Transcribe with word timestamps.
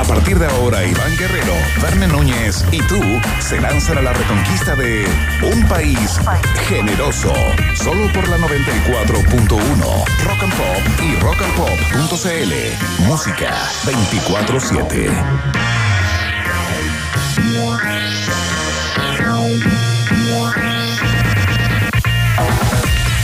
A 0.00 0.04
partir 0.04 0.38
de 0.38 0.46
ahora, 0.46 0.82
Iván 0.82 1.14
Guerrero, 1.18 1.52
Verne 1.82 2.06
Núñez 2.06 2.64
y 2.72 2.78
tú 2.84 2.98
se 3.38 3.60
lanzan 3.60 3.98
a 3.98 4.00
la 4.00 4.14
reconquista 4.14 4.74
de 4.74 5.06
un 5.42 5.68
país 5.68 6.18
generoso. 6.66 7.34
Solo 7.74 8.10
por 8.10 8.26
la 8.30 8.38
94.1 8.38 9.58
Rock 10.24 10.42
and 10.42 10.54
Pop 10.54 11.02
y 11.02 11.16
rockandpop.cl. 11.16 13.04
Música 13.04 13.54
24-7. 13.84 15.10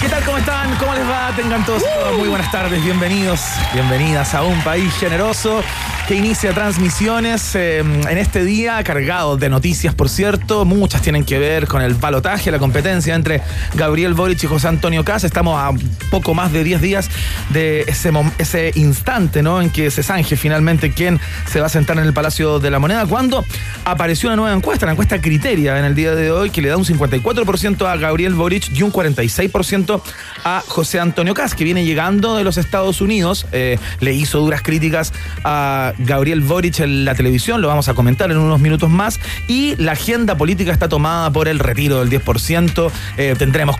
¿Qué 0.03 0.09
tal? 0.11 0.25
¿Cómo 0.25 0.37
están? 0.37 0.77
¿Cómo 0.77 0.95
les 0.95 1.09
va? 1.09 1.33
Tengan 1.35 1.65
todos 1.65 1.83
muy 2.19 2.29
buenas 2.29 2.53
tardes, 2.53 2.85
bienvenidos, 2.85 3.41
bienvenidas 3.73 4.35
a 4.35 4.43
un 4.43 4.63
país 4.63 4.95
generoso 4.97 5.63
que 6.07 6.15
inicia 6.15 6.53
transmisiones 6.53 7.57
eh, 7.57 7.79
en 7.79 8.19
este 8.19 8.45
día 8.45 8.83
cargado 8.85 9.37
de 9.37 9.49
noticias, 9.49 9.93
por 9.93 10.09
cierto. 10.09 10.65
Muchas 10.65 11.03
tienen 11.03 11.25
que 11.25 11.39
ver 11.41 11.67
con 11.67 11.83
el 11.83 11.95
balotaje, 11.95 12.53
la 12.53 12.61
competencia 12.61 13.15
entre 13.17 13.43
Gabriel 13.75 14.15
Boric 14.15 14.45
y 14.45 14.47
José 14.47 14.69
Antonio 14.69 15.05
Casa. 15.05 15.27
Estamos 15.27 15.59
a 15.59 15.73
poco 16.11 16.33
más 16.33 16.53
de 16.53 16.63
10 16.63 16.81
días 16.81 17.11
de 17.51 17.81
ese, 17.89 18.13
ese 18.39 18.71
instante 18.77 19.43
¿no? 19.43 19.61
en 19.61 19.71
que 19.71 19.91
se 19.91 20.05
zanje 20.05 20.37
finalmente 20.37 20.93
quién 20.93 21.19
se 21.51 21.61
va 21.61 21.67
a 21.67 21.71
sentar 21.71 21.99
en 21.99 22.05
el 22.05 22.13
Palacio 22.13 22.61
de 22.61 22.71
la 22.71 22.79
Moneda. 22.79 23.05
Cuando 23.07 23.45
apareció 23.85 24.29
una 24.29 24.37
nueva 24.37 24.55
encuesta, 24.55 24.87
la 24.87 24.93
encuesta 24.93 25.21
Criteria 25.21 25.77
en 25.77 25.85
el 25.85 25.97
día 25.97 26.15
de 26.15 26.31
hoy, 26.31 26.51
que 26.51 26.63
le 26.63 26.69
da 26.69 26.77
un 26.77 26.85
54% 26.85 27.85
a 27.85 27.97
Gabriel 27.97 28.35
Boric 28.35 28.71
y 28.73 28.83
un 28.83 28.93
46% 28.93 30.01
a 30.45 30.63
José 30.69 31.01
Antonio 31.01 31.35
Cas, 31.35 31.57
que 31.57 31.65
viene 31.65 31.85
llegando 31.85 32.37
de 32.37 32.45
los 32.45 32.59
Estados 32.59 33.01
Unidos. 33.01 33.47
Eh, 33.51 33.79
le 33.99 34.15
hizo 34.15 34.39
duras 34.39 34.63
críticas 34.63 35.13
a 35.43 35.95
Gabriel 35.99 36.41
Boric 36.41 36.81
en 36.81 37.05
la 37.05 37.15
televisión, 37.15 37.61
lo 37.61 37.69
vamos 37.69 37.89
a 37.89 37.95
comentar 37.95 38.31
en 38.31 38.39
unos 38.39 38.61
minutos 38.61 38.91
más. 38.91 39.21
Y 39.47 39.77
la 39.77 39.93
agenda 39.93 40.37
política 40.37 40.73
está 40.73 40.89
tomada 40.89 41.31
por 41.31 41.49
el 41.49 41.59
retiro 41.59 42.05
del 42.05 42.11
10%. 42.11 42.91
Eh, 43.17 43.35
tendremos 43.39 43.77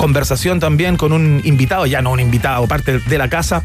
conversación 0.00 0.60
también 0.60 0.96
con 0.96 1.12
un 1.12 1.42
invitado, 1.44 1.84
ya 1.84 2.00
no 2.00 2.12
un 2.12 2.20
invitado, 2.20 2.66
parte 2.66 3.00
de 3.00 3.18
la 3.18 3.28
casa, 3.28 3.62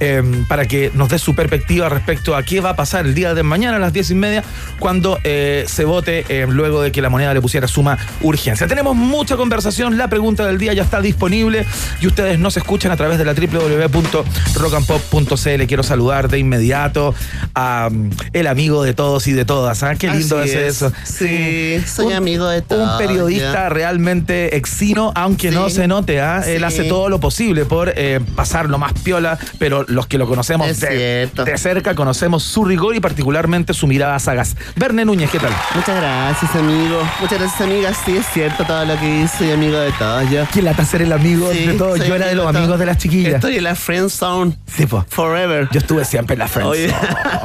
eh, 0.00 0.22
para 0.46 0.66
que 0.66 0.90
nos 0.92 1.08
dé 1.08 1.18
su 1.18 1.34
perspectiva 1.34 1.88
respecto 1.88 2.36
a 2.36 2.42
qué 2.42 2.60
va 2.60 2.68
a 2.70 2.76
pasar 2.76 3.06
el 3.06 3.14
día 3.14 3.32
de 3.32 3.42
mañana 3.42 3.78
a 3.78 3.80
las 3.80 3.94
10 3.94 4.10
y 4.10 4.14
media, 4.14 4.44
cuando 4.78 5.18
eh, 5.24 5.64
se 5.66 5.86
vote 5.86 6.26
eh, 6.28 6.46
luego 6.46 6.82
de 6.82 6.92
que 6.92 7.00
la 7.00 7.08
moneda 7.08 7.32
le 7.32 7.40
pusiera 7.40 7.66
suma 7.68 7.96
urgencia. 8.20 8.66
Tenemos 8.66 8.94
mucha 8.96 9.38
conversación, 9.38 9.96
la 9.96 10.08
pregunta 10.08 10.44
del 10.46 10.58
día 10.58 10.74
ya 10.74 10.82
está 10.82 11.00
disponible 11.00 11.64
y 12.02 12.06
ustedes 12.06 12.38
nos 12.38 12.58
escuchan 12.58 12.92
a 12.92 12.96
través 12.98 13.16
de 13.16 13.24
la 13.24 13.32
www.rockandpop.cl. 13.32 15.66
Quiero 15.66 15.82
saludar 15.82 16.28
de 16.28 16.38
inmediato 16.38 17.14
a 17.54 17.88
mm, 17.90 18.10
el 18.34 18.46
amigo 18.46 18.82
de 18.82 18.92
todos 18.92 19.26
y 19.26 19.32
de 19.32 19.46
todas. 19.46 19.82
¿ah? 19.82 19.94
Qué 19.96 20.10
lindo 20.10 20.42
es, 20.42 20.50
es. 20.52 20.76
eso. 20.76 20.92
Sí, 21.04 21.80
soy 21.86 22.08
Un- 22.08 22.12
amigo 22.12 22.46
de 22.46 22.60
todos. 22.60 22.92
Un 22.92 22.98
periodista 22.98 23.70
realmente 23.70 24.54
exino, 24.56 25.12
aunque 25.14 25.48
Sí. 25.48 25.54
no 25.54 25.70
se 25.78 25.86
note, 25.86 26.20
¿ah? 26.20 26.42
él 26.44 26.64
hace 26.64 26.88
todo 26.88 27.08
lo 27.08 27.20
posible 27.20 27.64
por 27.64 27.92
eh, 27.94 28.18
pasar 28.34 28.68
lo 28.68 28.78
más 28.78 28.94
piola, 28.94 29.38
pero 29.60 29.84
los 29.86 30.08
que 30.08 30.18
lo 30.18 30.26
conocemos 30.26 30.66
Es 30.66 30.80
de, 30.80 31.30
de 31.32 31.56
cerca 31.56 31.94
conocemos 31.94 32.42
su 32.42 32.64
rigor 32.64 32.96
y 32.96 33.00
particularmente 33.00 33.72
su 33.74 33.86
mirada 33.86 34.18
sagaz. 34.18 34.56
Verne 34.74 35.04
Núñez, 35.04 35.30
¿qué 35.30 35.38
tal? 35.38 35.52
Muchas 35.76 35.96
gracias, 36.00 36.52
amigo. 36.56 37.00
Muchas 37.20 37.38
gracias, 37.38 37.60
amiga. 37.60 37.94
Sí, 37.94 38.16
es 38.16 38.26
cierto 38.26 38.64
todo 38.64 38.84
lo 38.86 38.98
que 38.98 39.20
hice. 39.20 39.38
Soy 39.38 39.52
amigo 39.52 39.78
de 39.78 39.92
todos. 39.92 40.28
Yo. 40.28 40.44
¿Quién 40.52 40.64
lata 40.64 40.84
ser 40.84 41.02
el 41.02 41.12
amigo 41.12 41.48
Sí, 41.52 41.66
de 41.66 41.74
todos? 41.74 42.04
Yo 42.04 42.12
era 42.12 42.26
de 42.26 42.34
los 42.34 42.48
amigos 42.48 42.76
de 42.76 42.86
las 42.86 42.98
chiquillas. 42.98 43.34
Estoy 43.34 43.58
en 43.58 43.62
la 43.62 43.76
friend 43.76 44.10
zone. 44.10 44.58
Sí, 44.66 44.84
po. 44.84 45.04
Forever. 45.08 45.68
Yo 45.70 45.78
estuve 45.78 46.04
siempre 46.04 46.34
en 46.34 46.40
la 46.40 46.48
friends. 46.48 46.70
Oye. 46.72 46.92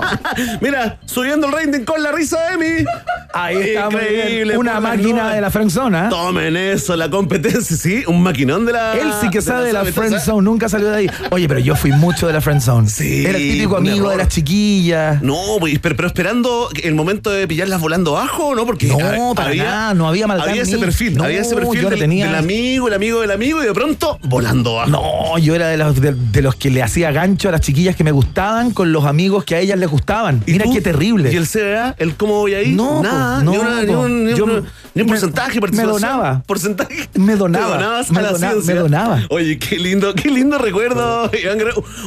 Mira, 0.61 0.97
subiendo 1.05 1.45
el 1.45 1.53
rating 1.53 1.85
con 1.85 2.01
la 2.01 2.11
risa 2.11 2.49
de 2.49 2.57
mí. 2.57 2.85
Ahí 3.31 3.57
está. 3.57 3.85
Increíble, 3.85 4.57
Una 4.57 4.79
máquina 4.79 5.35
de 5.35 5.41
la 5.41 5.51
friendzone, 5.51 5.97
¿ah? 5.97 6.09
Tomen 6.09 6.57
eso, 6.57 6.95
la 6.95 7.11
competencia, 7.11 7.77
sí. 7.77 8.03
Un 8.07 8.22
maquinón 8.23 8.65
de 8.65 8.73
la. 8.73 8.93
Él 8.93 9.07
sí 9.21 9.29
que 9.29 9.41
sabe 9.41 9.67
de 9.67 9.73
la 9.73 9.85
friend 9.85 10.19
zone, 10.19 10.43
nunca 10.43 10.69
salió 10.69 10.89
de 10.89 10.97
ahí. 10.97 11.07
Oye, 11.31 11.47
pero 11.47 11.59
yo 11.59 11.75
fui 11.75 11.91
mucho 11.91 12.27
de 12.27 12.33
la 12.33 12.41
friend 12.41 12.61
zone. 12.61 12.89
Sí, 12.89 13.25
Era 13.25 13.37
el 13.37 13.43
típico 13.51 13.77
amigo 13.77 14.09
de 14.09 14.17
las 14.17 14.27
chiquillas. 14.29 15.21
No, 15.21 15.37
pero, 15.81 15.95
pero 15.95 16.07
esperando 16.07 16.69
el 16.81 16.95
momento 16.95 17.29
de 17.29 17.47
pillarlas 17.47 17.79
volando 17.81 18.17
abajo, 18.17 18.55
¿no? 18.55 18.65
Porque 18.65 18.87
No, 18.87 19.31
ha- 19.31 19.35
para 19.35 19.53
nada, 19.53 19.93
no 19.93 20.07
había 20.07 20.27
maldad 20.27 20.49
Había 20.49 20.63
ese 20.63 20.77
perfil, 20.77 21.15
No, 21.17 21.23
había 21.23 21.41
ese 21.41 21.55
perfil 21.55 21.81
yo 21.81 21.89
del, 21.89 21.99
tenía- 21.99 22.25
del 22.27 22.35
amigo, 22.35 22.87
el 22.87 22.93
amigo 22.93 23.21
del 23.21 23.31
amigo 23.31 23.61
y 23.63 23.65
de 23.67 23.73
pronto 23.73 24.19
volando 24.23 24.79
abajo. 24.81 24.89
No, 25.33 25.37
yo 25.39 25.55
era 25.55 25.67
de 25.67 25.77
los, 25.77 25.99
de, 25.99 26.13
de 26.13 26.41
los 26.41 26.55
que 26.55 26.69
le 26.69 26.81
hacía 26.83 27.11
gancho 27.11 27.49
a 27.49 27.51
las 27.51 27.61
chiquillas 27.61 27.95
que 27.95 28.03
me 28.03 28.11
gustaban 28.11 28.71
con 28.71 28.91
los 28.91 29.05
amigos 29.05 29.43
que 29.43 29.55
a 29.55 29.59
ellas 29.59 29.77
les 29.79 29.89
gustaban. 29.89 30.43
¿Y 30.45 30.53
Mira 30.53 30.65
tú? 30.65 30.73
qué 30.73 30.81
terrible. 30.81 31.31
¿Y 31.31 31.35
el 31.35 31.47
CBA? 31.47 31.95
¿El 31.97 32.15
cómo 32.15 32.33
voy 32.35 32.53
ahí? 32.53 32.73
No, 32.73 33.01
nada, 33.03 33.39
ni, 33.39 33.45
no, 33.45 33.51
una- 33.61 33.83
ni 33.83 33.93
un, 33.93 34.25
ni 34.25 34.33
Yo 34.35 34.45
un- 34.45 34.65
ni 34.95 35.01
un 35.01 35.07
me- 35.07 35.13
porcentaje, 35.13 35.55
me 35.55 35.61
participación. 35.61 36.01
donaba. 36.01 36.43
Porcentaje. 36.47 37.09
Me 37.15 37.35
donaba. 37.35 37.77
Te 37.77 37.83
Me 38.11 38.21
dona- 38.21 38.53
donaba. 38.75 39.21
Oye, 39.29 39.57
qué 39.59 39.77
lindo, 39.77 40.13
qué 40.13 40.29
lindo 40.29 40.57
recuerdo. 40.57 41.29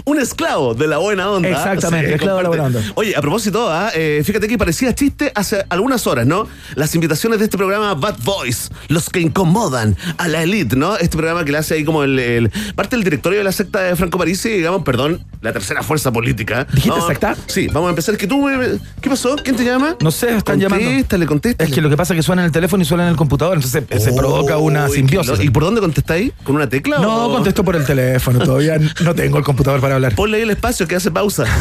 Un 0.05 0.19
esclavo 0.21 0.75
de 0.75 0.87
la 0.87 0.99
buena 0.99 1.31
onda. 1.31 1.49
Exactamente, 1.49 2.15
esclavo 2.15 2.37
de 2.39 2.43
la 2.43 2.49
buena 2.49 2.65
onda. 2.65 2.81
Oye, 2.95 3.15
a 3.17 3.21
propósito, 3.21 3.69
ah, 3.71 3.91
eh, 3.95 4.23
fíjate 4.25 4.49
que 4.49 4.59
parecía 4.59 4.95
chiste 4.95 5.33
hace 5.35 5.65
algunas 5.69 6.07
horas, 6.07 6.27
¿no? 6.27 6.47
Las 6.75 6.95
invitaciones 6.95 7.39
de 7.39 7.45
este 7.47 7.57
programa 7.57 7.95
Bad 7.95 8.17
Boys, 8.25 8.71
los 8.89 9.09
que 9.11 9.21
incomodan 9.21 9.97
a 10.19 10.29
la 10.29 10.43
elite, 10.43 10.77
¿no? 10.77 10.97
Este 10.97 11.17
programa 11.17 11.45
que 11.45 11.53
le 11.53 11.59
hace 11.59 11.75
ahí 11.75 11.85
como 11.85 12.03
el, 12.05 12.19
el- 12.19 12.51
parte 12.75 12.97
del 12.97 13.05
directorio 13.05 13.39
de 13.39 13.45
la 13.45 13.53
secta 13.53 13.81
de 13.83 13.97
Franco 13.97 14.19
Parisi, 14.19 14.49
digamos, 14.51 14.83
perdón, 14.83 15.25
la 15.41 15.53
tercera 15.53 15.83
fuerza 15.83 16.13
política. 16.13 16.67
¿Dijiste 16.73 17.01
secta? 17.07 17.37
Sí, 17.47 17.69
vamos 17.69 17.89
a 17.89 17.91
empezar. 17.91 18.17
Que 18.17 18.27
tú, 18.27 18.43
me- 18.43 18.79
¿Qué 19.01 19.11
pasó? 19.11 19.37
¿Quién 19.37 19.57
te 19.57 19.65
llama? 19.65 19.97
No 20.01 20.11
sé, 20.11 20.37
están 20.37 20.59
llamando. 20.61 20.85
Contéstale, 20.87 21.27
contéstale. 21.27 21.69
Es 21.71 21.75
que 21.75 21.81
lo 21.81 21.89
que 21.91 21.97
pasa 21.97 22.15
es 22.15 22.19
que 22.19 22.23
suena 22.23 22.43
en 22.43 22.47
el 22.47 22.53
teléfono 22.53 22.83
y 22.83 22.87
suena 22.87 23.05
en 23.05 23.11
el 23.11 23.17
computador, 23.17 23.55
entonces 23.57 23.83
eh, 23.91 24.01
se 24.01 24.13
provoca 24.13 24.57
una 24.59 24.87
qué 24.87 24.93
simbiosis. 24.95 25.41
¿Y 25.41 25.51
por 25.51 25.65
dónde 25.65 25.81
contestáis? 25.87 26.33
¿Con 26.45 26.57
una 26.57 26.69
tecla 26.69 26.99
No, 26.99 27.27
o...? 27.27 27.33
contesto 27.35 27.65
por 27.65 27.77
el 27.77 27.85
teléfono, 27.85 28.39
todavía 28.41 28.79
no 29.05 29.15
tengo 29.15 29.39
el 29.39 29.45
computador 29.45 29.81
para 29.81 29.95
hablar. 29.97 30.15
Ponle 30.15 30.37
ahí 30.39 30.43
el 30.43 30.51
espacio 30.51 30.87
que 30.89 30.97
hace 30.97 31.11
pausa. 31.11 31.45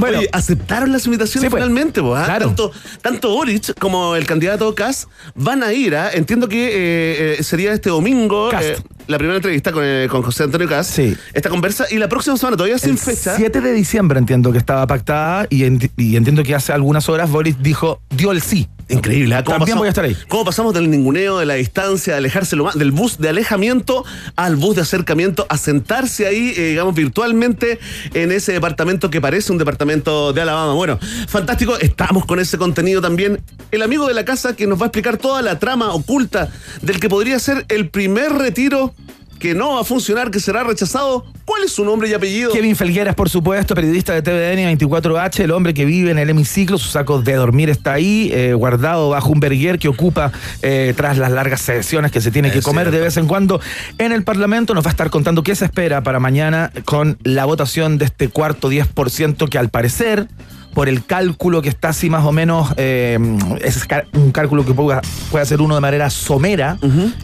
Bueno. 0.00 0.18
Oye, 0.20 0.28
aceptaron 0.32 0.92
las 0.92 1.04
invitaciones 1.06 1.46
Sí, 1.46 1.50
pues. 1.50 1.62
finalmente, 1.62 2.00
¿ah? 2.00 2.22
Claro. 2.24 2.46
tanto, 2.46 2.72
tanto 3.02 3.30
Boric 3.30 3.78
como 3.78 4.16
el 4.16 4.26
candidato 4.26 4.74
Kass 4.74 5.08
van 5.34 5.62
a 5.62 5.72
ir. 5.72 5.94
¿ah? 5.94 6.10
Entiendo 6.12 6.48
que 6.48 6.68
eh, 6.68 7.36
eh, 7.38 7.42
sería 7.42 7.72
este 7.72 7.90
domingo 7.90 8.50
eh, 8.52 8.76
la 9.08 9.18
primera 9.18 9.36
entrevista 9.36 9.72
con, 9.72 9.82
eh, 9.84 10.08
con 10.10 10.22
José 10.22 10.44
Antonio 10.44 10.68
Kass. 10.68 10.86
Sí. 10.86 11.14
Esta 11.34 11.50
conversa 11.50 11.84
y 11.90 11.98
la 11.98 12.08
próxima 12.08 12.36
semana, 12.36 12.56
todavía 12.56 12.78
sin 12.78 12.92
El 12.92 12.98
fecha. 12.98 13.36
7 13.36 13.60
de 13.60 13.72
diciembre 13.72 14.18
entiendo 14.18 14.52
que 14.52 14.58
estaba 14.58 14.86
pactada 14.86 15.46
y, 15.50 15.62
enti- 15.64 15.90
y 15.96 16.16
entiendo 16.16 16.42
que 16.42 16.54
hace 16.54 16.72
algunas 16.72 17.08
horas 17.08 17.30
Boris 17.30 17.56
dijo, 17.62 18.00
dio 18.10 18.32
el 18.32 18.40
sí. 18.40 18.68
Increíble, 18.90 19.34
¿ah? 19.34 19.44
¿Cómo 19.44 19.58
También 19.58 19.76
pasamos- 19.76 19.78
voy 19.80 19.86
a 19.86 19.90
estar 19.90 20.04
ahí. 20.04 20.16
¿Cómo 20.28 20.44
pasamos 20.44 20.74
del 20.74 20.90
ninguneo, 20.90 21.38
de 21.38 21.46
la 21.46 21.54
distancia, 21.54 22.14
de 22.14 22.18
alejarse 22.18 22.56
lo 22.56 22.64
más, 22.64 22.76
del 22.78 22.90
bus 22.90 23.18
de 23.18 23.28
alejamiento 23.28 24.04
al 24.36 24.56
bus 24.56 24.76
de 24.76 24.82
acercamiento, 24.82 25.46
a 25.48 25.56
sentarse 25.56 26.26
ahí, 26.26 26.52
eh, 26.56 26.68
digamos, 26.70 26.94
virtualmente 26.94 27.78
en 28.14 28.32
ese 28.32 28.52
departamento 28.52 29.10
que 29.10 29.20
parece 29.20 29.52
un 29.52 29.58
departamento 29.58 30.32
de 30.32 30.40
Alabama? 30.42 30.74
Bueno, 30.74 30.98
fantástico, 31.28 31.76
estamos 31.78 32.26
con 32.26 32.40
ese 32.40 32.58
contenido 32.58 33.00
también. 33.00 33.40
El 33.70 33.82
amigo 33.82 34.06
de 34.08 34.14
la 34.14 34.24
casa 34.24 34.56
que 34.56 34.66
nos 34.66 34.78
va 34.80 34.84
a 34.84 34.86
explicar 34.86 35.16
toda 35.16 35.42
la 35.42 35.58
trama 35.58 35.92
oculta 35.94 36.48
del 36.82 36.98
que 37.00 37.08
podría 37.08 37.38
ser 37.38 37.64
el 37.68 37.88
primer 37.90 38.32
retiro 38.32 38.94
que 39.40 39.54
no 39.54 39.74
va 39.74 39.80
a 39.80 39.84
funcionar, 39.84 40.30
que 40.30 40.38
será 40.38 40.62
rechazado. 40.62 41.24
¿Cuál 41.44 41.64
es 41.64 41.72
su 41.72 41.84
nombre 41.84 42.08
y 42.08 42.14
apellido? 42.14 42.52
Kevin 42.52 42.76
Felgueras, 42.76 43.16
por 43.16 43.28
supuesto, 43.28 43.74
periodista 43.74 44.12
de 44.12 44.22
TVN 44.22 44.78
24H, 44.78 45.40
el 45.40 45.50
hombre 45.50 45.74
que 45.74 45.84
vive 45.84 46.12
en 46.12 46.18
el 46.18 46.30
hemiciclo, 46.30 46.78
su 46.78 46.88
saco 46.88 47.22
de 47.22 47.34
dormir 47.34 47.70
está 47.70 47.94
ahí, 47.94 48.30
eh, 48.32 48.52
guardado 48.54 49.08
bajo 49.08 49.30
un 49.30 49.40
berguer 49.40 49.78
que 49.78 49.88
ocupa 49.88 50.30
eh, 50.62 50.94
tras 50.96 51.18
las 51.18 51.32
largas 51.32 51.62
sesiones 51.62 52.12
que 52.12 52.20
se 52.20 52.30
tiene 52.30 52.52
que 52.52 52.62
comer 52.62 52.90
de 52.92 53.00
vez 53.00 53.16
en 53.16 53.26
cuando 53.26 53.60
en 53.98 54.12
el 54.12 54.22
Parlamento. 54.22 54.74
Nos 54.74 54.84
va 54.84 54.90
a 54.90 54.92
estar 54.92 55.10
contando 55.10 55.42
qué 55.42 55.56
se 55.56 55.64
espera 55.64 56.02
para 56.02 56.20
mañana 56.20 56.70
con 56.84 57.18
la 57.24 57.46
votación 57.46 57.98
de 57.98 58.04
este 58.04 58.28
cuarto 58.28 58.70
10% 58.70 59.48
que 59.48 59.58
al 59.58 59.70
parecer 59.70 60.28
por 60.74 60.88
el 60.88 61.04
cálculo 61.04 61.62
que 61.62 61.68
está 61.68 61.90
así 61.90 62.10
más 62.10 62.24
o 62.24 62.32
menos, 62.32 62.72
eh, 62.76 63.18
es 63.62 63.86
un 64.12 64.32
cálculo 64.32 64.64
que 64.64 64.74
puede, 64.74 65.00
hacer 65.40 65.60
uno 65.60 65.74
de 65.74 65.80
manera 65.80 66.10
somera. 66.10 66.78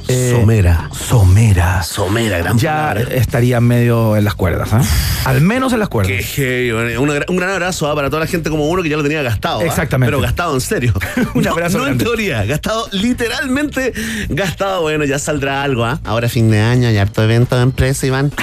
Eh, 0.09 0.37
somera. 0.39 0.91
Somera. 0.93 1.83
Somera, 1.83 2.39
gran 2.39 2.59
Ya 2.59 2.93
estaría 2.93 3.61
medio 3.61 4.17
en 4.17 4.25
las 4.25 4.35
cuerdas, 4.35 4.73
¿eh? 4.73 4.89
Al 5.25 5.41
menos 5.41 5.73
en 5.73 5.81
las 5.81 5.89
cuerdas. 5.89 6.13
un 6.39 7.37
gran 7.37 7.51
abrazo 7.51 7.95
para 7.95 8.11
toda 8.11 8.21
la 8.21 8.27
gente 8.27 8.51
como 8.51 8.69
uno 8.69 8.83
que 8.83 8.89
ya 8.89 8.97
lo 8.97 9.03
tenía 9.03 9.23
gastado. 9.23 9.61
Exactamente. 9.63 10.11
Pero 10.11 10.21
gastado 10.21 10.55
en 10.55 10.61
serio. 10.61 10.93
un 11.35 11.47
abrazo. 11.47 11.79
No, 11.79 11.87
en 11.87 11.99
teoría, 11.99 12.45
gastado 12.45 12.89
literalmente 12.93 13.93
gastado. 14.29 14.83
Bueno, 14.83 15.05
ya 15.05 15.19
saldrá 15.19 15.63
algo, 15.63 15.85
¿ah? 15.85 16.01
Ahora 16.05 16.29
fin 16.29 16.51
de 16.51 16.61
año 16.61 16.91
y 16.91 16.99
harto 16.99 17.23
evento 17.23 17.57
de 17.57 17.63
empresa, 17.63 18.07
Iván. 18.07 18.33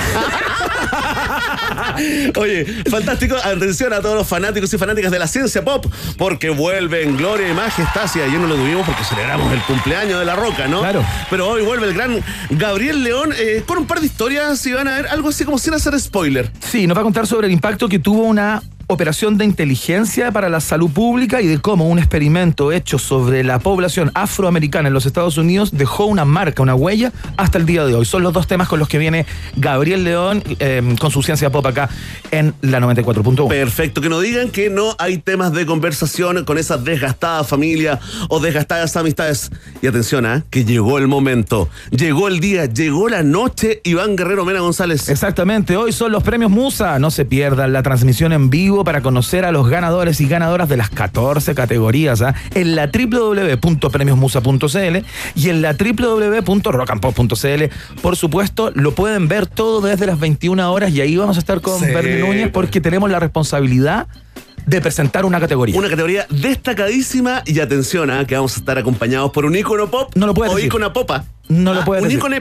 Oye, 2.38 2.66
fantástico. 2.90 3.36
Atención 3.36 3.94
a 3.94 4.02
todos 4.02 4.16
los 4.16 4.28
fanáticos 4.28 4.74
y 4.74 4.78
fanáticas 4.78 5.12
de 5.12 5.20
la 5.20 5.28
ciencia 5.28 5.64
pop, 5.64 5.86
porque 6.18 6.50
vuelven 6.50 7.18
Gloria 7.18 7.50
y 7.50 7.54
Majestad. 7.54 8.10
Y 8.16 8.20
ayer 8.20 8.40
no 8.40 8.48
lo 8.48 8.56
tuvimos 8.56 8.86
porque 8.86 9.04
celebramos 9.04 9.52
el 9.52 9.62
cumpleaños 9.62 10.20
de 10.20 10.25
la 10.25 10.36
Roca, 10.36 10.68
¿no? 10.68 10.81
Claro. 10.81 11.06
Pero 11.30 11.50
hoy 11.50 11.64
vuelve 11.64 11.88
el 11.88 11.94
gran 11.94 12.24
Gabriel 12.50 13.04
León 13.04 13.34
eh, 13.38 13.64
con 13.66 13.78
un 13.78 13.86
par 13.86 14.00
de 14.00 14.06
historias 14.06 14.66
y 14.66 14.74
van 14.74 14.88
a 14.88 14.96
ver 14.96 15.08
algo 15.08 15.30
así 15.30 15.46
como 15.46 15.58
sin 15.58 15.74
hacer 15.74 16.00
spoiler. 16.00 16.52
Sí, 16.60 16.88
nos 16.88 16.98
va 16.98 17.02
a 17.02 17.04
contar 17.04 17.28
sobre 17.28 17.48
el 17.48 17.54
impacto 17.54 17.88
que 17.90 18.00
tuvo 18.00 18.24
una 18.24 18.62
operación 18.88 19.38
de 19.38 19.45
inteligencia 19.45 20.31
para 20.31 20.50
la 20.50 20.59
salud 20.59 20.89
pública 20.89 21.41
y 21.41 21.47
de 21.47 21.59
cómo 21.59 21.88
un 21.88 22.00
experimento 22.00 22.71
hecho 22.71 23.00
sobre 23.00 23.44
la 23.44 23.59
población 23.59 24.12
afroamericana 24.13 24.89
en 24.89 24.94
los 24.94 25.06
Estados 25.06 25.38
Unidos 25.38 25.71
dejó 25.71 26.06
una 26.06 26.25
marca, 26.25 26.62
una 26.62 26.75
huella 26.75 27.13
hasta 27.38 27.57
el 27.57 27.65
día 27.65 27.85
de 27.85 27.95
hoy. 27.95 28.06
Son 28.06 28.24
los 28.24 28.33
dos 28.33 28.47
temas 28.47 28.68
con 28.68 28.80
los 28.80 28.88
que 28.88 28.97
viene 28.97 29.25
Gabriel 29.56 30.03
León 30.03 30.44
em, 30.59 30.97
con 30.97 31.12
su 31.12 31.24
ciencia 31.24 31.50
pop 31.50 31.65
acá 31.65 31.89
en 32.31 32.53
la 32.62 32.80
94.1. 32.80 33.47
Perfecto, 33.47 34.01
que 34.01 34.09
no 34.09 34.19
digan 34.19 34.50
que 34.50 34.69
no 34.69 34.95
hay 35.00 35.18
temas 35.18 35.53
de 35.53 35.65
conversación 35.65 36.44
con 36.44 36.57
esa 36.57 36.77
desgastada 36.77 37.44
familia 37.44 38.00
o 38.29 38.39
desgastadas 38.39 38.95
amistades. 38.97 39.50
Y 39.81 39.88
atención, 39.88 40.25
¿eh? 40.25 40.44
que 40.50 40.65
llegó 40.65 40.97
el 40.97 41.07
momento, 41.07 41.69
llegó 41.91 42.27
el 42.27 42.39
día, 42.39 42.65
llegó 42.65 43.07
la 43.07 43.24
noche, 43.24 43.81
Iván 43.83 44.15
Guerrero 44.15 44.45
Mena 44.45 44.59
González. 44.59 45.09
Exactamente, 45.09 45.77
hoy 45.77 45.91
son 45.94 46.12
los 46.12 46.24
premios 46.24 46.51
Musa, 46.51 47.00
no 47.00 47.12
se 47.12 47.25
pierdan 47.25 47.71
la 47.71 47.81
transmisión 47.81 48.33
en 48.33 48.50
vivo 48.50 48.73
para 48.84 49.02
conocer 49.02 49.46
a 49.46 49.52
los 49.52 49.70
ganadores 49.70 50.20
y 50.20 50.28
ganadoras 50.28 50.68
de 50.68 50.78
las 50.78 50.90
14 50.90 51.54
categorías 51.54 52.24
¿ah? 52.24 52.34
en 52.56 52.75
la 52.75 52.88
www.premiosmusa.cl 52.88 54.98
y 55.36 55.50
en 55.50 55.62
la 55.62 55.74
www.rockandpop.cl. 55.74 57.64
Por 58.02 58.16
supuesto, 58.16 58.72
lo 58.74 58.96
pueden 58.96 59.28
ver 59.28 59.46
todo 59.46 59.81
desde 59.81 60.08
las 60.08 60.20
21 60.20 60.74
horas 60.74 60.90
y 60.92 61.02
ahí 61.02 61.16
vamos 61.16 61.36
a 61.38 61.40
estar 61.40 61.62
con 61.62 61.80
Bernie 61.81 62.18
Núñez 62.20 62.50
porque 62.52 62.81
tenemos 62.81 63.12
la 63.12 63.20
responsabilidad 63.20 64.08
de 64.66 64.81
presentar 64.81 65.25
una 65.25 65.40
categoría. 65.40 65.78
Una 65.78 65.90
categoría 65.90 66.25
destacadísima 66.30 67.44
y 67.46 67.60
atención, 67.60 68.10
¿ah? 68.10 68.25
que 68.25 68.34
vamos 68.36 68.56
a 68.56 68.60
estar 68.60 68.80
acompañados 68.80 69.31
por 69.31 69.46
un 69.46 69.56
ícono 69.56 69.92
pop 69.92 70.12
no 70.16 70.25
lo 70.25 70.34
puede 70.34 70.50
o 70.52 70.56
decir. 70.56 70.68
ícono 70.68 70.92
popa. 70.94 71.25
No 71.50 71.74
lo 71.74 71.81
ah, 71.81 71.86
puede 71.86 72.02
un 72.02 72.08
decir. 72.08 72.20
ícono 72.20 72.38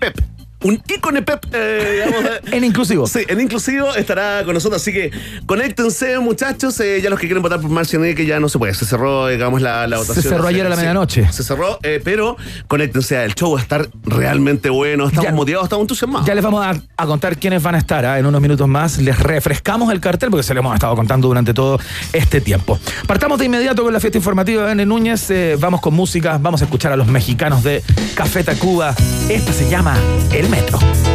pep 0.00 0.35
un 0.62 0.82
ícone 0.88 1.22
Pep, 1.22 1.44
eh, 1.52 2.04
en 2.52 2.64
inclusivo. 2.64 3.06
Sí, 3.06 3.20
en 3.28 3.40
inclusivo 3.40 3.94
estará 3.94 4.42
con 4.44 4.54
nosotros, 4.54 4.80
así 4.80 4.92
que 4.92 5.10
conéctense, 5.44 6.18
muchachos. 6.18 6.78
Eh, 6.80 7.00
ya 7.02 7.10
los 7.10 7.18
que 7.18 7.26
quieren 7.26 7.42
votar 7.42 7.60
por 7.60 7.70
Marciané, 7.70 8.14
que 8.14 8.26
ya 8.26 8.40
no 8.40 8.48
se 8.48 8.58
puede, 8.58 8.74
se 8.74 8.86
cerró, 8.86 9.28
digamos, 9.28 9.60
la, 9.60 9.86
la 9.86 9.98
votación. 9.98 10.22
Se 10.22 10.28
cerró 10.28 10.48
ayer 10.48 10.66
a 10.66 10.68
la 10.68 10.76
medianoche. 10.76 11.30
Se 11.32 11.42
cerró, 11.42 11.78
eh, 11.82 12.00
pero 12.02 12.36
conéctense, 12.68 13.22
el 13.22 13.34
show 13.34 13.52
va 13.52 13.58
a 13.58 13.62
estar 13.62 13.88
realmente 14.04 14.70
bueno. 14.70 15.08
Estamos 15.08 15.32
motivados, 15.32 15.66
estamos 15.66 15.84
entusiasmados. 15.84 16.26
Ya 16.26 16.34
les 16.34 16.42
vamos 16.42 16.64
a, 16.64 17.06
contar 17.06 17.36
quiénes 17.38 17.62
van 17.62 17.74
a 17.74 17.78
estar 17.78 18.04
¿ah? 18.04 18.18
en 18.18 18.26
unos 18.26 18.40
minutos 18.40 18.66
más. 18.66 18.98
Les 18.98 19.18
refrescamos 19.18 19.92
el 19.92 20.00
cartel 20.00 20.30
porque 20.30 20.42
se 20.42 20.54
lo 20.54 20.60
hemos 20.60 20.74
estado 20.74 20.96
contando 20.96 21.28
durante 21.28 21.54
todo 21.54 21.78
este 22.12 22.40
tiempo. 22.40 22.78
Partamos 23.06 23.38
de 23.38 23.44
inmediato 23.44 23.82
con 23.82 23.92
la 23.92 24.00
fiesta 24.00 24.18
informativa 24.18 24.66
de 24.66 24.72
N. 24.72 24.86
Núñez. 24.86 25.32
vamos 25.58 25.80
con 25.80 25.94
música, 25.94 26.38
vamos 26.40 26.62
a 26.62 26.64
escuchar 26.64 26.92
a 26.92 26.96
los 26.96 27.06
mexicanos 27.06 27.62
de 27.62 27.82
Café 28.14 28.42
Tacuba. 28.42 28.94
Esta 29.28 29.52
se 29.52 29.68
llama 29.68 29.96
El 30.32 30.45
Metro. 30.48 31.05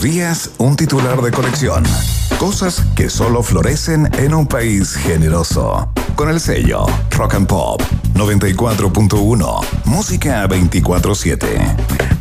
Días, 0.00 0.50
un 0.58 0.76
titular 0.76 1.20
de 1.20 1.30
colección. 1.32 1.84
Cosas 2.38 2.82
que 2.96 3.10
solo 3.10 3.42
florecen 3.42 4.08
en 4.18 4.32
un 4.34 4.46
país 4.46 4.94
generoso. 4.94 5.92
Con 6.16 6.28
el 6.30 6.40
sello 6.40 6.86
Rock 7.10 7.34
and 7.34 7.46
Pop 7.46 7.82
94.1, 8.14 9.64
música 9.86 10.46
24-7. 10.48 11.36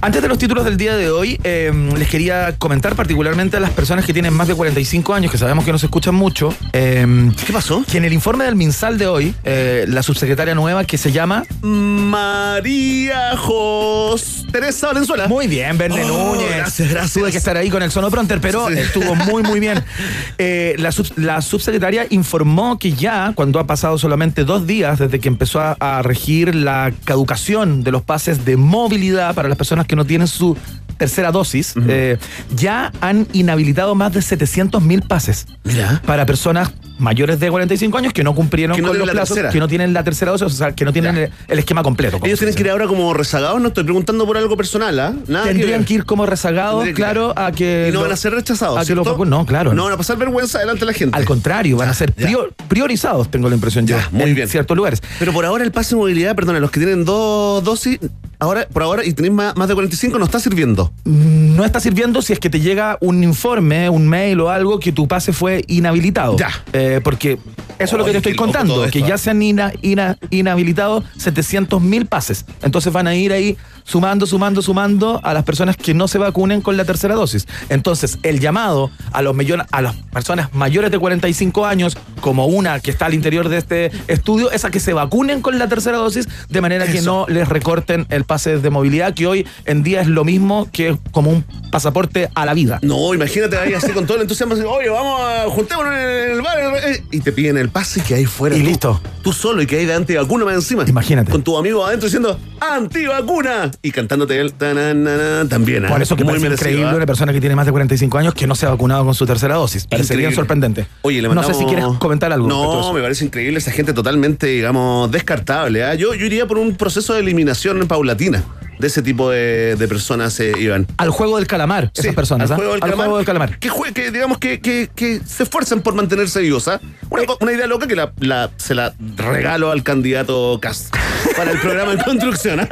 Antes 0.04 0.22
de 0.22 0.28
los 0.28 0.38
títulos 0.40 0.66
del 0.66 0.78
día 0.78 0.96
de 0.96 1.12
hoy, 1.12 1.40
eh, 1.44 1.72
les 1.96 2.10
quería 2.10 2.56
comentar 2.58 2.96
particularmente 2.96 3.58
a 3.58 3.60
las 3.60 3.70
personas 3.70 4.04
que 4.06 4.14
tienen 4.14 4.34
más 4.34 4.48
de 4.48 4.56
45 4.56 5.14
años, 5.14 5.32
que 5.32 5.38
sabemos 5.38 5.64
que 5.64 5.72
nos 5.72 5.84
escuchan 5.84 6.16
mucho. 6.16 6.52
eh, 6.74 7.32
¿Qué 7.46 7.54
pasó? 7.54 7.84
Que 7.90 7.98
en 8.00 8.06
el 8.06 8.14
informe 8.14 8.46
del 8.46 8.56
MinSal 8.56 8.98
de 8.98 9.06
hoy, 9.08 9.36
eh, 9.44 9.86
la 9.88 10.02
subsecretaria 10.02 10.56
nueva 10.56 10.86
que 10.86 10.98
se 10.98 11.12
llama. 11.12 11.44
María 11.62 13.38
Jos 13.38 14.31
Teresa 14.52 14.88
Valenzuela. 14.88 15.28
Muy 15.28 15.48
bien, 15.48 15.78
Verne 15.78 16.04
Oh, 16.04 16.36
Núñez. 16.36 16.56
gracias, 16.58 16.90
gracias. 16.90 17.14
Tuve 17.14 17.32
que 17.32 17.38
estar 17.38 17.56
ahí 17.58 17.70
con 17.70 17.82
el 17.84 17.92
sonopronter, 17.92 18.40
pero 18.42 18.68
Sí. 18.68 18.74
estuvo 18.78 19.16
muy, 19.16 19.44
muy 19.44 19.60
bien. 19.60 19.84
Eh, 20.38 20.76
la, 20.80 20.92
sub- 20.92 21.12
la 21.18 21.42
subsecretaria 21.42 22.08
informó 22.10 22.80
que 22.80 22.94
ya, 22.94 23.32
cuando 23.36 23.60
ha 23.60 23.68
pasado 23.68 23.98
solamente 24.00 24.44
dos 24.44 24.66
días 24.66 24.98
desde 25.00 25.20
que 25.20 25.28
empezó 25.28 25.60
a, 25.62 25.74
a 25.80 26.02
regir 26.02 26.56
la 26.56 26.92
caducación 27.06 27.84
de 27.84 27.92
los 27.92 28.02
pases 28.02 28.44
de 28.44 28.58
movilidad 28.58 29.36
para 29.36 29.48
las 29.50 29.58
personas 29.58 29.86
que 29.86 29.96
no 29.96 30.06
tienen 30.06 30.28
su 30.28 30.58
tercera 30.98 31.32
dosis, 31.32 31.74
eh, 31.88 32.18
ya 32.56 32.92
han 33.02 33.28
inhabilitado 33.34 33.94
más 33.96 34.14
de 34.14 34.22
700 34.22 34.82
mil 34.84 35.02
pases 35.02 35.48
Mira. 35.64 36.02
para 36.06 36.26
personas 36.26 36.72
mayores 37.02 37.40
de 37.40 37.50
45 37.50 37.98
años 37.98 38.14
que 38.14 38.24
no 38.24 38.34
cumplieron 38.36 38.76
Que 38.76 38.82
no 38.82 38.90
con 38.90 38.98
los 38.98 39.08
la 39.08 39.14
plazos, 39.14 39.36
tercera. 39.36 39.52
que 39.52 39.60
no 39.60 39.68
tienen 39.68 39.94
la 39.94 40.04
tercera 40.04 40.32
dosis, 40.32 40.46
o 40.48 40.50
sea, 40.50 40.72
que 40.74 40.86
no 40.86 40.94
tienen 40.94 41.18
el, 41.18 41.30
el 41.48 41.60
esquema 41.60 41.84
completo. 41.84 42.20
Ellos 42.24 42.40
tienen 42.40 42.56
que 42.56 42.62
ir 42.62 42.70
ahora 42.70 42.88
como 42.88 43.14
rezagados, 43.14 43.60
no 43.62 43.70
estoy 43.70 43.84
preguntando 43.84 44.26
por 44.26 44.38
algo 44.38 44.56
personal, 44.56 45.00
¿ah? 45.00 45.14
Tendrían 45.44 45.84
que 45.86 45.96
ir 45.96 46.06
como 46.06 46.26
rezagados, 46.26 46.88
claro, 46.96 47.34
a 47.38 47.52
que. 47.52 47.88
Y 47.90 47.92
no 47.92 48.00
lo- 48.00 48.04
van 48.04 48.12
a 48.14 48.16
ser 48.18 48.34
rechazados. 48.34 48.78
A 48.78 48.86
que. 48.86 48.96
No, 48.96 49.46
claro. 49.46 49.74
No 49.74 49.84
van 49.86 49.94
a 49.94 49.98
pasar 49.98 50.18
vergüenza 50.18 50.60
delante 50.60 50.82
de 50.82 50.86
la 50.86 50.94
gente. 50.94 51.18
Al 51.18 51.26
contrario, 51.26 51.78
van 51.78 51.90
a 51.90 51.94
ser 51.94 52.14
prior- 52.14 52.54
priorizados, 52.68 53.30
tengo 53.32 53.50
la 53.50 53.56
impresión 53.56 53.88
Ya, 53.88 54.02
yo, 54.04 54.08
muy 54.12 54.30
en 54.30 54.36
bien. 54.36 54.48
ciertos 54.48 54.76
lugares. 54.78 55.02
Pero 55.20 55.34
por 55.34 55.46
ahora 55.46 55.64
el 55.64 55.72
pase 55.72 55.96
de 55.96 56.02
movilidad, 56.02 56.36
perdona, 56.36 56.60
los 56.60 56.72
que 56.72 56.80
tienen 56.80 57.06
dos 57.06 57.64
dosis, 57.64 58.00
ahora, 58.42 58.68
por 58.68 58.84
ahora, 58.84 59.06
y 59.06 59.14
tenéis 59.14 59.34
más, 59.34 59.56
más 59.56 59.68
de 59.70 59.74
45, 59.76 60.20
no 60.20 60.26
está 60.26 60.40
sirviendo. 60.40 60.92
No 61.06 61.64
está 61.64 61.80
sirviendo 61.80 62.22
si 62.22 62.34
es 62.34 62.40
que 62.40 62.50
te 62.50 62.60
llega 62.60 62.98
un 63.00 63.24
informe, 63.24 63.90
un 63.90 64.08
mail 64.08 64.40
o 64.42 64.50
algo 64.50 64.80
que 64.80 64.92
tu 64.92 65.08
pase 65.08 65.32
fue 65.32 65.64
inhabilitado. 65.68 66.36
Ya. 66.38 66.50
Eh, 66.74 67.00
porque 67.04 67.38
eso 67.80 67.96
es 67.96 68.00
lo 68.00 68.04
que 68.06 68.12
te 68.12 68.18
estoy 68.18 68.36
contando, 68.36 68.86
que 68.92 69.02
ya 69.04 69.16
¿ah? 69.16 69.18
se 69.18 69.30
han 69.30 69.42
ina- 69.42 69.72
ina- 69.82 70.18
inhabilitado 70.32 71.04
700 71.18 71.82
mil 71.82 72.08
pases. 72.08 72.46
Entonces 72.64 72.92
van 72.92 73.08
a 73.08 73.16
ir 73.16 73.32
ahí 73.32 73.58
sumando, 73.92 74.26
sumando, 74.26 74.62
sumando 74.62 75.20
a 75.22 75.34
las 75.34 75.44
personas 75.44 75.76
que 75.76 75.94
no 75.94 76.08
se 76.08 76.18
vacunen 76.18 76.62
con 76.62 76.78
la 76.78 76.86
tercera 76.86 77.14
dosis. 77.16 77.46
Entonces, 77.68 78.20
el 78.24 78.40
llamado 78.40 78.90
a 79.12 79.22
los 79.22 79.36
a 79.72 79.82
las 79.82 79.96
personas 80.14 80.54
mayores 80.54 80.92
de 80.92 81.00
45 81.00 81.66
años, 81.66 81.98
como 82.22 82.46
una 82.46 82.80
que 82.80 82.90
está 82.92 83.08
al 83.08 83.14
interior 83.14 83.50
de 83.50 83.58
este 83.58 83.92
estudio, 84.08 84.50
es 84.52 84.64
a 84.64 84.72
que 84.72 84.80
se 84.80 84.94
vacunen 84.94 85.42
con 85.42 85.60
la 85.60 85.68
tercera 85.68 85.98
dosis, 85.98 86.28
de 86.48 86.62
manera 86.62 86.86
que 86.88 87.02
no 87.02 87.26
les 87.28 87.50
recorten 87.50 88.06
el 88.10 88.24
pase 88.24 88.60
de 88.60 88.70
movilidad, 88.70 89.14
que 89.14 89.28
hoy 89.28 89.46
en 89.66 89.84
día 89.84 90.00
es 90.02 90.08
lo 90.08 90.24
mismo 90.24 90.70
que 90.72 90.98
como 91.12 91.32
un 91.32 91.44
pasaporte 91.72 92.30
a 92.36 92.46
la 92.46 92.54
vida. 92.54 92.80
No, 92.82 93.14
imagínate 93.14 93.58
ahí 93.58 93.74
así 93.74 93.92
con 93.92 94.06
todo 94.06 94.16
el 94.18 94.22
entusiasmo, 94.24 94.56
oye, 94.56 94.90
vamos 94.90 95.20
a 95.22 95.50
juntémonos 95.50 95.94
en 95.94 96.32
el 96.32 96.42
bar, 96.42 96.58
eh, 96.86 97.04
y 97.12 97.20
te 97.20 97.32
piden 97.34 97.58
el 97.58 97.70
pase 97.70 98.02
que 98.02 98.16
hay 98.16 98.26
fuera. 98.26 98.56
Y 98.56 98.60
tú- 98.62 98.66
listo. 98.68 99.02
Tú 99.24 99.34
solo 99.34 99.62
y 99.62 99.68
que 99.68 99.78
hay 99.78 99.86
de 99.86 99.94
antivacuna 99.94 100.46
más 100.46 100.56
encima. 100.56 100.84
Imagínate. 100.88 101.32
Con 101.32 101.44
tu 101.44 101.58
amigo 101.58 101.86
adentro 101.86 102.06
diciendo, 102.08 102.40
antivacuna. 102.60 103.72
Y 103.84 103.92
cantándote 103.92 104.48
tananana, 104.52 105.48
también. 105.50 105.86
¿ah? 105.86 105.90
Por 105.90 106.02
eso 106.02 106.16
que 106.16 106.24
Muy 106.24 106.34
parece 106.34 106.54
increíble 106.54 106.90
¿ah? 106.92 106.96
una 106.96 107.06
persona 107.06 107.34
que 107.34 107.40
tiene 107.40 107.56
más 107.56 107.66
de 107.66 107.72
45 107.72 108.18
años 108.18 108.34
que 108.36 108.46
no 108.46 108.54
se 108.54 108.68
ha 108.68 108.70
vacunado 108.70 109.04
con 109.06 109.16
su 109.16 109.26
tercera 109.26 109.56
dosis. 109.56 109.88
Parece 109.88 110.16
bien 110.16 110.30
Increíble. 110.30 110.36
sorprendente. 110.36 110.86
Oye, 111.02 111.18
le 111.22 111.28
no 111.28 111.36
mandamos... 111.36 111.58
sé 111.58 111.64
si 111.64 111.68
quieres 111.68 111.86
comentar 111.98 112.32
algo. 112.32 112.48
No, 112.48 112.94
me 112.94 113.02
parece 113.02 113.26
increíble 113.26 113.58
esa 113.58 113.72
gente 113.72 113.94
totalmente, 113.94 114.48
digamos, 114.48 115.10
descartable. 115.12 115.82
Yo, 115.98 116.14
yo 116.14 116.26
iría 116.26 116.48
por 116.48 116.60
un 116.60 116.76
proceso 116.76 117.14
de 117.14 117.22
eliminación 117.22 117.88
paulatina 117.88 118.44
de 118.82 118.88
ese 118.88 119.02
tipo 119.02 119.30
de, 119.30 119.76
de 119.78 119.88
personas, 119.88 120.38
eh, 120.40 120.52
Iván. 120.60 120.88
Al 120.98 121.10
juego 121.12 121.38
del 121.38 121.48
calamar, 121.48 121.92
Sí, 121.94 122.02
esas 122.02 122.16
personas. 122.16 122.50
Al 122.52 122.56
¿ah? 122.56 122.58
juego 122.58 122.72
del 122.74 122.84
Al 122.84 122.90
calamar. 122.90 123.06
juego 123.06 123.18
del 123.18 123.26
calamar. 123.26 123.60
Que, 123.60 124.12
digamos 124.12 124.38
que, 124.40 124.60
que, 124.60 124.90
que 124.94 125.22
se 125.26 125.44
esfuerzan 125.44 125.82
por 125.82 125.94
mantenerse 125.94 126.42
vivos. 126.42 126.68
¿ah? 126.68 126.82
Una, 127.10 127.26
co- 127.26 127.38
una 127.40 127.54
idea 127.54 127.68
loca 127.68 127.88
que 127.88 127.96
la, 127.96 128.12
la- 128.20 128.50
se 128.58 128.76
la 128.76 128.94
regalo 129.16 129.72
al 129.72 129.84
candidato 129.84 130.60
Cast 130.62 130.94
para 131.38 131.52
el 131.52 131.60
programa 131.60 131.94
en 131.94 132.00
construcción. 132.04 132.60
¿ah? 132.60 132.68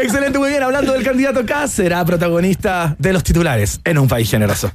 Excelente, 0.00 0.38
muy 0.38 0.50
bien. 0.50 0.62
Hablando 0.62 0.92
del 0.92 1.02
candidato 1.02 1.44
K, 1.44 1.66
será 1.68 2.04
protagonista 2.04 2.94
de 2.98 3.12
los 3.12 3.24
titulares 3.24 3.80
en 3.84 3.98
un 3.98 4.06
país 4.08 4.30
generoso. 4.30 4.70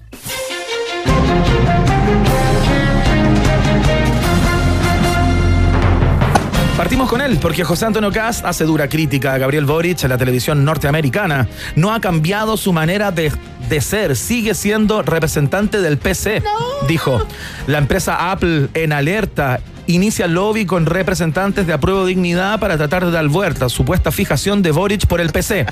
Partimos 6.89 7.09
con 7.11 7.21
él, 7.21 7.37
porque 7.39 7.63
José 7.63 7.85
Antonio 7.85 8.11
Cast 8.11 8.43
hace 8.43 8.63
dura 8.63 8.89
crítica 8.89 9.35
a 9.35 9.37
Gabriel 9.37 9.65
Boric 9.65 10.03
en 10.05 10.09
la 10.09 10.17
televisión 10.17 10.65
norteamericana. 10.65 11.47
No 11.75 11.93
ha 11.93 12.01
cambiado 12.01 12.57
su 12.57 12.73
manera 12.73 13.11
de, 13.11 13.31
de 13.69 13.79
ser, 13.79 14.15
sigue 14.15 14.55
siendo 14.55 15.03
representante 15.03 15.81
del 15.81 15.99
PC, 15.99 16.41
dijo. 16.87 17.23
La 17.67 17.77
empresa 17.77 18.31
Apple 18.31 18.69
en 18.73 18.91
alerta 18.91 19.59
inicia 19.93 20.27
lobby 20.27 20.65
con 20.65 20.85
representantes 20.85 21.65
de 21.65 21.73
Apruebo 21.73 22.05
Dignidad 22.05 22.59
para 22.59 22.77
tratar 22.77 23.05
de 23.05 23.11
dar 23.11 23.27
vuelta 23.27 23.65
a 23.65 23.69
supuesta 23.69 24.11
fijación 24.11 24.61
de 24.61 24.71
Boric 24.71 25.07
por 25.07 25.19
el 25.19 25.29
PC. 25.31 25.65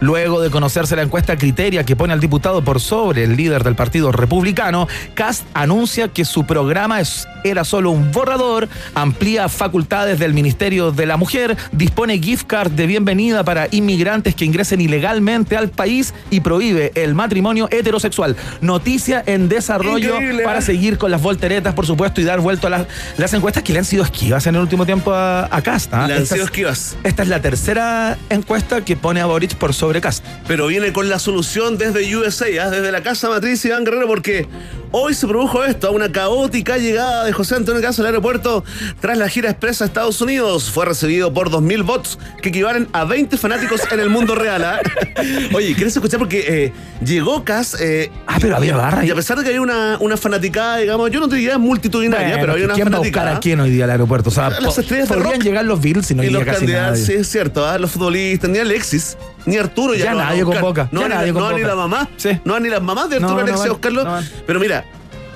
Luego 0.00 0.40
de 0.40 0.50
conocerse 0.50 0.94
la 0.96 1.02
encuesta 1.02 1.36
Criteria 1.36 1.84
que 1.84 1.96
pone 1.96 2.12
al 2.12 2.20
diputado 2.20 2.62
por 2.62 2.80
sobre 2.80 3.24
el 3.24 3.36
líder 3.36 3.64
del 3.64 3.74
Partido 3.74 4.12
Republicano, 4.12 4.86
Cast 5.14 5.44
anuncia 5.54 6.08
que 6.08 6.24
su 6.24 6.44
programa 6.46 7.00
es- 7.00 7.26
era 7.44 7.64
solo 7.64 7.90
un 7.90 8.10
borrador, 8.12 8.68
amplía 8.94 9.48
facultades 9.48 10.18
del 10.18 10.32
Ministerio 10.34 10.90
de 10.92 11.06
la 11.06 11.16
Mujer, 11.16 11.56
dispone 11.72 12.18
gift 12.18 12.46
card 12.46 12.72
de 12.72 12.86
bienvenida 12.86 13.44
para 13.44 13.68
inmigrantes 13.70 14.34
que 14.34 14.44
ingresen 14.44 14.80
ilegalmente 14.80 15.56
al 15.56 15.68
país 15.70 16.14
y 16.30 16.40
prohíbe 16.40 16.92
el 16.94 17.14
matrimonio 17.14 17.68
heterosexual. 17.70 18.36
Noticia 18.60 19.22
en 19.26 19.48
desarrollo 19.48 20.14
Increíble, 20.16 20.42
para 20.44 20.58
¿eh? 20.58 20.62
seguir 20.62 20.98
con 20.98 21.10
las 21.10 21.22
volteretas, 21.22 21.74
por 21.74 21.86
supuesto, 21.86 22.20
y 22.20 22.24
dar 22.24 22.40
vuelto 22.40 22.66
a 22.66 22.70
las, 22.70 22.86
las 23.16 23.32
encuestas 23.32 23.55
que 23.62 23.72
le 23.72 23.78
han 23.80 23.84
sido 23.84 24.02
esquivas 24.04 24.46
en 24.46 24.54
el 24.54 24.60
último 24.62 24.86
tiempo 24.86 25.12
a, 25.12 25.48
a 25.54 25.62
Cast. 25.62 25.92
¿ah? 25.94 26.06
Le 26.06 26.14
han 26.14 26.26
sido 26.26 26.36
es- 26.42 26.44
esquivas. 26.44 26.96
Esta 27.04 27.22
es 27.22 27.28
la 27.28 27.40
tercera 27.40 28.16
encuesta 28.30 28.84
que 28.84 28.96
pone 28.96 29.20
a 29.20 29.26
Boric 29.26 29.54
por 29.56 29.74
sobre 29.74 30.00
Cast. 30.00 30.24
Pero 30.46 30.66
viene 30.68 30.92
con 30.92 31.08
la 31.08 31.18
solución 31.18 31.78
desde 31.78 32.14
USA, 32.16 32.46
¿ah? 32.62 32.70
desde 32.70 32.92
la 32.92 33.02
casa 33.02 33.28
matriz 33.28 33.64
Iván 33.64 33.84
Guerrero, 33.84 34.06
porque 34.06 34.46
hoy 34.92 35.14
se 35.14 35.26
produjo 35.26 35.64
esto, 35.64 35.90
una 35.92 36.10
caótica 36.12 36.78
llegada 36.78 37.24
de 37.24 37.32
José 37.32 37.56
Antonio 37.56 37.82
Cast 37.82 37.98
al 38.00 38.06
aeropuerto 38.06 38.64
tras 39.00 39.18
la 39.18 39.28
gira 39.28 39.50
expresa 39.50 39.84
a 39.84 39.86
Estados 39.88 40.20
Unidos. 40.20 40.70
Fue 40.70 40.84
recibido 40.86 41.32
por 41.34 41.50
2.000 41.50 41.84
bots 41.84 42.18
que 42.42 42.50
equivalen 42.50 42.88
a 42.92 43.04
20 43.04 43.36
fanáticos 43.36 43.80
en 43.90 44.00
el 44.00 44.10
mundo 44.10 44.34
real. 44.34 44.64
¿ah? 44.64 44.80
Oye, 45.54 45.74
¿quieres 45.74 45.94
escuchar? 45.96 46.18
Porque 46.18 46.44
eh, 46.46 46.72
llegó 47.04 47.44
Cast... 47.44 47.76
eh, 47.80 48.10
Ah, 48.26 48.38
pero 48.40 48.56
había 48.56 48.76
barra. 48.76 49.04
Y 49.04 49.10
a 49.10 49.14
pesar 49.14 49.38
de 49.38 49.44
que 49.44 49.50
hay 49.50 49.58
una, 49.58 49.96
una 50.00 50.16
fanaticada, 50.16 50.78
digamos, 50.78 51.10
yo 51.10 51.20
no 51.20 51.28
te 51.28 51.36
diría 51.36 51.56
multitudinaria, 51.58 52.26
Bueno, 52.28 52.40
pero 52.40 52.52
había 52.52 52.64
una 52.66 52.74
¿Quién 52.74 52.92
va 52.92 52.96
a 52.96 52.98
buscar 52.98 53.22
fanaticada. 53.24 53.40
Quién 53.46 53.60
hoy 53.60 53.70
día 53.70 53.84
al 53.84 53.90
aeropuerto? 53.90 54.30
O 54.30 54.32
sea, 54.32 54.50
Las 54.50 54.76
estrellas 54.76 55.08
de 55.08 55.14
podrían 55.14 55.34
rock. 55.34 55.42
llegar 55.44 55.64
los 55.64 55.80
Beatles 55.80 56.10
y 56.10 56.14
no 56.16 56.24
y 56.24 56.30
los 56.30 56.42
casi 56.44 56.58
candidatos, 56.58 56.90
nadie. 56.98 57.06
sí, 57.06 57.12
es 57.12 57.28
cierto, 57.28 57.64
¿ah? 57.64 57.78
los 57.78 57.92
futbolistas, 57.92 58.50
ni 58.50 58.58
Alexis, 58.58 59.16
ni 59.44 59.56
Arturo 59.56 59.94
ya, 59.94 60.06
Ya 60.06 60.10
a 60.10 60.14
nadie 60.14 60.42
convoca, 60.42 60.88
No, 60.90 61.02
ya 61.02 61.08
ni, 61.08 61.14
nadie 61.14 61.28
no, 61.32 61.34
convoca. 61.38 61.56
ni 61.56 61.62
la 61.62 61.74
mamá. 61.76 62.08
Sí. 62.16 62.30
No, 62.44 62.58
ni 62.58 62.68
las 62.68 62.82
mamás 62.82 63.08
de 63.08 63.20
No, 63.20 63.28
Arturo 63.28 63.46
no 63.46 63.52
Alexis 63.62 63.92
no 63.92 64.04
van. 64.04 64.28
Pero 64.48 64.58
mira, 64.58 64.84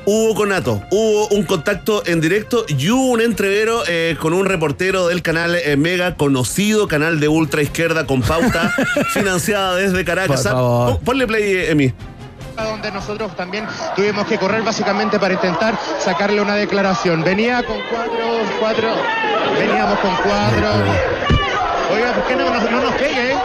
hubo 0.07 0.35
conato, 0.35 0.83
hubo 0.91 1.29
un 1.29 1.45
contacto 1.45 2.03
en 2.05 2.21
directo 2.21 2.65
y 2.67 2.91
hubo 2.91 3.11
un 3.13 3.21
entrevero 3.21 3.83
eh, 3.87 4.17
con 4.19 4.33
un 4.33 4.45
reportero 4.47 5.07
del 5.07 5.23
canal 5.23 5.55
eh, 5.55 5.77
Mega, 5.77 6.17
conocido 6.17 6.89
canal 6.89 7.21
de 7.21 7.29
ultra 7.29 7.63
izquierda 7.63 8.07
con 8.07 8.23
pauta, 8.23 8.75
financiada 9.15 9.77
desde 9.77 10.05
Caracas. 10.05 10.43
Por 10.43 10.49
¿ah? 10.51 10.55
favor. 10.55 10.95
Pon- 10.97 11.05
Ponle 11.05 11.27
play, 11.29 11.67
Emi. 11.69 11.93
Donde 12.65 12.91
nosotros 12.91 13.35
también 13.37 13.67
tuvimos 13.97 14.27
que 14.27 14.39
correr 14.39 14.63
básicamente 14.63 15.19
para 15.19 15.35
intentar 15.35 15.75
sacarle 15.99 16.41
una 16.41 16.55
declaración. 16.57 17.23
Venía 17.23 17.63
con 17.63 17.77
cuatro, 17.91 18.41
cuatro, 18.61 18.89
veníamos 19.59 19.99
con 20.01 20.15
cuatro. 20.17 20.69
Oiga, 21.93 22.13
¿por 22.13 22.25
qué 22.25 22.37
no, 22.37 22.51
nos- 22.51 22.71
no 22.71 22.81
nos 22.83 22.95
pegue? 22.95 23.33
eh? 23.33 23.37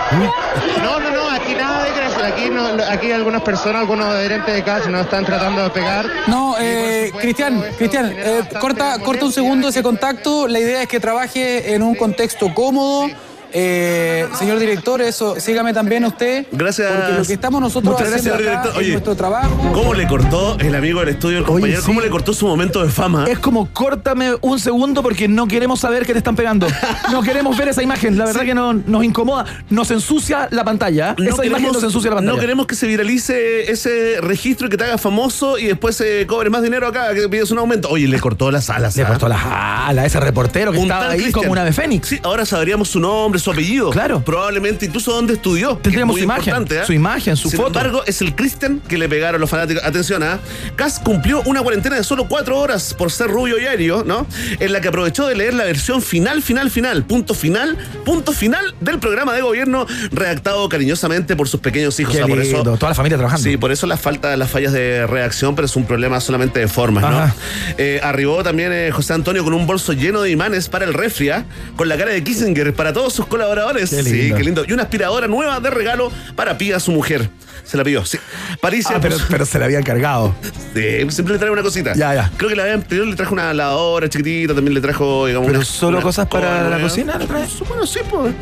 No, 0.83 0.99
no, 0.99 1.09
no, 1.09 1.29
aquí 1.31 1.55
nada 1.55 1.83
de 1.83 1.91
gracia. 1.93 2.27
Aquí, 2.27 2.49
no, 2.49 2.67
aquí 2.91 3.11
algunas 3.11 3.41
personas, 3.41 3.81
algunos 3.81 4.05
adherentes 4.05 4.53
de 4.53 4.63
casa 4.63 4.87
nos 4.89 5.01
están 5.01 5.25
tratando 5.25 5.63
de 5.63 5.69
pegar. 5.71 6.05
No, 6.27 6.55
eh, 6.59 7.05
supuesto, 7.07 7.19
Cristian, 7.21 7.63
Cristian, 7.77 8.13
eh, 8.15 8.41
corta, 8.59 8.99
corta 8.99 9.25
un 9.25 9.31
segundo 9.31 9.69
ese 9.69 9.81
contacto. 9.81 10.47
La 10.47 10.59
idea 10.59 10.83
es 10.83 10.87
que 10.87 10.99
trabaje 10.99 11.73
en 11.73 11.81
un 11.81 11.95
contexto 11.95 12.53
cómodo, 12.53 13.07
Eh, 13.53 14.27
señor 14.37 14.59
director, 14.59 15.01
eso, 15.01 15.39
sígame 15.39 15.73
también 15.73 16.05
usted. 16.05 16.45
Gracias. 16.51 16.91
Porque 16.91 17.13
lo 17.19 17.25
que 17.25 17.33
estamos 17.33 17.61
nosotros 17.61 17.93
Muchas 17.93 18.13
haciendo 18.13 18.31
gracias, 18.31 18.51
acá 18.51 18.61
director. 18.61 18.71
es 18.71 18.77
Oye, 18.77 18.91
nuestro 18.91 19.15
trabajo. 19.15 19.71
¿Cómo 19.73 19.93
le 19.93 20.07
cortó 20.07 20.57
el 20.59 20.75
amigo 20.75 20.99
del 20.99 21.09
estudio, 21.09 21.39
el 21.39 21.45
compañero? 21.45 21.81
sí. 21.81 21.85
¿Cómo 21.85 22.01
le 22.01 22.09
cortó 22.09 22.33
su 22.33 22.47
momento 22.47 22.83
de 22.83 22.89
fama? 22.89 23.25
Es 23.27 23.39
como 23.39 23.71
córtame 23.71 24.33
un 24.41 24.59
segundo 24.59 25.01
porque 25.03 25.27
no 25.27 25.47
queremos 25.47 25.79
saber 25.79 26.05
que 26.05 26.13
te 26.13 26.19
están 26.19 26.35
pegando. 26.35 26.67
No 27.11 27.21
queremos 27.21 27.57
ver 27.57 27.69
esa 27.69 27.83
imagen. 27.83 28.17
La 28.17 28.25
verdad 28.25 28.41
que 28.43 28.53
no, 28.53 28.73
nos 28.73 29.03
incomoda. 29.03 29.45
Nos 29.69 29.91
ensucia 29.91 30.47
la 30.51 30.63
pantalla. 30.63 31.15
esa 31.17 31.45
imagen 31.45 31.71
nos 31.71 31.83
ensucia 31.83 32.09
la 32.09 32.17
pantalla. 32.17 32.35
no 32.35 32.41
queremos 32.41 32.67
que 32.67 32.75
se 32.75 32.87
viralice 32.87 33.71
ese 33.71 34.17
registro 34.21 34.67
y 34.67 34.69
que 34.69 34.77
te 34.77 34.83
haga 34.83 34.97
famoso 34.97 35.57
y 35.57 35.67
después 35.67 35.95
se 35.95 36.25
cobre 36.27 36.49
más 36.49 36.63
dinero 36.63 36.87
acá, 36.87 37.13
que 37.13 37.27
pides 37.29 37.51
un 37.51 37.59
aumento. 37.59 37.89
Oye, 37.89 38.07
le 38.07 38.19
cortó 38.19 38.51
las 38.51 38.69
alas. 38.69 38.95
Le 38.95 39.03
¿ah? 39.03 39.07
cortó 39.07 39.27
las 39.27 39.41
alas, 39.43 40.05
ese 40.05 40.19
reportero 40.19 40.71
que 40.71 40.77
Un 40.77 40.85
estaba 40.85 41.09
ahí 41.09 41.31
como 41.31 41.51
una 41.51 41.61
ave 41.61 41.73
fénix. 41.73 42.07
Sí, 42.07 42.19
ahora 42.23 42.45
sabríamos 42.45 42.89
su 42.89 42.99
nombre, 42.99 43.39
su 43.45 43.51
apellido. 43.51 43.91
Claro. 43.91 44.21
Probablemente 44.23 44.85
incluso 44.85 45.11
dónde 45.13 45.33
estudió. 45.35 45.77
Tendríamos 45.77 46.13
Muy 46.13 46.21
su 46.21 46.25
imagen, 46.25 46.53
¿ah? 46.53 46.85
su 46.85 46.93
imagen, 46.93 47.37
su 47.37 47.49
Sin 47.49 47.57
foto. 47.57 47.79
embargo, 47.79 48.03
es 48.05 48.21
el 48.21 48.35
Christian 48.35 48.81
que 48.87 48.97
le 48.97 49.07
pegaron 49.07 49.39
los 49.39 49.49
fanáticos. 49.49 49.83
Atención, 49.83 50.23
¿ah? 50.23 50.39
Cass 50.75 50.99
cumplió 50.99 51.41
una 51.45 51.61
cuarentena 51.61 51.95
de 51.95 52.03
solo 52.03 52.27
cuatro 52.27 52.57
horas 52.57 52.93
por 52.93 53.11
ser 53.11 53.27
rubio 53.27 53.59
y 53.59 53.65
aéreo, 53.65 54.03
¿no? 54.03 54.25
En 54.59 54.73
la 54.73 54.81
que 54.81 54.87
aprovechó 54.87 55.27
de 55.27 55.35
leer 55.35 55.53
la 55.53 55.63
versión 55.63 56.01
final, 56.01 56.41
final, 56.41 56.71
final, 56.71 57.03
punto 57.05 57.33
final, 57.33 57.77
punto 58.03 58.33
final 58.33 58.73
del 58.81 58.99
programa 58.99 59.33
de 59.33 59.41
gobierno 59.41 59.85
redactado 60.11 60.67
cariñosamente 60.67 61.35
por 61.35 61.47
sus 61.47 61.59
pequeños 61.59 61.99
hijos. 61.99 62.13
Qué 62.13 62.23
O 62.23 62.25
sea, 62.25 62.35
por 62.35 62.43
lindo, 62.43 62.61
eso 62.61 62.77
toda 62.77 62.89
la 62.89 62.95
familia 62.95 63.17
trabajando. 63.17 63.43
Sí, 63.43 63.57
por 63.57 63.71
eso 63.71 63.85
la 63.85 63.97
falta, 63.97 64.35
las 64.37 64.49
fallas 64.49 64.73
de 64.73 65.05
reacción, 65.07 65.55
pero 65.55 65.67
es 65.67 65.75
un 65.75 65.85
problema 65.85 66.19
solamente 66.19 66.59
de 66.59 66.67
formas, 66.67 67.03
¿no? 67.03 67.31
Eh, 67.77 67.99
arribó 68.01 68.43
también 68.43 68.71
eh, 68.73 68.89
José 68.91 69.13
Antonio 69.13 69.43
con 69.43 69.53
un 69.53 69.67
bolso 69.67 69.93
lleno 69.93 70.21
de 70.21 70.31
imanes 70.31 70.67
para 70.69 70.85
el 70.85 70.93
refri, 70.93 71.29
¿ah? 71.29 71.45
con 71.75 71.87
la 71.87 71.97
cara 71.97 72.11
de 72.11 72.23
Kissinger 72.23 72.73
para 72.73 72.93
todos 72.93 73.13
sus 73.13 73.24
colaboradores. 73.27 73.89
Qué 73.89 74.03
Sí, 74.03 74.33
qué 74.35 74.43
lindo. 74.43 74.63
Y 74.67 74.73
una 74.73 74.83
aspiradora 74.83 75.27
nueva 75.27 75.59
de 75.59 75.69
regalo 75.69 76.11
para 76.35 76.57
Pía, 76.57 76.79
su 76.79 76.91
mujer. 76.91 77.29
Se 77.63 77.77
la 77.77 77.83
pidió, 77.83 78.05
sí. 78.05 78.17
París 78.61 78.85
Ah, 78.89 78.99
pero, 79.01 79.17
pero 79.29 79.45
se 79.45 79.57
le 79.59 79.65
habían 79.65 79.83
cargado. 79.83 80.35
Sí, 80.73 80.81
siempre 81.09 81.33
le 81.33 81.39
trae 81.39 81.49
una 81.51 81.61
cosita. 81.63 81.93
Ya, 81.95 82.13
ya. 82.13 82.31
Creo 82.37 82.49
que 82.49 82.55
la 82.55 82.63
vez 82.65 82.73
anterior 82.75 83.07
le 83.07 83.15
trajo 83.15 83.33
una 83.33 83.53
lavadora 83.53 84.07
chiquitita, 84.09 84.53
también 84.53 84.73
le 84.73 84.81
trajo, 84.81 85.25
digamos, 85.25 85.47
¿Pero 85.47 85.59
una- 85.59 85.65
solo 85.65 85.97
una 85.97 86.03
cosas 86.03 86.27
para 86.27 86.69
la 86.69 86.79
cocina 86.79 87.17
trae? 87.19 87.45
Bueno, 87.67 87.85
sí, 87.87 87.99
pues. 88.09 88.33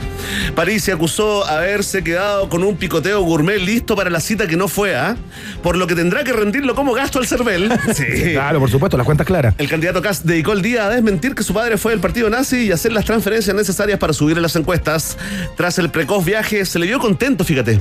París 0.56 0.84
se 0.84 0.92
acusó 0.92 1.46
haberse 1.46 2.04
quedado 2.04 2.50
con 2.50 2.64
un 2.64 2.76
picoteo 2.76 3.22
gourmet 3.22 3.60
listo 3.60 3.96
para 3.96 4.10
la 4.10 4.20
cita 4.20 4.48
que 4.48 4.58
no 4.58 4.68
fue, 4.68 4.96
¿ah? 4.96 5.16
Por 5.62 5.78
lo 5.78 5.88
que 5.88 5.96
tendrá 5.96 6.24
que 6.24 6.34
rendirlo 6.34 6.76
como 6.76 6.94
gasto 6.94 7.20
al 7.20 7.28
CERVEL. 7.28 7.72
Sí. 7.94 8.32
Claro, 8.34 8.60
por 8.60 8.70
supuesto, 8.72 8.98
las 8.98 9.06
cuentas 9.06 9.28
claras. 9.28 9.54
El 9.58 9.70
candidato 9.70 10.02
Kass 10.02 10.26
dedicó 10.26 10.54
el 10.54 10.62
día 10.62 10.88
a 10.88 10.90
desmentir 10.90 11.36
que 11.36 11.44
su 11.44 11.54
padre 11.54 11.78
fue 11.78 11.92
del 11.92 12.02
partido 12.02 12.30
nazi 12.30 12.66
y 12.68 12.72
hacer 12.72 12.92
las 12.92 13.06
transferencias 13.06 13.56
necesarias 13.56 14.00
para 14.00 14.14
subir 14.14 14.36
en 14.38 14.44
las 14.44 14.56
encuestas. 14.56 15.18
Tras 15.56 15.78
el 15.80 15.90
precoz 15.90 16.26
viaje, 16.26 16.66
se 16.66 16.80
le 16.80 16.88
vio 16.88 17.00
contento, 17.00 17.44
fíjate. 17.44 17.80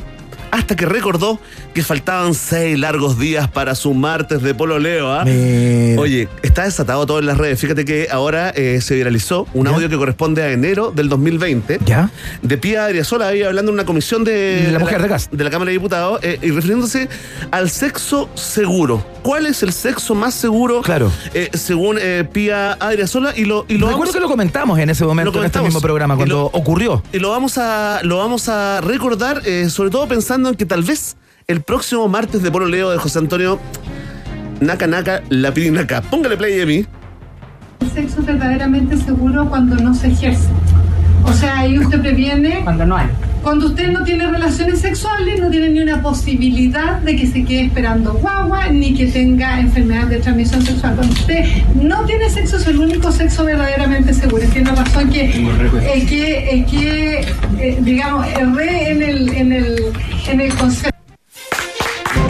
Hasta 0.52 0.76
que 0.76 0.85
recordó 0.87 1.40
que 1.75 1.82
faltaban 1.82 2.35
seis 2.35 2.78
largos 2.78 3.18
días 3.18 3.49
para 3.49 3.75
su 3.75 3.94
martes 3.94 4.42
de 4.42 4.54
pololeo. 4.54 5.11
¿ah? 5.11 5.25
Mira. 5.25 5.99
Oye, 6.00 6.28
está 6.42 6.64
desatado 6.64 7.06
todo 7.06 7.18
en 7.21 7.26
las 7.26 7.38
redes. 7.38 7.59
Fíjate 7.59 7.85
que 7.87 8.09
ahora 8.11 8.50
eh, 8.50 8.80
se 8.82 8.94
viralizó 8.94 9.49
un 9.54 9.66
¿Ya? 9.66 9.73
audio 9.75 9.88
que 9.88 9.97
corresponde 9.97 10.42
a 10.42 10.52
enero 10.52 10.92
del 10.94 11.09
2020. 11.09 11.78
¿Ya? 11.87 12.11
De 12.42 12.59
Pía 12.59 12.85
Adriasola 12.85 13.28
ahí 13.28 13.42
hablando 13.42 13.71
en 13.71 13.75
una 13.76 13.87
comisión 13.87 14.25
de, 14.25 14.68
La 14.71 14.78
mujer 14.78 15.00
de 15.00 15.09
Kast. 15.09 15.32
de 15.32 15.42
la 15.42 15.49
Cámara 15.50 15.71
de 15.71 15.73
Diputados 15.73 16.21
eh, 16.23 16.38
y 16.42 16.50
refiriéndose 16.50 17.09
al 17.50 17.71
sexo 17.71 18.28
seguro. 18.35 19.04
¿Cuál 19.23 19.47
es 19.47 19.62
el 19.62 19.73
sexo 19.73 20.14
más 20.14 20.35
seguro? 20.35 20.82
Claro. 20.82 21.11
eh, 21.32 21.49
según 21.54 21.97
eh, 21.99 22.28
Pía 22.30 22.73
Adriasola 22.75 23.32
y 23.37 23.44
lo 23.47 23.64
y 23.68 23.78
lo 23.78 23.88
Recuerdo 23.88 24.12
que 24.12 24.21
lo 24.21 24.28
comentamos 24.28 24.78
en 24.80 24.90
ese 24.90 25.04
momento, 25.04 25.38
en 25.38 25.47
este 25.47 25.61
mismo 25.62 25.80
programa, 25.80 26.14
Y 26.14 26.16
cuando 26.18 26.35
lo- 26.35 26.47
ocurrió. 26.47 27.02
y 27.12 27.18
lo 27.21 27.30
vamos 27.30 27.56
a 27.56 28.00
lo 28.02 28.18
vamos 28.18 28.49
a 28.50 28.80
recordar 28.82 29.40
eh, 29.47 29.71
sobre 29.71 29.90
todo 29.90 30.06
pensando 30.09 30.42
en 30.49 30.55
que 30.55 30.67
tal 30.67 30.83
vez 30.83 31.17
el 31.47 31.63
próximo 31.63 32.09
martes 32.09 32.43
de 32.43 32.51
Polo 32.51 32.67
Leo 32.67 32.91
de 32.91 32.99
José 32.99 33.19
Antonio 33.19 33.59
Naka 34.61 34.87
Naka 34.87 35.23
la 35.29 35.53
pirinaca. 35.53 36.03
Póngale 36.03 36.37
play 36.37 36.61
a 36.61 36.67
mí. 36.67 36.87
El 37.81 37.91
sexo 37.91 38.21
es 38.21 38.27
verdaderamente 38.27 38.97
seguro 38.97 39.49
cuando 39.49 39.77
no 39.77 39.93
se 39.95 40.09
ejerce. 40.09 40.49
O 41.25 41.33
sea, 41.33 41.59
ahí 41.59 41.79
usted 41.79 42.01
previene 42.01 42.61
Cuando 42.65 42.87
no 42.87 42.97
hay. 42.97 43.09
Cuando 43.43 43.67
usted 43.67 43.91
no 43.91 44.05
tiene 44.05 44.27
relaciones 44.27 44.81
sexuales, 44.81 45.41
no 45.41 45.51
tiene 45.51 45.71
ni 45.71 45.81
una 45.81 46.01
posibilidad 46.01 47.01
de 47.01 47.17
que 47.17 47.27
se 47.27 47.45
quede 47.45 47.65
esperando 47.67 48.15
guagua 48.15 48.69
ni 48.69 48.95
que 48.95 49.07
tenga 49.07 49.59
enfermedad 49.61 50.07
de 50.07 50.19
transmisión 50.19 50.63
sexual. 50.63 50.95
Cuando 50.95 51.13
usted 51.15 51.45
no 51.75 52.05
tiene 52.05 52.31
sexo 52.31 52.57
es 52.57 52.67
el 52.67 52.79
único 52.79 53.11
sexo 53.11 53.45
verdaderamente 53.45 54.15
seguro. 54.15 54.45
Tiene 54.53 54.71
razón 54.71 55.11
que 55.11 55.25
el 55.95 56.07
que, 56.07 56.51
el 56.51 56.67
que 56.67 57.21
eh, 57.59 57.79
digamos, 57.81 58.27
erré 58.29 58.91
en 58.91 59.03
el, 59.03 59.29
en 59.35 59.53
el, 59.53 59.77
en 60.29 60.41
el 60.41 60.55
concepto. 60.55 60.92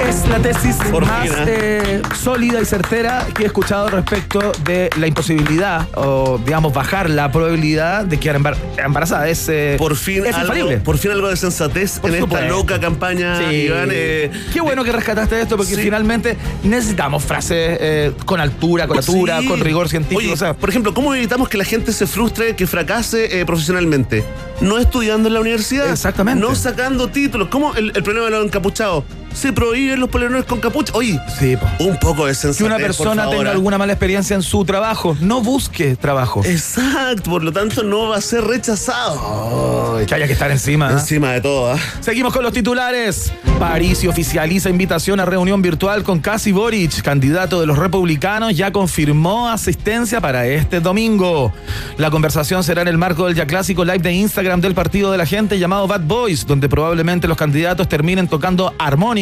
Es 0.08 0.26
la 0.28 0.38
tesis 0.40 0.76
más 1.00 1.22
fin, 1.22 1.32
eh, 1.46 2.02
sólida 2.20 2.60
y 2.60 2.64
certera 2.64 3.26
que 3.34 3.44
he 3.44 3.46
escuchado 3.46 3.88
respecto 3.88 4.52
de 4.64 4.90
la 4.98 5.06
imposibilidad 5.06 5.86
o, 5.94 6.38
digamos, 6.44 6.72
bajar 6.72 7.08
la 7.08 7.30
probabilidad 7.30 8.04
de 8.04 8.18
quedar 8.18 8.36
embar- 8.40 8.56
embarazada. 8.76 9.28
Es, 9.28 9.48
eh, 9.48 9.76
Por 9.78 9.96
fin, 9.96 10.26
es 10.26 10.34
algo, 10.34 10.68
por 10.84 10.98
fin 10.98 11.12
algo 11.12 11.28
de 11.28 11.36
sensatez 11.36 12.00
Por 12.00 12.10
en 12.10 12.22
esta 12.24 12.42
loca 12.42 12.80
campaña, 12.80 13.38
Sí. 13.38 13.54
Iván. 13.66 13.88
eh, 13.92 14.30
Qué 14.52 14.60
bueno 14.60 14.84
que 14.84 14.92
rescataste 14.92 15.40
esto 15.40 15.56
porque 15.56 15.74
Sí. 15.76 15.82
finalmente 15.82 16.36
necesitamos 16.64 17.24
frases 17.24 17.78
eh, 17.80 18.12
con 18.26 18.40
altura, 18.40 18.86
con 18.88 18.98
altura, 18.98 19.40
Sí. 19.40 19.46
con 19.46 19.60
rigor 19.60 19.88
científico. 19.88 20.18
Oye, 20.20 20.32
o 20.32 20.36
sea, 20.36 20.54
por 20.54 20.68
ejemplo, 20.68 20.92
¿cómo 20.94 21.14
evitamos 21.14 21.48
que 21.48 21.56
la 21.58 21.64
gente 21.64 21.92
se 21.92 22.06
frustre, 22.06 22.54
que 22.56 22.66
fracase 22.66 23.40
eh, 23.40 23.46
profesionalmente? 23.46 24.24
No 24.60 24.78
estudiando 24.78 25.28
en 25.28 25.34
la 25.34 25.40
universidad. 25.40 25.90
Exactamente. 25.90 26.40
No 26.40 26.54
sacando 26.54 27.08
títulos. 27.08 27.48
¿Cómo 27.48 27.74
el, 27.74 27.92
el 27.94 28.02
problema 28.02 28.26
de 28.26 28.32
los 28.32 28.44
encapuchados? 28.44 29.04
Se 29.34 29.52
prohíben 29.52 30.00
los 30.00 30.08
polerones 30.08 30.44
con 30.44 30.60
capucha. 30.60 30.92
Oye, 30.94 31.18
sí, 31.38 31.56
un 31.78 31.98
poco 31.98 32.26
de 32.26 32.34
sensatez, 32.34 32.58
que 32.58 32.64
una 32.64 32.76
por 32.76 32.84
persona 32.84 33.28
tenga 33.30 33.50
¿ah? 33.50 33.52
alguna 33.52 33.78
mala 33.78 33.92
experiencia 33.92 34.36
en 34.36 34.42
su 34.42 34.64
trabajo, 34.64 35.16
no 35.20 35.40
busque 35.40 35.96
trabajo. 35.96 36.42
Exacto, 36.44 37.30
por 37.30 37.42
lo 37.42 37.52
tanto 37.52 37.82
no 37.82 38.08
va 38.08 38.16
a 38.16 38.20
ser 38.20 38.44
rechazado. 38.44 39.96
Ay, 39.98 40.06
que 40.06 40.14
haya 40.14 40.26
que 40.26 40.34
estar 40.34 40.50
encima. 40.50 40.88
¿ah? 40.88 40.92
Encima 40.92 41.32
de 41.32 41.40
todo, 41.40 41.72
¿ah? 41.72 41.78
Seguimos 42.00 42.32
con 42.32 42.42
los 42.42 42.52
titulares. 42.52 43.32
París 43.58 44.02
oficializa 44.08 44.68
invitación 44.68 45.20
a 45.20 45.24
reunión 45.24 45.62
virtual 45.62 46.02
con 46.02 46.20
Casi 46.20 46.52
Boric, 46.52 47.02
candidato 47.02 47.60
de 47.60 47.66
los 47.66 47.78
republicanos, 47.78 48.56
ya 48.56 48.72
confirmó 48.72 49.48
asistencia 49.48 50.20
para 50.20 50.46
este 50.46 50.80
domingo. 50.80 51.52
La 51.96 52.10
conversación 52.10 52.64
será 52.64 52.82
en 52.82 52.88
el 52.88 52.98
marco 52.98 53.26
del 53.26 53.34
ya 53.34 53.46
clásico 53.46 53.84
live 53.84 54.00
de 54.00 54.12
Instagram 54.12 54.60
del 54.60 54.74
partido 54.74 55.12
de 55.12 55.18
la 55.18 55.26
gente 55.26 55.58
llamado 55.58 55.86
Bad 55.86 56.02
Boys, 56.02 56.46
donde 56.46 56.68
probablemente 56.68 57.28
los 57.28 57.36
candidatos 57.36 57.88
terminen 57.88 58.28
tocando 58.28 58.74
armónica, 58.78 59.21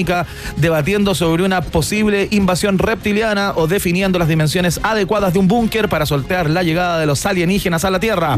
debatiendo 0.56 1.14
sobre 1.14 1.42
una 1.42 1.60
posible 1.60 2.28
invasión 2.30 2.78
reptiliana 2.78 3.52
o 3.56 3.66
definiendo 3.66 4.18
las 4.18 4.28
dimensiones 4.28 4.80
adecuadas 4.82 5.32
de 5.32 5.38
un 5.38 5.48
búnker 5.48 5.88
para 5.88 6.06
sortear 6.06 6.50
la 6.50 6.62
llegada 6.62 6.98
de 6.98 7.06
los 7.06 7.24
alienígenas 7.26 7.84
a 7.84 7.90
la 7.90 8.00
Tierra. 8.00 8.36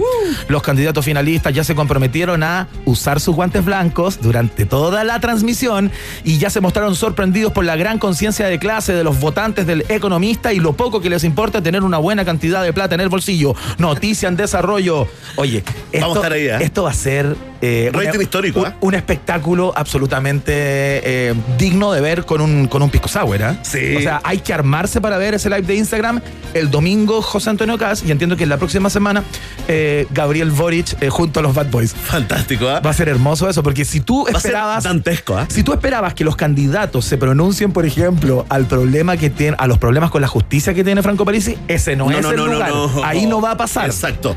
Los 0.48 0.62
candidatos 0.62 1.05
finalistas 1.05 1.55
ya 1.55 1.64
se 1.64 1.75
comprometieron 1.75 2.42
a 2.42 2.68
usar 2.85 3.20
sus 3.20 3.35
guantes 3.35 3.64
blancos 3.64 4.20
durante 4.20 4.66
toda 4.66 5.05
la 5.05 5.20
transmisión 5.20 5.90
y 6.25 6.38
ya 6.38 6.51
se 6.51 6.61
mostraron 6.61 6.94
sorprendidos 6.94 7.53
por 7.53 7.64
la 7.64 7.77
gran 7.77 7.98
conciencia 7.98 8.46
de 8.46 8.59
clase 8.59 8.92
de 8.92 9.05
los 9.05 9.20
votantes 9.20 9.66
del 9.66 9.85
economista 9.88 10.53
y 10.53 10.61
lo 10.61 10.75
poco 10.75 11.01
que 11.01 11.11
les 11.11 11.25
importa 11.25 11.62
tener 11.62 11.83
una 11.83 11.98
buena 11.98 12.25
cantidad 12.25 12.62
de 12.62 12.72
plata 12.72 12.94
en 12.94 13.01
el 13.01 13.09
bolsillo. 13.09 13.55
Noticia 13.79 14.29
en 14.29 14.37
desarrollo. 14.37 15.07
Oye, 15.37 15.64
esto, 15.92 16.01
Vamos 16.01 16.16
a 16.16 16.20
estar 16.20 16.33
ahí, 16.33 16.46
¿eh? 16.46 16.57
esto 16.61 16.85
va 16.85 16.90
a 16.90 16.94
ser 16.94 17.37
eh, 17.61 17.92
histórico, 18.20 18.61
un, 18.61 18.66
¿eh? 18.66 18.75
un 18.81 18.94
espectáculo 18.94 19.72
absolutamente 19.75 20.53
eh, 20.53 21.35
digno 21.59 21.93
de 21.93 22.01
ver 22.01 22.25
con 22.25 22.41
un, 22.41 22.69
con 22.69 22.83
un 22.83 22.91
pisco 22.91 23.09
sour. 23.09 23.41
¿eh? 23.41 23.57
Sí. 23.62 23.97
O 23.97 24.01
sea, 24.01 24.21
hay 24.25 24.38
que 24.38 24.53
armarse 24.53 25.01
para 25.01 25.19
ver 25.19 25.35
ese 25.35 25.49
live 25.49 25.62
de 25.62 25.75
Instagram 25.77 26.21
el 26.55 26.71
domingo 26.71 27.23
José 27.23 27.51
Antonio 27.51 27.79
Cas 27.79 28.03
y 28.07 28.11
entiendo 28.11 28.37
que 28.37 28.47
la 28.47 28.59
próxima 28.59 28.91
semana 28.91 29.23
eh, 29.69 30.07
Gabriel 30.11 30.51
Boric 30.51 31.01
eh, 31.03 31.09
junto 31.09 31.41
a 31.41 31.43
los 31.43 31.55
Bad 31.55 31.71
Boys. 31.71 31.95
Fantástico, 31.95 32.69
¿ah? 32.69 32.81
Va 32.81 32.91
a 32.91 32.95
ser 32.95 33.09
hermoso 33.09 33.49
eso, 33.49 33.62
porque 33.62 33.85
si 33.85 34.01
tú 34.01 34.25
Va 34.25 34.31
a 34.31 34.41
ser 34.41 34.51
esperabas. 34.51 34.85
dantesco, 34.85 35.37
¿ah? 35.37 35.47
Si 35.49 35.62
tú 35.62 35.73
esperabas 35.73 36.15
que 36.15 36.25
los 36.25 36.37
candidatos 36.37 37.05
se 37.05 37.17
pronuncien, 37.17 37.73
por 37.73 37.87
ejemplo, 37.87 38.47
al 38.49 38.67
problema 38.67 39.17
que 39.17 39.31
tiene, 39.31 39.57
a 39.59 39.67
los 39.67 39.79
problemas 39.79 40.11
con 40.11 40.21
la 40.21 40.29
justicia 40.29 40.75
que 40.75 40.85
tiene 40.85 41.03
Franco 41.03 41.25
Parisi, 41.25 41.57
ese 41.69 41.97
no, 41.97 42.11
es 42.11 42.25
el 42.25 42.37
lugar. 42.37 42.73
Ahí 43.05 43.27
no 43.27 43.41
va 43.41 43.53
a 43.53 43.57
pasar. 43.57 43.87
Exacto. 43.87 44.37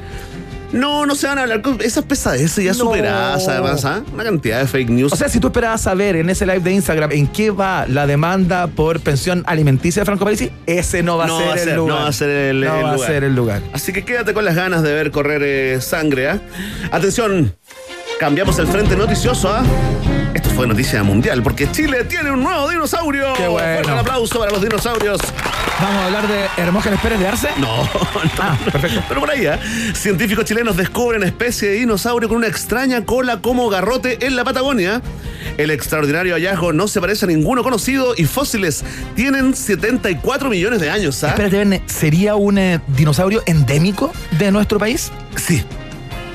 No, 0.75 1.05
no 1.05 1.15
se 1.15 1.25
van 1.27 1.37
a 1.39 1.43
hablar 1.43 1.61
con 1.61 1.79
esas 1.81 2.03
pesadeces 2.03 2.63
ya 2.63 2.71
No. 2.73 2.77
superadas, 2.79 3.47
además, 3.47 3.85
¿ah? 3.85 4.01
Una 4.13 4.23
cantidad 4.25 4.59
de 4.59 4.67
fake 4.67 4.89
news. 4.89 5.13
O 5.13 5.15
sea, 5.15 5.29
si 5.29 5.39
tú 5.39 5.47
esperabas 5.47 5.81
saber 5.81 6.17
en 6.17 6.29
ese 6.29 6.45
live 6.45 6.59
de 6.59 6.71
Instagram 6.73 7.11
en 7.13 7.27
qué 7.27 7.49
va 7.49 7.85
la 7.87 8.05
demanda 8.05 8.67
por 8.67 8.99
pensión 8.99 9.43
alimenticia 9.47 10.01
de 10.01 10.05
Franco 10.05 10.25
Parisi, 10.25 10.51
ese 10.65 11.01
no 11.01 11.17
va 11.17 11.23
a 11.23 11.27
No 11.27 11.37
ser 11.39 11.47
va 11.47 11.53
a 11.53 11.59
el 11.63 11.75
lugar. 11.75 11.95
no 11.97 12.01
va 12.03 12.07
a 12.09 12.13
ser 12.13 12.29
el- 12.29 12.59
No 12.61 12.75
el 12.77 12.83
va 12.83 12.89
a 12.89 12.93
lugar. 12.93 13.09
ser 13.09 13.23
el 13.23 13.35
lugar. 13.35 13.61
Así 13.73 13.93
que 13.93 14.03
quédate 14.03 14.33
con 14.33 14.43
las 14.43 14.55
ganas 14.55 14.83
de 14.83 14.93
ver 14.93 15.11
correr 15.11 15.41
eh, 15.43 15.79
sangre, 15.81 16.29
¿ah? 16.29 16.39
Atención, 16.91 17.55
cambiamos 18.19 18.59
el 18.59 18.67
frente 18.67 18.95
noticioso, 18.97 19.49
¿ah? 19.49 19.63
Esto 20.35 20.49
fue 20.49 20.67
noticia 20.67 21.01
mundial 21.01 21.41
porque 21.41 21.71
Chile 21.71 22.03
tiene 22.03 22.29
un 22.29 22.43
nuevo 22.43 22.69
dinosaurio. 22.69 23.33
Qué 23.35 23.47
bueno. 23.47 23.73
Fuerte 23.73 23.91
el 23.93 23.97
aplauso 23.99 24.37
para 24.37 24.51
los 24.51 24.61
dinosaurios. 24.61 25.21
Vamos 25.79 25.95
a 25.95 26.05
hablar 26.07 26.27
de 26.27 26.45
Hermógenes 26.61 26.99
Pérez 26.99 27.19
de 27.19 27.27
Arce. 27.27 27.47
No, 27.57 27.83
no, 27.83 27.89
Ah, 28.39 28.57
perfecto. 28.65 29.01
Pero 29.07 29.21
por 29.21 29.31
ahí, 29.31 29.45
¿eh? 29.45 29.57
científicos 29.93 30.43
chilenos 30.43 30.75
descubren 30.75 31.23
especie 31.23 31.69
de 31.69 31.75
dinosaurio 31.75 32.27
con 32.27 32.37
una 32.37 32.47
extraña 32.47 33.05
cola 33.05 33.39
como 33.39 33.69
garrote 33.69 34.25
en 34.27 34.35
la 34.35 34.43
Patagonia. 34.43 35.01
El 35.57 35.71
extraordinario 35.71 36.33
hallazgo 36.35 36.73
no 36.73 36.89
se 36.89 36.99
parece 36.99 37.23
a 37.23 37.27
ninguno 37.29 37.63
conocido 37.63 38.13
y 38.17 38.25
fósiles 38.25 38.83
tienen 39.15 39.55
74 39.55 40.49
millones 40.49 40.81
de 40.81 40.89
años. 40.89 41.23
¿ah? 41.23 41.29
Espérate, 41.29 41.57
Verne, 41.59 41.81
¿sería 41.85 42.35
un 42.35 42.57
eh, 42.57 42.81
dinosaurio 42.87 43.41
endémico 43.45 44.11
de 44.37 44.51
nuestro 44.51 44.79
país? 44.79 45.13
Sí, 45.37 45.63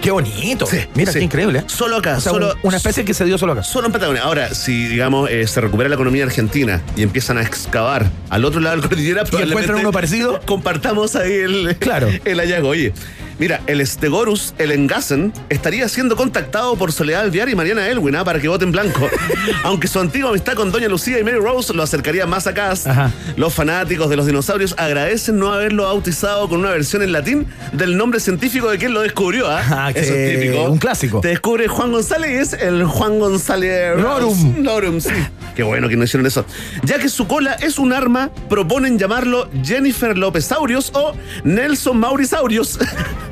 Qué 0.01 0.11
bonito. 0.11 0.67
sí. 0.67 0.79
Mira, 0.95 1.13
sí. 1.13 1.19
qué 1.19 1.25
increíble. 1.25 1.59
¿eh? 1.61 1.65
Solo 1.67 1.97
acá, 1.97 2.17
O 2.17 2.21
sea, 2.21 2.33
solo, 2.33 2.53
un- 2.55 2.59
una 2.69 2.77
especie 2.79 3.05
que 3.05 3.13
se 3.15 3.25
dio 3.25 3.37
solo 3.39 3.53
acá. 3.53 3.63
Solo 3.63 3.87
en 3.87 3.93
Patagonia. 3.93 4.23
Ahora, 4.23 4.55
si, 4.55 4.87
digamos, 4.89 5.29
eh, 5.31 5.47
se 5.47 5.61
recupera 5.61 5.89
la 5.89 5.95
economía 5.97 6.25
argentina 6.25 6.83
y 6.97 7.03
empiezan 7.03 7.39
a 7.39 7.43
excavar 7.43 8.11
al 8.31 8.45
otro 8.45 8.61
lado 8.61 8.77
de 8.77 8.83
la 8.83 8.89
cordillera, 8.89 9.21
encuentran 9.23 9.49
probablemente 9.51 9.81
uno 9.81 9.93
parecido? 9.93 10.41
Compartamos 10.47 11.17
ahí 11.17 11.33
el, 11.33 11.77
Claro. 11.79 12.09
el 12.25 12.39
hallazgo. 12.41 12.69
Oye, 12.69 12.93
mira, 13.41 13.61
el 13.67 13.85
Stegorus, 13.85 14.55
el 14.59 14.71
Engassen, 14.71 15.33
estaría 15.49 15.89
siendo 15.89 16.15
contactado 16.15 16.77
por 16.77 16.93
Soledad 16.93 17.23
Alviar 17.23 17.49
y 17.49 17.57
Mariana 17.57 17.89
Elwin 17.89 18.15
¿ah? 18.15 18.23
para 18.25 18.39
que 18.39 18.47
voten 18.47 18.71
blanco. 18.71 19.09
Aunque 19.65 19.89
su 19.89 19.99
antigua 19.99 20.31
amistad 20.31 20.53
con 20.53 20.71
Doña 20.71 20.89
Lucía 20.89 21.19
y 21.19 21.25
Mary 21.25 21.39
Rose 21.39 21.73
lo 21.75 21.83
acercaría 21.83 22.27
más 22.27 22.47
a 22.47 22.55
Cast, 22.55 22.87
Ajá. 22.87 23.11
los 23.37 23.53
fanáticos 23.53 24.09
de 24.11 24.17
los 24.17 24.27
dinosaurios 24.27 24.75
agradecen 24.79 25.39
no 25.39 25.53
haberlo 25.53 25.85
bautizado 25.85 26.49
con 26.49 26.61
una 26.61 26.71
versión 26.71 27.03
en 27.03 27.11
latín 27.13 27.47
del 27.73 27.97
nombre 27.97 28.21
científico 28.21 28.71
de 28.71 28.79
quien 28.79 28.93
lo 28.93 29.01
descubrió. 29.01 29.49
¿ah? 29.51 29.63
Ah, 29.71 29.91
Eso 29.95 30.15
es 30.15 30.41
típico. 30.41 30.65
un 30.71 30.79
clásico. 30.79 31.21
Te 31.21 31.29
descubre 31.29 31.67
Juan 31.67 31.91
González 31.93 32.31
y 32.31 32.35
es 32.35 32.53
el 32.63 32.85
Juan 32.85 33.19
González 33.19 33.97
Lorum. 33.99 34.63
Lorum, 34.63 35.01
sí. 35.01 35.11
Qué 35.57 35.63
bueno 35.63 35.89
que 35.89 35.97
no 35.97 36.05
hicieron 36.05 36.27
eso. 36.27 36.45
Ya 36.85 36.99
que 36.99 37.09
su 37.09 37.27
cola 37.27 37.55
es 37.55 37.79
un 37.79 37.93
arma, 37.93 38.31
proponen 38.49 38.99
llamarlo 38.99 39.49
Jennifer 39.65 40.17
Lopesaurios 40.17 40.91
o 40.95 41.15
Nelson 41.45 41.99
Maurisaurios. 41.99 42.79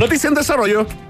Noticia 0.00 0.28
en 0.28 0.34
desarrollo. 0.34 1.09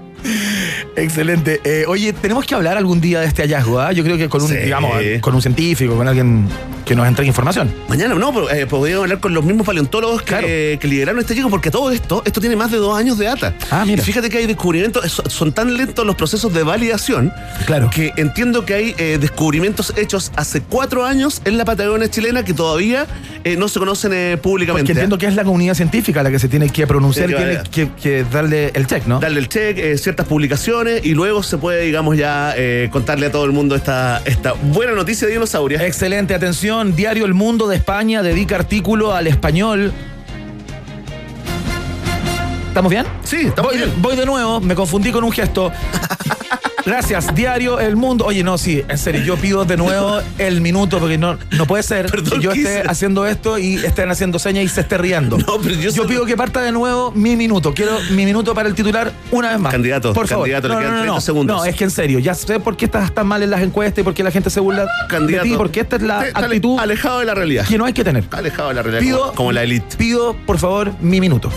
Excelente. 0.95 1.61
Eh, 1.63 1.85
oye, 1.87 2.13
tenemos 2.13 2.45
que 2.45 2.55
hablar 2.55 2.77
algún 2.77 3.01
día 3.01 3.19
de 3.21 3.27
este 3.27 3.43
hallazgo, 3.43 3.79
¿ah? 3.79 3.91
Yo 3.91 4.03
creo 4.03 4.17
que 4.17 4.29
con 4.29 4.41
un, 4.41 4.47
Sí. 4.49 4.55
digamos, 4.57 4.91
con 5.21 5.35
un 5.35 5.41
científico, 5.41 5.95
con 5.95 6.07
alguien 6.07 6.47
que 6.85 6.95
nos 6.95 7.07
entregue 7.07 7.27
información. 7.29 7.71
Mañana 7.87 8.15
no, 8.15 8.33
pero, 8.33 8.49
eh, 8.51 8.65
podríamos 8.65 9.03
hablar 9.03 9.19
con 9.19 9.33
los 9.33 9.45
mismos 9.45 9.65
paleontólogos 9.65 10.21
que, 10.23 10.27
Claro. 10.27 10.47
que 10.47 10.87
lideraron 10.87 11.19
este 11.21 11.33
hallazgo, 11.33 11.49
porque 11.49 11.71
todo 11.71 11.91
esto, 11.91 12.21
esto 12.25 12.41
tiene 12.41 12.55
más 12.55 12.71
de 12.71 12.77
dos 12.77 12.97
años 12.97 13.17
de 13.17 13.25
data. 13.25 13.53
Ah, 13.69 13.83
mira. 13.85 14.01
Y 14.01 14.05
fíjate 14.05 14.29
que 14.29 14.39
hay 14.39 14.47
descubrimientos, 14.47 15.21
son, 15.27 15.51
tan 15.53 15.75
lentos 15.77 16.05
los 16.05 16.15
procesos 16.15 16.53
de 16.53 16.63
validación, 16.63 17.31
Claro. 17.65 17.89
que 17.89 18.11
entiendo 18.17 18.65
que 18.65 18.73
hay 18.73 18.95
eh, 18.97 19.17
descubrimientos 19.21 19.93
hechos 19.95 20.31
hace 20.35 20.61
cuatro 20.61 21.05
años 21.05 21.41
en 21.45 21.57
la 21.57 21.65
Patagonia 21.65 22.09
chilena 22.09 22.43
que 22.43 22.53
todavía 22.53 23.05
eh, 23.43 23.55
no 23.57 23.67
se 23.67 23.79
conocen 23.79 24.11
eh, 24.13 24.37
públicamente. 24.41 24.81
Porque 24.87 24.91
entiendo 24.99 25.17
que 25.17 25.25
es 25.27 25.35
la 25.35 25.43
comunidad 25.43 25.73
científica 25.75 26.21
la 26.23 26.29
que 26.31 26.39
se 26.39 26.47
tiene 26.47 26.69
que 26.69 26.85
pronunciar 26.87 27.29
y 27.29 27.33
Tiene 27.35 27.57
tiene 27.57 27.91
que 27.95 28.01
que, 28.01 28.23
darle 28.31 28.71
el 28.73 28.85
check, 28.87 29.05
¿no? 29.07 29.19
darle 29.19 29.39
el 29.39 29.49
check, 29.49 29.77
eh, 29.77 29.97
ciertas 30.11 30.27
publicaciones 30.27 31.05
y 31.05 31.13
luego 31.13 31.41
se 31.41 31.57
puede, 31.57 31.83
digamos, 31.83 32.17
ya 32.17 32.53
eh, 32.57 32.89
contarle 32.91 33.27
a 33.27 33.31
todo 33.31 33.45
el 33.45 33.53
mundo 33.53 33.75
esta, 33.75 34.21
esta 34.25 34.51
buena 34.51 34.91
noticia 34.91 35.25
de 35.25 35.33
dinosauria. 35.33 35.87
Excelente, 35.87 36.35
atención. 36.35 36.97
Diario 36.97 37.25
El 37.25 37.33
Mundo 37.33 37.65
de 37.69 37.77
España 37.77 38.21
dedica 38.21 38.57
artículo 38.57 39.13
al 39.13 39.27
español. 39.27 39.93
¿Estamos 42.67 42.89
bien? 42.89 43.05
Sí, 43.23 43.47
estamos 43.47 43.71
voy, 43.71 43.77
bien. 43.79 44.01
voy 44.01 44.17
de 44.17 44.25
nuevo, 44.25 44.59
me 44.59 44.75
confundí 44.75 45.13
con 45.13 45.23
un 45.23 45.31
gesto. 45.31 45.71
Gracias, 46.85 47.33
Diario 47.35 47.79
El 47.79 47.95
Mundo. 47.95 48.25
Oye, 48.25 48.43
no, 48.43 48.57
sí, 48.57 48.83
en 48.87 48.97
serio, 48.97 49.21
yo 49.23 49.37
pido 49.37 49.65
de 49.65 49.77
nuevo 49.77 50.19
el 50.37 50.61
minuto 50.61 50.99
porque 50.99 51.17
no, 51.17 51.37
no 51.51 51.65
puede 51.65 51.83
ser 51.83 52.07
Perdón, 52.09 52.39
que 52.39 52.43
yo 52.43 52.51
esté 52.51 52.81
haciendo 52.87 53.25
esto 53.27 53.57
y 53.59 53.75
estén 53.75 54.09
haciendo 54.09 54.39
señas 54.39 54.63
y 54.65 54.67
se 54.67 54.81
esté 54.81 54.97
riendo. 54.97 55.37
No, 55.37 55.59
pero 55.61 55.75
yo 55.75 56.07
pido 56.07 56.25
que 56.25 56.35
parta 56.37 56.61
de 56.61 56.71
nuevo 56.71 57.11
mi 57.11 57.35
minuto. 57.35 57.73
Quiero 57.73 57.97
mi 58.11 58.25
minuto 58.25 58.53
para 58.53 58.67
el 58.69 58.75
titular 58.75 59.11
una 59.31 59.49
vez 59.51 59.59
más. 59.59 59.71
Candidato, 59.71 60.13
por 60.13 60.27
favor. 60.27 60.45
candidato, 60.49 60.67
le 60.69 60.73
no, 60.75 60.79
quedan 60.79 60.91
no, 60.91 60.97
no, 60.97 61.03
30 61.03 61.15
no. 61.15 61.21
segundos. 61.21 61.57
No, 61.57 61.65
es 61.65 61.75
que 61.75 61.83
en 61.83 61.91
serio, 61.91 62.19
ya 62.19 62.33
sé 62.33 62.59
por 62.59 62.75
qué 62.77 62.85
estás 62.85 63.13
tan 63.13 63.27
mal 63.27 63.43
en 63.43 63.49
las 63.51 63.61
encuestas 63.61 63.99
y 64.01 64.03
por 64.03 64.13
qué 64.13 64.23
la 64.23 64.31
gente 64.31 64.49
se 64.49 64.59
burla 64.59 64.87
Candidato. 65.09 65.43
de 65.45 65.51
ti, 65.51 65.57
porque 65.57 65.79
esta 65.81 65.95
es 65.97 66.01
la 66.01 66.25
Está- 66.27 66.39
actitud 66.39 66.79
alejado 66.79 67.19
de 67.19 67.25
la 67.25 67.35
realidad. 67.35 67.65
que 67.67 67.77
no 67.77 67.85
hay 67.85 67.93
que 67.93 68.03
tener. 68.03 68.23
Alejado 68.31 68.69
de 68.69 68.75
la 68.75 68.81
realidad 68.81 69.01
Pido, 69.01 69.19
como, 69.21 69.33
como 69.35 69.51
la 69.51 69.63
elite. 69.63 69.97
Pido, 69.97 70.35
por 70.45 70.57
favor, 70.57 70.91
mi 71.01 71.19
minuto. 71.19 71.51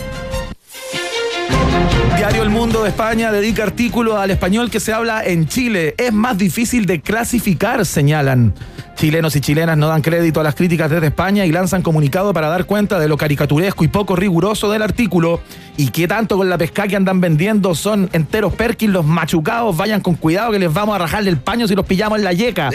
Diario 2.24 2.42
El 2.42 2.48
Mundo 2.48 2.84
de 2.84 2.88
España 2.88 3.30
dedica 3.30 3.64
artículo 3.64 4.16
al 4.16 4.30
español 4.30 4.70
que 4.70 4.80
se 4.80 4.94
habla 4.94 5.22
en 5.22 5.46
Chile. 5.46 5.94
Es 5.98 6.10
más 6.10 6.38
difícil 6.38 6.86
de 6.86 7.02
clasificar, 7.02 7.84
señalan. 7.84 8.54
Chilenos 8.96 9.36
y 9.36 9.42
chilenas 9.42 9.76
no 9.76 9.88
dan 9.88 10.00
crédito 10.00 10.40
a 10.40 10.42
las 10.42 10.54
críticas 10.54 10.90
desde 10.90 11.08
España 11.08 11.44
y 11.44 11.52
lanzan 11.52 11.82
comunicado 11.82 12.32
para 12.32 12.48
dar 12.48 12.64
cuenta 12.64 12.98
de 12.98 13.08
lo 13.08 13.18
caricaturesco 13.18 13.84
y 13.84 13.88
poco 13.88 14.16
riguroso 14.16 14.72
del 14.72 14.80
artículo 14.80 15.42
y 15.76 15.88
que 15.88 16.08
tanto 16.08 16.38
con 16.38 16.48
la 16.48 16.56
pesca 16.56 16.88
que 16.88 16.96
andan 16.96 17.20
vendiendo 17.20 17.74
son 17.74 18.08
enteros 18.14 18.54
perkins 18.54 18.94
los 18.94 19.04
machucados. 19.04 19.76
Vayan 19.76 20.00
con 20.00 20.14
cuidado 20.14 20.50
que 20.52 20.58
les 20.58 20.72
vamos 20.72 20.94
a 20.94 21.00
rajarle 21.00 21.28
el 21.28 21.36
paño 21.36 21.68
si 21.68 21.74
los 21.74 21.84
pillamos 21.84 22.16
en 22.16 22.24
la 22.24 22.32
yeca. 22.32 22.70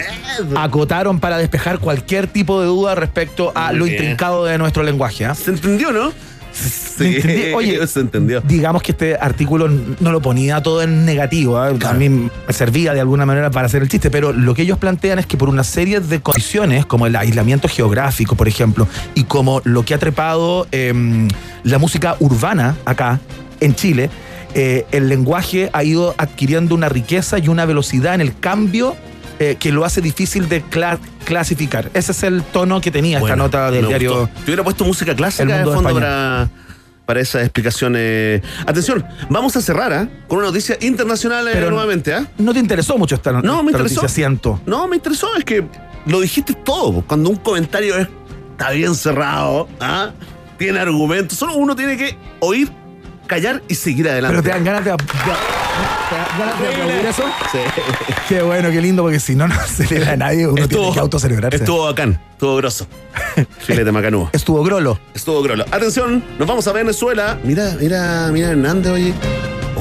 Acotaron 0.58 1.20
para 1.20 1.40
despejar 1.40 1.80
cualquier 1.80 2.28
tipo 2.28 2.62
de 2.62 2.68
duda 2.68 2.94
respecto 2.94 3.52
a 3.56 3.74
lo 3.74 3.88
intrincado 3.88 4.46
de 4.46 4.60
nuestro 4.60 4.84
lenguaje. 4.84 5.26
¿ah? 5.26 5.34
¿Se 5.34 5.50
entendió, 5.50 5.92
no? 5.92 6.12
¿Me 7.00 7.16
entendí? 7.16 7.54
Oye, 7.54 7.88
se 7.88 8.00
entendió. 8.02 8.42
Digamos 8.42 8.82
que 8.82 8.92
este 8.92 9.16
artículo 9.16 9.68
no 9.68 10.12
lo 10.12 10.22
ponía 10.22 10.62
todo 10.62 10.82
en 10.82 11.06
negativo, 11.06 11.58
¿ah? 11.58 11.72
a 11.86 11.94
mí 11.94 12.10
me 12.10 12.30
servía 12.50 12.94
de 12.94 13.00
alguna 13.00 13.26
manera 13.26 13.52
para 13.52 13.68
hacer 13.68 13.82
el 13.82 13.90
chiste, 13.90 14.12
pero 14.12 14.34
lo 14.34 14.54
que 14.54 14.64
ellos 14.64 14.78
plantean 14.78 15.20
es 15.20 15.26
que 15.26 15.38
por 15.38 15.50
una 15.50 15.64
serie 15.64 16.00
de 16.00 16.22
condiciones, 16.22 16.86
como 16.86 17.08
el 17.08 17.16
aislamiento 17.16 17.68
geográfico, 17.68 18.36
por 18.36 18.48
ejemplo, 18.48 18.88
y 19.16 19.24
como 19.24 19.62
lo 19.64 19.84
que 19.84 19.94
ha 19.94 20.00
trepado 20.00 20.68
em, 20.72 21.28
la 21.64 21.78
música 21.78 22.16
urbana 22.20 22.76
acá 22.86 23.20
en 23.60 23.76
Chile, 23.76 24.10
eh, 24.56 24.86
el 24.92 25.10
lenguaje 25.10 25.70
ha 25.74 25.84
ido 25.84 26.16
adquiriendo 26.18 26.74
una 26.74 26.90
riqueza 26.90 27.38
y 27.38 27.50
una 27.50 27.66
velocidad 27.66 28.16
en 28.16 28.22
el 28.22 28.38
cambio 28.40 28.96
eh, 29.40 29.56
que 29.60 29.72
lo 29.72 29.86
hace 29.86 30.02
difícil 30.02 30.48
de 30.50 30.64
cla- 30.64 31.00
clasificar. 31.26 31.90
Ese 31.94 32.12
es 32.12 32.24
el 32.24 32.44
tono 32.44 32.82
que 32.82 32.92
tenía 32.92 33.18
esta 33.18 33.22
Bueno, 33.30 33.44
nota 33.44 33.72
del 33.72 33.88
diario. 33.88 34.12
gustó. 34.22 34.36
Te 34.40 34.44
hubiera 34.46 34.64
puesto 34.64 34.84
música 34.86 35.12
El 35.12 35.18
clásica 35.18 35.46
de 35.46 35.54
Mundo 35.64 35.70
de 35.72 35.76
fondo 35.76 35.94
para, 35.94 36.50
para 37.06 37.20
esas 37.22 37.44
explicaciones. 37.44 38.42
Atención, 38.66 39.06
vamos 39.30 39.56
a 39.56 39.62
cerrar 39.62 39.94
¿ah? 39.94 40.08
con 40.28 40.40
una 40.40 40.48
noticia 40.48 40.78
internacional 40.82 41.48
eh, 41.48 41.52
Pero- 41.54 41.70
nuevamente. 41.72 42.14
¿ah? 42.14 42.28
No 42.38 42.54
te 42.54 42.60
interesó 42.60 42.98
mucho 42.98 43.16
esta, 43.16 43.32
no- 43.32 43.42
No, 43.42 43.64
me 43.64 43.72
esta 43.72 43.80
interesó. 43.80 44.02
noticia, 44.02 44.10
siento. 44.16 44.62
No, 44.66 44.88
me 44.88 44.98
interesó, 44.98 45.36
es 45.38 45.46
que 45.46 45.64
lo 46.06 46.20
dijiste 46.20 46.54
todo. 46.54 47.04
Cuando 47.08 47.30
un 47.30 47.38
comentario 47.38 47.96
es- 47.98 48.08
está 48.52 48.72
bien 48.72 48.94
cerrado, 48.96 49.68
¿ah? 49.80 50.12
tiene 50.58 50.80
argumentos, 50.80 51.38
solo 51.38 51.56
uno 51.56 51.76
tiene 51.78 51.96
que 51.96 52.18
oír, 52.42 52.70
callar 53.28 53.64
y 53.70 53.76
seguir 53.76 54.10
adelante. 54.10 54.34
Pero 54.42 54.44
te 54.44 54.50
dan 54.50 54.64
ganas 54.66 54.84
de- 54.84 54.92
te 56.10 57.10
eso. 57.10 57.24
Sí. 57.52 57.60
Qué 58.28 58.42
bueno, 58.42 58.70
qué 58.70 58.82
lindo, 58.82 59.04
porque 59.04 59.20
si 59.20 59.36
no, 59.36 59.48
no 59.48 59.56
celebra 59.68 60.14
a 60.14 60.18
nadie, 60.18 60.48
uno 60.48 60.68
tiene 60.68 60.92
que 60.94 61.00
autocelebrarse. 61.00 61.58
Estuvo 61.58 61.86
bacán, 61.86 62.20
estuvo 62.32 62.56
grosso. 62.58 62.88
Filete 63.60 63.92
macanúo. 63.92 64.30
Estuvo 64.34 64.64
grolo. 64.64 65.00
Estuvo 65.14 65.42
grolo. 65.42 65.66
Atención, 65.72 66.24
nos 66.38 66.48
vamos 66.48 66.68
a 66.68 66.74
Venezuela. 66.74 67.38
Mira, 67.44 67.76
mira, 67.80 68.30
mira 68.32 68.50
Hernández, 68.50 68.92
oye. 68.92 69.14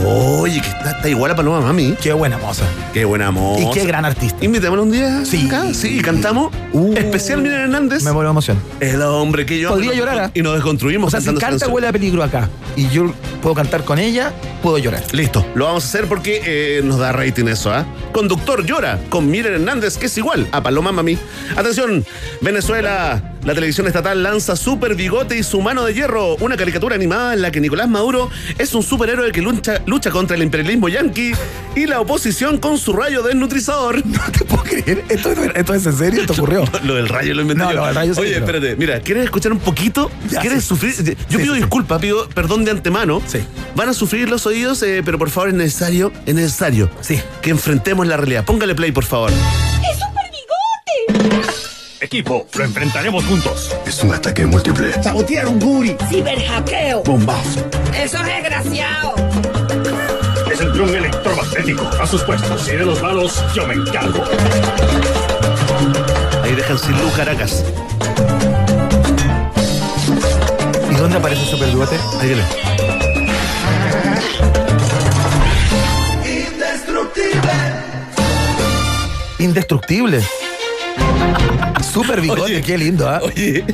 Oye, 0.07 0.61
que 0.61 0.69
está, 0.69 0.93
está 0.93 1.09
igual 1.09 1.31
a 1.33 1.37
Paloma 1.37 1.61
Mami. 1.61 1.95
Qué 2.01 2.13
buena 2.13 2.39
moza. 2.39 2.65
Qué 2.93 3.05
buena 3.05 3.31
moza. 3.31 3.61
Y 3.63 3.71
qué 3.73 3.85
gran 3.85 4.05
artista. 4.05 4.45
Invitémoslo 4.45 4.85
un 4.85 4.91
día 4.93 5.25
Sí. 5.25 5.47
acá. 5.47 5.75
Sí, 5.75 5.99
y 5.99 6.03
cantamos. 6.03 6.53
Uh. 6.73 6.95
Especial 6.97 7.43
Miriam 7.43 7.63
Hernández. 7.63 8.03
Me 8.05 8.11
vuelvo 8.11 8.31
emoción. 8.31 8.59
El 8.81 9.03
hombre 9.03 9.45
que 9.45 9.59
yo. 9.59 9.71
Podría 9.71 9.95
llorar, 9.95 10.19
¿ah? 10.21 10.31
Y 10.35 10.43
nos 10.43 10.55
desconstruimos 10.55 11.09
O 11.09 11.11
sea, 11.11 11.21
si 11.21 11.27
canta 11.27 11.41
canción. 11.41 11.73
huele 11.73 11.89
a 11.89 11.93
peligro 11.93 12.23
acá 12.23 12.49
y 12.77 12.89
yo 12.91 13.13
puedo 13.43 13.55
cantar 13.57 13.85
con 13.85 13.99
ella, 13.99 14.33
puedo 14.63 14.79
llorar. 14.79 15.03
Listo, 15.13 15.45
lo 15.55 15.65
vamos 15.65 15.85
a 15.85 15.89
hacer 15.89 16.07
porque 16.07 16.43
eh, 16.45 16.81
nos 16.85 16.99
da 16.99 17.13
rating 17.13 17.47
eso, 17.47 17.73
¿ah? 17.73 17.85
Conductor 18.13 18.65
llora 18.65 18.99
con 19.11 19.29
Miriam 19.31 19.55
Hernández, 19.55 19.97
que 19.99 20.07
es 20.07 20.17
igual 20.19 20.47
a 20.53 20.63
Paloma 20.63 20.93
Mami. 20.93 21.19
Atención, 21.57 22.05
Venezuela. 22.41 23.35
La 23.49 23.55
televisión 23.55 23.87
estatal 23.87 24.23
lanza 24.23 24.57
Super 24.57 24.95
Bigote 24.95 25.39
y 25.39 25.43
su 25.43 25.63
mano 25.63 25.83
de 25.87 25.95
hierro, 25.95 26.35
una 26.37 26.55
caricatura 26.59 26.97
animada 26.97 27.33
en 27.33 27.41
la 27.41 27.51
que 27.51 27.61
Nicolás 27.63 27.89
Maduro 27.89 28.29
es 28.59 28.75
un 28.75 28.83
superhéroe 28.83 29.33
que 29.33 29.41
lucha, 29.41 29.81
lucha 29.87 30.11
contra 30.11 30.37
el 30.37 30.43
imperialismo 30.43 30.91
yanqui 30.91 31.33
y 31.75 31.87
la 31.87 31.99
oposición 31.99 32.59
con 32.59 32.77
su 32.77 32.93
rayo 32.93 33.23
desnutrizador. 33.23 34.03
No 34.19 34.21
te 34.31 34.45
puedo 34.45 34.65
creer. 34.65 35.03
¿Esto, 35.09 35.31
esto 35.33 35.75
es 35.75 35.87
en 35.87 35.93
serio? 35.97 36.21
¿Esto 36.21 36.35
ocurrió? 36.35 36.65
Lo 36.85 36.97
del 36.97 37.09
rayo 37.09 37.33
lo 37.33 37.41
inventé 37.41 37.65
No, 37.65 37.71
yo. 37.73 37.77
lo 37.79 37.87
del 37.87 37.95
rayo 37.95 38.13
Oye, 38.19 38.37
espérate, 38.37 38.77
mira, 38.77 39.01
¿quieres 39.01 39.25
escuchar 39.25 39.53
un 39.53 39.61
poquito? 39.61 40.11
Ya, 40.29 40.41
¿Quieres 40.43 40.65
sí. 40.65 40.69
sufrir? 40.69 40.93
Yo 40.95 41.15
Sí, 41.31 41.37
pido 41.39 41.55
sí. 41.55 41.61
disculpas, 41.61 42.03
pido 42.03 42.29
perdón 42.29 42.67
de 42.67 42.73
antemano. 42.73 43.23
Sí. 43.27 43.39
Van 43.75 43.89
a 43.89 43.95
sufrir 43.95 44.29
los 44.29 44.45
oídos, 44.45 44.83
eh, 44.83 45.01
pero 45.03 45.17
por 45.17 45.31
favor 45.31 45.49
es 45.49 45.55
necesario, 45.55 46.13
es 46.27 46.35
necesario 46.35 46.91
Sí. 47.01 47.19
que 47.41 47.49
enfrentemos 47.49 48.07
la 48.07 48.19
realidad. 48.19 48.45
Póngale 48.45 48.75
play, 48.75 48.93
por 48.93 49.05
favor. 49.07 49.31
¡Es 49.31 49.99
Super 49.99 50.31
Bigote! 51.17 51.49
Equipo, 52.01 52.47
lo 52.55 52.65
enfrentaremos 52.65 53.25
juntos. 53.25 53.75
Es 53.85 54.03
un 54.05 54.15
ataque 54.15 54.47
múltiple. 54.47 54.93
¡Ciberhackeo! 56.09 57.03
Bombazo. 57.03 57.69
¡Eso 57.93 58.19
es 58.19 58.27
desgraciado! 58.27 59.15
Es 60.47 60.61
el 60.61 60.67
cinturón 60.69 60.95
electromagnético. 60.95 61.89
A 62.01 62.07
sus 62.07 62.23
puestos 62.23 62.69
y 62.69 62.77
de 62.77 62.85
los 62.85 63.03
lados 63.03 63.43
yo 63.53 63.67
me 63.67 63.75
encargo. 63.75 64.23
Ahí 66.45 66.55
dejan 66.55 66.79
sin 66.79 66.93
luz 66.93 67.13
Caracas. 67.17 67.65
¿Y 70.89 70.95
dónde 70.95 71.17
aparece 71.17 71.57
bigote? 71.57 71.97
Ahí 72.21 72.29
viene. 72.29 72.45
Indestructible. 79.41 80.23
Super 81.93 82.21
bigote, 82.21 82.43
Oye. 82.43 82.63
qué 82.63 82.79
lindo, 82.79 83.09
¿ah? 83.09 83.21
Oye, 83.23 83.65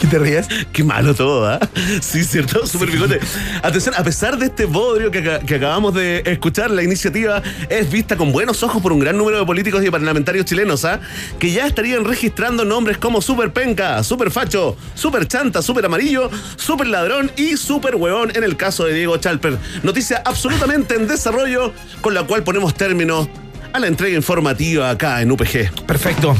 ¿Qué 0.00 0.06
te 0.06 0.18
ríes? 0.18 0.46
qué 0.72 0.82
malo 0.84 1.14
todo, 1.14 1.46
¿ah? 1.46 1.58
Sí, 2.00 2.22
cierto, 2.24 2.66
super 2.66 2.90
bigote. 2.90 3.18
Atención, 3.62 3.94
a 3.96 4.02
pesar 4.04 4.38
de 4.38 4.46
este 4.46 4.64
bodrio 4.64 5.10
que 5.10 5.54
acabamos 5.54 5.94
de 5.94 6.22
escuchar, 6.26 6.70
la 6.70 6.82
iniciativa 6.82 7.42
es 7.68 7.90
vista 7.90 8.16
con 8.16 8.32
buenos 8.32 8.62
ojos 8.62 8.80
por 8.80 8.92
un 8.92 9.00
gran 9.00 9.16
número 9.18 9.38
de 9.40 9.44
políticos 9.46 9.84
y 9.84 9.90
parlamentarios 9.90 10.44
chilenos, 10.46 10.84
¿ah? 10.84 11.00
Que 11.38 11.50
ya 11.50 11.66
estarían 11.66 12.04
registrando 12.04 12.64
nombres 12.64 12.98
como 12.98 13.20
Super 13.20 13.52
Penca, 13.52 14.02
Super 14.04 14.30
Facho, 14.30 14.76
Super 14.94 15.26
Chanta, 15.26 15.62
Super 15.62 15.84
Amarillo, 15.86 16.30
Super 16.56 16.86
Ladrón 16.86 17.30
y 17.36 17.56
Super 17.56 17.96
Hueón 17.96 18.32
en 18.34 18.44
el 18.44 18.56
caso 18.56 18.84
de 18.84 18.94
Diego 18.94 19.16
Chalper. 19.18 19.58
Noticia 19.82 20.22
absolutamente 20.24 20.94
en 20.94 21.08
desarrollo 21.08 21.72
con 22.00 22.14
la 22.14 22.22
cual 22.24 22.42
ponemos 22.44 22.74
término 22.74 23.28
a 23.72 23.78
la 23.78 23.86
entrega 23.86 24.16
informativa 24.16 24.90
acá 24.90 25.20
en 25.22 25.30
UPG. 25.30 25.84
Perfecto. 25.86 26.34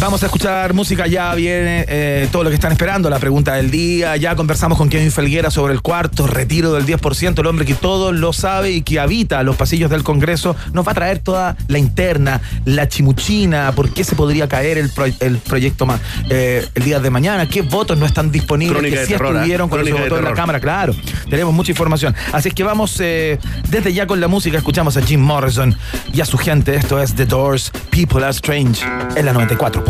Vamos 0.00 0.22
a 0.22 0.26
escuchar 0.26 0.72
música, 0.72 1.06
ya 1.06 1.34
viene 1.34 1.84
eh, 1.86 2.26
todo 2.32 2.42
lo 2.42 2.48
que 2.48 2.54
están 2.54 2.72
esperando, 2.72 3.10
la 3.10 3.18
pregunta 3.18 3.52
del 3.54 3.70
día, 3.70 4.16
ya 4.16 4.34
conversamos 4.34 4.78
con 4.78 4.88
Kevin 4.88 5.12
Felguera 5.12 5.50
sobre 5.50 5.74
el 5.74 5.82
cuarto 5.82 6.26
retiro 6.26 6.72
del 6.72 6.86
10%, 6.86 7.38
el 7.38 7.46
hombre 7.46 7.66
que 7.66 7.74
todo 7.74 8.10
lo 8.10 8.32
sabe 8.32 8.70
y 8.70 8.80
que 8.80 8.98
habita 8.98 9.42
los 9.42 9.56
pasillos 9.56 9.90
del 9.90 10.02
Congreso, 10.02 10.56
nos 10.72 10.86
va 10.88 10.92
a 10.92 10.94
traer 10.94 11.18
toda 11.18 11.54
la 11.68 11.78
interna, 11.78 12.40
la 12.64 12.88
chimuchina, 12.88 13.72
por 13.72 13.92
qué 13.92 14.02
se 14.02 14.16
podría 14.16 14.48
caer 14.48 14.78
el, 14.78 14.88
pro- 14.88 15.04
el 15.20 15.36
proyecto 15.36 15.84
más 15.84 16.00
eh, 16.30 16.66
el 16.74 16.82
día 16.82 16.98
de 16.98 17.10
mañana, 17.10 17.46
qué 17.46 17.60
votos 17.60 17.98
no 17.98 18.06
están 18.06 18.32
disponibles, 18.32 18.78
Crónica 18.78 18.96
que 19.00 19.06
sí 19.06 19.12
terror, 19.12 19.34
¿eh? 19.34 19.36
estuvieron 19.40 19.68
se 19.68 19.74
Crónica 19.74 19.96
de 19.98 20.02
votó 20.04 20.18
en 20.18 20.24
la. 20.24 20.32
Cámara, 20.32 20.60
claro, 20.60 20.94
tenemos 21.28 21.52
mucha 21.52 21.72
información. 21.72 22.14
Así 22.32 22.48
es 22.48 22.54
que 22.54 22.64
vamos 22.64 22.96
eh, 23.00 23.38
desde 23.68 23.92
ya 23.92 24.06
con 24.06 24.18
la 24.18 24.28
música, 24.28 24.56
escuchamos 24.56 24.96
a 24.96 25.02
Jim 25.02 25.20
Morrison 25.20 25.76
y 26.10 26.22
a 26.22 26.24
su 26.24 26.38
gente, 26.38 26.74
esto 26.74 27.00
es 27.02 27.14
The 27.14 27.26
Doors, 27.26 27.70
People 27.90 28.22
Are 28.24 28.30
Strange, 28.30 28.82
en 29.14 29.26
la 29.26 29.34
94.1. 29.34 29.89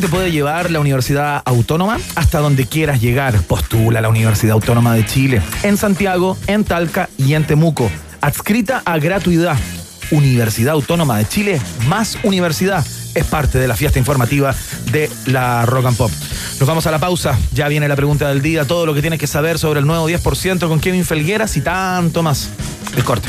Te 0.00 0.08
puede 0.08 0.30
llevar 0.30 0.70
la 0.70 0.80
Universidad 0.80 1.42
Autónoma? 1.44 1.98
Hasta 2.14 2.38
donde 2.38 2.66
quieras 2.66 3.00
llegar. 3.00 3.40
Postula 3.42 4.00
la 4.00 4.08
Universidad 4.08 4.52
Autónoma 4.52 4.94
de 4.94 5.04
Chile. 5.04 5.42
En 5.62 5.76
Santiago, 5.76 6.36
en 6.46 6.64
Talca 6.64 7.08
y 7.16 7.34
en 7.34 7.44
Temuco. 7.44 7.90
Adscrita 8.20 8.82
a 8.84 8.98
gratuidad. 8.98 9.56
Universidad 10.10 10.74
Autónoma 10.74 11.18
de 11.18 11.26
Chile 11.26 11.60
más 11.86 12.18
universidad. 12.22 12.84
Es 13.14 13.24
parte 13.24 13.58
de 13.58 13.66
la 13.66 13.76
fiesta 13.76 13.98
informativa 13.98 14.54
de 14.92 15.10
la 15.26 15.66
Rock 15.66 15.86
and 15.86 15.96
Pop. 15.96 16.10
Nos 16.60 16.68
vamos 16.68 16.86
a 16.86 16.90
la 16.90 16.98
pausa. 16.98 17.36
Ya 17.52 17.68
viene 17.68 17.88
la 17.88 17.96
pregunta 17.96 18.28
del 18.28 18.42
día. 18.42 18.64
Todo 18.66 18.86
lo 18.86 18.94
que 18.94 19.00
tienes 19.00 19.18
que 19.18 19.26
saber 19.26 19.58
sobre 19.58 19.80
el 19.80 19.86
nuevo 19.86 20.08
10% 20.08 20.68
con 20.68 20.80
Kevin 20.80 21.04
Felgueras 21.04 21.56
y 21.56 21.60
tanto 21.60 22.22
más. 22.22 22.50
El 22.96 23.04
corte. 23.04 23.28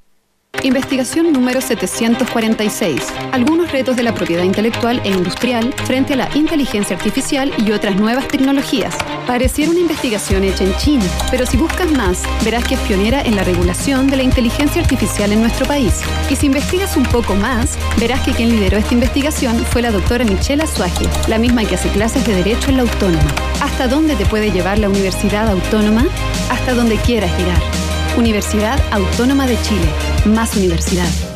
Investigación 0.63 1.33
número 1.33 1.59
746. 1.59 3.01
Algunos 3.31 3.71
retos 3.71 3.95
de 3.95 4.03
la 4.03 4.13
propiedad 4.13 4.43
intelectual 4.43 5.01
e 5.03 5.09
industrial 5.09 5.73
frente 5.85 6.13
a 6.13 6.17
la 6.17 6.29
inteligencia 6.35 6.95
artificial 6.95 7.51
y 7.57 7.71
otras 7.71 7.95
nuevas 7.95 8.27
tecnologías. 8.27 8.95
Pareciera 9.25 9.71
una 9.71 9.79
investigación 9.79 10.43
hecha 10.43 10.63
en 10.63 10.75
China, 10.77 11.05
pero 11.31 11.47
si 11.47 11.57
buscas 11.57 11.91
más, 11.91 12.21
verás 12.45 12.63
que 12.63 12.75
es 12.75 12.79
pionera 12.81 13.21
en 13.21 13.35
la 13.35 13.43
regulación 13.43 14.07
de 14.07 14.17
la 14.17 14.23
inteligencia 14.23 14.81
artificial 14.81 15.31
en 15.31 15.41
nuestro 15.41 15.65
país. 15.65 16.01
Y 16.29 16.35
si 16.35 16.45
investigas 16.45 16.95
un 16.95 17.03
poco 17.03 17.33
más, 17.33 17.77
verás 17.99 18.21
que 18.21 18.33
quien 18.33 18.49
lideró 18.49 18.77
esta 18.77 18.93
investigación 18.93 19.57
fue 19.65 19.81
la 19.81 19.91
doctora 19.91 20.25
Michelle 20.25 20.63
Azuaje, 20.63 21.07
la 21.27 21.39
misma 21.39 21.65
que 21.65 21.75
hace 21.75 21.89
clases 21.89 22.25
de 22.27 22.35
Derecho 22.35 22.69
en 22.69 22.77
la 22.77 22.83
Autónoma. 22.83 23.33
¿Hasta 23.61 23.87
dónde 23.87 24.15
te 24.15 24.25
puede 24.25 24.51
llevar 24.51 24.77
la 24.77 24.89
Universidad 24.89 25.49
Autónoma? 25.49 26.05
Hasta 26.51 26.75
donde 26.75 26.97
quieras 26.97 27.31
llegar. 27.39 27.90
Universidad 28.17 28.79
Autónoma 28.91 29.47
de 29.47 29.61
Chile. 29.61 29.87
Más 30.25 30.55
universidad. 30.55 31.30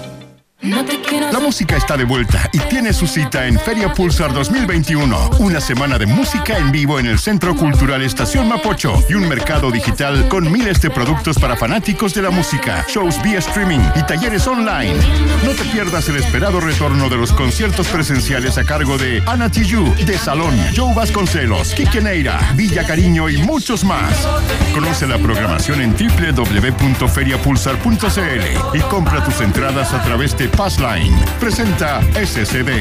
La 1.31 1.39
música 1.39 1.77
está 1.77 1.95
de 1.95 2.05
vuelta 2.05 2.49
y 2.51 2.57
tiene 2.57 2.91
su 2.91 3.05
cita 3.05 3.45
en 3.45 3.59
Feria 3.59 3.93
Pulsar 3.93 4.33
2021. 4.33 5.29
Una 5.39 5.61
semana 5.61 5.99
de 5.99 6.07
música 6.07 6.57
en 6.57 6.71
vivo 6.71 6.99
en 6.99 7.05
el 7.05 7.19
Centro 7.19 7.55
Cultural 7.55 8.01
Estación 8.01 8.47
Mapocho 8.47 9.03
y 9.07 9.13
un 9.13 9.27
mercado 9.27 9.69
digital 9.69 10.27
con 10.27 10.51
miles 10.51 10.81
de 10.81 10.89
productos 10.89 11.37
para 11.37 11.55
fanáticos 11.55 12.15
de 12.15 12.23
la 12.23 12.31
música, 12.31 12.83
shows 12.89 13.21
vía 13.21 13.37
streaming 13.39 13.81
y 13.95 14.01
talleres 14.07 14.47
online. 14.47 14.95
No 15.43 15.51
te 15.51 15.65
pierdas 15.65 16.09
el 16.09 16.15
esperado 16.15 16.59
retorno 16.59 17.09
de 17.09 17.17
los 17.17 17.31
conciertos 17.31 17.87
presenciales 17.87 18.57
a 18.57 18.63
cargo 18.63 18.97
de 18.97 19.21
Ana 19.27 19.51
Tijoux, 19.51 19.93
De 20.05 20.17
Salón, 20.17 20.55
Joe 20.75 20.95
Vasconcelos, 20.95 21.75
Kike 21.75 22.01
Neira, 22.01 22.39
Villa 22.55 22.87
Cariño 22.87 23.29
y 23.29 23.37
muchos 23.37 23.83
más. 23.83 24.27
Conoce 24.73 25.05
la 25.05 25.19
programación 25.19 25.81
en 25.81 25.95
www.feriapulsar.cl 25.95 28.77
y 28.77 28.79
compra 28.81 29.23
tus 29.23 29.41
entradas 29.41 29.93
a 29.93 30.01
través 30.01 30.35
de 30.37 30.54
Passline. 30.55 31.13
Presenta 31.39 32.01
SCD. 32.13 32.71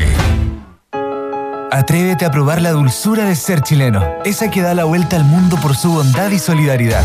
Atrévete 1.72 2.24
a 2.24 2.30
probar 2.30 2.62
la 2.62 2.70
dulzura 2.70 3.24
de 3.24 3.34
ser 3.34 3.62
chileno, 3.62 4.04
esa 4.24 4.48
que 4.50 4.62
da 4.62 4.74
la 4.74 4.84
vuelta 4.84 5.16
al 5.16 5.24
mundo 5.24 5.56
por 5.60 5.76
su 5.76 5.92
bondad 5.92 6.30
y 6.30 6.38
solidaridad. 6.38 7.02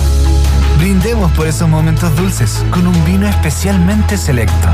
Brindemos 0.77 1.31
por 1.31 1.47
esos 1.47 1.67
momentos 1.67 2.15
dulces 2.15 2.63
con 2.69 2.85
un 2.85 3.05
vino 3.05 3.27
especialmente 3.27 4.15
selecto. 4.15 4.67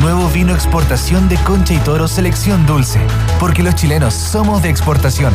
Nuevo 0.00 0.28
vino 0.30 0.54
exportación 0.54 1.28
de 1.28 1.36
Concha 1.36 1.74
y 1.74 1.78
Toro 1.78 2.08
Selección 2.08 2.64
Dulce, 2.64 3.00
porque 3.38 3.62
los 3.62 3.74
chilenos 3.74 4.14
somos 4.14 4.62
de 4.62 4.70
exportación. 4.70 5.34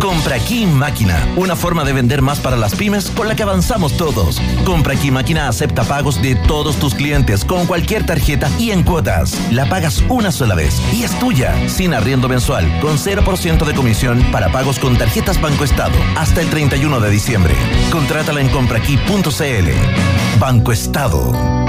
Compra 0.00 0.36
aquí 0.36 0.66
Máquina, 0.66 1.28
una 1.36 1.54
forma 1.54 1.84
de 1.84 1.92
vender 1.92 2.22
más 2.22 2.40
para 2.40 2.56
las 2.56 2.74
pymes 2.74 3.10
con 3.10 3.28
la 3.28 3.36
que 3.36 3.42
avanzamos 3.42 3.96
todos. 3.96 4.40
Compra 4.64 4.94
aquí 4.94 5.10
Máquina 5.10 5.46
acepta 5.46 5.84
pagos 5.84 6.22
de 6.22 6.34
todos 6.34 6.76
tus 6.76 6.94
clientes 6.94 7.44
con 7.44 7.66
cualquier 7.66 8.06
tarjeta 8.06 8.50
y 8.58 8.70
en 8.70 8.82
cuotas. 8.82 9.36
La 9.52 9.68
pagas 9.68 10.02
una 10.08 10.32
sola 10.32 10.54
vez 10.54 10.80
y 10.92 11.02
es 11.02 11.18
tuya, 11.18 11.54
sin 11.68 11.92
arriendo 11.92 12.28
mensual, 12.28 12.66
con 12.80 12.96
0% 12.96 13.64
de 13.64 13.74
comisión 13.74 14.22
para 14.32 14.50
pagos 14.50 14.78
con 14.78 14.96
tarjetas 14.96 15.40
Banco 15.40 15.64
Estado 15.64 15.94
hasta 16.16 16.40
el 16.40 16.48
31 16.48 16.98
de 16.98 17.10
diciembre. 17.10 17.54
Contrátala 17.92 18.40
en 18.40 18.48
compraaqui.cl. 18.48 20.38
Banco 20.38 20.72
Estado. 20.72 21.59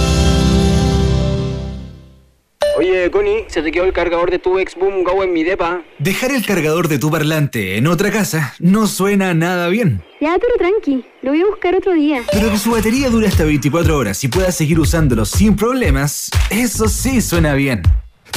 Oye, 2.78 3.10
Connie, 3.10 3.46
se 3.48 3.64
te 3.64 3.72
quedó 3.72 3.86
el 3.86 3.92
cargador 3.94 4.30
de 4.30 4.38
tu 4.38 4.60
X-Boom 4.60 5.04
Go 5.04 5.24
en 5.24 5.34
mi 5.34 5.44
depa. 5.44 5.82
Dejar 5.98 6.32
el 6.32 6.46
cargador 6.46 6.88
de 6.88 7.00
tu 7.00 7.10
parlante 7.10 7.76
en 7.78 7.88
otra 7.88 8.12
casa 8.12 8.54
no 8.60 8.86
suena 8.86 9.34
nada 9.34 9.68
bien. 9.68 10.04
Ya, 10.22 10.38
pero 10.40 10.54
tranqui, 10.60 11.04
lo 11.24 11.32
voy 11.32 11.42
a 11.42 11.46
buscar 11.48 11.76
otro 11.76 11.94
día. 11.94 12.22
Pero 12.32 12.52
que 12.52 12.60
su 12.60 12.70
batería 12.70 13.10
dure 13.10 13.28
hasta 13.28 13.46
24 13.46 13.98
horas 13.98 14.24
y 14.24 14.28
puedas 14.28 14.56
seguir 14.56 14.80
usándolo 14.80 15.26
sin 15.26 15.56
problemas, 15.56 16.30
eso 16.52 16.88
sí 16.88 17.20
suena 17.20 17.56
bien. 17.56 17.82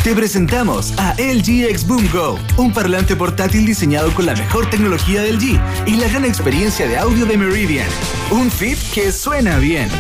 Te 0.03 0.15
presentamos 0.15 0.99
a 0.99 1.13
LG 1.19 1.67
X 1.69 1.87
Boom 1.87 2.09
Go, 2.11 2.39
un 2.57 2.73
parlante 2.73 3.17
portátil 3.17 3.67
diseñado 3.67 4.11
con 4.15 4.25
la 4.25 4.35
mejor 4.35 4.71
tecnología 4.71 5.21
del 5.21 5.39
G 5.39 5.61
y 5.85 5.97
la 5.97 6.09
gran 6.09 6.25
experiencia 6.25 6.89
de 6.89 6.97
audio 6.97 7.27
de 7.27 7.37
Meridian. 7.37 7.89
Un 8.31 8.51
fit 8.51 8.79
que 8.95 9.13
suena 9.13 9.59
bien. 9.59 9.91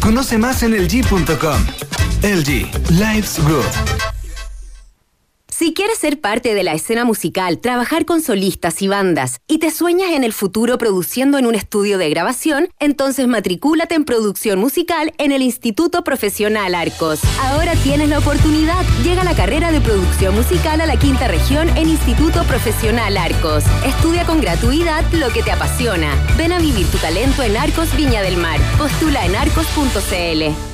Conoce 0.00 0.38
más 0.38 0.62
en 0.62 0.76
LG.com. 0.80 1.89
LG, 2.22 2.68
Life's 2.90 3.38
Good. 3.42 3.64
Si 5.48 5.72
quieres 5.72 5.96
ser 5.96 6.20
parte 6.20 6.54
de 6.54 6.62
la 6.62 6.74
escena 6.74 7.06
musical, 7.06 7.60
trabajar 7.60 8.04
con 8.04 8.20
solistas 8.20 8.82
y 8.82 8.88
bandas 8.88 9.40
y 9.48 9.58
te 9.58 9.70
sueñas 9.70 10.10
en 10.10 10.22
el 10.22 10.34
futuro 10.34 10.76
produciendo 10.76 11.38
en 11.38 11.46
un 11.46 11.54
estudio 11.54 11.96
de 11.96 12.10
grabación, 12.10 12.68
entonces 12.78 13.26
matricúlate 13.26 13.94
en 13.94 14.04
producción 14.04 14.58
musical 14.58 15.14
en 15.16 15.32
el 15.32 15.40
Instituto 15.40 16.04
Profesional 16.04 16.74
Arcos. 16.74 17.20
Ahora 17.40 17.74
tienes 17.76 18.10
la 18.10 18.18
oportunidad. 18.18 18.84
Llega 19.02 19.24
la 19.24 19.34
carrera 19.34 19.72
de 19.72 19.80
producción 19.80 20.34
musical 20.34 20.82
a 20.82 20.86
la 20.86 20.98
quinta 20.98 21.26
región 21.26 21.70
en 21.70 21.88
Instituto 21.88 22.44
Profesional 22.44 23.16
Arcos. 23.16 23.64
Estudia 23.86 24.26
con 24.26 24.42
gratuidad 24.42 25.10
lo 25.14 25.30
que 25.30 25.42
te 25.42 25.52
apasiona. 25.52 26.14
Ven 26.36 26.52
a 26.52 26.58
vivir 26.58 26.86
tu 26.88 26.98
talento 26.98 27.42
en 27.42 27.56
Arcos 27.56 27.96
Viña 27.96 28.20
del 28.20 28.36
Mar. 28.36 28.60
Postula 28.76 29.24
en 29.24 29.36
arcos.cl. 29.36 30.69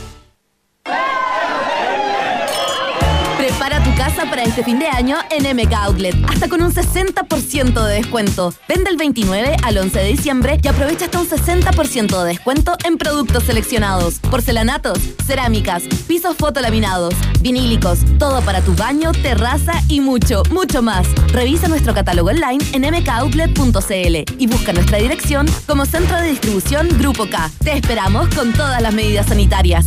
Prepara 3.36 3.82
tu 3.82 3.94
casa 3.94 4.24
para 4.28 4.42
este 4.42 4.64
fin 4.64 4.78
de 4.78 4.86
año 4.86 5.18
en 5.30 5.56
MK 5.56 5.72
Outlet, 5.72 6.16
hasta 6.28 6.48
con 6.48 6.62
un 6.62 6.72
60% 6.72 7.84
de 7.86 7.94
descuento. 7.94 8.52
Vende 8.68 8.90
el 8.90 8.96
29 8.96 9.56
al 9.62 9.78
11 9.78 9.98
de 9.98 10.08
diciembre 10.08 10.58
y 10.62 10.68
aprovecha 10.68 11.04
hasta 11.04 11.20
un 11.20 11.28
60% 11.28 12.22
de 12.22 12.28
descuento 12.28 12.76
en 12.84 12.98
productos 12.98 13.44
seleccionados, 13.44 14.18
porcelanatos, 14.18 14.98
cerámicas, 15.24 15.84
pisos 16.08 16.36
fotolaminados, 16.36 17.14
vinílicos, 17.40 18.00
todo 18.18 18.40
para 18.40 18.62
tu 18.62 18.74
baño, 18.74 19.12
terraza 19.12 19.74
y 19.88 20.00
mucho, 20.00 20.42
mucho 20.50 20.82
más. 20.82 21.06
Revisa 21.28 21.68
nuestro 21.68 21.94
catálogo 21.94 22.30
online 22.30 22.64
en 22.72 22.82
mkoutlet.cl 22.82 24.32
y 24.38 24.46
busca 24.46 24.72
nuestra 24.72 24.98
dirección 24.98 25.46
como 25.66 25.86
Centro 25.86 26.16
de 26.16 26.30
Distribución 26.30 26.88
Grupo 26.98 27.26
K. 27.30 27.50
Te 27.62 27.76
esperamos 27.76 28.28
con 28.34 28.52
todas 28.54 28.82
las 28.82 28.94
medidas 28.94 29.26
sanitarias. 29.26 29.86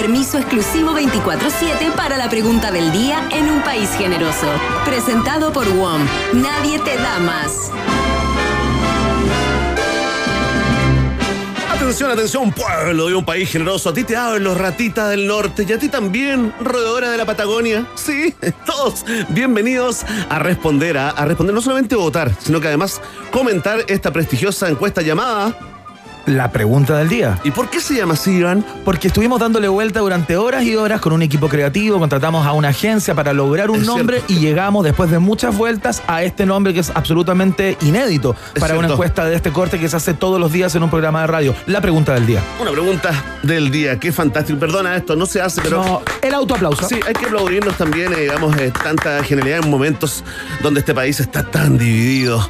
Permiso 0.00 0.38
exclusivo 0.38 0.92
24-7 0.92 1.92
para 1.94 2.16
la 2.16 2.30
pregunta 2.30 2.70
del 2.70 2.90
día 2.90 3.28
en 3.32 3.50
un 3.50 3.60
país 3.60 3.90
generoso. 3.98 4.46
Presentado 4.86 5.52
por 5.52 5.68
WOM. 5.68 6.00
Nadie 6.32 6.78
te 6.78 6.96
da 6.96 7.18
más. 7.18 7.70
Atención, 11.70 12.10
atención, 12.10 12.50
pueblo 12.50 13.08
de 13.08 13.14
un 13.14 13.26
país 13.26 13.50
generoso. 13.50 13.90
A 13.90 13.92
ti 13.92 14.04
te 14.04 14.16
hablan 14.16 14.44
los 14.44 14.56
ratitas 14.56 15.10
del 15.10 15.26
norte 15.26 15.66
y 15.68 15.72
a 15.74 15.78
ti 15.78 15.90
también, 15.90 16.54
roedora 16.60 17.10
de 17.10 17.18
la 17.18 17.26
Patagonia. 17.26 17.86
Sí, 17.94 18.34
todos 18.64 19.04
bienvenidos 19.28 20.06
a 20.30 20.38
responder, 20.38 20.96
a, 20.96 21.10
a 21.10 21.26
responder 21.26 21.54
no 21.54 21.60
solamente 21.60 21.94
votar, 21.94 22.34
sino 22.38 22.58
que 22.58 22.68
además 22.68 23.02
comentar 23.30 23.84
esta 23.86 24.10
prestigiosa 24.10 24.70
encuesta 24.70 25.02
llamada 25.02 25.69
La 26.26 26.52
pregunta 26.52 26.96
del 26.98 27.08
día. 27.08 27.38
¿Y 27.44 27.50
por 27.50 27.70
qué 27.70 27.80
se 27.80 27.94
llama 27.96 28.14
así, 28.14 28.30
Iván? 28.32 28.64
Porque 28.84 29.08
estuvimos 29.08 29.40
dándole 29.40 29.68
vuelta 29.68 30.00
durante 30.00 30.36
horas 30.36 30.62
y 30.64 30.76
horas 30.76 31.00
con 31.00 31.12
un 31.12 31.22
equipo 31.22 31.48
creativo, 31.48 31.98
contratamos 31.98 32.46
a 32.46 32.52
una 32.52 32.68
agencia 32.68 33.14
para 33.14 33.32
lograr 33.32 33.70
un 33.70 33.80
Es 33.80 33.86
nombre 33.86 34.18
cierto. 34.18 34.32
y 34.34 34.38
llegamos 34.38 34.84
después 34.84 35.10
de 35.10 35.18
muchas 35.18 35.56
vueltas 35.56 36.02
a 36.06 36.22
este 36.22 36.46
nombre 36.46 36.72
que 36.74 36.80
es 36.80 36.92
absolutamente 36.94 37.76
inédito 37.80 38.36
Es 38.54 38.60
para 38.60 38.78
una 38.78 38.88
encuesta 38.88 39.24
de 39.24 39.34
este 39.34 39.50
corte 39.50 39.78
que 39.80 39.88
se 39.88 39.96
hace 39.96 40.14
todos 40.14 40.38
los 40.38 40.52
días 40.52 40.74
en 40.74 40.82
un 40.82 40.90
programa 40.90 41.22
de 41.22 41.26
radio. 41.26 41.54
La 41.66 41.80
pregunta 41.80 42.14
del 42.14 42.26
día. 42.26 42.42
Una 42.60 42.70
pregunta 42.70 43.10
del 43.42 43.70
día, 43.70 43.98
qué 43.98 44.12
fantástico. 44.12 44.58
Perdona 44.58 44.94
esto, 44.96 45.16
no 45.16 45.26
se 45.26 45.40
hace, 45.40 45.60
pero. 45.62 45.82
No, 45.82 46.02
el 46.22 46.34
autoaplauso. 46.34 46.86
Sí, 46.86 47.00
hay 47.06 47.14
que 47.14 47.26
aplaudirnos 47.26 47.76
también, 47.76 48.12
eh, 48.12 48.20
digamos, 48.20 48.56
eh, 48.58 48.70
tanta 48.84 49.22
genialidad 49.24 49.60
en 49.64 49.70
momentos 49.70 50.22
donde 50.62 50.80
este 50.80 50.94
país 50.94 51.18
está 51.18 51.42
tan 51.42 51.78
dividido. 51.78 52.48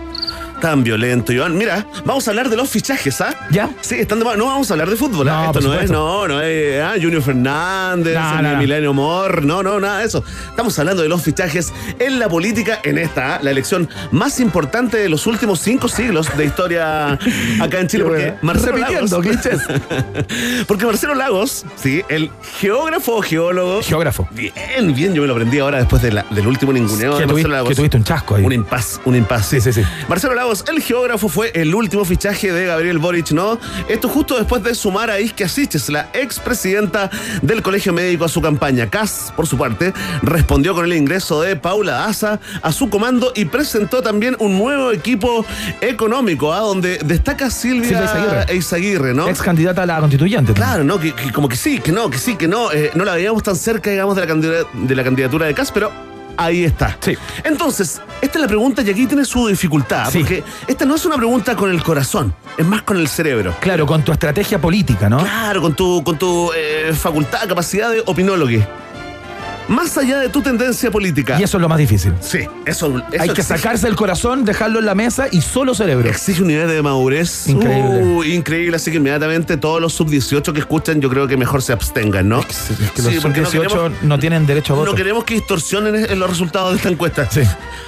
Tan 0.60 0.84
violento, 0.84 1.32
Iván. 1.32 1.56
Mira, 1.56 1.86
vamos 2.04 2.26
a 2.28 2.30
hablar 2.32 2.50
de 2.50 2.56
los 2.56 2.68
fichajes, 2.68 3.20
¿ah? 3.20 3.34
¿Ya? 3.50 3.70
Sí, 3.80 3.94
están 3.96 4.18
de- 4.18 4.24
no 4.36 4.46
vamos 4.46 4.70
a 4.70 4.74
hablar 4.74 4.90
de 4.90 4.96
fútbol. 4.96 5.28
¿ah? 5.28 5.44
No, 5.44 5.46
Esto 5.46 5.60
no 5.62 5.74
es, 5.80 5.90
no, 5.90 6.28
no 6.28 6.40
es 6.42 6.82
ah, 6.82 6.92
Junior 7.00 7.22
Fernández, 7.22 8.14
No, 8.14 8.42
no. 8.42 8.56
Milenio 8.58 8.92
Mor, 8.92 9.42
no, 9.44 9.62
no, 9.62 9.80
nada 9.80 10.00
de 10.00 10.04
eso. 10.06 10.22
Estamos 10.50 10.78
hablando 10.78 11.02
de 11.02 11.08
los 11.08 11.22
fichajes 11.22 11.72
en 11.98 12.18
la 12.18 12.28
política, 12.28 12.80
en 12.82 12.98
esta, 12.98 13.36
¿ah? 13.36 13.40
la 13.42 13.50
elección 13.50 13.88
más 14.10 14.38
importante 14.40 14.98
de 14.98 15.08
los 15.08 15.26
últimos 15.26 15.60
cinco 15.60 15.88
siglos 15.88 16.28
de 16.36 16.44
historia 16.44 17.12
acá 17.60 17.80
en 17.80 17.86
Chile. 17.86 18.04
Porque 18.04 18.34
Marcelo 18.42 18.76
Lagos, 18.76 19.10
porque 20.66 20.86
Marcelo 20.86 21.14
Lagos, 21.14 21.64
sí, 21.76 22.02
el 22.08 22.30
geógrafo 22.58 23.16
o 23.16 23.22
geólogo. 23.22 23.82
Geógrafo. 23.82 24.28
Bien, 24.32 24.94
bien, 24.94 25.14
yo 25.14 25.22
me 25.22 25.28
lo 25.28 25.34
aprendí 25.34 25.58
ahora 25.58 25.78
después 25.78 26.02
de 26.02 26.12
la- 26.12 26.26
del 26.30 26.46
último 26.46 26.72
ninguneo 26.72 27.14
Que 27.14 27.20
de 27.20 27.26
Marcelo 27.32 27.48
Lagos. 27.54 27.68
que 27.70 27.74
tuviste 27.76 27.96
un 27.96 28.04
chasco 28.04 28.34
ahí. 28.36 28.44
Un 28.44 28.52
impas, 28.52 29.00
un 29.04 29.16
impas. 29.16 29.46
Sí, 29.46 29.60
sí, 29.60 29.72
sí. 29.72 29.82
Marcelo 30.08 30.34
Lagos, 30.34 30.49
el 30.50 30.82
geógrafo, 30.82 31.28
fue 31.28 31.52
el 31.54 31.72
último 31.74 32.04
fichaje 32.04 32.52
de 32.52 32.66
Gabriel 32.66 32.98
Boric, 32.98 33.30
¿no? 33.30 33.58
Esto 33.88 34.08
justo 34.08 34.36
después 34.36 34.62
de 34.64 34.74
sumar 34.74 35.08
a 35.08 35.20
Isque 35.20 35.44
Asiches, 35.44 35.88
la 35.90 36.08
expresidenta 36.12 37.08
del 37.40 37.62
Colegio 37.62 37.92
Médico, 37.92 38.24
a 38.24 38.28
su 38.28 38.42
campaña. 38.42 38.90
Cas, 38.90 39.32
por 39.36 39.46
su 39.46 39.56
parte, 39.56 39.92
respondió 40.22 40.74
con 40.74 40.84
el 40.84 40.92
ingreso 40.94 41.40
de 41.40 41.54
Paula 41.54 41.92
Daza 41.92 42.40
a 42.62 42.72
su 42.72 42.90
comando 42.90 43.32
y 43.36 43.44
presentó 43.44 44.02
también 44.02 44.36
un 44.40 44.58
nuevo 44.58 44.90
equipo 44.90 45.44
económico, 45.80 46.52
¿ah? 46.52 46.60
donde 46.60 46.98
destaca 46.98 47.48
Silvia, 47.48 47.88
Silvia 47.88 48.04
Izaguirre. 48.04 48.56
Izaguirre, 48.56 49.14
¿no? 49.14 49.28
Ex 49.28 49.40
candidata 49.42 49.84
a 49.84 49.86
la 49.86 50.00
constituyente. 50.00 50.52
Claro, 50.52 50.82
¿no? 50.82 50.98
Que, 50.98 51.14
que 51.14 51.32
como 51.32 51.48
que 51.48 51.56
sí, 51.56 51.78
que 51.78 51.92
no, 51.92 52.10
que 52.10 52.18
sí, 52.18 52.34
que 52.34 52.48
no. 52.48 52.72
Eh, 52.72 52.90
no 52.94 53.04
la 53.04 53.14
veíamos 53.14 53.44
tan 53.44 53.54
cerca, 53.54 53.90
digamos, 53.90 54.16
de 54.16 54.26
la, 54.26 54.66
de 54.72 54.94
la 54.96 55.04
candidatura 55.04 55.46
de 55.46 55.54
Cas, 55.54 55.70
pero 55.70 56.09
ahí 56.44 56.64
está. 56.64 56.96
Sí. 57.00 57.16
Entonces, 57.44 58.00
esta 58.20 58.38
es 58.38 58.42
la 58.42 58.48
pregunta 58.48 58.82
y 58.82 58.90
aquí 58.90 59.06
tiene 59.06 59.24
su 59.24 59.46
dificultad, 59.48 60.10
Sí. 60.10 60.18
porque 60.20 60.42
esta 60.66 60.84
no 60.84 60.94
es 60.94 61.04
una 61.04 61.16
pregunta 61.16 61.54
con 61.56 61.70
el 61.70 61.82
corazón, 61.82 62.34
es 62.56 62.66
más 62.66 62.82
con 62.82 62.96
el 62.96 63.08
cerebro. 63.08 63.54
Claro, 63.60 63.86
con 63.86 64.02
tu 64.02 64.12
estrategia 64.12 64.60
política, 64.60 65.08
¿no? 65.08 65.18
Claro, 65.18 65.60
con 65.62 65.74
tu, 65.74 66.02
con 66.02 66.18
tu 66.18 66.50
eh, 66.56 66.92
facultad, 66.94 67.46
capacidad 67.48 67.90
de 67.90 68.02
opinólogo. 68.06 68.50
Más 69.70 69.96
allá 69.96 70.18
de 70.18 70.28
tu 70.28 70.42
tendencia 70.42 70.90
política. 70.90 71.38
Y 71.40 71.44
eso 71.44 71.56
es 71.56 71.60
lo 71.62 71.68
más 71.68 71.78
difícil. 71.78 72.12
Sí, 72.20 72.40
eso, 72.66 72.88
eso 72.98 73.22
Hay 73.22 73.28
que 73.30 73.40
exige- 73.40 73.56
sacarse 73.56 73.86
el 73.88 73.94
corazón, 73.96 74.44
dejarlo 74.44 74.80
en 74.80 74.84
la 74.86 74.94
mesa 74.94 75.28
y 75.30 75.40
solo 75.40 75.74
cerebro. 75.74 76.08
Exige 76.08 76.42
un 76.42 76.48
nivel 76.48 76.68
de 76.68 76.82
madurez 76.82 77.46
Increíble. 77.48 78.02
uh, 78.02 78.24
increíble, 78.24 78.76
así 78.76 78.90
que 78.90 78.96
inmediatamente 78.96 79.56
todos 79.56 79.80
los 79.80 79.92
sub-18 79.94 80.52
que 80.52 80.60
escuchan, 80.60 81.00
yo 81.00 81.08
creo 81.08 81.26
que 81.28 81.36
mejor 81.36 81.62
se 81.62 81.72
abstengan, 81.72 82.28
¿no? 82.28 82.40
Es 82.40 82.46
que 82.94 83.00
Sí, 83.02 83.14
los 83.14 83.22
porque 83.22 83.40
no 83.42 83.48
18 83.50 83.68
queremos- 83.70 84.02
no, 84.02 84.18
tienen 84.18 84.44
derecho 84.46 84.72
a 84.74 84.76
voto. 84.76 84.90
No 84.90 84.96
queremos 84.96 85.24
que 85.24 85.34
distorsionen 85.34 85.94
en 86.10 86.18
los 86.18 86.28
resultados 86.28 86.72
de 86.72 86.76
esta 86.78 86.88
encuesta. 86.88 87.30
Sí. 87.30 87.42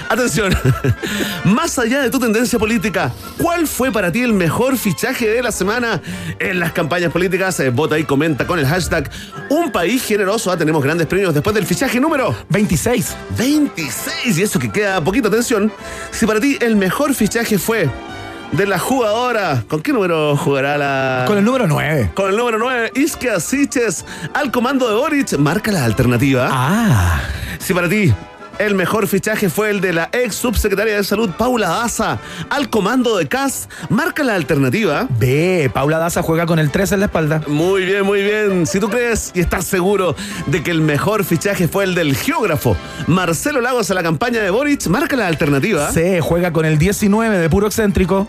Atención, 0.09 0.55
más 1.45 1.79
allá 1.79 2.01
de 2.03 2.11
tu 2.11 2.19
tendencia 2.19 2.59
política, 2.59 3.11
¿cuál 3.39 3.67
fue 3.67 3.91
para 3.91 4.13
ti 4.13 4.23
el 4.23 4.33
mejor 4.33 4.77
fichaje 4.77 5.29
de 5.29 5.43
la 5.43 5.51
semana 5.53 6.01
en 6.39 6.61
las 6.61 6.73
campañas 6.73 7.11
políticas? 7.13 7.59
Eh, 7.61 7.71
vota 7.71 7.99
y 7.99 8.05
comenta 8.05 8.47
con 8.47 8.59
el 8.59 8.67
hashtag 8.67 9.11
Un 9.49 9.73
País 9.73 10.05
Generoso. 10.05 10.51
Ah, 10.53 10.57
tenemos 10.57 10.83
grandes 10.85 11.07
premios 11.07 11.33
después 11.35 11.55
del 11.55 11.67
fichaje 11.73 11.99
número 12.01 12.37
26. 12.51 13.17
26. 13.39 14.37
Y 14.37 14.43
eso 14.43 14.59
que 14.59 14.71
queda 14.71 15.03
poquito 15.03 15.29
atención. 15.29 15.73
Si 16.11 16.27
para 16.27 16.39
ti 16.39 16.59
el 16.61 16.77
mejor 16.77 17.15
fichaje 17.15 17.57
fue 17.57 17.89
de 18.53 18.67
la 18.67 18.79
jugadora, 18.79 19.65
¿con 19.69 19.81
qué 19.81 19.91
número 19.91 20.37
jugará 20.37 20.77
la...? 20.77 21.25
Con 21.27 21.39
el 21.39 21.45
número 21.45 21.67
9. 21.67 22.11
Con 22.13 22.29
el 22.29 22.37
número 22.37 22.59
9, 22.59 22.93
Iskia 22.95 23.41
Siches, 23.41 24.05
al 24.35 24.51
comando 24.51 24.87
de 24.87 24.97
Boric, 24.97 25.39
marca 25.39 25.73
la 25.73 25.87
alternativa. 25.87 26.51
Ah. 26.53 27.23
Si 27.59 27.73
para 27.73 27.89
ti 27.89 28.13
el 28.67 28.75
mejor 28.75 29.09
fichaje 29.09 29.51
fue 29.51 29.71
el 29.71 29.81
de 29.81 29.93
la 29.93 30.09
ex 30.13 30.37
subsecretaria 30.37 30.97
de 30.97 31.05
Salud, 31.05 31.31
Paula 31.31 31.69
Daza, 31.69 32.19
al 32.49 32.71
comando 32.71 33.17
de 33.17 33.27
CAS, 33.27 33.69
marca 33.89 34.23
la 34.23 34.35
alternativa. 34.35 35.09
B. 35.19 35.71
Paula 35.73 35.99
Daza 35.99 36.23
juega 36.23 36.47
con 36.47 36.59
el 36.59 36.71
3 36.71 36.93
en 36.93 37.01
la 37.01 37.07
espalda. 37.07 37.43
Muy 37.49 37.85
bien, 37.85 38.05
muy 38.05 38.23
bien. 38.23 38.67
Si 38.67 38.79
tú 38.79 38.89
crees 38.89 39.33
y 39.35 39.41
estás 39.41 39.65
seguro 39.65 40.15
de 40.47 40.63
que 40.63 40.71
el 40.71 40.81
mejor 40.81 41.25
fichaje 41.25 41.67
fue 41.67 41.85
el 41.85 41.95
del 41.95 42.17
geógrafo, 42.17 42.77
Marcelo 43.07 43.61
Lagos 43.61 43.91
a 43.91 43.95
la 43.95 44.03
campaña 44.03 44.41
de 44.41 44.51
Boric, 44.51 44.87
marca 44.87 45.17
la 45.17 45.27
alternativa. 45.27 45.91
C. 45.91 46.21
Juega 46.21 46.53
con 46.53 46.65
el 46.65 46.79
19 46.79 47.39
de 47.39 47.51
puro 47.51 47.67
excéntrico. 47.67 48.29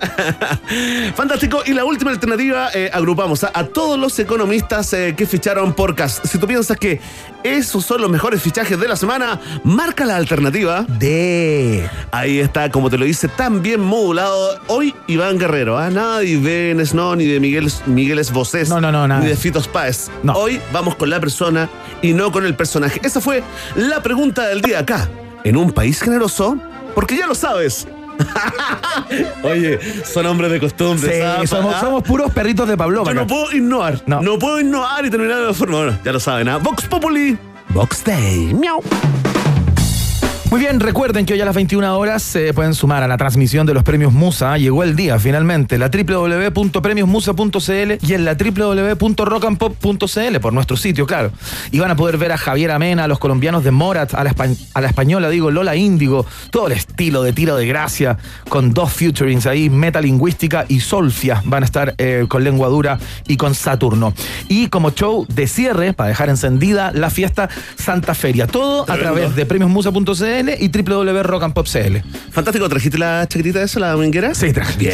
Fantástico. 1.16 1.62
Y 1.66 1.74
la 1.74 1.86
última 1.86 2.12
alternativa, 2.12 2.70
eh, 2.74 2.90
agrupamos 2.92 3.44
a, 3.44 3.52
a 3.54 3.66
todos 3.66 4.00
los 4.00 4.18
economistas 4.18 4.92
eh, 4.94 5.14
que 5.16 5.28
ficharon 5.28 5.74
por 5.74 5.96
CAS. 5.96 6.22
Si 6.24 6.38
tú 6.40 6.48
piensas 6.48 6.78
que 6.78 7.00
esos 7.44 7.86
son 7.86 8.02
los 8.02 8.10
mejores 8.10 8.42
fichajes 8.42 8.80
de 8.80 8.88
la 8.88 8.96
semana, 8.96 9.40
marca 9.64 10.06
la 10.06 10.16
alternativa. 10.16 10.23
D. 10.26 11.90
Ahí 12.12 12.40
está, 12.40 12.70
como 12.72 12.90
te 12.90 12.98
lo 12.98 13.06
dice, 13.06 13.28
tan 13.28 13.62
bien 13.62 13.82
modulado. 13.82 14.60
Hoy 14.68 14.96
Iván 15.08 15.38
Guerrero, 15.38 15.78
¿ah? 15.78 15.90
nada 15.90 16.20
de 16.20 16.28
Ibenes, 16.28 16.94
no, 16.94 17.16
ni 17.16 17.26
de 17.26 17.40
Miguel, 17.40 17.72
Miguel 17.86 18.20
Esbocés. 18.20 18.70
No, 18.70 18.80
no, 18.80 18.92
no, 18.92 19.08
nada. 19.08 19.22
Ni 19.22 19.28
de 19.28 19.36
Fitos 19.36 19.68
Páez. 19.68 20.10
No. 20.24 20.34
Hoy 20.34 20.60
vamos 20.72 20.96
con 20.96 21.10
la 21.10 21.20
persona 21.20 21.70
y 22.02 22.14
no 22.14 22.32
con 22.32 22.46
el 22.46 22.56
personaje. 22.56 23.00
Esa 23.04 23.20
fue 23.22 23.44
la 23.76 24.02
pregunta 24.02 24.48
del 24.48 24.62
día 24.62 24.80
acá, 24.80 25.10
en 25.44 25.58
un 25.58 25.72
país 25.72 26.02
generoso, 26.02 26.58
porque 26.96 27.18
ya 27.18 27.28
lo 27.28 27.36
sabes. 27.36 27.88
Oye, 29.44 29.80
son 30.06 30.26
hombres 30.26 30.52
de 30.52 30.60
costumbre. 30.60 31.14
Sí, 31.14 31.22
¿sabes? 31.22 31.50
somos, 31.50 31.76
¿Ah? 31.76 31.82
somos 31.82 32.04
puros 32.04 32.32
perritos 32.32 32.68
de 32.68 32.78
Pablo. 32.78 33.04
Yo 33.06 33.14
no 33.14 33.28
puedo 33.28 33.52
innovar. 33.52 34.02
No. 34.06 34.22
No. 34.22 34.40
puedo 34.40 34.60
innovar 34.60 35.06
y 35.06 35.10
terminar 35.10 35.40
de 35.40 35.48
la 35.48 35.54
forma. 35.54 35.78
Bueno, 35.78 36.00
ya 36.04 36.12
lo 36.12 36.20
saben, 36.20 36.48
¿ah? 36.50 36.58
Vox 36.58 36.86
Populi. 36.86 37.38
Box 37.70 38.04
Day. 38.04 38.54
Miau. 38.54 38.82
Muy 40.54 40.60
bien, 40.60 40.80
recuerden 40.80 41.26
que 41.26 41.34
hoy 41.34 41.42
a 41.42 41.46
las 41.46 41.56
21 41.56 41.98
horas 41.98 42.22
se 42.22 42.54
pueden 42.54 42.76
sumar 42.76 43.02
a 43.02 43.08
la 43.08 43.18
transmisión 43.18 43.66
de 43.66 43.74
los 43.74 43.82
premios 43.82 44.14
Musa. 44.14 44.56
Llegó 44.60 44.84
el 44.84 44.96
día 44.96 45.18
finalmente, 45.18 45.80
la 45.80 45.90
www.premiosmusa.cl 45.90 48.06
y 48.08 48.14
en 48.14 48.24
la 48.24 48.36
www.rockandpop.cl 48.36 50.40
por 50.40 50.54
nuestro 50.54 50.78
sitio, 50.78 51.08
claro. 51.08 51.32
Y 51.72 51.80
van 51.80 51.90
a 51.90 51.96
poder 51.96 52.18
ver 52.18 52.34
a 52.34 52.38
Javier 52.38 52.70
Amena, 52.70 53.06
a 53.06 53.08
los 53.08 53.18
colombianos 53.18 53.64
de 53.64 53.72
Morat, 53.72 54.14
a 54.14 54.24
la, 54.24 54.30
espa- 54.30 54.56
a 54.76 54.82
la 54.82 54.88
española, 54.90 55.32
digo, 55.32 55.50
Lola 55.50 55.76
Índigo, 55.76 56.24
todo 56.52 56.68
el 56.68 56.74
estilo 56.74 57.24
de 57.24 57.34
tiro 57.34 57.56
de 57.56 57.66
gracia, 57.66 58.20
con 58.48 58.76
dos 58.76 58.94
featurings 58.94 59.48
ahí, 59.48 59.72
metalingüística 59.72 60.66
y 60.68 60.82
Solfia, 60.82 61.42
van 61.46 61.64
a 61.64 61.66
estar 61.66 61.96
eh, 61.98 62.26
con 62.28 62.44
lengua 62.44 62.68
dura 62.68 63.00
y 63.28 63.38
con 63.38 63.56
Saturno. 63.56 64.14
Y 64.50 64.68
como 64.68 64.92
show 64.92 65.26
de 65.30 65.48
cierre, 65.48 65.94
para 65.94 66.10
dejar 66.10 66.30
encendida 66.30 66.92
la 66.92 67.10
fiesta 67.10 67.50
Santa 67.76 68.14
Feria. 68.14 68.46
Todo 68.46 68.84
a 68.88 68.98
través 68.98 69.36
de 69.36 69.48
premiosmusa.cl 69.48 70.43
y 70.60 70.68
www.rockandpop.cl. 70.70 71.98
Fantástico, 72.32 72.70
¿trajiste 72.70 72.98
la 72.98 73.26
chaquetita 73.28 73.62
esa, 73.62 73.80
la 73.80 73.92
dominguera? 73.92 74.34
Sí, 74.34 74.52
traje. 74.54 74.78
Bien. 74.78 74.94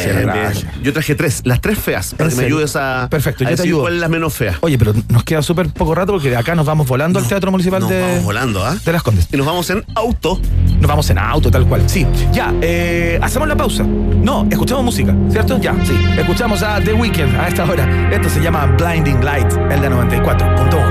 Yo 0.82 0.92
traje 0.92 1.14
tres, 1.14 1.42
las 1.44 1.60
tres 1.60 1.78
feas, 1.78 2.14
para 2.14 2.30
¿En 2.30 2.36
que 2.36 2.40
me 2.42 2.46
ayudes 2.46 2.76
a, 2.76 3.08
Perfecto, 3.10 3.44
a 3.44 3.50
yo 3.50 3.56
te 3.56 3.62
ayudo. 3.62 3.80
cuál 3.82 3.94
es 3.94 4.00
la 4.00 4.08
menos 4.08 4.34
fea. 4.34 4.58
Oye, 4.60 4.78
pero 4.78 4.92
nos 5.08 5.24
queda 5.24 5.42
súper 5.42 5.68
poco 5.68 5.94
rato 5.94 6.12
porque 6.12 6.30
de 6.30 6.36
acá 6.36 6.54
nos 6.54 6.66
vamos 6.66 6.86
volando 6.86 7.18
al 7.18 7.26
Teatro 7.26 7.50
Municipal 7.50 7.80
Nos 7.80 7.90
de, 7.90 8.00
vamos 8.00 8.24
volando, 8.24 8.64
¿ah? 8.64 8.76
de 8.84 8.92
Las 8.92 9.02
Condes. 9.02 9.28
Y 9.32 9.36
nos 9.36 9.46
vamos 9.46 9.68
en 9.70 9.84
auto. 9.94 10.40
Nos 10.80 10.88
vamos 10.88 11.08
en 11.10 11.18
auto, 11.18 11.50
tal 11.50 11.66
cual. 11.66 11.82
Sí. 11.88 12.06
Ya, 12.32 12.54
eh, 12.60 13.18
hacemos 13.22 13.48
la 13.48 13.56
pausa. 13.56 13.84
No, 13.84 14.46
escuchamos 14.50 14.84
música, 14.84 15.14
¿cierto? 15.30 15.58
Ya, 15.60 15.74
sí. 15.84 15.94
Escuchamos 16.18 16.62
a 16.62 16.80
The 16.80 16.92
Weeknd 16.92 17.36
a 17.36 17.48
esta 17.48 17.64
hora. 17.64 18.10
Esto 18.12 18.28
se 18.28 18.40
llama 18.40 18.66
Blinding 18.66 19.24
Light, 19.24 19.52
el 19.70 19.80
de 19.80 19.90
94.1. 19.90 20.89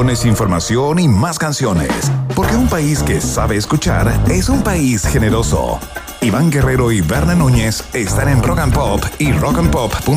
información 0.00 0.98
y 0.98 1.08
más 1.08 1.38
canciones. 1.38 1.90
Porque 2.34 2.56
un 2.56 2.68
país 2.68 3.02
que 3.02 3.20
sabe 3.20 3.56
escuchar 3.56 4.10
es 4.30 4.48
un 4.48 4.62
país 4.62 5.06
generoso. 5.06 5.78
Iván 6.22 6.50
Guerrero 6.50 6.90
y 6.90 7.02
Berna 7.02 7.34
Núñez 7.34 7.84
están 7.92 8.30
en 8.30 8.42
Rock 8.42 8.60
and 8.60 8.72
Pop 8.72 9.04
y 9.18 9.30
rockandpop.cl 9.32 10.16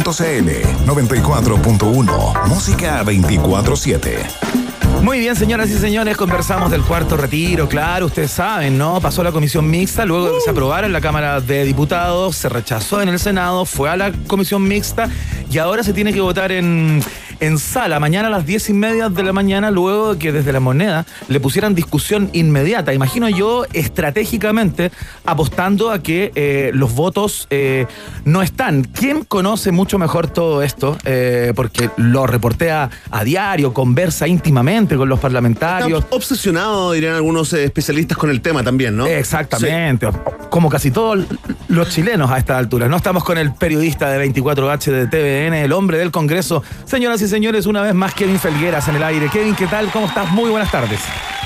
94.1 0.87 2.47
Música 2.47 3.03
24-7. 3.03 4.63
Muy 5.01 5.19
bien, 5.19 5.35
señoras 5.35 5.69
y 5.69 5.77
señores, 5.77 6.15
conversamos 6.15 6.71
del 6.71 6.81
cuarto 6.81 7.17
retiro, 7.17 7.67
claro, 7.67 8.05
ustedes 8.05 8.31
saben, 8.31 8.77
¿no? 8.77 9.01
Pasó 9.01 9.21
la 9.21 9.33
comisión 9.33 9.69
mixta, 9.69 10.05
luego 10.05 10.39
se 10.39 10.49
aprobara 10.49 10.87
en 10.87 10.93
la 10.93 11.01
Cámara 11.01 11.41
de 11.41 11.65
Diputados, 11.65 12.37
se 12.37 12.47
rechazó 12.47 13.01
en 13.01 13.09
el 13.09 13.19
Senado, 13.19 13.65
fue 13.65 13.89
a 13.89 13.97
la 13.97 14.13
comisión 14.27 14.65
mixta 14.65 15.09
y 15.51 15.57
ahora 15.57 15.83
se 15.83 15.91
tiene 15.91 16.13
que 16.13 16.21
votar 16.21 16.53
en, 16.53 17.03
en 17.43 17.57
sala, 17.57 17.99
mañana 17.99 18.29
a 18.29 18.31
las 18.31 18.45
diez 18.45 18.69
y 18.69 18.73
media 18.73 19.09
de 19.09 19.21
la 19.21 19.33
mañana, 19.33 19.69
luego 19.69 20.13
de 20.13 20.19
que 20.19 20.31
desde 20.31 20.53
la 20.53 20.61
moneda 20.61 21.05
le 21.27 21.41
pusieran 21.41 21.75
discusión 21.75 22.29
inmediata. 22.31 22.93
Imagino 22.93 23.27
yo 23.27 23.65
estratégicamente 23.73 24.91
apostando 25.25 25.91
a 25.91 26.01
que 26.01 26.31
eh, 26.35 26.71
los 26.73 26.93
votos 26.93 27.47
eh, 27.49 27.85
no 28.25 28.41
están. 28.41 28.83
¿Quién 28.83 29.23
conoce 29.23 29.71
mucho 29.71 29.97
mejor 29.97 30.27
todo 30.27 30.61
esto? 30.61 30.97
Eh, 31.05 31.53
porque 31.55 31.89
lo 31.97 32.27
reportea 32.27 32.89
a 33.11 33.23
diario, 33.23 33.73
conversa 33.73 34.27
íntimamente 34.27 34.95
con 34.95 35.09
los 35.09 35.19
parlamentarios. 35.19 36.03
Está 36.03 36.15
obsesionado, 36.15 36.91
dirían 36.91 37.15
algunos 37.15 37.53
eh, 37.53 37.63
especialistas, 37.63 38.17
con 38.17 38.29
el 38.29 38.41
tema 38.41 38.63
también, 38.63 38.95
¿no? 38.95 39.05
Exactamente, 39.05 40.07
como 40.49 40.69
casi 40.69 40.91
todos 40.91 41.25
los 41.67 41.89
chilenos 41.89 42.29
a 42.31 42.37
esta 42.37 42.57
altura. 42.57 42.87
No 42.87 42.97
estamos 42.97 43.23
con 43.23 43.37
el 43.37 43.53
periodista 43.53 44.09
de 44.09 44.33
24H 44.33 44.91
de 44.91 45.07
TVN, 45.07 45.53
el 45.55 45.71
hombre 45.71 45.97
del 45.97 46.11
Congreso. 46.11 46.63
Señoras 46.85 47.21
y 47.21 47.27
señores, 47.27 47.65
una 47.65 47.81
vez 47.81 47.93
más 47.93 48.13
Kevin 48.13 48.39
Felgueras 48.39 48.87
en 48.87 48.95
el 48.95 49.03
aire. 49.03 49.29
Kevin, 49.29 49.55
¿qué 49.55 49.67
tal? 49.67 49.89
¿Cómo 49.91 50.07
estás? 50.07 50.31
Muy 50.31 50.49
buenas 50.49 50.71
tardes. 50.71 50.99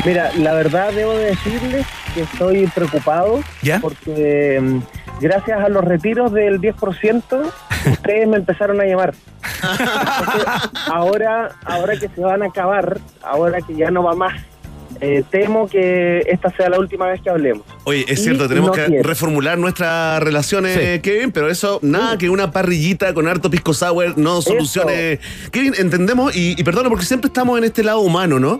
Mira, 0.06 0.32
la 0.38 0.54
verdad 0.54 0.94
debo 0.94 1.14
decirles 1.14 1.86
que 2.18 2.24
estoy 2.24 2.68
preocupado 2.68 3.42
¿Ya? 3.62 3.80
porque 3.80 4.60
mm, 4.60 4.80
gracias 5.22 5.60
a 5.64 5.70
los 5.70 5.84
retiros 5.84 6.34
del 6.34 6.60
10% 6.60 7.24
ustedes 7.92 8.28
me 8.28 8.38
empezaron 8.38 8.82
a 8.82 8.86
llamar. 8.86 9.14
Entonces, 9.62 10.44
ahora, 10.92 11.52
ahora 11.64 11.94
que 11.98 12.08
se 12.10 12.22
van 12.22 12.42
a 12.42 12.48
acabar, 12.48 13.00
ahora 13.22 13.62
que 13.62 13.76
ya 13.76 13.92
no 13.92 14.02
va 14.04 14.16
más, 14.16 14.42
eh, 15.00 15.24
temo 15.30 15.68
que 15.68 16.24
esta 16.28 16.50
sea 16.58 16.70
la 16.70 16.80
última 16.80 17.06
vez 17.06 17.22
que 17.22 17.30
hablemos. 17.30 17.64
Oye, 17.84 18.04
es 18.08 18.20
Y 18.20 18.24
cierto, 18.24 18.48
tenemos 18.48 18.70
no 18.70 18.74
que 18.74 18.86
quiero. 18.86 19.04
reformular 19.08 19.58
nuestras 19.60 20.22
relaciones, 20.24 21.02
Kevin, 21.02 21.32
pero 21.32 21.50
eso, 21.50 21.80
nada 21.84 22.18
que 22.18 22.32
una 22.32 22.52
parrillita 22.52 23.14
con 23.14 23.28
harto 23.28 23.52
pisco 23.52 23.76
sour 23.76 24.18
no 24.18 24.42
solucione. 24.42 25.20
Kevin, 25.52 25.76
entendemos, 25.78 26.36
y, 26.36 26.56
y 26.60 26.64
perdona, 26.64 26.90
porque 26.90 27.06
siempre 27.06 27.28
estamos 27.28 27.60
en 27.60 27.66
este 27.66 27.84
lado 27.84 28.00
humano, 28.00 28.40
¿no? 28.40 28.58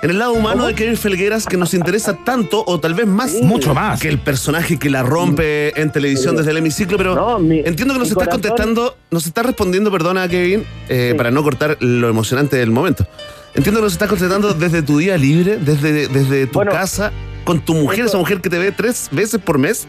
En 0.00 0.10
el 0.10 0.18
lado 0.20 0.32
humano 0.32 0.66
de 0.66 0.74
Kevin 0.74 0.96
Felgueras 0.96 1.44
que 1.44 1.56
nos 1.56 1.74
interesa 1.74 2.16
tanto 2.24 2.62
o 2.66 2.78
tal 2.78 2.94
vez 2.94 3.06
más. 3.06 3.32
Mucho 3.42 3.74
más. 3.74 4.00
Que 4.00 4.08
el 4.08 4.18
personaje 4.18 4.78
que 4.78 4.90
la 4.90 5.02
rompe 5.02 5.78
en 5.80 5.90
televisión 5.90 6.36
desde 6.36 6.52
el 6.52 6.58
hemiciclo, 6.58 6.96
pero 6.96 7.38
entiendo 7.40 7.94
que 7.94 7.98
nos 7.98 7.98
mi 7.98 8.02
estás 8.04 8.14
corazón- 8.14 8.40
contestando, 8.42 8.96
nos 9.10 9.26
estás 9.26 9.44
respondiendo, 9.44 9.90
perdona 9.90 10.28
Kevin, 10.28 10.64
eh, 10.88 11.14
para 11.16 11.32
no 11.32 11.42
cortar 11.42 11.76
lo 11.80 12.08
emocionante 12.08 12.56
del 12.56 12.70
momento. 12.70 13.06
Entiendo 13.54 13.80
que 13.80 13.84
nos 13.86 13.92
estás 13.92 14.08
contestando 14.08 14.54
desde 14.54 14.82
tu 14.82 14.98
día 14.98 15.16
libre, 15.18 15.56
desde, 15.60 16.06
desde 16.06 16.46
tu 16.46 16.60
casa, 16.60 17.10
con 17.44 17.58
tu 17.60 17.74
mujer, 17.74 18.00
eso- 18.00 18.08
esa 18.10 18.18
mujer 18.18 18.40
que 18.40 18.50
te 18.50 18.58
ve 18.58 18.70
tres 18.70 19.08
veces 19.10 19.40
por 19.40 19.58
mes. 19.58 19.88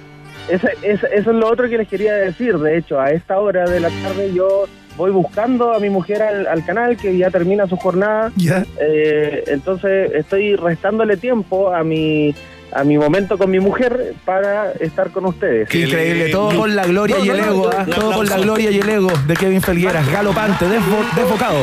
Esa- 0.49 0.69
esa- 0.81 1.05
eso 1.07 1.29
es 1.29 1.35
lo 1.35 1.47
otro 1.51 1.69
que 1.69 1.77
les 1.77 1.87
quería 1.87 2.15
decir. 2.15 2.57
De 2.57 2.79
hecho, 2.79 2.99
a 2.99 3.11
esta 3.11 3.37
hora 3.39 3.69
de 3.69 3.79
la 3.79 3.89
tarde 3.89 4.33
yo 4.33 4.65
voy 4.99 5.11
buscando 5.11 5.73
a 5.73 5.79
mi 5.79 5.89
mujer 5.89 6.21
al, 6.21 6.45
al 6.45 6.63
canal 6.65 6.97
que 6.97 7.17
ya 7.17 7.31
termina 7.31 7.65
su 7.67 7.77
jornada. 7.77 8.31
Eh, 8.79 9.43
entonces 9.47 10.11
estoy 10.13 10.55
restándole 10.55 11.17
tiempo 11.17 11.73
a 11.73 11.83
mi 11.83 12.35
a 12.71 12.83
mi 12.83 12.99
momento 12.99 13.35
con 13.39 13.49
mi 13.49 13.59
mujer 13.59 14.13
para 14.25 14.73
estar 14.73 15.09
con 15.09 15.25
ustedes. 15.25 15.67
Qué 15.69 15.79
increíble, 15.87 16.29
todo 16.29 16.55
con 16.55 16.75
la 16.75 16.85
gloria 16.85 17.15
No, 17.17 17.25
y 17.25 17.29
el 17.29 17.37
no, 17.39 17.45
ego, 17.45 17.69
¿ah? 17.75 17.85
todo 17.95 18.11
con 18.11 18.27
la 18.29 18.37
gloria 18.37 18.69
y 18.69 18.77
el 18.79 18.89
ego 18.89 19.09
de 19.25 19.33
Kevin 19.35 19.61
Felgueras, 19.61 20.07
galopante, 20.11 20.65
desbo- 20.65 21.15
desbocado. 21.15 21.57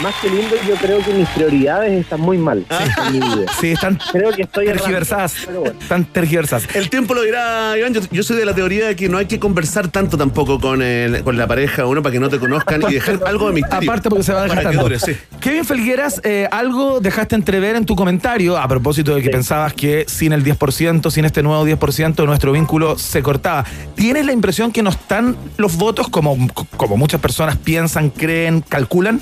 Más 0.00 0.14
que 0.22 0.30
lindo, 0.30 0.54
yo 0.66 0.74
creo 0.76 0.98
que 1.04 1.12
mis 1.12 1.28
prioridades 1.30 1.92
están 1.92 2.20
muy 2.20 2.38
mal 2.38 2.64
en 2.70 3.12
mi 3.12 3.18
vida. 3.18 3.52
Sí, 3.60 3.72
están 3.72 3.98
Creo 4.12 4.30
que 4.30 4.42
estoy 4.42 4.66
tergiversadas. 4.66 5.34
bueno. 5.52 5.72
Están 5.80 6.04
tergiversadas. 6.04 6.68
El 6.76 6.88
tiempo 6.88 7.14
lo 7.14 7.22
dirá, 7.22 7.76
Iván. 7.76 7.94
Yo, 7.94 8.00
yo 8.12 8.22
soy 8.22 8.36
de 8.36 8.44
la 8.44 8.54
teoría 8.54 8.86
de 8.86 8.94
que 8.96 9.08
no 9.08 9.18
hay 9.18 9.26
que 9.26 9.40
conversar 9.40 9.88
tanto 9.88 10.16
tampoco 10.16 10.60
con, 10.60 10.82
el- 10.82 11.24
con 11.24 11.36
la 11.36 11.48
pareja, 11.48 11.84
uno, 11.86 12.00
para 12.00 12.12
que 12.12 12.20
no 12.20 12.28
te 12.28 12.38
conozcan 12.38 12.80
y 12.88 12.94
dejar 12.94 13.18
algo 13.26 13.48
de 13.48 13.54
misterio. 13.54 13.90
Aparte 13.90 14.08
porque 14.08 14.22
se 14.22 14.32
va 14.32 14.46
dure, 14.46 15.00
sí. 15.00 15.16
Kevin 15.40 15.64
Felgueras, 15.64 16.20
eh, 16.22 16.48
algo 16.52 17.00
dejaste 17.00 17.34
entrever 17.34 17.74
en 17.74 17.84
tu 17.84 17.96
comentario 17.96 18.56
a 18.56 18.68
propósito 18.68 19.14
de 19.16 19.22
que 19.22 19.30
pensabas 19.30 19.72
que 19.74 20.04
sin 20.06 20.32
el 20.32 20.44
10%, 20.44 21.10
sin 21.10 21.24
este 21.24 21.42
nuevo 21.42 21.66
10%, 21.66 22.24
nuestro 22.24 22.52
vínculo 22.52 22.96
se 22.98 23.20
cortaba. 23.22 23.64
¿Tienes 23.96 24.26
la 24.26 24.32
impresión 24.32 24.70
que 24.70 24.82
no 24.82 24.90
están 24.90 25.36
los 25.56 25.76
votos 25.76 26.08
como, 26.08 26.36
como 26.76 26.96
muchas 26.96 27.20
personas 27.20 27.56
piensan, 27.56 28.10
creen, 28.10 28.60
calculan? 28.60 29.20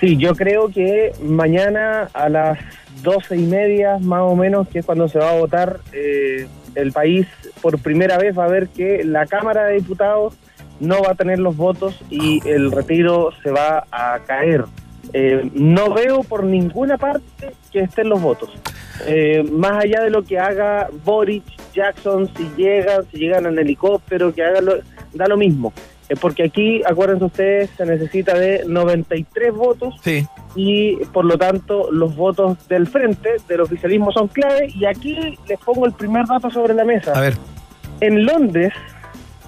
Sí, 0.00 0.16
yo 0.16 0.34
creo 0.34 0.68
que 0.68 1.12
mañana 1.22 2.08
a 2.12 2.28
las 2.28 2.58
doce 3.02 3.36
y 3.36 3.46
media, 3.46 3.98
más 3.98 4.22
o 4.22 4.36
menos, 4.36 4.68
que 4.68 4.80
es 4.80 4.86
cuando 4.86 5.08
se 5.08 5.18
va 5.18 5.30
a 5.30 5.38
votar, 5.38 5.80
eh, 5.92 6.46
el 6.74 6.92
país 6.92 7.26
por 7.60 7.78
primera 7.80 8.16
vez 8.16 8.38
va 8.38 8.44
a 8.44 8.48
ver 8.48 8.68
que 8.68 9.02
la 9.04 9.26
Cámara 9.26 9.64
de 9.64 9.74
Diputados 9.74 10.34
no 10.78 11.02
va 11.02 11.12
a 11.12 11.14
tener 11.14 11.40
los 11.40 11.56
votos 11.56 12.00
y 12.10 12.46
el 12.48 12.70
retiro 12.70 13.30
se 13.42 13.50
va 13.50 13.86
a 13.90 14.20
caer. 14.24 14.64
Eh, 15.12 15.50
no 15.54 15.92
veo 15.92 16.22
por 16.22 16.44
ninguna 16.44 16.98
parte 16.98 17.54
que 17.72 17.80
estén 17.80 18.08
los 18.08 18.20
votos. 18.20 18.50
Eh, 19.06 19.42
más 19.50 19.84
allá 19.84 20.02
de 20.02 20.10
lo 20.10 20.22
que 20.22 20.38
haga 20.38 20.88
Boric, 21.04 21.44
Jackson, 21.72 22.30
si 22.36 22.48
llegan, 22.56 23.04
si 23.10 23.18
llegan 23.18 23.46
en 23.46 23.58
helicóptero, 23.58 24.34
que 24.34 24.44
hagan 24.44 24.64
lo, 24.64 24.74
da 25.14 25.26
lo 25.26 25.36
mismo. 25.36 25.72
Eh, 26.08 26.14
porque 26.20 26.44
aquí, 26.44 26.82
acuérdense 26.84 27.24
ustedes, 27.24 27.70
se 27.76 27.84
necesita 27.84 28.38
de 28.38 28.64
93 28.66 29.52
votos 29.52 29.94
Sí. 30.02 30.26
y 30.54 30.96
por 31.12 31.24
lo 31.24 31.36
tanto 31.36 31.92
los 31.92 32.16
votos 32.16 32.66
del 32.68 32.86
frente, 32.86 33.36
del 33.46 33.60
oficialismo 33.60 34.10
son 34.12 34.28
clave 34.28 34.68
y 34.74 34.86
aquí 34.86 35.38
les 35.46 35.58
pongo 35.60 35.84
el 35.86 35.92
primer 35.92 36.26
dato 36.26 36.50
sobre 36.50 36.74
la 36.74 36.84
mesa. 36.84 37.12
A 37.12 37.20
ver. 37.20 37.34
En 38.00 38.24
Londres, 38.24 38.72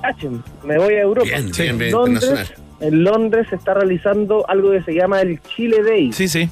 cachen, 0.03 0.43
me 0.65 0.77
voy 0.79 0.95
a 0.95 1.03
Europa. 1.03 1.27
Bien, 1.27 1.51
bien, 1.51 1.79
bien, 1.79 1.89
en, 1.89 1.93
Londres, 1.93 2.53
en 2.81 3.05
Londres 3.05 3.47
se 3.49 3.57
está 3.57 3.75
realizando 3.75 4.45
algo 4.49 4.73
que 4.73 4.83
se 4.83 4.93
llama 4.95 5.21
el 5.23 5.41
Chile 5.43 5.83
Day. 5.83 6.13
Sí, 6.13 6.29
sí. 6.29 6.51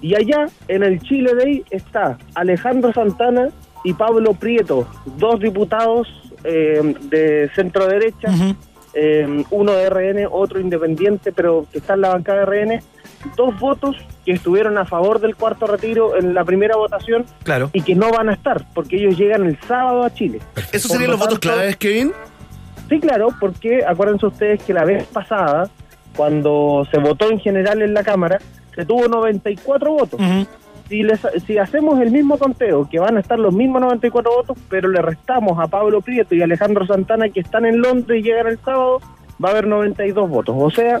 Y 0.00 0.14
allá, 0.16 0.48
en 0.68 0.82
el 0.82 1.00
Chile 1.00 1.32
Day, 1.34 1.64
está 1.70 2.18
Alejandro 2.34 2.92
Santana 2.92 3.48
y 3.84 3.92
Pablo 3.92 4.34
Prieto, 4.34 4.86
dos 5.18 5.40
diputados 5.40 6.08
eh, 6.42 6.94
de 7.02 7.50
centro 7.54 7.86
derecha, 7.86 8.28
eh, 8.94 9.44
uno 9.50 9.72
de 9.72 9.90
RN, 9.90 10.28
otro 10.30 10.60
independiente, 10.60 11.32
pero 11.32 11.66
que 11.70 11.78
está 11.78 11.94
en 11.94 12.00
la 12.02 12.08
bancada 12.10 12.44
de 12.44 12.46
RN, 12.46 12.82
dos 13.36 13.58
votos 13.58 13.96
que 14.24 14.32
estuvieron 14.32 14.76
a 14.78 14.84
favor 14.84 15.20
del 15.20 15.34
cuarto 15.36 15.66
retiro 15.66 16.16
en 16.16 16.34
la 16.34 16.44
primera 16.44 16.76
votación 16.76 17.24
Claro. 17.42 17.70
y 17.72 17.82
que 17.82 17.94
no 17.94 18.10
van 18.10 18.28
a 18.28 18.34
estar, 18.34 18.64
porque 18.74 18.96
ellos 18.96 19.16
llegan 19.18 19.44
el 19.46 19.58
sábado 19.66 20.02
a 20.04 20.12
Chile. 20.12 20.40
¿Esos 20.72 20.90
serían 20.90 21.10
lo 21.10 21.16
los 21.16 21.20
votos 21.26 21.38
claves, 21.38 21.76
Kevin? 21.76 22.12
Sí, 22.88 23.00
claro, 23.00 23.28
porque 23.40 23.84
acuérdense 23.86 24.26
ustedes 24.26 24.62
que 24.62 24.72
la 24.74 24.84
vez 24.84 25.04
pasada, 25.06 25.68
cuando 26.16 26.86
se 26.90 26.98
votó 26.98 27.30
en 27.30 27.40
general 27.40 27.80
en 27.82 27.94
la 27.94 28.04
Cámara, 28.04 28.38
se 28.74 28.84
tuvo 28.84 29.08
94 29.08 29.90
votos. 29.92 30.20
Si, 30.88 31.02
les- 31.02 31.26
si 31.46 31.58
hacemos 31.58 32.00
el 32.00 32.10
mismo 32.10 32.38
conteo, 32.38 32.88
que 32.88 32.98
van 32.98 33.16
a 33.16 33.20
estar 33.20 33.38
los 33.38 33.54
mismos 33.54 33.80
94 33.82 34.30
votos, 34.34 34.58
pero 34.68 34.88
le 34.88 35.00
restamos 35.02 35.58
a 35.58 35.66
Pablo 35.68 36.00
Prieto 36.00 36.34
y 36.34 36.42
Alejandro 36.42 36.86
Santana, 36.86 37.28
que 37.28 37.40
están 37.40 37.64
en 37.66 37.80
Londres 37.80 38.20
y 38.20 38.22
llegan 38.22 38.46
el 38.48 38.58
sábado, 38.58 39.00
va 39.42 39.48
a 39.48 39.52
haber 39.52 39.66
92 39.66 40.28
votos. 40.28 40.54
O 40.58 40.70
sea, 40.70 41.00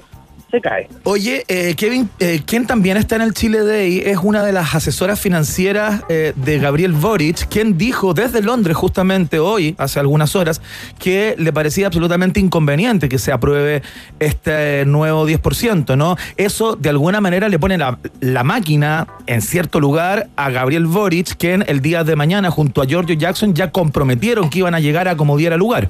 cae. 0.60 0.88
Oye, 1.04 1.44
eh, 1.48 1.74
Kevin, 1.76 2.08
eh, 2.18 2.42
quien 2.44 2.66
también 2.66 2.96
está 2.96 3.16
en 3.16 3.22
el 3.22 3.34
Chile 3.34 3.64
Day 3.64 4.02
es 4.04 4.18
una 4.22 4.42
de 4.42 4.52
las 4.52 4.74
asesoras 4.74 5.20
financieras 5.20 6.02
eh, 6.08 6.32
de 6.36 6.58
Gabriel 6.58 6.92
Boric, 6.92 7.48
quien 7.48 7.78
dijo 7.78 8.14
desde 8.14 8.42
Londres 8.42 8.76
justamente 8.76 9.38
hoy, 9.38 9.74
hace 9.78 10.00
algunas 10.00 10.34
horas, 10.36 10.60
que 10.98 11.34
le 11.38 11.52
parecía 11.52 11.86
absolutamente 11.86 12.40
inconveniente 12.40 13.08
que 13.08 13.18
se 13.18 13.32
apruebe 13.32 13.82
este 14.20 14.84
nuevo 14.84 15.26
10%, 15.26 15.96
¿no? 15.96 16.16
Eso 16.36 16.76
de 16.76 16.88
alguna 16.88 17.20
manera 17.20 17.48
le 17.48 17.58
pone 17.58 17.78
la, 17.78 17.98
la 18.20 18.44
máquina 18.44 19.06
en 19.26 19.42
cierto 19.42 19.80
lugar 19.80 20.28
a 20.36 20.50
Gabriel 20.50 20.86
Boric, 20.86 21.36
quien 21.36 21.64
el 21.66 21.80
día 21.80 22.04
de 22.04 22.16
mañana 22.16 22.50
junto 22.50 22.82
a 22.82 22.86
Giorgio 22.86 23.14
Jackson 23.14 23.54
ya 23.54 23.70
comprometieron 23.70 24.50
que 24.50 24.60
iban 24.60 24.74
a 24.74 24.80
llegar 24.80 25.08
a 25.08 25.16
como 25.16 25.36
diera 25.36 25.56
lugar. 25.56 25.88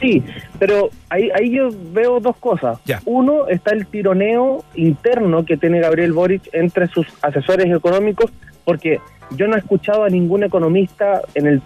Sí, 0.00 0.22
pero 0.58 0.90
ahí, 1.08 1.28
ahí 1.34 1.50
yo 1.50 1.70
veo 1.92 2.20
dos 2.20 2.36
cosas. 2.36 2.78
Uno, 3.04 3.48
está 3.48 3.72
el 3.72 3.86
tironeo 3.86 4.64
interno 4.74 5.44
que 5.44 5.56
tiene 5.56 5.80
Gabriel 5.80 6.12
Boric 6.12 6.48
entre 6.52 6.86
sus 6.86 7.06
asesores 7.22 7.66
económicos, 7.74 8.30
porque 8.64 9.00
yo 9.36 9.48
no 9.48 9.56
he 9.56 9.58
escuchado 9.58 10.04
a 10.04 10.08
ningún 10.08 10.44
economista 10.44 11.22
en 11.34 11.46
el 11.46 11.62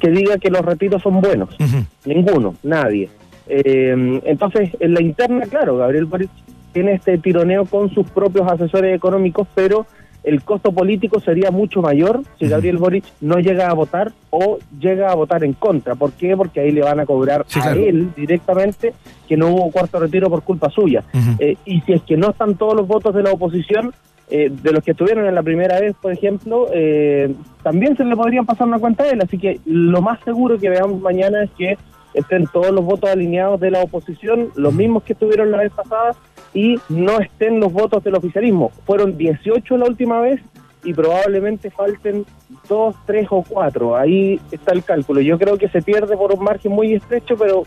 que 0.00 0.10
diga 0.10 0.36
que 0.36 0.50
los 0.50 0.64
retiros 0.64 1.02
son 1.02 1.20
buenos. 1.20 1.56
Ninguno, 2.04 2.54
nadie. 2.62 3.08
Eh, 3.46 4.20
entonces, 4.24 4.70
en 4.80 4.94
la 4.94 5.02
interna, 5.02 5.46
claro, 5.46 5.78
Gabriel 5.78 6.06
Boric 6.06 6.30
tiene 6.72 6.94
este 6.94 7.18
tironeo 7.18 7.64
con 7.66 7.90
sus 7.90 8.08
propios 8.10 8.50
asesores 8.50 8.94
económicos, 8.94 9.46
pero 9.54 9.86
el 10.24 10.42
costo 10.42 10.72
político 10.72 11.20
sería 11.20 11.50
mucho 11.50 11.82
mayor 11.82 12.22
si 12.38 12.48
Gabriel 12.48 12.78
Boric 12.78 13.04
no 13.20 13.38
llega 13.38 13.68
a 13.68 13.74
votar 13.74 14.12
o 14.30 14.58
llega 14.78 15.10
a 15.10 15.14
votar 15.14 15.44
en 15.44 15.52
contra. 15.52 15.94
¿Por 15.94 16.12
qué? 16.12 16.36
Porque 16.36 16.60
ahí 16.60 16.70
le 16.70 16.82
van 16.82 17.00
a 17.00 17.06
cobrar 17.06 17.44
Sí, 17.48 17.60
a 17.60 17.72
él 17.72 18.12
directamente 18.16 18.94
que 19.28 19.36
no 19.36 19.48
hubo 19.48 19.70
cuarto 19.70 19.98
retiro 19.98 20.30
por 20.30 20.42
culpa 20.42 20.70
suya. 20.70 21.02
Eh, 21.38 21.56
y 21.64 21.80
si 21.82 21.92
es 21.92 22.02
que 22.02 22.16
no 22.16 22.30
están 22.30 22.56
todos 22.56 22.74
los 22.74 22.86
votos 22.86 23.14
de 23.14 23.22
la 23.22 23.32
oposición, 23.32 23.92
eh, 24.30 24.50
de 24.50 24.72
los 24.72 24.82
que 24.82 24.92
estuvieron 24.92 25.26
en 25.26 25.34
la 25.34 25.42
primera 25.42 25.78
vez, 25.80 25.94
por 26.00 26.12
ejemplo, 26.12 26.66
eh, 26.72 27.34
también 27.62 27.96
se 27.96 28.04
le 28.04 28.16
podrían 28.16 28.46
pasar 28.46 28.66
una 28.66 28.78
cuenta 28.78 29.04
a 29.04 29.10
él. 29.10 29.20
Así 29.20 29.36
que 29.36 29.60
lo 29.66 30.00
más 30.00 30.20
seguro 30.24 30.58
que 30.58 30.70
veamos 30.70 31.00
mañana 31.00 31.42
es 31.42 31.50
que 31.50 31.76
estén 32.14 32.46
todos 32.46 32.70
los 32.70 32.84
votos 32.84 33.10
alineados 33.10 33.60
de 33.60 33.70
la 33.70 33.82
oposición, 33.82 34.50
los 34.54 34.72
mismos 34.72 35.02
que 35.02 35.14
estuvieron 35.14 35.50
la 35.50 35.58
vez 35.58 35.72
pasada, 35.72 36.14
y 36.54 36.76
no 36.88 37.18
estén 37.20 37.60
los 37.60 37.72
votos 37.72 38.02
del 38.04 38.14
oficialismo. 38.14 38.70
Fueron 38.86 39.16
18 39.16 39.76
la 39.76 39.86
última 39.86 40.20
vez 40.20 40.40
y 40.84 40.92
probablemente 40.92 41.70
falten 41.70 42.24
dos, 42.68 42.94
tres 43.06 43.26
o 43.30 43.42
cuatro. 43.48 43.96
Ahí 43.96 44.40
está 44.50 44.72
el 44.72 44.82
cálculo. 44.82 45.20
Yo 45.20 45.38
creo 45.38 45.56
que 45.56 45.68
se 45.68 45.80
pierde 45.80 46.16
por 46.16 46.32
un 46.32 46.42
margen 46.44 46.72
muy 46.72 46.92
estrecho, 46.94 47.36
pero 47.36 47.64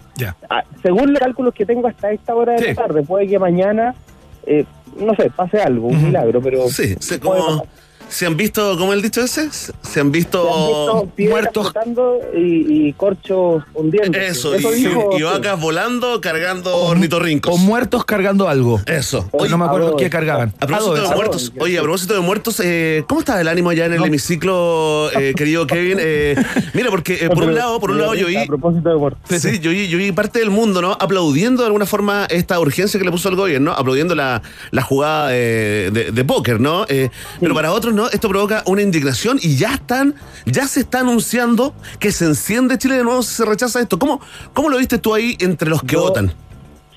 ah, 0.50 0.64
según 0.84 1.12
los 1.14 1.20
cálculos 1.20 1.54
que 1.54 1.66
tengo 1.66 1.88
hasta 1.88 2.12
esta 2.12 2.36
hora 2.36 2.54
de 2.54 2.60
Sí. 2.60 2.66
la 2.68 2.76
tarde, 2.76 3.04
puede 3.04 3.28
que 3.28 3.40
mañana, 3.40 3.96
eh, 4.46 4.66
no 5.00 5.16
sé, 5.16 5.30
pase 5.30 5.60
algo, 5.62 5.88
un 5.88 6.04
milagro, 6.06 6.42
pero... 6.42 6.68
Sí, 6.68 6.96
se, 7.00 7.20
como. 7.20 7.66
¿Se 8.10 8.26
han 8.26 8.38
visto, 8.38 8.78
como 8.78 8.93
el 8.93 9.01
dicho 9.01 9.22
ese? 9.22 9.49
Se 9.51 9.99
han 9.99 10.12
visto, 10.12 10.43
Se 10.43 10.49
han 10.49 10.68
visto 10.68 11.10
piedras 11.16 11.41
muertos. 11.53 11.74
y, 12.36 12.88
y 12.88 12.93
corchos 12.93 13.64
hundiendo. 13.74 14.18
Eso, 14.18 14.56
y, 14.56 14.60
dijo, 14.76 15.10
y 15.18 15.22
vacas 15.24 15.60
volando 15.60 16.20
cargando 16.22 16.76
ornitorrincos. 16.76 17.53
O 17.53 17.58
muertos 17.58 18.06
cargando 18.06 18.47
algo. 18.49 18.82
Eso. 18.86 19.28
Hoy 19.32 19.49
no 19.49 19.58
me 19.58 19.66
acuerdo 19.66 19.88
Adobe. 19.88 20.03
qué 20.03 20.10
cargaban. 20.10 20.53
A 20.60 20.68
propósito 20.68 20.91
Adobe. 20.95 21.10
de 21.10 21.16
muertos, 21.16 21.53
oye, 21.60 21.78
a 21.78 21.82
propósito 21.82 22.14
de 22.14 22.20
muertos, 22.22 22.60
eh, 22.64 23.03
¿cómo 23.08 23.20
está 23.22 23.39
el 23.41 23.47
ánimo 23.47 23.70
allá 23.70 23.86
en 23.86 23.93
el 23.93 24.03
hemiciclo, 24.03 25.10
eh, 25.20 25.34
querido 25.38 25.66
Kevin? 25.68 25.97
Eh, 25.99 26.36
mira, 26.74 26.89
porque 26.89 27.16
eh, 27.26 27.30
por 27.30 27.43
un 27.43 27.56
lado, 27.56 27.80
por 27.80 27.91
un 27.91 27.99
lado 27.99 28.14
yo 28.16 28.28
vi, 28.28 28.38
A 28.38 28.45
propósito 28.45 28.89
de 28.89 28.95
muertos. 28.95 29.41
sí, 29.41 29.60
yo 29.60 29.72
vi, 29.72 29.88
yo 29.88 29.97
vi 29.97 30.12
parte 30.12 30.39
del 30.39 30.49
mundo, 30.49 30.82
¿no? 30.82 30.93
Aplaudiendo 30.99 31.62
de 31.64 31.68
alguna 31.68 31.86
forma 31.86 32.26
esta 32.30 32.60
urgencia 32.60 32.99
que 32.99 33.06
le 33.06 33.12
puso 33.12 33.30
el 33.30 33.36
gobierno, 33.36 33.72
aplaudiendo 33.72 34.16
la, 34.16 34.41
la 34.72 34.82
jugada 34.82 35.30
de, 35.30 35.89
de- 35.91 36.12
de 36.12 36.24
póker, 36.26 36.60
¿no? 36.60 36.86
Eh, 36.89 37.10
Pero 37.39 37.53
para 37.56 37.72
otros, 37.72 37.93
¿no? 37.96 38.08
Esto 38.10 38.30
provoca 38.30 38.64
una 38.66 38.82
indignación 38.82 39.39
y 39.41 39.56
ya 39.58 39.74
están, 39.76 40.16
ya 40.46 40.68
se 40.68 40.82
está 40.82 41.00
anunciando 41.00 41.74
que 42.00 42.12
se 42.12 42.26
enciende 42.26 42.78
Chile 42.78 42.98
de 42.98 43.04
nuevo 43.04 43.24
si 43.24 43.34
se 43.36 43.46
rechaza 43.46 43.80
esto. 43.82 43.98
¿Cómo, 43.98 44.22
cómo 44.54 44.70
lo 44.70 44.78
viste 44.78 44.98
tú 45.00 45.14
ahí 45.14 45.36
entre 45.39 45.70
los 45.70 45.82
que 45.82 45.93
Yo- 45.93 46.02
votan? 46.02 46.34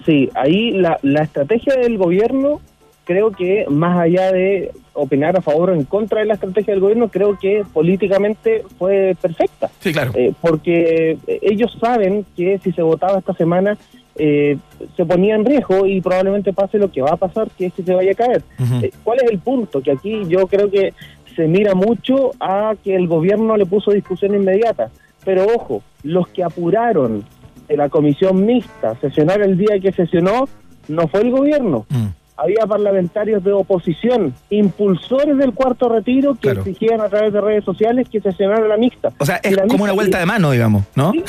Sí, 0.04 0.30
ahí 0.34 0.70
la, 0.72 0.98
la 1.02 1.22
estrategia 1.22 1.74
del 1.76 1.98
gobierno, 1.98 2.60
creo 3.04 3.30
que 3.30 3.66
más 3.68 3.98
allá 3.98 4.32
de 4.32 4.70
opinar 4.94 5.36
a 5.36 5.42
favor 5.42 5.70
o 5.70 5.74
en 5.74 5.84
contra 5.84 6.20
de 6.20 6.26
la 6.26 6.34
estrategia 6.34 6.72
del 6.72 6.80
gobierno, 6.80 7.08
creo 7.08 7.38
que 7.38 7.62
políticamente 7.74 8.64
fue 8.78 9.16
perfecta. 9.20 9.70
Sí, 9.80 9.92
claro. 9.92 10.12
Eh, 10.14 10.32
porque 10.40 11.18
ellos 11.42 11.76
saben 11.80 12.24
que 12.36 12.58
si 12.64 12.72
se 12.72 12.82
votaba 12.82 13.18
esta 13.18 13.34
semana 13.34 13.76
eh, 14.18 14.58
se 14.96 15.06
ponía 15.06 15.34
en 15.34 15.44
riesgo 15.44 15.86
y 15.86 16.00
probablemente 16.00 16.52
pase 16.52 16.78
lo 16.78 16.90
que 16.90 17.02
va 17.02 17.12
a 17.12 17.16
pasar, 17.16 17.48
que 17.56 17.66
es 17.66 17.72
que 17.72 17.82
se 17.82 17.94
vaya 17.94 18.12
a 18.12 18.14
caer. 18.14 18.42
Eh, 18.82 18.90
¿Cuál 19.04 19.20
es 19.22 19.30
el 19.30 19.38
punto? 19.38 19.80
Que 19.80 19.92
aquí 19.92 20.22
yo 20.28 20.46
creo 20.46 20.70
que 20.70 20.92
se 21.36 21.46
mira 21.46 21.74
mucho 21.74 22.32
a 22.40 22.74
que 22.82 22.96
el 22.96 23.06
gobierno 23.06 23.56
le 23.56 23.64
puso 23.64 23.92
discusión 23.92 24.34
inmediata. 24.34 24.90
Pero 25.24 25.46
ojo, 25.54 25.82
los 26.02 26.26
que 26.28 26.42
apuraron 26.42 27.24
de 27.68 27.76
la 27.76 27.88
comisión 27.88 28.44
mixta 28.44 28.98
sesionar 29.00 29.40
el 29.42 29.56
día 29.56 29.78
que 29.80 29.92
sesionó 29.92 30.48
no 30.88 31.06
fue 31.08 31.20
el 31.20 31.30
gobierno. 31.30 31.86
Mm. 31.90 32.06
Había 32.40 32.66
parlamentarios 32.68 33.42
de 33.42 33.52
oposición, 33.52 34.32
impulsores 34.48 35.36
del 35.38 35.52
cuarto 35.52 35.88
retiro, 35.88 36.34
que 36.34 36.40
Claro. 36.40 36.60
exigían 36.60 37.00
a 37.00 37.08
través 37.08 37.32
de 37.32 37.40
redes 37.40 37.64
sociales 37.64 38.08
que 38.08 38.20
sesionara 38.20 38.66
la 38.68 38.76
mixta. 38.76 39.10
O 39.18 39.26
sea, 39.26 39.36
es 39.42 39.56
como 39.56 39.64
mixta- 39.66 39.82
una 39.82 39.92
vuelta 39.92 40.18
de 40.20 40.26
mano, 40.26 40.50
digamos, 40.52 40.84
¿no? 40.94 41.10
Sí, 41.12 41.24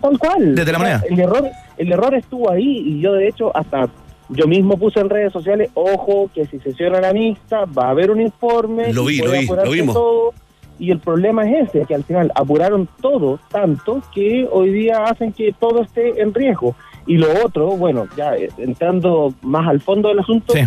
tal- 0.00 0.18
cual. 0.18 0.54
Desde 0.54 0.70
la 0.72 0.78
moneda. 0.78 1.02
El 1.10 1.18
error, 1.18 1.48
el 1.76 1.92
error 1.92 2.14
estuvo 2.14 2.50
ahí 2.50 2.82
y 2.86 3.00
yo 3.00 3.14
de 3.14 3.26
hecho 3.28 3.50
hasta 3.56 3.88
yo 4.28 4.46
mismo 4.46 4.78
puse 4.78 5.00
en 5.00 5.10
redes 5.10 5.32
sociales, 5.32 5.70
ojo, 5.74 6.30
que 6.34 6.46
si 6.46 6.58
sesiona 6.60 7.00
la 7.00 7.12
mixta 7.12 7.64
va 7.66 7.86
a 7.86 7.90
haber 7.90 8.10
un 8.12 8.20
informe. 8.20 8.92
Lo 8.92 9.04
vi, 9.04 9.18
lo 9.18 9.32
vi, 9.32 9.46
lo 9.46 9.70
vimos. 9.70 9.94
todo. 9.94 10.32
Y 10.78 10.90
el 10.90 10.98
problema 10.98 11.48
es 11.48 11.68
ese, 11.68 11.84
que 11.86 11.94
al 11.94 12.04
final 12.04 12.32
apuraron 12.34 12.88
todo 13.00 13.38
tanto 13.50 14.02
que 14.14 14.48
hoy 14.50 14.70
día 14.70 15.04
hacen 15.04 15.32
que 15.32 15.52
todo 15.58 15.82
esté 15.82 16.20
en 16.20 16.32
riesgo. 16.34 16.74
Y 17.06 17.16
lo 17.18 17.26
otro, 17.44 17.68
bueno, 17.76 18.06
ya 18.16 18.34
eh, 18.36 18.48
entrando 18.58 19.34
más 19.42 19.68
al 19.68 19.80
fondo 19.80 20.08
del 20.08 20.18
asunto, 20.20 20.54
Sí. 20.54 20.60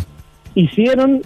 hicieron 0.56 1.22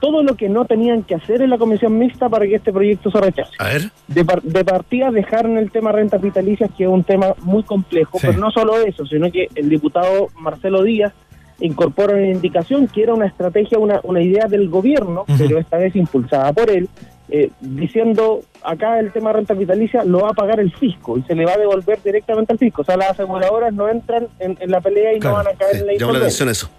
todo 0.00 0.22
lo 0.22 0.34
que 0.36 0.48
no 0.48 0.64
tenían 0.66 1.02
que 1.02 1.14
hacer 1.14 1.40
en 1.40 1.50
la 1.50 1.58
comisión 1.58 1.96
mixta 1.98 2.28
para 2.28 2.46
que 2.46 2.56
este 2.56 2.72
proyecto 2.72 3.10
se 3.10 3.20
rechace. 3.20 3.52
A 3.58 3.64
ver. 3.68 3.90
De, 4.08 4.24
par- 4.24 4.42
de 4.42 4.64
partida 4.64 5.10
dejaron 5.10 5.56
el 5.56 5.70
tema 5.70 5.90
rentas 5.90 6.20
vitalicias, 6.20 6.70
que 6.76 6.84
es 6.84 6.90
un 6.90 7.02
tema 7.02 7.28
muy 7.42 7.62
complejo, 7.62 8.18
Sí. 8.18 8.26
pero 8.28 8.38
no 8.38 8.50
solo 8.50 8.76
eso, 8.78 9.06
sino 9.06 9.30
que 9.32 9.48
el 9.54 9.68
diputado 9.68 10.28
Marcelo 10.38 10.82
Díaz 10.82 11.12
incorpora 11.60 12.14
una 12.14 12.26
indicación 12.28 12.86
que 12.88 13.04
era 13.04 13.14
una 13.14 13.26
estrategia, 13.26 13.78
una, 13.78 14.00
una 14.02 14.20
idea 14.20 14.46
del 14.46 14.68
gobierno, 14.68 15.24
pero 15.38 15.58
esta 15.58 15.78
vez 15.78 15.96
impulsada 15.96 16.52
por 16.52 16.68
él, 16.70 16.88
eh, 17.28 17.50
diciendo 17.60 18.42
acá 18.62 19.00
el 19.00 19.12
tema 19.12 19.32
rentas 19.32 19.58
vitalicias 19.58 20.06
lo 20.06 20.20
va 20.20 20.30
a 20.30 20.34
pagar 20.34 20.60
el 20.60 20.72
fisco 20.72 21.18
y 21.18 21.22
se 21.22 21.34
le 21.34 21.44
va 21.44 21.54
a 21.54 21.58
devolver 21.58 22.00
directamente 22.02 22.52
al 22.52 22.58
fisco. 22.58 22.82
O 22.82 22.84
sea, 22.84 22.96
las 22.96 23.10
aseguradoras 23.10 23.72
no 23.72 23.88
entran 23.88 24.28
en, 24.38 24.56
en 24.60 24.70
la 24.70 24.80
pelea 24.80 25.14
y 25.14 25.18
Claro, 25.18 25.38
no 25.38 25.44
van 25.44 25.54
a 25.54 25.58
caer 25.58 25.74
Sí, 25.74 25.80
en 25.80 25.86
la 25.86 25.94
llama 25.94 26.12
la 26.12 26.18
atención 26.18 26.48
eso. 26.48 26.70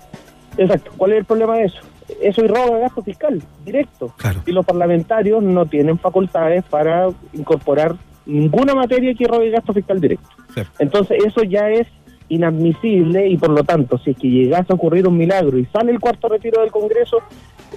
Exacto. 0.58 0.91
¿Cuál 0.98 1.12
es 1.14 1.18
el 1.20 1.26
problema 1.26 1.58
de 1.58 1.66
eso? 1.66 1.80
Eso 2.22 2.45
irroga 2.45 2.78
gasto 2.80 3.04
fiscal 3.04 3.41
directo. 3.66 4.14
Claro. 4.18 4.41
Y 4.45 4.52
los 4.52 4.66
parlamentarios 4.66 5.43
no 5.43 5.66
tienen 5.66 5.98
facultades 6.00 6.64
para 6.64 7.10
incorporar 7.34 7.95
ninguna 8.26 8.74
materia 8.74 9.14
que 9.14 9.26
irrogue 9.26 9.50
gasto 9.50 9.74
fiscal 9.74 10.00
directo. 10.00 10.30
Sí. 10.56 10.62
Entonces 10.80 11.24
eso 11.26 11.43
ya 11.43 11.70
es 11.70 11.88
inadmisible 12.30 13.28
y 13.28 13.38
por 13.38 13.50
lo 13.50 13.64
tanto, 13.64 13.98
si 13.98 14.12
es 14.12 14.18
que 14.18 14.28
llegase 14.28 14.72
a 14.72 14.76
ocurrir 14.76 15.08
un 15.08 15.18
milagro 15.18 15.58
y 15.58 15.66
sale 15.66 15.91
el 15.91 16.00
cuarto 16.00 16.28
retiro 16.28 16.62
del 16.62 16.72
Congreso, 16.72 17.20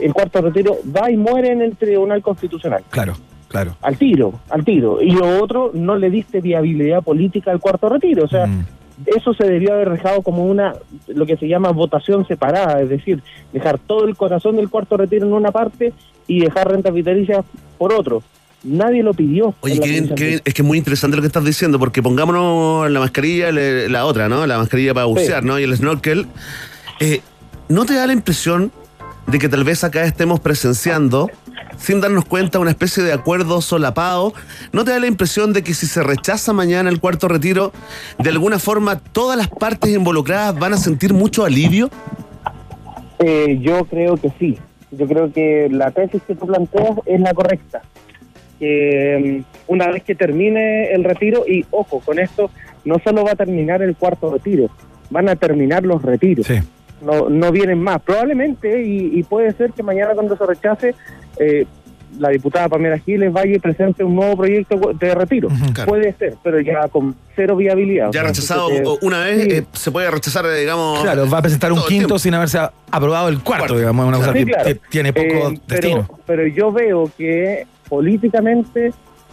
el 0.01 0.12
cuarto 0.12 0.41
retiro 0.43 0.78
va 0.97 1.11
y 1.11 1.16
muere 1.16 1.53
en 1.53 1.62
el 1.62 1.76
Tribunal 1.76 2.22
Constitucional. 2.22 2.82
Claro, 2.91 3.14
claro. 3.49 3.76
Al 3.82 3.97
tiro, 3.97 4.41
al 4.51 4.64
tiro. 4.64 5.01
Y 5.03 5.11
lo 5.11 5.43
otro, 5.43 5.70
no 5.74 5.97
le 5.97 6.11
diste 6.11 6.41
viabilidad 6.41 7.03
política 7.03 7.51
al 7.51 7.61
cuarto 7.61 7.88
retiro. 7.88 8.24
O 8.24 8.28
sea, 8.28 8.47
Mm. 8.47 8.64
eso 9.16 9.32
se 9.34 9.45
debió 9.47 9.72
haber 9.72 9.91
dejado 9.91 10.22
como 10.22 10.45
una, 10.45 10.74
lo 11.09 11.24
que 11.26 11.36
se 11.36 11.49
llama 11.49 11.70
votación 11.70 12.26
separada, 12.26 12.80
es 12.82 12.88
decir, 12.91 13.22
dejar 13.53 13.78
todo 13.78 14.05
el 14.05 14.16
corazón 14.16 14.57
del 14.57 14.68
cuarto 14.68 14.97
retiro 14.97 15.26
en 15.26 15.32
una 15.32 15.51
parte 15.51 15.93
y 16.26 16.41
dejar 16.41 16.70
rentas 16.70 16.93
vitalicias 16.93 17.45
por 17.78 17.93
otro. 17.93 18.22
Nadie 18.62 19.03
lo 19.03 19.14
pidió. 19.14 19.55
Oye, 19.61 19.80
es 20.45 20.53
que 20.55 20.61
es 20.61 20.62
muy 20.62 20.76
interesante 20.76 21.16
lo 21.16 21.22
que 21.22 21.28
estás 21.28 21.45
diciendo, 21.47 21.78
porque 21.78 22.03
pongámonos 22.03 22.91
la 22.91 23.01
mascarilla, 23.01 23.51
la 23.51 24.05
otra, 24.05 24.28
¿no? 24.28 24.47
La 24.47 24.59
mascarilla 24.59 24.93
para 24.93 25.07
bucear, 25.07 25.43
¿no? 25.43 25.59
Y 25.59 25.62
el 25.62 25.74
snorkel. 25.74 26.26
Eh, 27.01 27.22
¿No 27.70 27.86
te 27.86 27.95
da 27.95 28.07
la 28.07 28.12
impresión 28.12 28.70
de 29.31 29.39
que 29.39 29.49
tal 29.49 29.62
vez 29.62 29.85
acá 29.85 30.05
estemos 30.05 30.41
presenciando, 30.41 31.31
sin 31.78 32.01
darnos 32.01 32.24
cuenta, 32.24 32.59
una 32.59 32.70
especie 32.70 33.03
de 33.03 33.12
acuerdo 33.12 33.61
solapado? 33.61 34.33
¿No 34.72 34.85
te 34.85 34.91
da 34.91 34.99
la 34.99 35.07
impresión 35.07 35.53
de 35.53 35.62
que 35.62 35.72
si 35.72 35.87
se 35.87 36.03
rechaza 36.03 36.53
mañana 36.53 36.91
el 36.91 37.01
cuarto 37.01 37.28
retiro, 37.28 37.72
de 38.18 38.31
alguna 38.31 38.59
forma 38.59 38.99
todas 38.99 39.39
las 39.39 39.49
partes 39.49 39.95
involucradas 39.95 40.59
van 40.59 40.72
a 40.72 40.76
sentir 40.76 41.14
mucho 41.14 41.45
alivio? 41.45 41.91
Eh, 43.20 43.59
yo 43.61 43.85
creo 43.85 44.16
que 44.16 44.33
sí. 44.39 44.59
Yo 44.91 45.07
creo 45.07 45.33
que 45.33 45.68
la 45.70 45.93
tesis 45.93 46.20
que 46.26 46.35
tú 46.35 46.47
planteas 46.47 46.99
es 47.07 47.20
la 47.20 47.33
correcta. 47.33 47.83
Que 48.59 49.45
mm, 49.68 49.72
una 49.72 49.87
vez 49.89 50.03
que 50.03 50.16
termine 50.16 50.93
el 50.93 51.05
retiro, 51.05 51.45
y 51.47 51.64
ojo, 51.70 52.01
con 52.01 52.18
esto 52.18 52.51
no 52.85 52.97
solo 53.05 53.24
va 53.24 53.33
a 53.33 53.37
terminar 53.37 53.81
el 53.83 53.95
cuarto 53.95 54.33
retiro, 54.33 54.70
van 55.11 55.28
a 55.28 55.37
terminar 55.37 55.85
los 55.85 56.03
retiros. 56.03 56.47
Sí. 56.47 56.55
No, 57.01 57.28
no 57.30 57.51
vienen 57.53 57.80
más. 57.82 58.01
Probablemente, 58.03 58.82
y, 58.82 59.18
y 59.18 59.22
puede 59.22 59.53
ser 59.53 59.72
que 59.72 59.82
mañana 59.82 60.12
cuando 60.14 60.36
se 60.36 60.44
rechace, 60.46 60.94
eh, 61.38 61.66
la 62.18 62.28
diputada 62.30 62.68
Pamela 62.68 62.98
Giles 62.98 63.32
vaya 63.32 63.55
y 63.55 63.59
presente 63.61 64.03
un 64.03 64.16
nuevo 64.16 64.36
proyecto 64.36 64.76
de 64.98 65.14
retiro. 65.14 65.48
Claro. 65.72 65.88
Puede 65.88 66.12
ser, 66.14 66.34
pero 66.42 66.61
ya 66.61 66.88
con 66.88 67.14
cero 67.36 67.55
viabilidad. 67.57 68.07
Ya 68.07 68.09
O 68.09 68.12
sea, 68.12 68.22
rechazado 68.24 68.68
que- 68.68 68.82
una 69.07 69.20
vez, 69.24 69.44
Sí. 69.44 69.51
eh, 69.53 69.64
se 69.72 69.90
puede 69.92 70.11
rechazar, 70.11 70.44
eh, 70.46 70.59
digamos. 70.61 71.01
Claro, 71.03 71.30
va 71.30 71.38
a 71.38 71.42
presentar 71.42 71.72
un 71.72 71.80
quinto 71.86 72.18
sin 72.18 72.34
haberse 72.34 72.59
a- 72.59 72.72
aprobado 72.90 73.28
el 73.28 73.36
cuarto, 73.40 73.62
Cuarto. 73.66 73.78
digamos, 73.78 74.07
una 74.09 74.16
cosa 74.18 74.32
Sí, 74.32 74.38
que, 74.40 74.44
claro. 74.46 74.64
que 74.68 74.80
tiene 74.90 75.12
poco 75.12 75.51
Eh, 75.53 75.61
destino. 75.68 76.07
pero, 76.09 76.18
pero 76.26 76.46
yo 76.48 76.72
veo 76.72 77.11
que 77.16 77.66
políticamente 77.88 78.92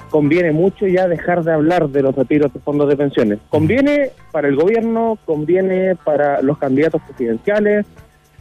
conviene 0.10 0.52
mucho 0.52 0.88
ya 0.88 1.08
dejar 1.08 1.44
de 1.44 1.54
hablar 1.54 1.90
de 1.90 2.02
los 2.02 2.16
retiros 2.16 2.54
de 2.54 2.60
fondos 2.60 2.88
de 2.90 2.98
pensiones. 2.98 3.40
Conviene 3.50 4.12
para 4.32 4.48
el 4.48 4.56
gobierno, 4.56 5.18
conviene 5.26 5.96
para 5.96 6.42
los 6.42 6.58
candidatos 6.58 7.02
presidenciales, 7.04 7.86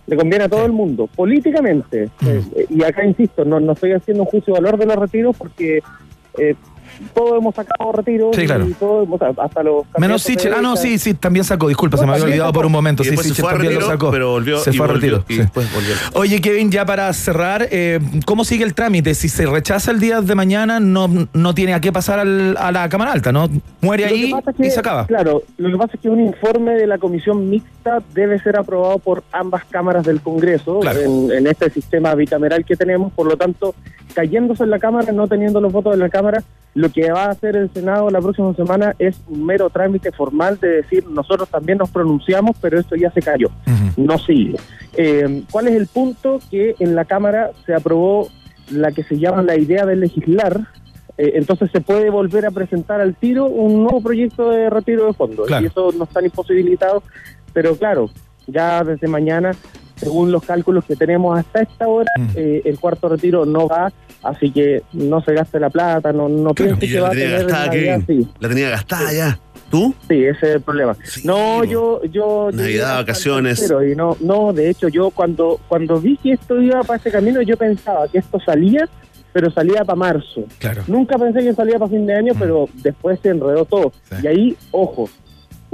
le 0.06 0.16
conviene 0.16 0.44
a 0.44 0.48
todo 0.48 0.64
el 0.64 0.72
mundo, 0.72 1.08
políticamente. 1.08 2.10
Eh, 2.24 2.66
y 2.70 2.82
acá 2.84 3.04
insisto, 3.04 3.44
no, 3.44 3.58
no 3.60 3.72
estoy 3.72 3.92
haciendo 3.92 4.22
un 4.22 4.28
juicio 4.28 4.54
de 4.54 4.60
valor 4.60 4.78
de 4.78 4.86
los 4.86 4.96
retiros 4.96 5.36
porque 5.36 5.82
eh, 6.38 6.54
todos 7.14 7.38
hemos 7.38 7.54
sacado 7.54 7.92
retiros 7.92 8.34
Sí, 8.36 8.46
claro. 8.46 8.66
y 8.68 8.72
todos, 8.74 9.08
o 9.10 9.18
sea, 9.18 9.32
hasta 9.42 9.62
los 9.62 9.84
Menos 9.98 10.22
Sichel. 10.22 10.52
Ah, 10.54 10.60
no, 10.62 10.76
sí, 10.76 10.98
sí, 10.98 11.14
también 11.14 11.44
sacó. 11.44 11.68
Disculpa, 11.68 11.96
No, 11.96 12.00
se 12.02 12.06
me 12.06 12.12
había 12.12 12.24
olvidado 12.24 12.52
por 12.52 12.66
un 12.66 12.72
momento. 12.72 13.02
Y 13.02 13.06
Sí, 13.06 13.16
Sichel 13.16 13.44
también 13.44 13.74
lo 13.74 13.86
sacó. 13.86 14.10
pero 14.10 14.30
volvió- 14.30 14.58
se 14.58 14.70
y 14.70 14.76
fue 14.76 14.86
a 14.86 14.88
volvió- 14.90 15.18
retiro. 15.18 15.24
y 15.28 15.32
sí. 15.34 15.38
después 15.40 15.72
volvió. 15.74 15.94
Oye, 16.14 16.40
Kevin, 16.40 16.70
ya 16.70 16.84
para 16.86 17.12
cerrar, 17.12 17.66
eh, 17.70 18.00
¿cómo 18.26 18.44
sigue 18.44 18.64
el 18.64 18.74
trámite? 18.74 19.14
Si 19.14 19.28
se 19.28 19.46
rechaza 19.46 19.90
el 19.90 20.00
día 20.00 20.20
de 20.20 20.34
mañana, 20.34 20.80
no, 20.80 21.08
no 21.32 21.54
tiene 21.54 21.74
a 21.74 21.80
qué 21.80 21.92
pasar 21.92 22.18
al- 22.18 22.56
a 22.58 22.72
la 22.72 22.88
Cámara 22.88 23.12
Alta, 23.12 23.32
¿no? 23.32 23.48
Muere 23.80 24.04
Lo 24.08 24.14
ahí 24.14 24.30
pasa 24.32 24.50
es 24.50 24.56
que, 24.56 24.66
y 24.66 24.70
se 24.70 24.80
acaba. 24.80 25.06
Claro, 25.06 25.42
lo 25.58 25.70
que 25.70 25.76
pasa 25.76 25.92
es 25.94 26.00
que 26.00 26.08
un 26.08 26.20
informe 26.20 26.72
de 26.74 26.86
la 26.86 26.98
comisión 26.98 27.48
mixta 27.48 28.02
debe 28.14 28.38
ser 28.40 28.58
aprobado 28.58 28.98
por 28.98 29.22
ambas 29.32 29.64
cámaras 29.64 30.04
del 30.04 30.20
Congreso 30.20 30.80
Claro. 30.80 31.00
en, 31.00 31.30
en 31.32 31.46
este 31.46 31.70
sistema 31.70 32.14
bicameral 32.14 32.64
que 32.64 32.76
tenemos. 32.76 33.12
Por 33.12 33.26
lo 33.26 33.36
tanto, 33.36 33.74
cayéndose 34.14 34.64
en 34.64 34.70
la 34.70 34.78
Cámara, 34.78 35.12
no 35.12 35.26
teniendo 35.28 35.60
los 35.60 35.72
votos 35.72 35.92
de 35.92 35.98
la 35.98 36.08
Cámara, 36.08 36.42
lo 36.74 36.85
que 36.90 37.10
va 37.10 37.24
a 37.24 37.30
hacer 37.30 37.56
el 37.56 37.72
Senado 37.72 38.10
la 38.10 38.20
próxima 38.20 38.54
semana 38.54 38.94
es 38.98 39.20
un 39.28 39.44
mero 39.44 39.70
trámite 39.70 40.12
formal 40.12 40.58
de 40.60 40.68
decir 40.68 41.06
nosotros 41.06 41.48
también 41.48 41.78
nos 41.78 41.90
pronunciamos, 41.90 42.56
pero 42.60 42.78
esto 42.78 42.96
ya 42.96 43.10
se 43.10 43.22
cayó, 43.22 43.50
no 43.96 44.18
sigue. 44.18 44.56
Eh, 44.96 45.42
¿Cuál 45.50 45.68
es 45.68 45.74
el 45.74 45.86
punto? 45.86 46.38
Que 46.50 46.74
en 46.78 46.94
la 46.94 47.04
Cámara 47.04 47.50
se 47.64 47.74
aprobó 47.74 48.28
la 48.70 48.92
que 48.92 49.02
se 49.04 49.18
llama 49.18 49.42
la 49.42 49.56
idea 49.56 49.86
de 49.86 49.96
legislar, 49.96 50.60
eh, 51.18 51.32
entonces 51.34 51.70
se 51.70 51.80
puede 51.80 52.10
volver 52.10 52.46
a 52.46 52.50
presentar 52.50 53.00
al 53.00 53.14
tiro 53.14 53.46
un 53.46 53.82
nuevo 53.82 54.00
proyecto 54.02 54.50
de 54.50 54.68
retiro 54.70 55.06
de 55.06 55.12
fondos. 55.14 55.46
Claro. 55.46 55.64
Y 55.64 55.68
eso 55.68 55.92
no 55.96 56.04
están 56.04 56.24
imposibilitados, 56.24 57.02
pero 57.52 57.76
claro, 57.76 58.10
ya 58.46 58.84
desde 58.84 59.08
mañana, 59.08 59.52
según 59.96 60.30
los 60.30 60.44
cálculos 60.44 60.84
que 60.84 60.94
tenemos 60.96 61.38
hasta 61.38 61.62
esta 61.62 61.88
hora, 61.88 62.10
Mm. 62.18 62.26
eh, 62.36 62.62
el 62.64 62.78
cuarto 62.78 63.08
retiro 63.08 63.44
no 63.46 63.66
va, 63.66 63.92
así 64.22 64.50
que 64.50 64.82
no 64.92 65.20
se 65.22 65.32
gaste 65.34 65.58
la 65.58 65.70
plata, 65.70 66.12
no, 66.12 66.28
no 66.28 66.54
piense 66.54 66.86
que 66.86 67.00
va 67.00 67.08
a 67.08 67.10
tener 67.10 67.40
gastada, 67.46 67.66
Navidad, 67.66 68.00
sí. 68.06 68.28
La 68.38 68.48
tenía 68.48 68.70
gastada 68.70 69.12
ya. 69.12 69.38
¿Tú? 69.70 69.92
Sí, 70.08 70.22
ese 70.24 70.46
es 70.50 70.54
el 70.56 70.60
problema. 70.60 70.96
no, 71.24 71.64
yo, 71.64 72.00
yo 72.04 72.50
Navidad, 72.52 72.98
vacaciones. 72.98 73.68
Y 73.90 73.96
no, 73.96 74.16
no, 74.20 74.52
de 74.52 74.70
hecho, 74.70 74.86
yo 74.88 75.10
cuando 75.10 75.58
cuando 75.66 76.00
vi 76.00 76.16
que 76.18 76.32
esto 76.32 76.60
iba 76.62 76.82
para 76.84 76.98
ese 77.00 77.10
camino, 77.10 77.42
yo 77.42 77.56
pensaba 77.56 78.06
que 78.06 78.18
esto 78.18 78.38
salía, 78.46 78.88
pero 79.32 79.50
salía 79.50 79.84
para 79.84 79.96
marzo. 79.96 80.44
Claro. 80.60 80.84
Nunca 80.86 81.18
pensé 81.18 81.40
que 81.40 81.52
salía 81.52 81.80
para 81.80 81.90
fin 81.90 82.06
de 82.06 82.14
año, 82.14 82.32
pero 82.38 82.68
después 82.74 83.18
se 83.20 83.30
enredó 83.30 83.64
todo. 83.64 83.92
Y 84.22 84.26
ahí, 84.28 84.56
ojo, 84.70 85.10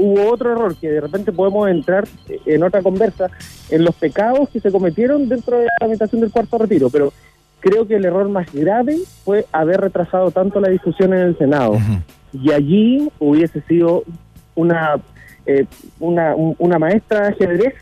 hubo 0.02 0.30
otro 0.32 0.52
error 0.52 0.76
que 0.76 0.90
de 0.90 1.00
repente 1.00 1.32
podemos 1.32 1.68
entrar 1.70 2.06
en 2.46 2.62
otra 2.62 2.82
conversa 2.82 3.30
en 3.70 3.84
los 3.84 3.94
pecados 3.94 4.48
que 4.50 4.60
se 4.60 4.70
cometieron 4.72 5.28
dentro 5.28 5.58
de 5.58 5.64
la 5.64 5.70
tramitación 5.78 6.20
del 6.20 6.30
cuarto 6.30 6.58
retiro, 6.58 6.90
pero 6.90 7.12
creo 7.60 7.86
que 7.86 7.94
el 7.96 8.04
error 8.04 8.28
más 8.28 8.52
grave 8.52 8.96
fue 9.24 9.46
haber 9.52 9.80
retrasado 9.80 10.30
tanto 10.30 10.60
la 10.60 10.68
discusión 10.68 11.14
en 11.14 11.20
el 11.20 11.38
Senado. 11.38 11.78
Y 12.32 12.50
allí 12.52 13.08
hubiese 13.18 13.60
sido 13.62 14.02
una, 14.54 14.96
eh, 15.46 15.66
una, 16.00 16.34
un- 16.34 16.56
una 16.58 16.78
maestra 16.78 17.22
de 17.22 17.28
ajedrez. 17.28 17.74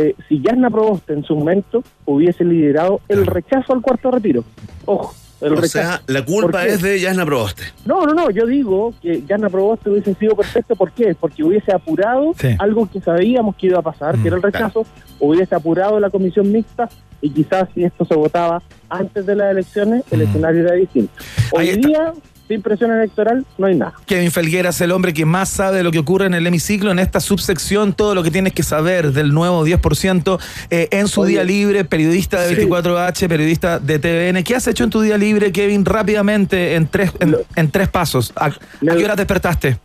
eh, 0.00 0.14
si 0.28 0.40
Yasna 0.40 0.70
Proboste 0.70 1.12
en 1.12 1.24
su 1.24 1.34
momento 1.34 1.82
hubiese 2.04 2.44
liderado 2.44 3.00
el 3.08 3.26
rechazo 3.26 3.72
al 3.72 3.82
cuarto 3.82 4.12
retiro. 4.12 4.44
Ojo, 4.86 5.12
el 5.40 5.52
O 5.52 5.56
rechazo. 5.56 5.68
sea, 5.68 6.02
la 6.06 6.24
¿Por 6.24 6.42
culpa 6.42 6.66
es 6.66 6.82
de 6.82 6.98
Yasna 7.00 7.24
Proboste. 7.24 7.62
No, 7.86 8.04
no, 8.06 8.12
no, 8.14 8.30
yo 8.30 8.46
digo 8.46 8.92
que 9.00 9.22
Yasna 9.22 9.48
Proboste 9.48 9.90
hubiese 9.90 10.14
sido 10.14 10.34
perfecto. 10.36 10.74
¿Por 10.76 10.90
qué? 10.92 11.14
Porque 11.18 11.44
hubiese 11.44 11.72
apurado 11.72 12.32
Sí. 12.38 12.48
algo 12.58 12.88
que 12.90 13.00
sabíamos 13.00 13.54
que 13.56 13.68
iba 13.68 13.78
a 13.78 13.82
pasar, 13.82 14.18
que 14.18 14.28
era 14.28 14.36
el 14.36 14.42
rechazo, 14.42 14.84
hubiese 15.20 15.54
apurado 15.54 16.00
la 16.00 16.10
comisión 16.10 16.50
mixta 16.50 16.88
y 17.20 17.30
quizás 17.30 17.68
si 17.74 17.84
esto 17.84 18.04
se 18.04 18.14
votaba 18.14 18.62
antes 18.88 19.26
de 19.26 19.34
las 19.36 19.50
elecciones, 19.52 20.04
el 20.10 20.22
escenario 20.22 20.62
era 20.62 20.74
distinto. 20.74 21.12
Hoy 21.52 21.76
día, 21.76 22.12
sin 22.48 22.62
presión 22.62 22.90
electoral, 22.90 23.44
no 23.58 23.66
hay 23.66 23.74
nada. 23.76 23.92
Kevin 24.06 24.30
Felgueras, 24.30 24.80
el 24.80 24.90
hombre 24.92 25.12
que 25.12 25.24
más 25.26 25.48
sabe 25.50 25.76
de 25.78 25.82
lo 25.82 25.90
que 25.92 25.98
ocurre 25.98 26.26
en 26.26 26.34
el 26.34 26.46
hemiciclo, 26.46 26.90
en 26.90 26.98
esta 26.98 27.20
subsección, 27.20 27.92
todo 27.92 28.14
lo 28.14 28.22
que 28.22 28.30
tienes 28.30 28.54
que 28.54 28.62
saber 28.62 29.12
del 29.12 29.32
nuevo 29.34 29.64
10%, 29.66 30.38
eh, 30.70 30.88
en 30.90 31.08
su 31.08 31.20
Oye. 31.20 31.32
día 31.32 31.44
libre, 31.44 31.84
periodista 31.84 32.40
de 32.40 32.56
Sí. 32.56 32.62
24H, 32.62 33.28
periodista 33.28 33.78
de 33.78 33.98
TVN. 33.98 34.42
¿Qué 34.44 34.54
has 34.56 34.66
hecho 34.66 34.84
en 34.84 34.90
tu 34.90 35.00
día 35.02 35.18
libre, 35.18 35.52
Kevin, 35.52 35.84
rápidamente, 35.84 36.74
en 36.74 36.86
tres, 36.88 37.12
en, 37.20 37.36
en 37.54 37.70
tres 37.70 37.88
pasos? 37.88 38.32
¿A, 38.34 38.46
a 38.46 38.52
qué 38.80 39.04
hora 39.04 39.14
despertaste? 39.14 39.78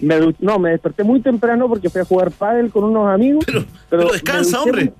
Me 0.00 0.16
no, 0.38 0.58
me 0.58 0.70
desperté 0.70 1.02
muy 1.02 1.20
temprano 1.20 1.68
porque 1.68 1.90
fui 1.90 2.00
a 2.00 2.04
jugar 2.04 2.30
pádel 2.30 2.70
con 2.70 2.84
unos 2.84 3.08
amigos. 3.12 3.44
Pero, 3.46 3.64
pero 3.90 4.12
descansa, 4.12 4.62
hombre. 4.62 4.92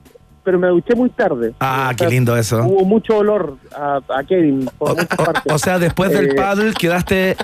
Pero 0.45 0.59
me 0.59 0.68
duché 0.68 0.95
muy 0.95 1.11
tarde. 1.11 1.53
Ah, 1.61 1.91
O 1.93 1.97
qué 1.97 2.07
lindo 2.09 2.36
eso. 2.36 2.62
Hubo 2.64 2.84
mucho 2.84 3.18
olor 3.18 3.57
a, 3.76 4.01
a 4.09 4.24
Kevin 4.24 4.68
por 4.78 4.91
muchas 4.91 5.09
partes. 5.09 5.53
O 5.53 5.59
sea, 5.59 5.78
después 5.78 6.11
del 6.12 6.30
Eh, 6.30 6.34
paddle 6.34 6.72
quedaste 6.74 7.36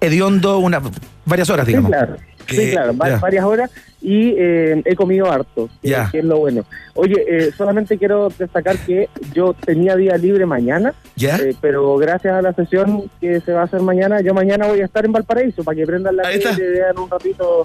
hediondo 0.00 0.58
una, 0.58 0.80
varias 1.24 1.50
horas, 1.50 1.66
digamos. 1.66 1.90
Sí, 1.90 1.96
claro. 1.96 2.16
Sí, 2.46 2.56
Que- 2.56 2.70
claro, 2.72 2.92
varias 2.94 3.44
horas 3.44 3.70
y 4.02 4.34
eh, 4.36 4.82
he 4.84 4.94
comido 4.96 5.32
harto, 5.32 5.70
Ya. 5.82 6.10
que 6.12 6.18
es 6.18 6.24
lo 6.26 6.36
bueno. 6.38 6.62
Oye, 6.92 7.14
eh, 7.26 7.50
solamente 7.56 7.96
quiero 7.96 8.28
destacar 8.38 8.76
que 8.78 9.08
yo 9.32 9.54
tenía 9.54 9.96
día 9.96 10.18
libre 10.18 10.44
mañana, 10.44 10.92
¿Ya? 11.16 11.36
eh, 11.36 11.56
pero 11.62 11.96
gracias 11.96 12.34
a 12.34 12.42
la 12.42 12.52
sesión 12.52 13.10
que 13.18 13.40
se 13.40 13.52
va 13.52 13.62
a 13.62 13.64
hacer 13.64 13.80
mañana, 13.80 14.20
yo 14.20 14.34
mañana 14.34 14.66
voy 14.66 14.82
a 14.82 14.84
estar 14.84 15.06
en 15.06 15.12
Valparaíso 15.12 15.64
para 15.64 15.74
que 15.74 15.86
prendan 15.86 16.16
la 16.16 16.28
Ahí 16.28 16.38
tele 16.38 16.52
y 16.54 16.72
vean 16.78 16.98
un 16.98 17.08
ratito. 17.08 17.62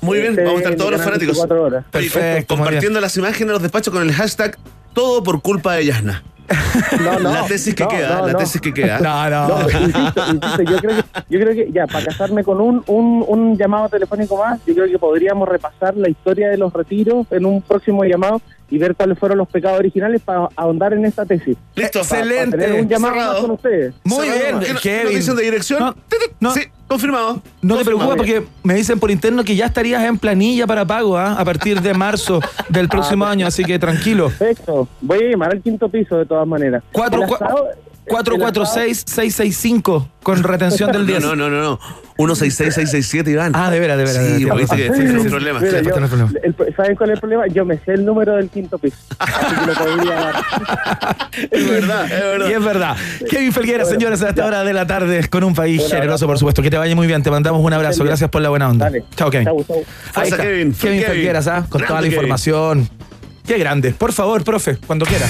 Muy 0.00 0.18
bien, 0.18 0.30
este, 0.30 0.44
vamos 0.44 0.60
a 0.60 0.62
estar 0.62 0.76
todos 0.76 0.92
los 0.92 1.02
fanáticos. 1.02 1.36
24 1.36 1.62
horas. 1.62 1.84
Oye, 1.94 2.44
compartiendo 2.46 3.00
las 3.00 3.16
imágenes 3.16 3.46
de 3.48 3.52
los 3.52 3.62
despachos 3.62 3.92
con 3.92 4.02
el 4.02 4.12
hashtag 4.12 4.56
todo 4.92 5.22
por 5.22 5.40
culpa 5.42 5.74
de 5.74 5.86
Yasna. 5.86 6.22
No, 7.00 7.18
no, 7.20 7.32
la 7.32 7.46
tesis 7.46 7.74
que 7.74 7.84
no, 7.84 7.88
queda, 7.88 8.16
no, 8.16 8.26
la 8.26 8.32
no. 8.32 8.38
tesis 8.38 8.60
que 8.60 8.74
queda. 8.74 8.98
No, 9.00 9.60
insisto, 9.62 10.22
insisto, 10.32 10.62
yo 10.62 10.76
creo 10.78 10.96
que, 10.96 11.04
yo 11.28 11.40
creo 11.40 11.54
que 11.54 11.72
ya, 11.72 11.86
para 11.86 12.06
casarme 12.06 12.42
con 12.42 12.60
un, 12.60 12.82
un, 12.86 13.24
un 13.26 13.56
llamado 13.56 13.88
telefónico 13.88 14.36
más, 14.36 14.58
yo 14.66 14.74
creo 14.74 14.86
que 14.88 14.98
podríamos 14.98 15.48
repasar 15.48 15.96
la 15.96 16.08
historia 16.08 16.48
de 16.48 16.56
los 16.56 16.72
retiros 16.72 17.26
en 17.30 17.46
un 17.46 17.62
próximo 17.62 18.04
llamado 18.04 18.40
y 18.70 18.78
ver 18.78 18.94
cuáles 18.94 19.18
fueron 19.18 19.38
los 19.38 19.48
pecados 19.48 19.78
originales 19.78 20.22
para 20.22 20.48
ahondar 20.56 20.92
en 20.92 21.04
esta 21.04 21.24
tesis. 21.26 21.56
Listo, 21.74 22.00
Para 22.08 22.20
excelente. 22.20 22.56
tener 22.58 22.80
un 22.80 22.88
llamado 22.88 23.40
con 23.42 23.50
ustedes. 23.52 23.94
Muy 24.04 24.28
Cerrado. 24.28 24.58
bien, 24.58 24.60
¿Qué 24.60 24.72
no- 24.74 24.80
Kevin. 24.80 25.16
dicen 25.16 25.36
de 25.36 25.42
dirección? 25.42 25.94
No, 26.40 26.52
Sí, 26.52 26.60
confirmado. 26.88 27.42
No 27.62 27.76
te 27.76 27.84
preocupes 27.84 28.16
porque 28.16 28.44
me 28.62 28.74
dicen 28.74 28.98
por 29.00 29.10
interno 29.10 29.44
que 29.44 29.54
ya 29.56 29.66
estarías 29.66 30.04
en 30.04 30.18
planilla 30.18 30.66
para 30.66 30.84
pago 30.84 31.18
¿ah? 31.18 31.34
a 31.38 31.44
partir 31.44 31.80
de 31.80 31.94
marzo 31.94 32.40
del 32.68 32.88
próximo 32.88 33.24
año, 33.26 33.46
así 33.46 33.64
que 33.64 33.78
tranquilo. 33.78 34.28
Perfecto. 34.28 34.88
Voy 35.00 35.18
a 35.24 35.30
llamar 35.30 35.52
al 35.52 35.60
quinto 35.62 35.88
piso 35.88 36.16
de 36.18 36.26
todas 36.26 36.46
maneras. 36.46 36.82
Cuatro, 36.92 37.22
El 37.24 37.32
asado- 37.34 37.68
446-665 38.06 40.08
con 40.22 40.42
retención 40.42 40.90
del 40.92 41.06
10. 41.06 41.22
No, 41.22 41.36
no, 41.36 41.48
no, 41.50 41.60
no. 41.62 41.78
166667, 42.18 43.30
Iván. 43.30 43.52
Ah, 43.54 43.70
de 43.70 43.80
veras, 43.80 43.96
de 43.96 44.04
veras. 44.04 44.22
de 44.22 44.36
Sí, 44.36 44.44
veras, 44.44 44.58
porque 44.68 44.76
tienes 44.76 44.98
tiene 44.98 45.18
un 45.20 45.26
problema. 45.30 45.58
Mira, 45.60 45.78
Sí, 45.78 45.84
yo- 45.86 45.94
el- 46.42 46.54
¿Saben 46.76 46.94
cuál 46.96 47.10
es 47.10 47.14
el 47.14 47.20
problema? 47.20 47.46
Yo 47.46 47.64
me 47.64 47.78
sé 47.78 47.92
el 47.94 48.04
número 48.04 48.34
del 48.36 48.50
quinto 48.50 48.76
piso. 48.78 48.96
Así 49.18 49.54
que 49.56 49.66
lo 49.66 49.72
podría 49.74 50.14
dar. 50.16 50.34
Es 51.50 51.68
verdad, 51.70 52.04
es 52.04 52.10
verdad. 52.20 52.48
Y 52.48 52.52
es 52.52 52.64
verdad. 52.64 52.96
Kevin 53.30 53.52
Felguera, 53.52 53.84
Bueno, 53.84 53.98
señores, 53.98 54.20
a 54.22 54.28
esta 54.30 54.42
ya. 54.42 54.46
hora 54.48 54.64
de 54.64 54.72
la 54.74 54.86
tarde 54.86 55.26
con 55.28 55.44
un 55.44 55.54
país 55.54 55.80
Un 55.82 55.88
generoso, 55.90 56.26
por 56.26 56.36
supuesto. 56.38 56.60
Que 56.62 56.68
te 56.70 56.76
vaya 56.76 56.94
muy 56.94 57.06
bien. 57.06 57.22
Te 57.22 57.30
mandamos 57.30 57.64
un 57.64 57.72
abrazo. 57.72 58.04
Gracias 58.04 58.28
por 58.28 58.42
la 58.42 58.50
buena 58.50 58.68
onda. 58.68 58.84
Dale. 58.86 59.04
Chao, 59.16 59.30
Kevin. 59.30 59.46
Chau, 59.46 59.64
chau. 59.64 59.82
Ahí 60.14 60.28
está. 60.28 60.42
Kevin. 60.42 60.72
Kevin 60.74 61.00
Kevin. 61.00 61.04
Felgueras, 61.06 61.46
¿ah? 61.46 61.66
con 61.70 61.80
toda 61.80 61.80
la 61.80 61.86
Grande, 61.88 62.08
Kevin. 62.08 62.14
información. 62.18 62.90
Qué 63.46 63.56
grande. 63.58 63.92
Por 63.92 64.12
favor, 64.12 64.44
profe, 64.44 64.76
cuando 64.86 65.06
quiera. 65.06 65.26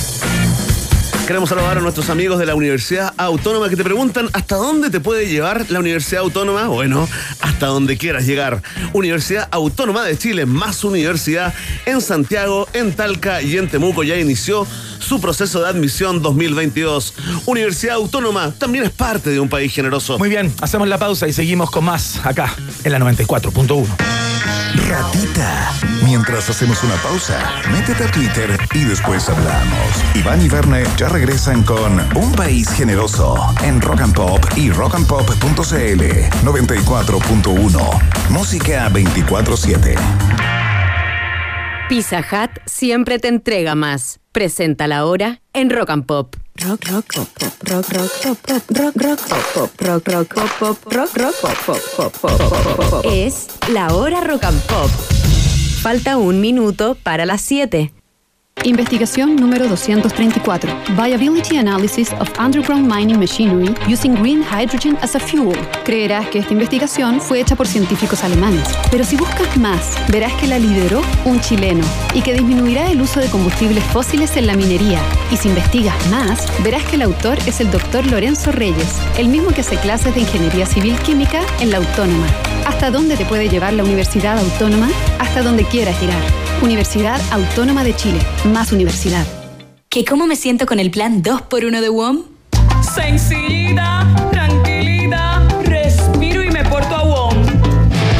Queremos 1.31 1.49
saludar 1.49 1.78
a 1.78 1.81
nuestros 1.81 2.11
amigos 2.11 2.41
de 2.41 2.47
la 2.47 2.57
Universidad 2.57 3.14
Autónoma 3.16 3.68
que 3.68 3.76
te 3.76 3.85
preguntan 3.85 4.28
hasta 4.33 4.57
dónde 4.57 4.91
te 4.91 4.99
puede 4.99 5.28
llevar 5.28 5.64
la 5.70 5.78
Universidad 5.78 6.22
Autónoma. 6.22 6.66
Bueno, 6.66 7.09
hasta 7.41 7.66
donde 7.66 7.97
quieras 7.97 8.26
llegar. 8.26 8.61
Universidad 8.95 9.47
Autónoma 9.53 10.03
de 10.03 10.18
Chile, 10.18 10.45
más 10.45 10.83
universidad 10.83 11.55
en 11.87 12.01
Santiago, 12.01 12.66
en 12.72 12.95
Talca 12.95 13.43
y 13.43 13.59
en 13.59 13.68
Temuco 13.68 14.03
ya 14.03 14.16
inició 14.16 14.66
su 14.99 15.20
proceso 15.20 15.61
de 15.61 15.68
admisión 15.68 16.20
2022. 16.20 17.14
Universidad 17.47 17.95
Autónoma 17.95 18.53
también 18.59 18.83
es 18.83 18.91
parte 18.91 19.31
de 19.31 19.39
un 19.39 19.49
país 19.49 19.72
generoso. 19.72 20.18
Muy 20.18 20.31
bien, 20.31 20.53
hacemos 20.61 20.89
la 20.89 20.99
pausa 20.99 21.28
y 21.28 21.33
seguimos 21.33 21.70
con 21.70 21.85
más 21.85 22.18
acá 22.26 22.53
en 22.83 22.91
la 22.91 22.99
94.1. 22.99 24.39
Ratita. 24.75 25.73
Mientras 26.05 26.49
hacemos 26.49 26.83
una 26.85 26.95
pausa, 26.97 27.39
métete 27.73 28.05
a 28.05 28.11
Twitter 28.11 28.59
y 28.75 28.85
después 28.85 29.29
hablamos. 29.29 30.05
Iván 30.14 30.41
y 30.43 30.49
Verne 30.49 30.85
ya 30.97 31.09
regresan 31.09 31.62
con 31.62 32.01
Un 32.16 32.33
País 32.33 32.68
Generoso 32.71 33.37
en 33.62 33.81
Rock 33.81 34.01
and 34.03 34.14
Pop 34.14 34.45
y 34.57 34.71
rockandpop.cl 34.71 36.03
94.1. 36.45 38.31
Música 38.31 38.89
24-7. 38.91 39.97
Pizza 41.89 42.21
Hut 42.21 42.51
siempre 42.66 43.18
te 43.18 43.29
entrega 43.29 43.75
más. 43.75 44.21
Presenta 44.33 44.87
la 44.87 45.05
hora 45.05 45.41
en 45.53 45.71
Rock 45.71 45.91
and 45.91 46.07
Pop. 46.07 46.37
Es 53.04 53.46
la 53.72 53.94
hora 53.94 54.20
Rock 54.20 54.44
and 54.44 54.61
Pop. 54.62 54.90
Falta 55.80 56.18
un 56.18 56.40
minuto 56.40 56.96
para 57.02 57.24
las 57.24 57.40
7. 57.40 57.92
Investigación 58.64 59.36
número 59.36 59.66
234. 59.68 60.70
Viability 60.94 61.56
Analysis 61.56 62.12
of 62.20 62.28
Underground 62.38 62.92
Mining 62.92 63.18
Machinery 63.18 63.74
Using 63.90 64.14
Green 64.14 64.42
Hydrogen 64.42 64.98
as 65.00 65.16
a 65.16 65.20
Fuel. 65.20 65.58
Creerás 65.84 66.28
que 66.28 66.40
esta 66.40 66.52
investigación 66.52 67.20
fue 67.20 67.40
hecha 67.40 67.56
por 67.56 67.66
científicos 67.66 68.22
alemanes, 68.22 68.68
pero 68.90 69.04
si 69.04 69.16
buscas 69.16 69.56
más, 69.56 69.96
verás 70.08 70.32
que 70.34 70.46
la 70.46 70.58
lideró 70.58 71.00
un 71.24 71.40
chileno 71.40 71.84
y 72.12 72.20
que 72.20 72.34
disminuirá 72.34 72.90
el 72.90 73.00
uso 73.00 73.20
de 73.20 73.28
combustibles 73.28 73.82
fósiles 73.84 74.36
en 74.36 74.46
la 74.46 74.56
minería. 74.56 75.00
Y 75.32 75.36
si 75.38 75.48
investigas 75.48 75.94
más, 76.08 76.46
verás 76.62 76.84
que 76.84 76.96
el 76.96 77.02
autor 77.02 77.38
es 77.46 77.61
el 77.61 77.70
doctor 77.70 78.06
Lorenzo 78.06 78.52
Reyes, 78.52 78.98
el 79.16 79.28
mismo 79.28 79.52
que 79.52 79.62
hace 79.62 79.76
clases 79.76 80.14
de 80.14 80.20
Ingeniería 80.20 80.66
Civil 80.66 80.96
Química 80.98 81.40
en 81.61 81.70
la 81.70 81.78
Autónoma. 81.78 82.26
¿Hasta 82.66 82.90
dónde 82.90 83.16
te 83.16 83.24
puede 83.24 83.48
llevar 83.48 83.72
la 83.72 83.84
Universidad 83.84 84.38
Autónoma? 84.38 84.90
Hasta 85.18 85.42
donde 85.42 85.64
quieras 85.64 86.00
llegar. 86.00 86.49
Universidad 86.62 87.20
Autónoma 87.32 87.84
de 87.84 87.96
Chile. 87.96 88.18
Más 88.52 88.70
universidad. 88.72 89.26
¿Que 89.88 90.04
cómo 90.04 90.26
me 90.26 90.36
siento 90.36 90.66
con 90.66 90.78
el 90.78 90.90
plan 90.90 91.22
2x1 91.22 91.80
de 91.80 91.88
WOM? 91.88 92.22
Sencillita, 92.94 94.06
tranquilidad, 94.30 95.42
respiro 95.64 96.44
y 96.44 96.50
me 96.50 96.62
porto 96.64 96.94
a 96.94 97.02
WOM. 97.02 97.34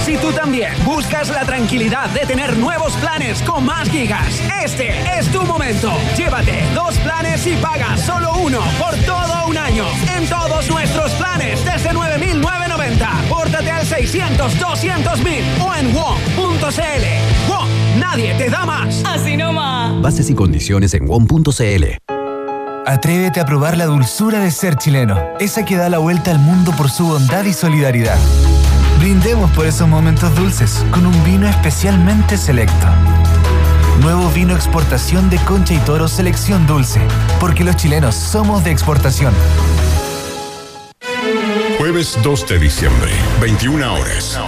Si 0.05 0.16
tú 0.16 0.32
también 0.32 0.72
buscas 0.84 1.28
la 1.28 1.45
tranquilidad 1.45 2.09
de 2.11 2.20
tener 2.20 2.57
nuevos 2.57 2.93
planes 2.95 3.43
con 3.43 3.64
más 3.64 3.88
gigas, 3.91 4.41
este 4.64 4.95
es 5.18 5.30
tu 5.30 5.43
momento. 5.43 5.93
Llévate 6.16 6.64
dos 6.74 6.97
planes 6.99 7.47
y 7.47 7.55
paga 7.57 7.97
solo 7.97 8.32
uno 8.38 8.61
por 8.78 8.97
todo 9.05 9.47
un 9.49 9.57
año. 9.59 9.84
En 10.16 10.26
todos 10.28 10.68
nuestros 10.70 11.12
planes 11.12 11.64
desde 11.64 11.91
9.990. 11.91 13.28
Pórtate 13.28 13.70
al 13.70 13.86
600 13.86 14.57
200.000 14.57 15.43
o 15.62 15.74
en 15.76 15.95
WOM.cl. 15.95 17.50
Nadie 18.01 18.35
te 18.35 18.51
da 18.51 18.65
más. 18.65 19.03
Así 19.05 19.37
nomás. 19.37 20.01
Bases 20.03 20.31
y 20.31 20.35
condiciones 20.35 20.95
en 20.95 21.07
WOM.cl. 21.07 21.85
Atrévete 22.87 23.41
a 23.41 23.45
probar 23.45 23.77
la 23.77 23.87
dulzura 23.87 24.41
de 24.41 24.51
ser 24.51 24.77
chileno, 24.77 25.17
esa 25.39 25.65
que 25.65 25.77
da 25.77 25.89
la 25.89 25.99
vuelta 25.99 26.31
al 26.31 26.39
mundo 26.39 26.73
por 26.77 26.91
su 26.91 27.07
bondad 27.07 27.45
y 27.45 27.53
solidaridad. 27.53 28.19
Brindemos 28.99 29.51
por 29.53 29.67
esos 29.67 29.87
momentos 29.87 30.35
dulces 30.35 30.85
con 30.91 31.07
un 31.07 31.25
vino 31.25 31.47
especialmente 31.47 32.37
selecto. 32.37 32.87
Nuevo 34.01 34.31
vino 34.31 34.55
exportación 34.55 35.29
de 35.29 35.37
Concha 35.39 35.75
y 35.75 35.79
Toro 35.79 36.09
Selección 36.09 36.67
Dulce, 36.67 37.01
porque 37.39 37.65
los 37.65 37.77
chilenos 37.77 38.15
somos 38.15 38.65
de 38.65 38.71
exportación. 38.71 39.35
Jueves 41.91 42.16
2 42.22 42.47
de 42.47 42.59
diciembre, 42.61 43.11
21 43.41 43.95
horas. 43.95 44.38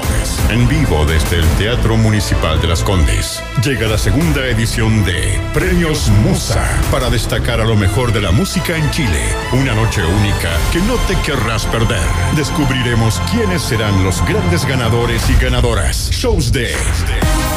En 0.49 0.69
vivo 0.69 1.05
desde 1.05 1.39
el 1.39 1.49
Teatro 1.59 1.97
Municipal 1.97 2.61
de 2.61 2.69
Las 2.69 2.85
Condes. 2.85 3.43
Llega 3.65 3.89
la 3.89 3.99
segunda 3.99 4.47
edición 4.47 5.05
de 5.05 5.41
Premios 5.53 6.09
Musa 6.25 6.65
para 6.93 7.11
destacar 7.11 7.61
a 7.61 7.65
lo 7.65 7.75
mejor 7.75 8.13
de 8.13 8.21
la 8.21 8.31
música 8.31 8.77
en 8.77 8.89
Chile. 8.93 9.21
Una 9.55 9.75
noche 9.75 10.05
única 10.05 10.57
que 10.73 10.79
no 10.83 10.95
te 11.09 11.17
querrás 11.23 11.67
perder. 11.67 12.07
Descubriremos 12.37 13.21
quiénes 13.33 13.63
serán 13.63 14.05
los 14.05 14.25
grandes 14.25 14.65
ganadores 14.65 15.29
y 15.29 15.35
ganadoras. 15.35 16.11
Shows 16.13 16.53
de 16.53 16.73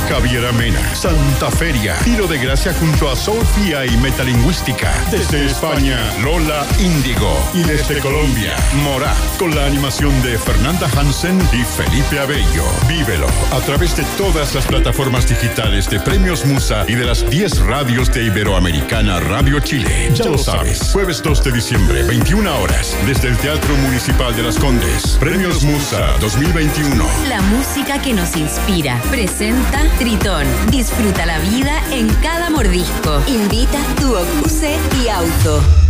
Javier 0.09 0.47
Amena, 0.47 0.95
Santa 0.95 1.51
Feria, 1.51 1.95
Tiro 2.03 2.25
de 2.25 2.39
Gracia 2.39 2.73
junto 2.73 3.09
a 3.09 3.15
Sofía 3.15 3.85
y 3.85 3.95
Metalingüística. 3.97 4.91
Desde 5.11 5.45
España, 5.45 5.99
Lola 6.23 6.65
Índigo. 6.79 7.37
Y 7.53 7.61
desde 7.63 7.99
Colombia, 7.99 8.55
Mora, 8.83 9.13
con 9.37 9.53
la 9.55 9.74
animación 9.75 10.21
de 10.23 10.37
Fernanda 10.37 10.87
Hansen 10.95 11.37
y 11.51 11.65
Felipe 11.65 12.17
Abello. 12.17 12.63
Vívelo 12.87 13.27
a 13.51 13.59
través 13.59 13.93
de 13.97 14.05
todas 14.17 14.55
las 14.55 14.65
plataformas 14.65 15.27
digitales 15.27 15.89
de 15.89 15.99
Premios 15.99 16.45
Musa 16.45 16.85
y 16.87 16.95
de 16.95 17.03
las 17.03 17.29
10 17.29 17.59
radios 17.65 18.09
de 18.13 18.23
Iberoamericana 18.23 19.19
Radio 19.19 19.59
Chile. 19.59 20.11
Ya 20.13 20.25
lo 20.25 20.37
sabes, 20.37 20.91
jueves 20.93 21.21
2 21.21 21.43
de 21.43 21.51
diciembre, 21.51 22.03
21 22.03 22.57
horas, 22.57 22.95
desde 23.05 23.27
el 23.27 23.37
Teatro 23.37 23.75
Municipal 23.75 24.33
de 24.33 24.43
Las 24.43 24.57
Condes. 24.57 25.17
Premios 25.19 25.61
Musa 25.63 26.15
2021. 26.21 27.05
La 27.27 27.41
música 27.41 28.01
que 28.01 28.13
nos 28.13 28.37
inspira. 28.37 29.01
Presenta 29.11 29.83
Tritón. 29.99 30.47
Disfruta 30.71 31.25
la 31.25 31.39
vida 31.39 31.83
en 31.91 32.07
cada 32.23 32.49
mordisco. 32.49 33.21
Invita 33.27 33.79
tu 33.99 34.15
Ocuse 34.15 34.77
y 35.03 35.09
auto. 35.09 35.84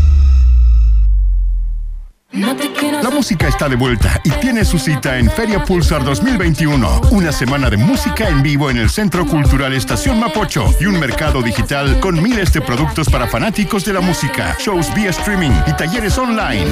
La 2.36 3.10
música 3.10 3.48
está 3.48 3.68
de 3.70 3.78
vuelta 3.78 4.20
y 4.26 4.30
tiene 4.30 4.66
su 4.66 4.78
cita 4.78 5.18
en 5.18 5.32
Feria 5.32 5.64
Pulsar 5.64 6.04
2021. 6.04 7.04
Una 7.12 7.32
semana 7.32 7.70
de 7.70 7.78
música 7.78 8.28
en 8.28 8.44
vivo 8.44 8.70
en 8.70 8.78
el 8.78 8.90
Centro 8.90 9.26
Cultural 9.26 9.72
Estación 9.72 10.20
Mapocho 10.20 10.66
y 10.82 10.86
un 10.86 11.00
mercado 11.00 11.42
digital 11.42 11.98
con 12.02 12.22
miles 12.22 12.52
de 12.52 12.60
productos 12.60 13.08
para 13.10 13.28
fanáticos 13.28 13.86
de 13.86 13.94
la 13.94 14.02
música, 14.02 14.58
shows 14.60 14.94
vía 14.94 15.12
streaming 15.12 15.52
y 15.66 15.72
talleres 15.78 16.18
online. 16.18 16.66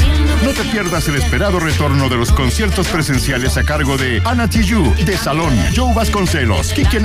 No 0.43 0.51
te 0.51 0.65
pierdas 0.65 1.07
el 1.07 1.15
esperado 1.15 1.61
retorno 1.61 2.09
de 2.09 2.17
los 2.17 2.33
conciertos 2.33 2.89
presenciales 2.89 3.55
a 3.55 3.63
cargo 3.63 3.95
de 3.95 4.21
Ana 4.25 4.49
Tijoux, 4.49 4.93
De 5.05 5.15
Salón, 5.15 5.57
Joe 5.73 5.93
Vasconcelos, 5.93 6.73
Quique 6.73 6.99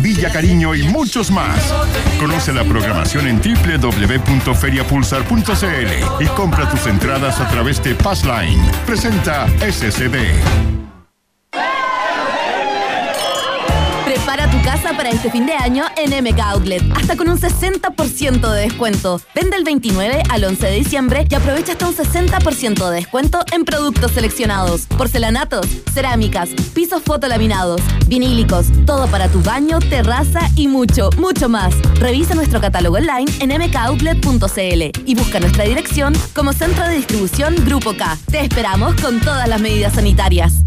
Villa 0.00 0.32
Cariño 0.32 0.74
y 0.74 0.82
muchos 0.82 1.30
más. 1.30 1.72
Conoce 2.18 2.52
la 2.52 2.64
programación 2.64 3.28
en 3.28 3.40
www.feriapulsar.cl 3.40 6.24
y 6.24 6.26
compra 6.26 6.68
tus 6.68 6.86
entradas 6.86 7.40
a 7.40 7.48
través 7.48 7.80
de 7.84 7.99
Passline. 8.02 8.70
Presenta 8.86 9.46
SCD. 9.60 10.79
Para 14.96 15.10
este 15.10 15.30
fin 15.30 15.46
de 15.46 15.52
año 15.54 15.84
en 15.96 16.10
MK 16.10 16.40
Outlet, 16.40 16.82
hasta 16.94 17.16
con 17.16 17.28
un 17.30 17.38
60% 17.38 18.52
de 18.52 18.60
descuento. 18.62 19.20
Vende 19.34 19.56
el 19.56 19.64
29 19.64 20.22
al 20.28 20.44
11 20.44 20.66
de 20.66 20.72
diciembre 20.74 21.26
y 21.30 21.34
aprovecha 21.34 21.72
hasta 21.72 21.88
un 21.88 21.94
60% 21.94 22.90
de 22.90 22.96
descuento 22.96 23.44
en 23.52 23.64
productos 23.64 24.10
seleccionados, 24.12 24.86
porcelanatos, 24.98 25.66
cerámicas, 25.94 26.50
pisos 26.74 27.02
fotolaminados, 27.02 27.80
vinílicos, 28.08 28.66
todo 28.84 29.06
para 29.06 29.28
tu 29.28 29.40
baño, 29.42 29.78
terraza 29.78 30.40
y 30.56 30.68
mucho, 30.68 31.10
mucho 31.16 31.48
más. 31.48 31.72
Revisa 31.94 32.34
nuestro 32.34 32.60
catálogo 32.60 32.96
online 32.96 33.30
en 33.40 33.50
mkoutlet.cl 33.50 35.00
y 35.06 35.14
busca 35.14 35.40
nuestra 35.40 35.64
dirección 35.64 36.12
como 36.34 36.52
Centro 36.52 36.84
de 36.86 36.96
Distribución 36.96 37.54
Grupo 37.64 37.94
K. 37.96 38.18
Te 38.30 38.40
esperamos 38.40 38.94
con 39.00 39.20
todas 39.20 39.48
las 39.48 39.60
medidas 39.60 39.94
sanitarias. 39.94 40.64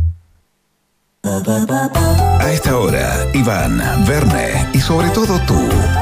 A 1.25 2.51
esta 2.51 2.77
hora, 2.77 3.25
Iván, 3.33 3.81
Verne 4.05 4.67
y 4.73 4.81
sobre 4.81 5.07
todo 5.11 5.39
tú, 5.47 5.57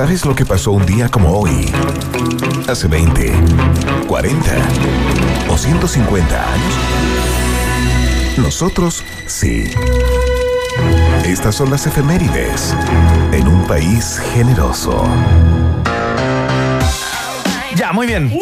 ¿Sabes 0.00 0.24
lo 0.24 0.34
que 0.34 0.46
pasó 0.46 0.72
un 0.72 0.86
día 0.86 1.10
como 1.10 1.38
hoy? 1.38 1.70
Hace 2.66 2.88
20, 2.88 3.34
40 4.08 4.50
o 5.50 5.58
150 5.58 6.52
años. 6.52 6.74
Nosotros 8.38 9.04
sí. 9.26 9.70
Estas 11.26 11.54
son 11.54 11.68
las 11.68 11.86
efemérides 11.86 12.74
en 13.32 13.46
un 13.46 13.66
país 13.66 14.18
generoso. 14.32 15.04
Ya, 17.76 17.92
muy 17.92 18.06
bien. 18.06 18.32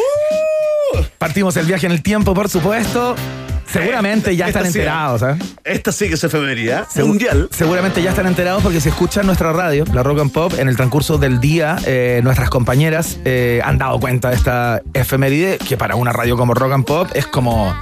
Partimos 1.18 1.56
el 1.56 1.66
viaje 1.66 1.86
en 1.86 1.92
el 1.92 2.04
tiempo, 2.04 2.34
por 2.34 2.48
supuesto. 2.48 3.16
Seguramente 3.66 4.36
ya 4.36 4.46
están 4.46 4.62
sí, 4.62 4.78
enterados, 4.78 5.22
¿eh? 5.22 5.36
Esta 5.68 5.92
sí 5.92 6.08
que 6.08 6.14
es 6.14 6.24
efemería. 6.24 6.86
Segu- 6.94 7.06
Mundial. 7.06 7.48
Seguramente 7.52 8.02
ya 8.02 8.10
están 8.10 8.26
enterados 8.26 8.62
porque 8.62 8.80
si 8.80 8.88
escuchan 8.88 9.26
nuestra 9.26 9.52
radio, 9.52 9.84
la 9.92 10.02
Rock 10.02 10.20
and 10.20 10.32
Pop, 10.32 10.54
en 10.58 10.68
el 10.68 10.76
transcurso 10.76 11.18
del 11.18 11.40
día, 11.40 11.76
eh, 11.86 12.20
nuestras 12.24 12.50
compañeras 12.50 13.18
eh, 13.24 13.60
han 13.64 13.78
dado 13.78 13.98
cuenta 14.00 14.30
de 14.30 14.36
esta 14.36 14.82
efeméride 14.94 15.58
que 15.58 15.76
para 15.76 15.94
una 15.96 16.12
radio 16.12 16.36
como 16.36 16.54
Rock 16.54 16.72
and 16.72 16.84
Pop 16.84 17.08
es 17.14 17.26
como 17.26 17.74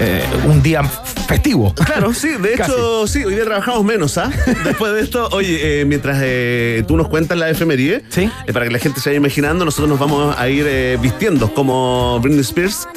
eh, 0.00 0.22
un 0.46 0.62
día 0.62 0.82
festivo. 0.84 1.74
Claro, 1.74 2.12
sí, 2.14 2.28
de 2.40 2.54
hecho, 2.54 3.06
sí, 3.06 3.24
hoy 3.24 3.34
día 3.34 3.44
trabajamos 3.44 3.84
menos, 3.84 4.18
¿ah? 4.18 4.30
Después 4.64 4.92
de 4.92 5.00
esto, 5.00 5.28
oye, 5.32 5.80
eh, 5.80 5.84
mientras 5.84 6.18
eh, 6.22 6.84
tú 6.86 6.96
nos 6.96 7.08
cuentas 7.08 7.38
la 7.38 7.50
efeméride, 7.50 8.02
¿Sí? 8.08 8.30
eh, 8.46 8.52
para 8.52 8.66
que 8.66 8.70
la 8.72 8.78
gente 8.78 9.00
se 9.00 9.10
vaya 9.10 9.18
imaginando, 9.18 9.64
nosotros 9.64 9.88
nos 9.88 9.98
vamos 9.98 10.34
a 10.38 10.48
ir 10.48 10.64
eh, 10.68 10.98
vistiendo 11.00 11.52
como 11.54 12.18
Britney 12.20 12.40
Spears 12.40 12.88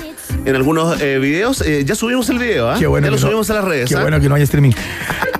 en 0.45 0.55
algunos 0.55 1.01
eh, 1.01 1.19
videos. 1.19 1.61
Eh, 1.61 1.83
ya 1.85 1.95
subimos 1.95 2.29
el 2.29 2.39
video, 2.39 2.69
¿ah? 2.69 2.75
Qué 2.79 2.87
bueno 2.87 3.07
ya 3.07 3.11
lo 3.11 3.17
no- 3.17 3.21
subimos 3.21 3.49
a 3.49 3.55
las 3.55 3.63
redes, 3.63 3.89
Qué 3.89 3.95
¿ah? 3.95 4.01
bueno 4.01 4.19
que 4.19 4.29
no 4.29 4.35
haya 4.35 4.43
streaming. 4.43 4.71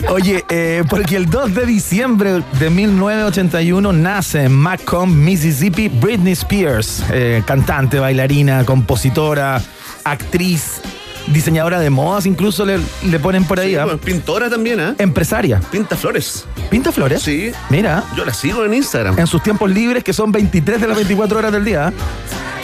Oye, 0.09 0.43
eh, 0.49 0.83
porque 0.89 1.15
el 1.15 1.27
2 1.29 1.55
de 1.55 1.65
diciembre 1.65 2.43
de 2.59 2.69
1981 2.69 3.91
nace 3.93 4.43
en 4.43 4.51
Macomb, 4.53 5.13
Mississippi, 5.15 5.87
Britney 5.89 6.33
Spears, 6.33 7.03
eh, 7.11 7.41
cantante, 7.45 7.97
bailarina, 7.99 8.63
compositora, 8.65 9.61
actriz, 10.03 10.81
diseñadora 11.27 11.79
de 11.79 11.89
modas, 11.89 12.27
incluso 12.27 12.65
le, 12.65 12.77
le 13.09 13.19
ponen 13.19 13.45
por 13.45 13.59
ahí. 13.59 13.71
Sí, 13.71 13.75
¿ah? 13.77 13.85
bueno, 13.85 13.99
pintora 13.99 14.47
también, 14.49 14.79
¿ah? 14.79 14.95
Empresaria. 14.99 15.59
Pinta 15.71 15.95
flores. 15.95 16.45
¿Pinta 16.69 16.91
flores? 16.91 17.23
Sí. 17.23 17.51
Mira, 17.69 18.03
Yo 18.15 18.25
la 18.25 18.33
sigo 18.33 18.63
en 18.63 18.75
Instagram. 18.75 19.17
en 19.17 19.25
sus 19.25 19.41
tiempos 19.41 19.71
libres, 19.71 20.03
que 20.03 20.13
son 20.13 20.31
23 20.31 20.79
de 20.81 20.87
las 20.87 20.95
24 20.97 21.39
horas 21.39 21.51
del 21.51 21.65
día. 21.65 21.91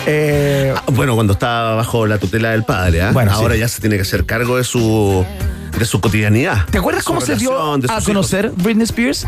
Eh, 0.08 0.74
Ah, 0.76 0.84
bueno, 0.91 1.16
cuando 1.16 1.34
está 1.34 1.76
bajo 1.76 2.06
la 2.08 2.18
tutela 2.18 2.52
del 2.52 2.64
padre, 2.64 3.02
¿ah? 3.02 3.12
Bueno, 3.12 3.32
Ahora 3.32 3.54
sí. 3.56 3.60
ya 3.60 3.68
se 3.68 3.82
tiene 3.82 3.95
que 3.97 4.02
hacer 4.04 4.26
cargo 4.26 4.58
de 4.58 4.64
su 4.64 5.26
de 5.78 5.86
su 5.86 5.99
cotidianidad. 6.02 6.66
¿Te 6.70 6.78
acuerdas 6.78 7.04
cómo 7.04 7.22
se 7.22 7.36
dio 7.36 7.60
a 7.60 8.02
conocer 8.04 8.52
Britney 8.56 8.84
Spears? 8.84 9.26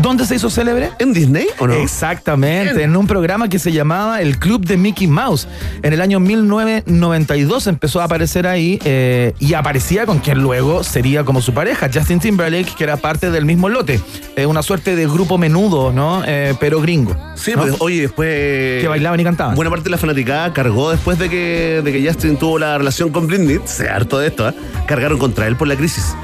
¿Dónde 0.00 0.26
se 0.26 0.34
hizo 0.34 0.50
célebre? 0.50 0.90
¿En 0.98 1.12
Disney 1.12 1.46
o 1.58 1.66
no? 1.66 1.74
Exactamente, 1.74 2.82
en 2.82 2.96
un 2.96 3.06
programa 3.06 3.48
que 3.48 3.58
se 3.58 3.72
llamaba 3.72 4.20
El 4.20 4.38
Club 4.38 4.64
de 4.64 4.76
Mickey 4.76 5.06
Mouse. 5.06 5.46
En 5.82 5.92
el 5.92 6.00
año 6.00 6.18
1992 6.18 7.66
empezó 7.66 8.00
a 8.00 8.04
aparecer 8.04 8.46
ahí 8.46 8.78
eh, 8.84 9.32
y 9.38 9.54
aparecía 9.54 10.06
con 10.06 10.18
quien 10.18 10.38
luego 10.38 10.82
sería 10.82 11.24
como 11.24 11.40
su 11.40 11.54
pareja, 11.54 11.88
Justin 11.92 12.20
Timberlake, 12.20 12.74
que 12.76 12.84
era 12.84 12.96
parte 12.96 13.30
del 13.30 13.44
mismo 13.44 13.68
lote. 13.68 14.00
Eh, 14.36 14.46
una 14.46 14.62
suerte 14.62 14.96
de 14.96 15.06
grupo 15.06 15.38
menudo, 15.38 15.92
¿no? 15.92 16.22
Eh, 16.26 16.54
pero 16.58 16.80
gringo. 16.80 17.16
Sí, 17.34 17.52
¿no? 17.54 17.62
pues, 17.62 17.76
oye, 17.80 18.02
después. 18.02 18.82
Que 18.82 18.88
bailaban 18.88 19.20
y 19.20 19.24
cantaban. 19.24 19.54
Buena 19.54 19.70
parte 19.70 19.84
de 19.84 19.90
la 19.90 19.98
fanaticada 19.98 20.52
cargó 20.52 20.90
después 20.90 21.18
de 21.18 21.28
que, 21.28 21.82
de 21.84 21.92
que 21.92 22.06
Justin 22.06 22.36
tuvo 22.36 22.58
la 22.58 22.78
relación 22.78 23.10
con 23.10 23.26
Britney. 23.26 23.60
Se 23.64 23.88
harto 23.88 24.18
de 24.18 24.28
esto, 24.28 24.48
¿eh? 24.48 24.54
Cargaron 24.86 25.18
contra 25.18 25.46
él 25.46 25.56
por 25.56 25.68
la 25.68 25.76
crisis. 25.76 26.14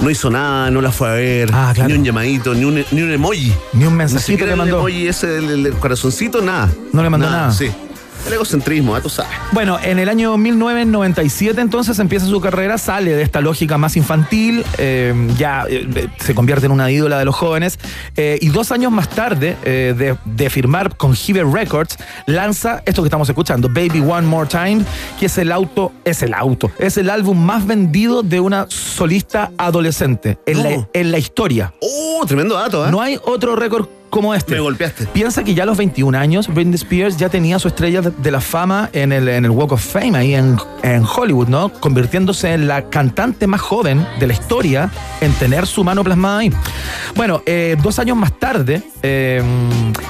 No 0.00 0.10
hizo 0.10 0.30
nada, 0.30 0.70
no 0.70 0.80
la 0.80 0.92
fue 0.92 1.08
a 1.08 1.12
ver, 1.14 1.50
Ah, 1.52 1.72
claro. 1.74 1.88
ni 1.90 1.98
un 1.98 2.04
llamadito, 2.04 2.54
ni 2.54 2.64
un, 2.64 2.84
ni 2.90 3.02
un 3.02 3.10
emoji. 3.12 3.52
Ni 3.72 3.84
un 3.86 3.92
Ni 3.92 3.98
mensajito 3.98 4.26
siquiera 4.26 4.46
le 4.46 4.52
el 4.52 4.58
mandó. 4.58 4.78
emoji 4.78 5.08
ese 5.08 5.26
del, 5.26 5.62
del 5.62 5.72
corazoncito, 5.74 6.42
nada. 6.42 6.68
No 6.92 7.02
le 7.02 7.10
mandó 7.10 7.28
nada. 7.30 7.50
Sí. 7.50 7.70
El 8.26 8.32
egocentrismo, 8.32 8.96
¿eh? 8.96 9.00
tú 9.00 9.08
sabes. 9.08 9.30
Bueno, 9.52 9.78
en 9.80 10.00
el 10.00 10.08
año 10.08 10.36
1997 10.36 11.60
entonces 11.60 11.98
empieza 12.00 12.26
su 12.26 12.40
carrera, 12.40 12.76
sale 12.76 13.12
de 13.12 13.22
esta 13.22 13.40
lógica 13.40 13.78
más 13.78 13.96
infantil, 13.96 14.64
eh, 14.78 15.14
ya 15.38 15.64
eh, 15.68 16.08
se 16.18 16.34
convierte 16.34 16.66
en 16.66 16.72
una 16.72 16.90
ídola 16.90 17.18
de 17.18 17.24
los 17.24 17.36
jóvenes 17.36 17.78
eh, 18.16 18.38
y 18.40 18.48
dos 18.48 18.72
años 18.72 18.90
más 18.90 19.08
tarde 19.08 19.56
de, 19.64 20.16
de 20.24 20.50
firmar 20.50 20.96
con 20.96 21.14
Hive 21.14 21.44
Records 21.44 21.98
lanza 22.26 22.82
esto 22.84 23.02
que 23.02 23.06
estamos 23.06 23.28
escuchando, 23.28 23.68
Baby 23.68 24.00
One 24.00 24.26
More 24.26 24.48
Time, 24.48 24.84
que 25.20 25.26
es 25.26 25.38
el 25.38 25.52
auto, 25.52 25.92
es 26.04 26.22
el 26.22 26.34
auto, 26.34 26.70
es 26.78 26.96
el 26.96 27.10
álbum 27.10 27.38
más 27.38 27.66
vendido 27.66 28.22
de 28.22 28.40
una 28.40 28.66
solista 28.68 29.52
adolescente 29.56 30.38
en, 30.46 30.62
la, 30.62 30.70
¿Cómo? 30.70 30.88
en 30.92 31.12
la 31.12 31.18
historia. 31.18 31.72
¡Oh, 31.80 32.24
tremendo 32.26 32.56
dato, 32.56 32.86
¿eh? 32.86 32.90
No 32.90 33.00
hay 33.00 33.18
otro 33.24 33.54
récord 33.54 33.86
como 34.16 34.34
este. 34.34 34.54
Me 34.54 34.60
golpeaste. 34.60 35.06
Piensa 35.08 35.44
que 35.44 35.54
ya 35.54 35.64
a 35.64 35.66
los 35.66 35.76
21 35.76 36.16
años 36.16 36.48
Britney 36.48 36.76
Spears 36.76 37.18
ya 37.18 37.28
tenía 37.28 37.58
su 37.58 37.68
estrella 37.68 38.00
de, 38.00 38.30
la 38.30 38.40
fama 38.40 38.88
en 38.94 39.12
el, 39.12 39.28
en 39.28 39.44
el 39.44 39.50
Walk 39.50 39.72
of 39.72 39.84
Fame 39.84 40.16
ahí 40.16 40.34
en, 40.34 40.56
en 40.82 41.04
Hollywood, 41.04 41.48
¿no? 41.48 41.68
Convirtiéndose 41.68 42.54
en 42.54 42.66
la 42.66 42.88
cantante 42.88 43.46
más 43.46 43.60
joven 43.60 44.06
de 44.18 44.26
la 44.26 44.32
historia 44.32 44.90
en 45.20 45.32
tener 45.34 45.66
su 45.66 45.84
mano 45.84 46.02
plasmada 46.02 46.38
ahí. 46.38 46.50
Bueno, 47.14 47.42
eh, 47.44 47.76
dos 47.82 47.98
años 47.98 48.16
más 48.16 48.38
tarde, 48.38 48.82
eh, 49.02 49.42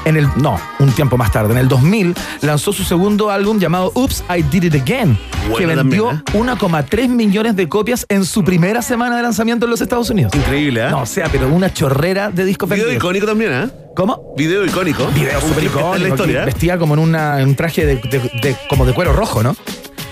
en 0.05 0.17
el, 0.17 0.29
no, 0.37 0.61
un 0.79 0.93
tiempo 0.93 1.17
más 1.17 1.33
tarde, 1.33 1.53
en 1.53 1.59
el 1.59 1.67
2000, 1.67 2.15
lanzó 2.43 2.73
su 2.73 2.85
segundo 2.85 3.31
álbum 3.31 3.59
llamado 3.59 3.91
Oops, 3.95 4.23
I 4.31 4.43
Did 4.43 4.73
It 4.73 4.75
Again, 4.83 5.19
que 5.57 5.67
Bueno 5.67 5.83
vendió 5.83 6.07
también, 6.33 6.59
1,3 6.59 7.09
millones 7.09 7.57
de 7.57 7.69
copias 7.69 8.07
en 8.09 8.25
su 8.25 8.45
primera 8.45 8.83
semana 8.83 9.17
de 9.17 9.23
lanzamiento 9.23 9.67
en 9.67 9.71
los 9.71 9.81
Estados 9.81 10.11
Unidos. 10.11 10.33
Increíble, 10.37 10.85
¿eh? 10.85 10.91
No, 10.91 11.03
o 11.03 11.07
sea, 11.07 11.29
pero 11.29 11.49
una 11.49 11.75
chorrera 11.75 12.31
de 12.31 12.45
discos 12.45 12.69
Video 12.69 12.93
icónico 12.93 13.27
también, 13.27 13.53
¿eh? 13.53 13.87
¿Cómo? 13.97 14.35
Video 14.37 14.65
icónico. 14.65 15.07
Video 15.09 15.41
súper 15.41 15.65
en 15.65 15.65
la 15.65 15.71
icónico, 15.81 16.07
historia. 16.09 16.43
¿eh? 16.43 16.45
Vestía 16.45 16.77
como 16.79 16.95
en 16.95 17.01
una- 17.01 17.41
en 17.41 17.49
un 17.49 17.55
traje 17.57 17.87
de, 17.87 17.97
de- 17.97 18.31
de- 18.43 18.57
como 18.69 18.85
de 18.85 18.93
cuero 18.93 19.13
rojo, 19.15 19.43
¿no? 19.43 19.57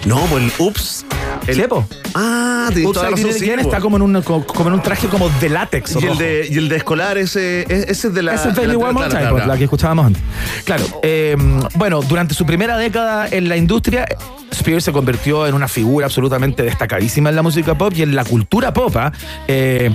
No, 0.07 0.20
pues 0.30 0.43
el 0.45 0.53
ups. 0.59 1.05
El, 1.47 1.57
Sí, 1.57 1.62
po. 1.68 1.85
Ah, 2.14 2.68
tienes 2.72 2.87
Oops, 2.87 2.95
toda 2.99 3.16
sí, 3.16 3.51
po. 3.51 3.61
está 3.61 3.80
como 3.80 3.97
en, 3.97 4.03
un, 4.03 4.22
como, 4.22 4.47
como 4.47 4.68
en 4.68 4.74
un 4.74 4.82
traje 4.82 5.09
como 5.09 5.28
de 5.28 5.49
látex. 5.51 5.97
Y 6.01 6.07
el 6.07 6.16
de, 6.16 6.49
y 6.51 6.57
el 6.57 6.68
de 6.70 6.76
escolar, 6.76 7.18
ese, 7.18 7.62
ese 7.68 8.09
es 8.09 8.14
de 8.14 8.22
la. 8.22 8.35
Ese 8.35 8.49
es 8.51 8.55
de 8.55 8.62
One 8.68 8.76
More 8.76 8.93
claro, 8.93 9.09
Time, 9.09 9.20
claro, 9.20 9.37
pues, 9.37 9.47
la 9.47 9.57
que 9.59 9.64
escuchábamos 9.64 10.07
antes. 10.07 10.22
Claro, 10.64 10.85
eh, 11.03 11.37
bueno, 11.74 12.01
durante 12.03 12.35
su 12.35 12.47
primera 12.47 12.78
década 12.78 13.28
en 13.30 13.49
la 13.51 13.57
industria, 13.57 14.07
Spears 14.53 14.85
se 14.85 14.93
convirtió 14.93 15.47
en 15.47 15.55
una 15.55 15.68
figura 15.68 16.07
absolutamente 16.07 16.62
destacadísima 16.62 17.28
en 17.30 17.37
la 17.37 17.43
música 17.43 17.76
pop 17.76 17.93
y 17.95 18.03
en 18.03 18.14
la 18.14 18.24
cultura 18.24 18.72
pop. 18.72 18.97
¿ah? 18.97 19.12
Eh, 19.49 19.91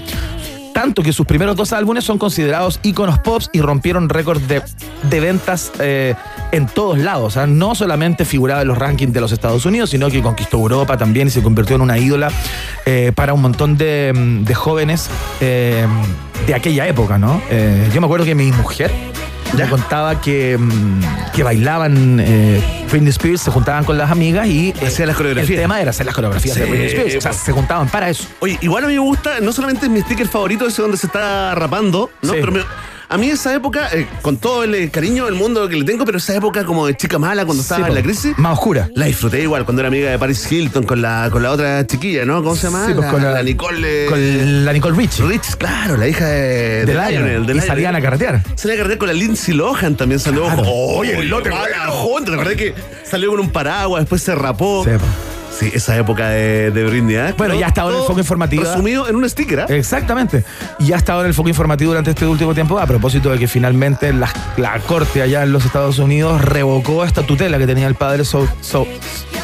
tanto 0.74 1.04
que 1.04 1.14
sus 1.14 1.26
primeros 1.26 1.56
dos 1.56 1.74
álbumes 1.74 2.04
son 2.04 2.18
considerados 2.18 2.80
íconos 2.84 3.20
pops 3.20 3.50
y 3.54 3.62
rompieron 3.62 4.10
récords 4.10 4.48
de, 4.48 5.20
ventas 5.20 5.72
eh, 5.80 6.16
en 6.52 6.68
todos 6.68 6.98
lados. 6.98 7.38
¿ah? 7.38 7.48
No 7.48 7.76
solamente 7.76 8.26
figuraba 8.26 8.62
en 8.62 8.68
los 8.68 8.78
rankings 8.78 9.14
de 9.14 9.22
los 9.22 9.32
Estados 9.32 9.66
Unidos, 9.66 9.90
sino 9.90 10.10
que 10.10 10.22
conquistó 10.22 10.58
Europa 10.58 10.98
también 10.98 11.28
y 11.28 11.32
se 11.32 11.42
convirtió 11.42 11.76
en 11.76 11.82
una 11.82 11.98
ídola 11.98 12.32
eh, 12.86 13.12
para 13.14 13.34
un 13.34 13.42
montón 13.42 13.78
de, 13.78 14.14
de 14.44 14.56
jóvenes 14.56 15.10
eh, 15.42 15.86
de 16.48 16.56
aquella 16.56 16.88
época, 16.88 17.18
¿no? 17.18 17.42
Yo 17.94 18.02
me 18.02 18.08
acuerdo 18.08 18.26
que 18.26 18.34
mi 18.34 18.52
mujer 18.52 18.92
me 19.58 19.68
contaba 19.70 20.22
que, 20.22 20.58
mm, 20.58 21.02
que 21.36 21.44
bailaban 21.44 22.20
eh, 22.20 22.86
Britney 22.90 23.10
Spears, 23.10 23.42
se 23.42 23.52
juntaban 23.52 23.84
con 23.84 23.98
las 23.98 24.12
amigas 24.12 24.48
y 24.48 24.70
eh, 24.70 24.88
Hacían 24.88 25.08
las 25.08 25.18
coreografías. 25.18 25.50
El 25.58 25.64
tema 25.64 25.82
era 25.82 25.92
hacer 25.92 26.06
las 26.06 26.16
coreografías 26.16 26.56
de 26.56 26.66
Britney 26.66 26.88
Spears. 26.88 27.16
O 27.18 27.22
sea, 27.22 27.32
pues. 27.32 27.44
se 27.44 27.52
juntaban 27.52 27.88
para 27.90 28.10
eso. 28.10 28.26
Oye, 28.40 28.58
igual 28.62 28.84
a 28.86 28.88
mí 28.88 28.94
me 28.94 29.00
gusta, 29.00 29.40
no 29.42 29.52
solamente 29.52 29.86
es 29.86 29.92
mi 29.92 30.02
sticker 30.02 30.28
favorito, 30.28 30.68
ese 30.68 30.82
donde 30.82 30.98
se 30.98 31.08
está 31.08 31.56
rapando, 31.56 32.12
¿no? 32.22 32.34
Sí. 32.34 32.38
Pero 32.40 32.52
me- 32.52 32.64
a 33.12 33.18
mí 33.18 33.30
esa 33.30 33.54
época, 33.56 33.90
eh, 33.92 34.06
con 34.22 34.38
todo 34.38 34.64
el 34.64 34.76
eh, 34.76 34.90
cariño 34.92 35.26
del 35.26 35.34
mundo 35.36 35.68
que 35.68 35.76
le 35.76 35.84
tengo, 35.84 36.06
pero 36.06 36.20
esa 36.20 36.36
época 36.36 36.64
como 36.64 36.86
de 36.86 36.96
chica 36.96 37.18
mala 37.18 37.44
cuando 37.46 37.62
estaba 37.64 37.86
Sí, 37.86 37.90
en 37.90 37.96
la 37.96 38.04
crisis, 38.04 38.38
Más 38.38 38.54
oscura. 38.54 38.90
la 38.94 39.06
disfruté 39.08 39.42
igual 39.42 39.66
cuando 39.66 39.82
era 39.82 39.88
amiga 39.88 40.12
de 40.12 40.20
Paris 40.20 40.50
Hilton 40.52 40.84
con 40.84 41.02
la, 41.02 41.30
con 41.32 41.42
la 41.44 41.52
otra 41.52 41.86
chiquilla, 41.88 42.24
¿no? 42.26 42.44
¿Cómo 42.44 42.56
se 42.56 42.68
llama? 42.68 42.86
Sí, 42.88 42.94
pues, 42.94 43.06
la, 43.06 43.12
con 43.12 43.24
la- 43.24 43.32
la 43.32 43.44
Nicole. 43.44 44.06
Con 44.06 44.66
la 44.66 44.74
Nicole 44.74 44.96
Richie. 44.96 45.24
Rich, 45.26 45.56
claro, 45.58 45.98
la 45.98 46.08
hija 46.08 46.28
de, 46.28 46.86
De 46.86 46.94
Lionel, 46.94 47.10
Lionel. 47.14 47.34
de 47.34 47.42
Y 47.42 47.46
Lionel. 47.56 47.64
salían 47.68 47.96
a 47.96 48.02
carretear. 48.02 48.44
Salía 48.56 48.76
a 48.76 48.78
carretear 48.78 49.00
con 49.00 49.08
la 49.08 49.14
Lindsay 49.14 49.54
Lohan 49.56 49.96
también 49.96 50.20
salió. 50.20 50.44
Claro. 50.44 50.64
Oye, 50.66 51.18
el 51.20 51.28
lote, 51.30 51.50
¿te 51.50 51.56
acordás 52.34 52.56
que 52.56 52.74
salió 53.04 53.32
con 53.32 53.40
un 53.40 53.50
paraguas, 53.50 54.02
después 54.04 54.22
se 54.22 54.36
rapó? 54.36 54.86
Sí, 55.60 55.70
esa 55.74 55.98
época 55.98 56.30
de, 56.30 56.72
de 56.72 56.84
Britney, 56.86 57.16
¿eh? 57.18 57.34
Bueno, 57.38 57.54
ya 57.56 57.68
estaba 57.68 57.92
en 57.92 57.98
el 57.98 58.04
foco 58.04 58.20
informativo. 58.20 58.64
Resumido 58.64 59.08
en 59.10 59.16
un 59.18 59.30
sticker, 59.30 59.60
¿eh? 59.60 59.66
Exactamente. 59.78 60.44
Y 60.80 60.88
ya 60.88 60.96
estaba 60.96 61.22
en 61.22 61.28
el 61.28 61.34
foco 61.34 61.50
informativo 61.50 61.92
durante 61.92 62.12
este 62.12 62.26
último 62.26 62.54
tiempo, 62.54 62.80
a 62.80 62.86
propósito 62.88 63.30
de 63.30 63.38
que 63.38 63.48
finalmente 63.48 64.14
la, 64.14 64.30
la 64.58 64.80
corte 64.80 65.22
allá 65.22 65.44
en 65.44 65.52
los 65.52 65.66
Estados 65.66 66.00
Unidos 66.00 66.42
revocó 66.46 67.04
esta 67.04 67.24
tutela 67.24 67.58
que 67.58 67.68
tenía 67.68 67.88
el 67.88 67.96
padre 67.96 68.24
so- 68.24 68.48
so- 68.62 68.88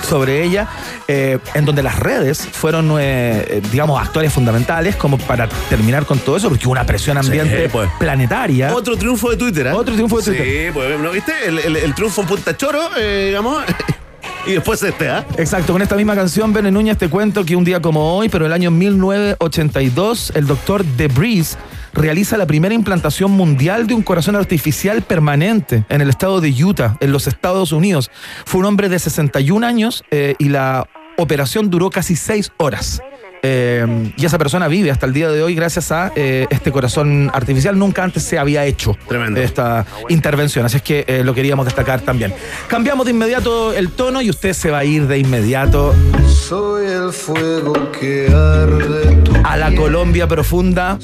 sobre 0.08 0.44
ella, 0.44 0.68
eh, 1.08 1.40
en 1.56 1.66
donde 1.66 1.82
las 1.82 1.98
redes 2.00 2.48
fueron, 2.52 2.96
eh, 3.00 3.62
digamos, 3.72 4.00
actores 4.00 4.32
fundamentales 4.32 4.96
como 4.96 5.18
para 5.18 5.50
terminar 5.68 6.06
con 6.06 6.20
todo 6.20 6.38
eso, 6.38 6.48
porque 6.48 6.66
hubo 6.66 6.74
una 6.74 6.86
presión 6.86 7.18
ambiente 7.18 7.68
pues. 7.70 7.90
planetaria. 8.00 8.74
Otro 8.74 8.96
triunfo 8.98 9.32
de 9.32 9.38
Twitter, 9.38 9.68
¿eh? 9.68 9.72
Otro 9.74 9.96
triunfo 9.96 10.20
de 10.20 10.24
Twitter. 10.24 10.46
Sí, 10.68 10.72
pues, 10.74 11.00
¿no 11.00 11.10
viste? 11.12 11.34
El, 11.48 11.60
el- 11.60 11.76
el 11.78 11.96
triunfo 11.96 12.22
en 12.22 12.28
Punta 12.28 12.56
Choro, 12.56 12.80
eh, 12.98 13.26
digamos. 13.30 13.64
y 14.46 14.52
después 14.52 14.82
este, 14.84 15.10
¿ah? 15.10 15.26
Exacto, 15.38 15.74
con 15.74 15.82
esta 15.82 15.96
misma 15.96 16.16
canción, 16.16 16.54
Bene 16.54 16.72
Núñez, 16.72 16.98
te 16.98 17.10
cuento 17.10 17.46
que 17.46 17.56
un 17.56 17.64
día 17.64 17.82
como 17.82 18.16
hoy, 18.16 18.30
pero 18.30 18.46
el 18.46 18.54
año 18.54 18.72
1982, 18.72 20.34
el 20.36 20.46
doctor 20.46 20.84
Debris 20.84 21.58
realiza 21.94 22.38
la 22.38 22.46
primera 22.46 22.76
implantación 22.76 23.32
mundial 23.32 23.88
de 23.88 23.94
un 23.94 24.04
corazón 24.04 24.36
artificial 24.36 25.02
permanente 25.02 25.86
en 25.90 26.02
el 26.02 26.10
estado 26.10 26.42
de 26.42 26.52
Utah, 26.64 26.98
en 27.00 27.12
los 27.12 27.28
Estados 27.28 27.72
Unidos. 27.72 28.12
Fue 28.46 28.60
un 28.60 28.66
hombre 28.66 28.90
de 28.90 29.00
61 29.00 29.66
años 29.66 30.04
eh, 30.12 30.36
y 30.38 30.50
la 30.50 30.88
operación 31.18 31.70
duró 31.70 31.90
casi 31.90 32.16
6 32.16 32.52
horas. 32.58 33.02
Eh, 33.48 34.12
y 34.18 34.26
esa 34.26 34.40
persona 34.40 34.68
vive 34.68 34.90
hasta 34.90 35.06
el 35.06 35.14
día 35.14 35.30
de 35.30 35.44
hoy 35.44 35.54
gracias 35.54 35.92
a 35.92 36.12
eh, 36.16 36.48
este 36.50 36.72
corazón 36.72 37.30
artificial. 37.32 37.78
Nunca 37.78 38.04
antes 38.04 38.24
se 38.24 38.40
había 38.40 38.66
hecho 38.66 38.98
esta 39.36 39.86
intervención, 40.10 40.66
así 40.66 40.78
es 40.78 40.82
que 40.82 41.06
eh, 41.08 41.24
lo 41.24 41.36
queríamos 41.36 41.66
destacar 41.66 42.02
también. 42.02 42.34
Cambiamos 42.68 43.06
de 43.06 43.12
inmediato 43.12 43.72
el 43.74 43.92
tono 43.92 44.20
y 44.24 44.32
usted 44.32 44.54
se 44.54 44.72
va 44.72 44.80
a 44.80 44.86
ir 44.86 45.06
de 45.06 45.20
inmediato 45.20 45.94
Soy 46.28 46.88
el 46.88 47.12
fuego 47.14 47.92
que 47.92 48.30
arde 48.34 49.16
tu 49.18 49.36
a 49.44 49.58
la 49.58 49.76
Colombia 49.76 50.28
profunda, 50.28 50.98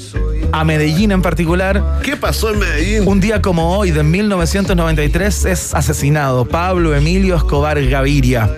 a 0.50 0.64
Medellín 0.64 1.12
en 1.12 1.22
particular. 1.22 2.00
¿Qué 2.02 2.16
pasó 2.16 2.50
en 2.50 2.58
Medellín? 2.58 3.06
Un 3.06 3.20
día 3.20 3.40
como 3.40 3.78
hoy, 3.78 3.92
de 3.92 4.02
1993, 4.02 5.44
es 5.44 5.74
asesinado 5.74 6.44
Pablo 6.44 6.94
Emilio 6.94 7.36
Escobar 7.36 7.80
Gaviria. 7.86 8.50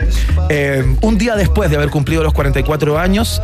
Eh, 0.49 0.85
un 1.03 1.19
día 1.19 1.37
después 1.37 1.69
de 1.69 1.77
haber 1.77 1.91
cumplido 1.91 2.23
los 2.23 2.33
44 2.33 2.99
años, 2.99 3.43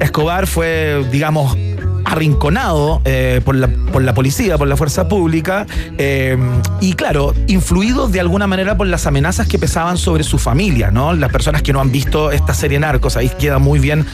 Escobar 0.00 0.46
fue, 0.46 1.04
digamos, 1.10 1.56
arrinconado 2.12 3.00
eh, 3.06 3.40
por, 3.42 3.54
la, 3.56 3.68
por 3.90 4.02
la 4.02 4.12
policía, 4.12 4.58
por 4.58 4.68
la 4.68 4.76
fuerza 4.76 5.08
pública, 5.08 5.66
eh, 5.96 6.36
y 6.80 6.92
claro, 6.92 7.34
influido 7.46 8.06
de 8.06 8.20
alguna 8.20 8.46
manera 8.46 8.76
por 8.76 8.86
las 8.86 9.06
amenazas 9.06 9.48
que 9.48 9.58
pesaban 9.58 9.96
sobre 9.96 10.22
su 10.22 10.38
familia, 10.38 10.90
¿no? 10.90 11.14
Las 11.14 11.32
personas 11.32 11.62
que 11.62 11.72
no 11.72 11.80
han 11.80 11.90
visto 11.90 12.30
esta 12.30 12.52
serie 12.52 12.78
Narcos, 12.78 13.16
ahí 13.16 13.30
queda 13.38 13.58
muy 13.58 13.78
bien 13.78 14.04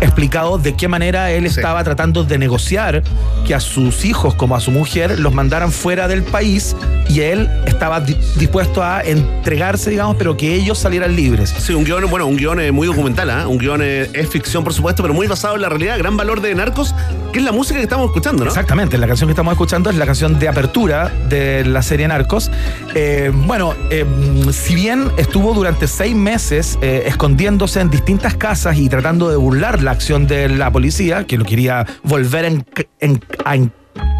explicado 0.00 0.58
de 0.58 0.76
qué 0.76 0.86
manera 0.86 1.32
él 1.32 1.46
estaba 1.46 1.82
tratando 1.82 2.22
de 2.22 2.38
negociar 2.38 3.02
que 3.44 3.56
a 3.56 3.60
sus 3.60 4.04
hijos 4.04 4.34
como 4.36 4.54
a 4.54 4.60
su 4.60 4.70
mujer 4.70 5.18
los 5.18 5.34
mandaran 5.34 5.72
fuera 5.72 6.06
del 6.06 6.22
país 6.22 6.76
y 7.08 7.20
él 7.20 7.50
estaba 7.66 8.00
di- 8.00 8.16
dispuesto 8.36 8.84
a 8.84 9.02
entregarse, 9.02 9.90
digamos, 9.90 10.14
pero 10.16 10.36
que 10.36 10.54
ellos 10.54 10.78
salieran 10.78 11.16
libres. 11.16 11.52
Sí, 11.58 11.74
un 11.74 11.82
guion, 11.84 12.08
bueno, 12.08 12.26
un 12.26 12.36
guion 12.36 12.60
eh, 12.60 12.70
muy 12.70 12.86
documental, 12.86 13.30
¿ah? 13.30 13.48
Un 13.48 13.58
guion 13.58 13.80
eh, 13.82 14.08
es 14.12 14.28
ficción, 14.28 14.62
por 14.62 14.74
supuesto, 14.74 15.02
pero 15.02 15.12
muy 15.12 15.26
basado 15.26 15.56
en 15.56 15.62
la 15.62 15.68
realidad. 15.68 15.98
Gran 15.98 16.16
valor 16.16 16.40
de 16.40 16.54
Narcos, 16.54 16.94
que 17.32 17.40
es 17.40 17.44
la 17.44 17.47
música 17.52 17.78
que 17.78 17.84
estamos 17.84 18.06
escuchando, 18.06 18.44
¿no? 18.44 18.50
Exactamente, 18.50 18.98
la 18.98 19.06
canción 19.06 19.28
que 19.28 19.32
estamos 19.32 19.52
escuchando 19.52 19.90
es 19.90 19.96
la 19.96 20.06
canción 20.06 20.38
de 20.38 20.48
apertura 20.48 21.10
de 21.28 21.64
la 21.64 21.82
serie 21.82 22.06
Narcos. 22.08 22.50
Eh, 22.94 23.30
bueno, 23.34 23.74
eh, 23.90 24.04
si 24.52 24.74
bien 24.74 25.10
estuvo 25.16 25.54
durante 25.54 25.86
seis 25.86 26.14
meses 26.14 26.78
eh, 26.82 27.04
escondiéndose 27.06 27.80
en 27.80 27.90
distintas 27.90 28.34
casas 28.34 28.76
y 28.78 28.88
tratando 28.88 29.28
de 29.28 29.36
burlar 29.36 29.82
la 29.82 29.90
acción 29.92 30.26
de 30.26 30.48
la 30.48 30.70
policía, 30.70 31.24
que 31.26 31.36
lo 31.38 31.44
quería 31.44 31.86
volver 32.02 32.44
en- 32.44 32.64
en- 33.00 33.22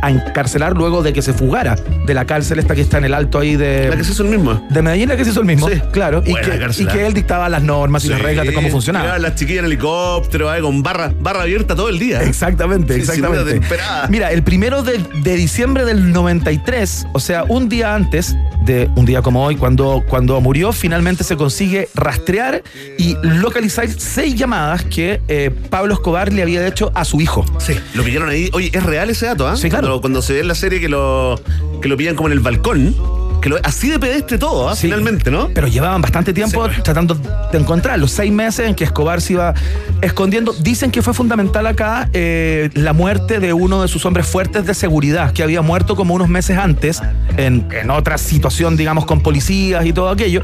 a 0.02 0.10
encarcelar 0.10 0.74
luego 0.76 1.02
de 1.02 1.12
que 1.12 1.22
se 1.22 1.32
fugara 1.32 1.76
de 2.06 2.14
la 2.14 2.24
cárcel 2.24 2.58
esta 2.58 2.74
que 2.74 2.80
está 2.80 2.98
en 2.98 3.04
el 3.04 3.14
alto 3.14 3.38
ahí 3.38 3.56
de... 3.56 3.88
La 3.90 3.96
que 3.96 4.04
se 4.04 4.12
hizo 4.12 4.22
el 4.22 4.28
mismo. 4.30 4.66
De 4.70 4.82
Medellín, 4.82 5.08
la 5.08 5.16
que 5.16 5.24
se 5.24 5.30
hizo 5.30 5.40
el 5.40 5.46
mismo, 5.46 5.68
claro. 5.92 6.22
Y 6.24 6.34
que, 6.34 6.82
y 6.82 6.86
que 6.86 7.02
¿eh? 7.02 7.06
él 7.06 7.14
dictaba 7.14 7.48
las 7.48 7.62
normas 7.62 8.04
y 8.04 8.08
las 8.08 8.18
Sí, 8.18 8.24
reglas 8.24 8.46
de 8.46 8.52
cómo 8.54 8.68
funcionaba. 8.68 9.18
las 9.18 9.34
chiquillas 9.34 9.60
en 9.60 9.66
helicóptero, 9.66 10.54
eh, 10.54 10.60
con 10.60 10.82
barra, 10.82 11.12
barra 11.20 11.42
abierta 11.42 11.74
todo 11.74 11.88
el 11.88 11.98
día. 11.98 12.22
Exactamente, 12.22 12.94
Sí, 12.94 13.00
exactamente. 13.00 13.60
Mira, 14.08 14.30
el 14.32 14.42
primero 14.42 14.82
de, 14.82 14.98
de 15.22 15.36
diciembre 15.36 15.84
del 15.84 16.12
93, 16.12 17.06
o 17.12 17.20
sea, 17.20 17.44
un 17.44 17.68
día 17.68 17.94
antes 17.94 18.36
de 18.64 18.90
un 18.96 19.06
día 19.06 19.22
como 19.22 19.44
hoy, 19.44 19.56
cuando, 19.56 20.04
cuando 20.08 20.40
murió, 20.40 20.72
finalmente 20.72 21.24
se 21.24 21.36
consigue 21.36 21.88
rastrear 21.94 22.62
y 22.98 23.16
localizar 23.22 23.88
seis 23.88 24.34
llamadas 24.34 24.84
que 24.84 25.20
eh, 25.28 25.50
Pablo 25.70 25.94
Escobar 25.94 26.32
le 26.32 26.42
había 26.42 26.66
hecho 26.66 26.90
a 26.94 27.04
su 27.04 27.20
hijo. 27.20 27.44
Sí, 27.58 27.74
lo 27.94 28.02
pillaron 28.04 28.28
ahí. 28.28 28.50
Oye, 28.52 28.70
es 28.72 28.82
real 28.82 29.08
ese 29.10 29.26
dato, 29.26 29.46
¿ah? 29.48 29.56
Sí, 29.56 29.70
claro. 29.70 29.87
Cuando, 29.88 30.02
cuando 30.02 30.20
se 30.20 30.34
ve 30.34 30.40
en 30.40 30.48
la 30.48 30.54
serie 30.54 30.80
que 30.80 30.88
lo, 30.90 31.40
que 31.80 31.88
lo 31.88 31.96
pillan 31.96 32.14
como 32.14 32.28
en 32.28 32.34
el 32.34 32.40
balcón, 32.40 32.94
que 33.40 33.48
lo, 33.48 33.56
así 33.62 33.88
de 33.88 33.98
pedestre 33.98 34.38
todo, 34.38 34.68
¿ah? 34.68 34.76
Finalmente, 34.76 35.30
¿no? 35.30 35.48
Pero 35.54 35.66
llevaban 35.68 36.02
bastante 36.02 36.32
tiempo 36.32 36.68
tratando 36.82 37.14
de 37.14 37.58
encontrar 37.58 37.98
los 37.98 38.10
seis 38.10 38.32
meses 38.32 38.68
en 38.68 38.74
que 38.74 38.84
Escobar 38.84 39.20
se 39.20 39.34
iba 39.34 39.54
escondiendo. 40.00 40.52
Dicen 40.52 40.90
que 40.90 41.02
fue 41.02 41.14
fundamental 41.14 41.66
acá 41.66 42.08
eh, 42.12 42.70
la 42.74 42.92
muerte 42.92 43.40
de 43.40 43.52
uno 43.52 43.82
de 43.82 43.88
sus 43.88 44.04
hombres 44.06 44.26
fuertes 44.26 44.66
de 44.66 44.74
seguridad, 44.74 45.32
que 45.32 45.42
había 45.42 45.62
muerto 45.62 45.96
como 45.96 46.14
unos 46.14 46.28
meses 46.28 46.58
antes, 46.58 47.00
en, 47.36 47.66
en 47.72 47.90
otra 47.90 48.18
situación, 48.18 48.76
digamos, 48.76 49.06
con 49.06 49.20
policías 49.20 49.84
y 49.86 49.92
todo 49.92 50.10
aquello, 50.10 50.42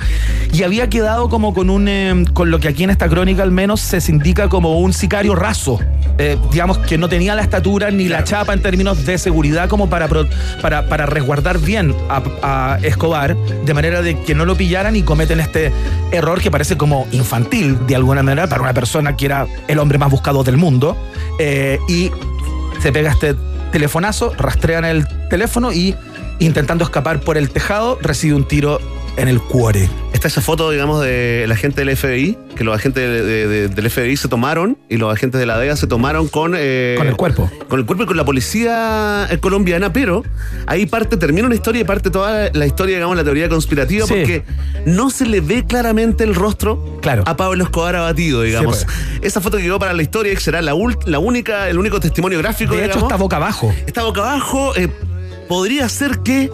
y 0.53 0.63
había 0.63 0.89
quedado 0.89 1.29
como 1.29 1.55
con 1.55 1.71
un, 1.71 1.89
eh, 1.89 2.25
con 2.33 2.51
lo 2.51 2.61
que 2.61 2.69
aquí 2.69 2.85
en 2.85 2.91
esta 2.91 3.09
crónica 3.09 3.43
al 3.43 3.53
menos 3.53 3.81
se 3.81 3.99
indica 4.11 4.49
como 4.49 4.79
un 4.79 4.93
sicario 4.93 5.35
raso. 5.35 5.79
Eh, 6.19 6.39
digamos 6.53 6.79
que 6.79 6.97
no 6.97 7.09
tenía 7.09 7.35
la 7.35 7.43
estatura 7.43 7.91
ni 7.91 8.09
la 8.09 8.23
chapa 8.23 8.53
en 8.53 8.63
términos 8.63 9.05
de 9.05 9.19
seguridad 9.19 9.69
como 9.69 9.91
para, 9.91 10.09
para, 10.63 10.89
para 10.89 11.07
resguardar 11.07 11.59
bien 11.59 11.93
a, 12.09 12.23
a 12.43 12.79
Escobar, 12.87 13.37
de 13.37 13.75
manera 13.75 14.03
de 14.03 14.21
que 14.23 14.35
no 14.35 14.45
lo 14.45 14.57
pillaran 14.57 14.97
y 14.97 15.03
cometen 15.03 15.41
este 15.41 15.73
error 16.13 16.41
que 16.41 16.51
parece 16.51 16.77
como 16.77 17.07
infantil 17.13 17.87
de 17.87 17.97
alguna 17.97 18.23
manera 18.23 18.49
para 18.49 18.63
una 18.63 18.75
persona 18.75 19.17
que 19.17 19.27
era 19.27 19.47
el 19.69 19.79
hombre 19.79 19.99
más 19.99 20.11
buscado 20.11 20.45
del 20.45 20.57
mundo. 20.57 20.97
Eh, 21.39 21.79
y 21.89 22.11
se 22.81 22.93
pega 22.93 23.11
este 23.11 23.35
telefonazo, 23.73 24.33
rastrean 24.37 24.85
el 24.85 25.07
teléfono 25.29 25.73
y 25.73 25.95
intentando 26.39 26.85
escapar 26.85 27.21
por 27.21 27.37
el 27.37 27.51
tejado 27.51 27.99
recibe 28.01 28.35
un 28.35 28.45
tiro 28.45 28.81
en 29.17 29.29
el 29.29 29.41
cuore. 29.41 29.89
Está 30.13 30.29
esa 30.29 30.41
foto, 30.41 30.71
digamos, 30.71 31.03
de 31.03 31.45
la 31.49 31.57
gente 31.57 31.85
del 31.85 31.97
FBI, 31.97 32.37
que 32.57 32.65
los 32.65 32.75
agentes 32.75 33.03
de- 33.09 33.23
de- 33.23 33.47
de- 33.49 33.69
del 33.69 33.91
FBI 33.91 34.17
se 34.17 34.29
tomaron 34.29 34.79
y 34.89 34.97
los 34.97 35.13
agentes 35.13 35.39
de 35.39 35.47
la 35.47 35.59
DEA 35.59 35.77
se 35.77 35.87
tomaron 35.87 36.29
con... 36.29 36.55
eh, 36.57 36.95
Con 36.99 37.07
el 37.07 37.17
cuerpo. 37.17 37.51
Con 37.69 37.79
el 37.81 37.87
cuerpo 37.87 38.05
y 38.05 38.07
con 38.07 38.17
la 38.17 38.25
policía 38.25 39.27
eh, 39.31 39.39
colombiana, 39.39 39.93
pero 39.93 40.23
ahí 40.67 40.87
parte, 40.87 41.17
termina 41.17 41.47
una 41.47 41.55
historia 41.55 41.83
y 41.83 41.85
parte 41.85 42.11
toda 42.11 42.51
la 42.53 42.67
historia, 42.67 42.97
digamos, 42.97 43.17
la 43.17 43.25
teoría 43.25 43.49
conspirativa, 43.49 44.07
Sí. 44.07 44.15
porque 44.15 44.45
no 44.87 45.11
se 45.11 45.27
le 45.27 45.41
ve 45.41 45.65
claramente 45.67 46.25
el 46.25 46.35
rostro 46.35 46.99
Claro. 47.01 47.23
a 47.27 47.37
Pablo 47.37 47.65
Escobar 47.65 47.97
abatido, 47.97 48.43
digamos. 48.43 48.79
Sí, 48.79 48.87
Esa 49.23 49.41
foto 49.41 49.57
que 49.59 49.65
quedó 49.65 49.79
para 49.79 49.93
la 49.93 50.03
historia 50.03 50.39
será 50.41 50.61
la, 50.63 50.75
la 51.07 51.19
única, 51.19 51.69
el 51.69 51.79
único 51.79 52.01
testimonio 52.01 52.39
gráfico, 52.39 52.75
De 52.75 52.87
hecho, 52.87 52.99
está 53.01 53.17
boca 53.17 53.37
abajo. 53.37 53.73
Está 53.87 54.03
boca 54.05 54.21
abajo. 54.21 54.75
eh, 54.77 54.89
podría 55.49 55.89
ser 55.89 56.19
que 56.21 56.51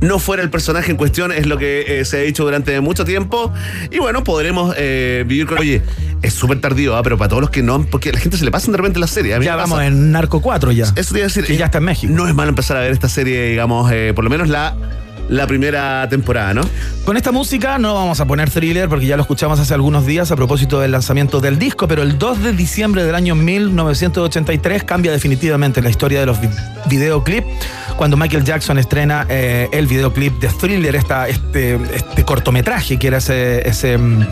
no 0.00 0.18
fuera 0.18 0.42
el 0.42 0.50
personaje 0.50 0.90
en 0.90 0.96
cuestión, 0.96 1.32
es 1.32 1.46
lo 1.46 1.58
que 1.58 2.00
eh, 2.00 2.04
se 2.04 2.18
ha 2.18 2.20
dicho 2.20 2.44
durante 2.44 2.80
mucho 2.80 3.04
tiempo. 3.04 3.52
Y 3.90 3.98
bueno, 3.98 4.22
podremos 4.24 4.74
eh, 4.78 5.24
vivir 5.26 5.46
con. 5.46 5.58
Oye, 5.58 5.82
es 6.22 6.34
súper 6.34 6.60
tardío, 6.60 6.96
¿ah? 6.96 7.02
pero 7.02 7.16
para 7.18 7.28
todos 7.28 7.40
los 7.40 7.50
que 7.50 7.62
no. 7.62 7.84
Porque 7.90 8.10
a 8.10 8.12
la 8.12 8.20
gente 8.20 8.36
se 8.36 8.44
le 8.44 8.50
pasan 8.50 8.72
de 8.72 8.78
repente 8.78 8.98
la 8.98 9.06
serie. 9.06 9.34
A 9.34 9.38
mí 9.38 9.44
Ya 9.46 9.52
me 9.52 9.58
vamos 9.58 9.78
pasa. 9.78 9.86
en 9.86 10.12
Narco 10.12 10.40
4 10.42 10.72
ya. 10.72 10.84
Eso 10.96 11.12
te 11.14 11.20
iba 11.20 11.24
a 11.26 11.28
decir. 11.28 11.44
Que 11.44 11.56
ya 11.56 11.66
está 11.66 11.78
en 11.78 11.84
México. 11.84 12.12
No 12.12 12.28
es 12.28 12.34
malo 12.34 12.48
empezar 12.50 12.76
a 12.76 12.80
ver 12.80 12.92
esta 12.92 13.08
serie, 13.08 13.48
digamos, 13.50 13.90
eh, 13.92 14.12
por 14.14 14.24
lo 14.24 14.30
menos 14.30 14.48
la, 14.48 14.76
la 15.28 15.46
primera 15.46 16.08
temporada, 16.08 16.54
¿no? 16.54 16.62
Con 17.04 17.16
esta 17.16 17.32
música 17.32 17.78
no 17.78 17.94
vamos 17.94 18.20
a 18.20 18.26
poner 18.26 18.50
thriller 18.50 18.88
porque 18.88 19.06
ya 19.06 19.16
lo 19.16 19.22
escuchamos 19.22 19.58
hace 19.60 19.74
algunos 19.74 20.06
días 20.06 20.30
a 20.30 20.36
propósito 20.36 20.80
del 20.80 20.92
lanzamiento 20.92 21.40
del 21.40 21.58
disco, 21.58 21.88
pero 21.88 22.02
el 22.02 22.18
2 22.18 22.42
de 22.42 22.52
diciembre 22.52 23.04
del 23.04 23.14
año 23.14 23.34
1983 23.34 24.84
cambia 24.84 25.12
definitivamente 25.12 25.82
la 25.82 25.90
historia 25.90 26.20
de 26.20 26.26
los 26.26 26.40
vi- 26.40 26.48
videoclips 26.88 27.46
cuando 27.96 28.16
Michael 28.16 28.44
Jackson 28.44 28.78
estrena 28.78 29.26
eh, 29.28 29.68
el 29.72 29.86
videoclip 29.86 30.38
de 30.38 30.48
Thriller, 30.48 30.94
esta, 30.96 31.28
este, 31.28 31.78
este 31.94 32.24
cortometraje 32.24 32.98
que 32.98 33.06
era 33.06 33.18
ese, 33.18 33.66
ese, 33.66 33.96
mm, 33.96 34.26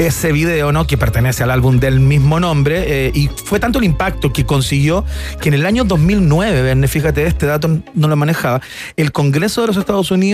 ese 0.00 0.32
video 0.32 0.72
¿no? 0.72 0.86
que 0.86 0.96
pertenece 0.98 1.44
al 1.44 1.50
álbum 1.52 1.78
del 1.78 2.00
mismo 2.00 2.40
nombre 2.40 3.06
eh, 3.06 3.12
y 3.14 3.28
fue 3.44 3.60
tanto 3.60 3.78
el 3.78 3.84
impacto 3.84 4.32
que 4.32 4.44
consiguió 4.44 5.04
que 5.40 5.48
en 5.48 5.54
el 5.54 5.66
año 5.66 5.84
2009, 5.84 6.62
Verne, 6.62 6.88
fíjate, 6.88 7.26
este 7.26 7.46
dato 7.46 7.78
no 7.94 8.08
lo 8.08 8.16
manejaba, 8.16 8.60
el 8.96 9.12
Congreso 9.12 9.60
de 9.60 9.68
los 9.68 9.76
Estados 9.76 10.10
Unidos 10.10 10.25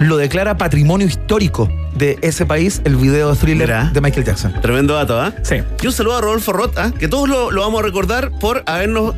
lo 0.00 0.16
declara 0.16 0.56
patrimonio 0.56 1.06
histórico 1.06 1.68
de 1.96 2.18
ese 2.22 2.46
país, 2.46 2.80
el 2.84 2.96
video 2.96 3.34
Thriller 3.36 3.68
Mira. 3.68 3.90
de 3.92 4.00
Michael 4.00 4.24
Jackson. 4.24 4.52
Tremendo 4.62 4.94
dato, 4.94 5.20
¿ah? 5.20 5.32
Sí. 5.42 5.56
Y 5.82 5.86
un 5.86 5.92
saludo 5.92 6.16
a 6.16 6.20
Rodolfo 6.20 6.52
Roth, 6.52 6.78
¿ah? 6.78 6.92
que 6.98 7.08
todos 7.08 7.28
lo, 7.28 7.50
lo 7.50 7.60
vamos 7.60 7.80
a 7.80 7.82
recordar 7.84 8.30
por 8.40 8.62
habernos, 8.66 9.14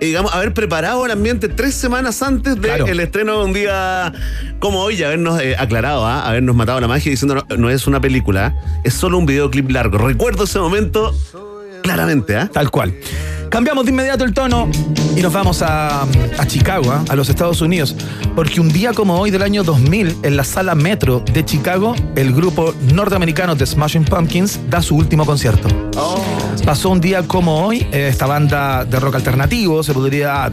eh, 0.00 0.06
digamos, 0.06 0.34
haber 0.34 0.52
preparado 0.52 1.04
el 1.06 1.12
ambiente 1.12 1.48
tres 1.48 1.74
semanas 1.74 2.22
antes 2.22 2.54
del 2.60 2.62
Claro. 2.76 2.86
estreno 2.86 3.38
de 3.38 3.44
un 3.44 3.52
día 3.52 4.12
como 4.58 4.80
hoy 4.80 4.96
y 4.96 5.02
habernos 5.04 5.40
eh, 5.40 5.54
aclarado, 5.58 6.04
¿ah? 6.06 6.26
habernos 6.26 6.56
matado 6.56 6.80
la 6.80 6.88
magia 6.88 7.10
diciendo 7.10 7.34
no, 7.48 7.56
no 7.56 7.70
es 7.70 7.86
una 7.86 8.00
película, 8.00 8.46
¿ah? 8.46 8.80
es 8.82 8.94
solo 8.94 9.18
un 9.18 9.26
videoclip 9.26 9.70
largo. 9.70 9.98
Recuerdo 9.98 10.44
ese 10.44 10.58
momento 10.58 11.14
claramente, 11.86 12.36
¿ah? 12.36 12.50
Tal 12.52 12.68
cual. 12.70 12.92
Cambiamos 13.48 13.84
de 13.84 13.92
inmediato 13.92 14.24
el 14.24 14.34
tono 14.34 14.68
y 15.16 15.22
nos 15.22 15.32
vamos 15.32 15.62
a, 15.62 16.02
a 16.02 16.46
Chicago, 16.46 16.90
¿ah? 16.90 17.04
a 17.08 17.14
los 17.14 17.28
Estados 17.28 17.60
Unidos, 17.60 17.94
porque 18.34 18.60
un 18.60 18.70
día 18.70 18.92
como 18.92 19.14
hoy 19.14 19.30
del 19.30 19.42
año 19.42 19.62
2000, 19.62 20.16
en 20.24 20.36
la 20.36 20.42
sala 20.42 20.74
Metro 20.74 21.22
de 21.32 21.44
Chicago, 21.44 21.94
el 22.16 22.34
grupo 22.34 22.74
norteamericano 22.92 23.54
de 23.54 23.64
Smashing 23.64 24.04
Pumpkins 24.04 24.58
da 24.68 24.82
su 24.82 24.96
último 24.96 25.24
concierto. 25.24 25.68
Pasó 26.64 26.90
un 26.90 27.00
día 27.00 27.22
como 27.22 27.64
hoy, 27.64 27.86
eh, 27.92 28.08
esta 28.08 28.26
banda 28.26 28.84
de 28.84 28.98
rock 28.98 29.14
alternativo, 29.14 29.84
se 29.84 29.94
podría 29.94 30.52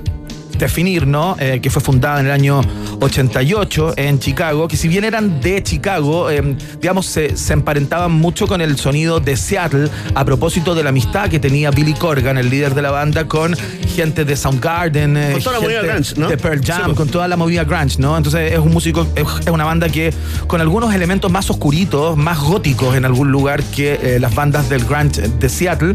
definir, 0.58 1.08
¿no? 1.08 1.36
Eh, 1.40 1.60
que 1.62 1.70
fue 1.70 1.82
fundada 1.82 2.20
en 2.20 2.28
el 2.28 2.32
año 2.32 2.62
88 3.00 3.94
en 3.98 4.20
Chicago, 4.20 4.68
que 4.68 4.78
si 4.78 4.88
bien 4.88 5.04
eran 5.04 5.40
de 5.42 5.62
Chicago, 5.64 6.30
eh, 6.30 6.56
digamos, 6.80 7.06
se, 7.06 7.36
se 7.38 7.54
emparentaban 7.54 8.12
mucho 8.12 8.48
con 8.48 8.62
el 8.62 8.78
sonido 8.78 9.20
de 9.20 9.36
Seattle 9.36 9.90
a 10.16 10.26
propósito 10.26 10.76
de 10.76 10.84
la 10.84 10.90
amistad 10.90 11.30
que 11.30 11.40
tenía 11.40 11.72
Billy 11.72 11.94
Corgan, 11.94 12.38
el 12.38 12.50
líder 12.50 12.74
de 12.76 12.82
la 12.82 12.92
banda, 12.92 13.28
con 13.28 13.56
gente 13.96 14.26
de 14.26 14.36
Soundgarden, 14.36 15.18
eh, 15.18 15.32
Con 15.34 15.42
toda 15.44 15.60
la 15.60 15.62
movida 15.62 15.82
grunge, 15.82 16.14
¿no? 16.18 16.28
de 16.30 16.38
Pearl 16.38 16.62
Jam, 16.64 16.78
Sí, 16.78 16.84
pues. 16.86 16.98
con 16.98 17.10
toda 17.10 17.28
la 17.28 17.38
movida 17.38 17.64
grunge, 17.64 17.98
¿no? 18.00 18.18
Entonces 18.18 18.52
es 18.54 18.60
un 18.60 18.72
músico, 18.72 19.08
es 19.16 19.24
es 19.46 19.52
una 19.52 19.66
banda 19.66 19.90
que 19.90 20.14
con 20.48 20.62
algunos 20.62 20.94
elementos 20.94 21.32
más 21.32 21.50
oscuritos, 21.50 22.16
más 22.18 22.40
góticos 22.40 22.96
en 22.96 23.06
algún 23.06 23.32
lugar 23.32 23.64
que 23.64 24.00
eh, 24.02 24.20
las 24.20 24.34
bandas 24.34 24.70
del 24.70 24.86
grunge 24.86 25.22
de 25.40 25.50
Seattle. 25.50 25.94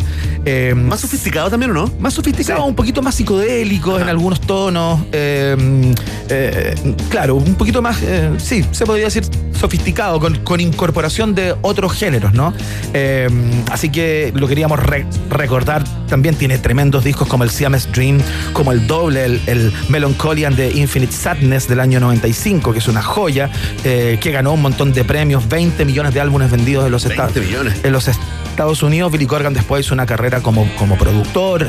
Más 0.74 1.00
sofisticado 1.00 1.50
también, 1.50 1.70
¿o 1.72 1.74
no? 1.74 1.90
más 2.00 2.14
sofisticado, 2.14 2.64
un 2.64 2.74
poquito 2.74 3.02
más 3.02 3.14
psicodélicos 3.16 4.00
en 4.00 4.08
algunos 4.08 4.40
tonos. 4.48 5.00
eh, 5.12 5.94
eh, 6.30 6.74
claro, 7.08 7.36
un 7.36 7.54
poquito 7.54 7.80
más, 7.80 8.02
eh, 8.02 8.30
sí, 8.38 8.64
se 8.72 8.84
podría 8.84 9.04
decir 9.04 9.24
sofisticado, 9.58 10.20
con, 10.20 10.38
con 10.40 10.60
incorporación 10.60 11.34
de 11.34 11.54
otros 11.62 11.92
géneros, 11.92 12.32
¿no? 12.32 12.52
Eh, 12.94 13.28
así 13.72 13.88
que 13.90 14.32
lo 14.34 14.46
queríamos 14.48 14.78
re- 14.80 15.06
recordar. 15.30 15.82
También 16.08 16.34
tiene 16.36 16.58
tremendos 16.58 17.02
discos 17.04 17.26
como 17.28 17.44
el 17.44 17.50
Siamese 17.50 17.88
Dream, 17.92 18.20
como 18.52 18.70
el 18.72 18.86
doble, 18.86 19.24
el, 19.24 19.40
el 19.46 19.72
Melancholian 19.88 20.54
de 20.56 20.70
Infinite 20.70 21.12
Sadness 21.12 21.66
del 21.68 21.80
año 21.80 21.98
95, 22.00 22.72
que 22.72 22.78
es 22.78 22.88
una 22.88 23.02
joya, 23.02 23.50
eh, 23.84 24.18
que 24.20 24.30
ganó 24.30 24.52
un 24.52 24.62
montón 24.62 24.92
de 24.92 25.04
premios, 25.04 25.48
20 25.48 25.84
millones 25.84 26.14
de 26.14 26.20
álbumes 26.20 26.50
vendidos 26.50 26.84
en 26.86 26.92
los 26.92 27.04
Estados 27.04 27.34
millones. 27.36 27.74
en 27.82 27.92
los 27.92 28.06
Estados 28.08 28.82
Unidos. 28.82 29.10
Billy 29.12 29.26
Corgan 29.26 29.54
después 29.54 29.84
hizo 29.86 29.94
una 29.94 30.06
carrera 30.06 30.40
como, 30.40 30.68
como 30.76 30.96
productor. 30.96 31.66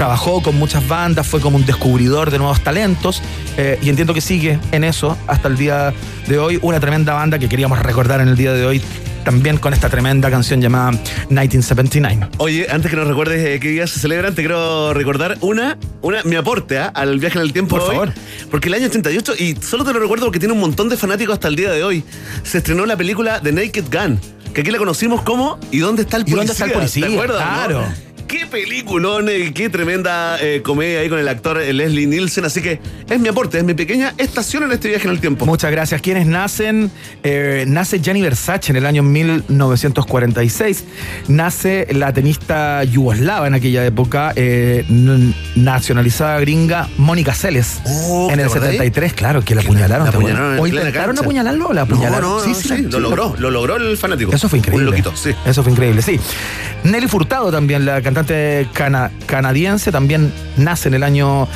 Trabajó 0.00 0.42
con 0.42 0.56
muchas 0.56 0.88
bandas, 0.88 1.26
fue 1.26 1.42
como 1.42 1.58
un 1.58 1.66
descubridor 1.66 2.30
de 2.30 2.38
nuevos 2.38 2.62
talentos 2.62 3.20
eh, 3.58 3.78
y 3.82 3.90
entiendo 3.90 4.14
que 4.14 4.22
sigue 4.22 4.58
en 4.72 4.82
eso 4.82 5.18
hasta 5.26 5.46
el 5.46 5.58
día 5.58 5.92
de 6.26 6.38
hoy. 6.38 6.58
Una 6.62 6.80
tremenda 6.80 7.12
banda 7.12 7.38
que 7.38 7.50
queríamos 7.50 7.78
recordar 7.80 8.22
en 8.22 8.28
el 8.28 8.34
día 8.34 8.54
de 8.54 8.64
hoy 8.64 8.80
también 9.26 9.58
con 9.58 9.74
esta 9.74 9.90
tremenda 9.90 10.30
canción 10.30 10.62
llamada 10.62 10.92
1979. 10.92 12.28
Oye, 12.38 12.66
antes 12.70 12.90
que 12.90 12.96
nos 12.96 13.08
recuerdes 13.08 13.44
eh, 13.44 13.60
qué 13.60 13.68
días 13.68 13.90
se 13.90 14.00
celebran, 14.00 14.34
te 14.34 14.40
quiero 14.40 14.94
recordar 14.94 15.36
una, 15.42 15.76
una 16.00 16.22
mi 16.22 16.36
aporte 16.36 16.78
¿ah? 16.78 16.90
al 16.94 17.18
viaje 17.18 17.36
en 17.36 17.44
el 17.44 17.52
tiempo. 17.52 17.76
Por 17.76 17.82
hoy. 17.82 17.94
favor. 17.94 18.12
Porque 18.50 18.68
el 18.68 18.74
año 18.76 18.86
88, 18.86 19.34
y 19.38 19.54
solo 19.56 19.84
te 19.84 19.92
lo 19.92 20.00
recuerdo 20.00 20.24
porque 20.24 20.38
tiene 20.38 20.54
un 20.54 20.60
montón 20.60 20.88
de 20.88 20.96
fanáticos 20.96 21.34
hasta 21.34 21.48
el 21.48 21.56
día 21.56 21.70
de 21.72 21.84
hoy, 21.84 22.04
se 22.42 22.56
estrenó 22.56 22.86
la 22.86 22.96
película 22.96 23.42
The 23.42 23.52
Naked 23.52 23.84
Gun, 23.92 24.18
que 24.54 24.62
aquí 24.62 24.70
la 24.70 24.78
conocimos 24.78 25.20
como 25.20 25.58
¿Y 25.70 25.80
dónde 25.80 26.02
está 26.04 26.16
el 26.16 26.22
¿Y 26.22 26.32
policía? 26.32 26.38
dónde 26.38 26.52
está 26.52 26.64
el 26.64 26.72
policía? 26.72 27.06
¿Te 27.06 27.12
acuerdas? 27.12 27.68
no? 27.68 28.09
Qué 28.30 28.46
peliculón, 28.46 29.28
eh, 29.28 29.50
qué 29.52 29.68
tremenda 29.68 30.38
eh, 30.40 30.62
comedia 30.62 31.00
ahí 31.00 31.08
con 31.08 31.18
el 31.18 31.26
actor 31.26 31.60
eh, 31.60 31.72
Leslie 31.72 32.06
Nielsen. 32.06 32.44
Así 32.44 32.62
que 32.62 32.78
es 33.08 33.18
mi 33.18 33.26
aporte, 33.26 33.58
es 33.58 33.64
mi 33.64 33.74
pequeña 33.74 34.14
estación 34.18 34.62
en 34.62 34.70
este 34.70 34.86
viaje 34.86 35.08
en 35.08 35.14
el 35.14 35.20
tiempo. 35.20 35.46
Muchas 35.46 35.72
gracias. 35.72 36.00
¿Quiénes 36.00 36.28
nacen? 36.28 36.92
Eh, 37.24 37.64
nace 37.66 37.98
Gianni 37.98 38.22
Versace 38.22 38.70
en 38.70 38.76
el 38.76 38.86
año 38.86 39.02
1946. 39.02 40.84
Nace 41.26 41.88
la 41.90 42.12
tenista 42.12 42.84
yugoslava 42.84 43.48
en 43.48 43.54
aquella 43.54 43.84
época, 43.84 44.32
nacionalizada 45.56 46.38
gringa, 46.38 46.88
Mónica 46.98 47.34
Seles. 47.34 47.80
Oh, 47.84 48.28
en 48.30 48.36
¿te 48.36 48.42
el 48.42 48.46
acordáis? 48.46 48.74
73, 48.74 49.12
claro, 49.12 49.42
que 49.44 49.56
la 49.56 49.62
apuñalaron. 49.62 50.04
La 50.04 50.10
apuñalaron 50.10 50.58
¿O 50.60 50.68
intentaron 50.68 51.18
apuñalarlo 51.18 51.68
o 51.70 51.72
la 51.72 51.82
apuñalaron? 51.82 52.30
No, 52.30 52.38
no, 52.38 52.44
Sí, 52.44 52.54
sí, 52.54 52.68
sí, 52.68 52.82
lo 52.82 52.92
sí, 52.92 53.00
logró, 53.00 53.34
lo 53.36 53.50
logró 53.50 53.74
el 53.74 53.96
fanático. 53.96 54.32
Eso 54.32 54.48
fue 54.48 54.60
increíble. 54.60 54.84
Un 54.84 54.90
loquito, 54.92 55.16
sí. 55.16 55.30
Eso 55.44 55.64
fue 55.64 55.72
increíble, 55.72 56.00
sí. 56.00 56.20
Nelly 56.84 57.08
Furtado 57.08 57.50
también, 57.50 57.84
la 57.84 58.00
cantante 58.00 58.19
cana- 58.72 59.10
canadiense, 59.26 59.90
también 59.92 60.32
nace 60.56 60.88
en 60.88 60.94
el 60.94 61.02
año 61.02 61.48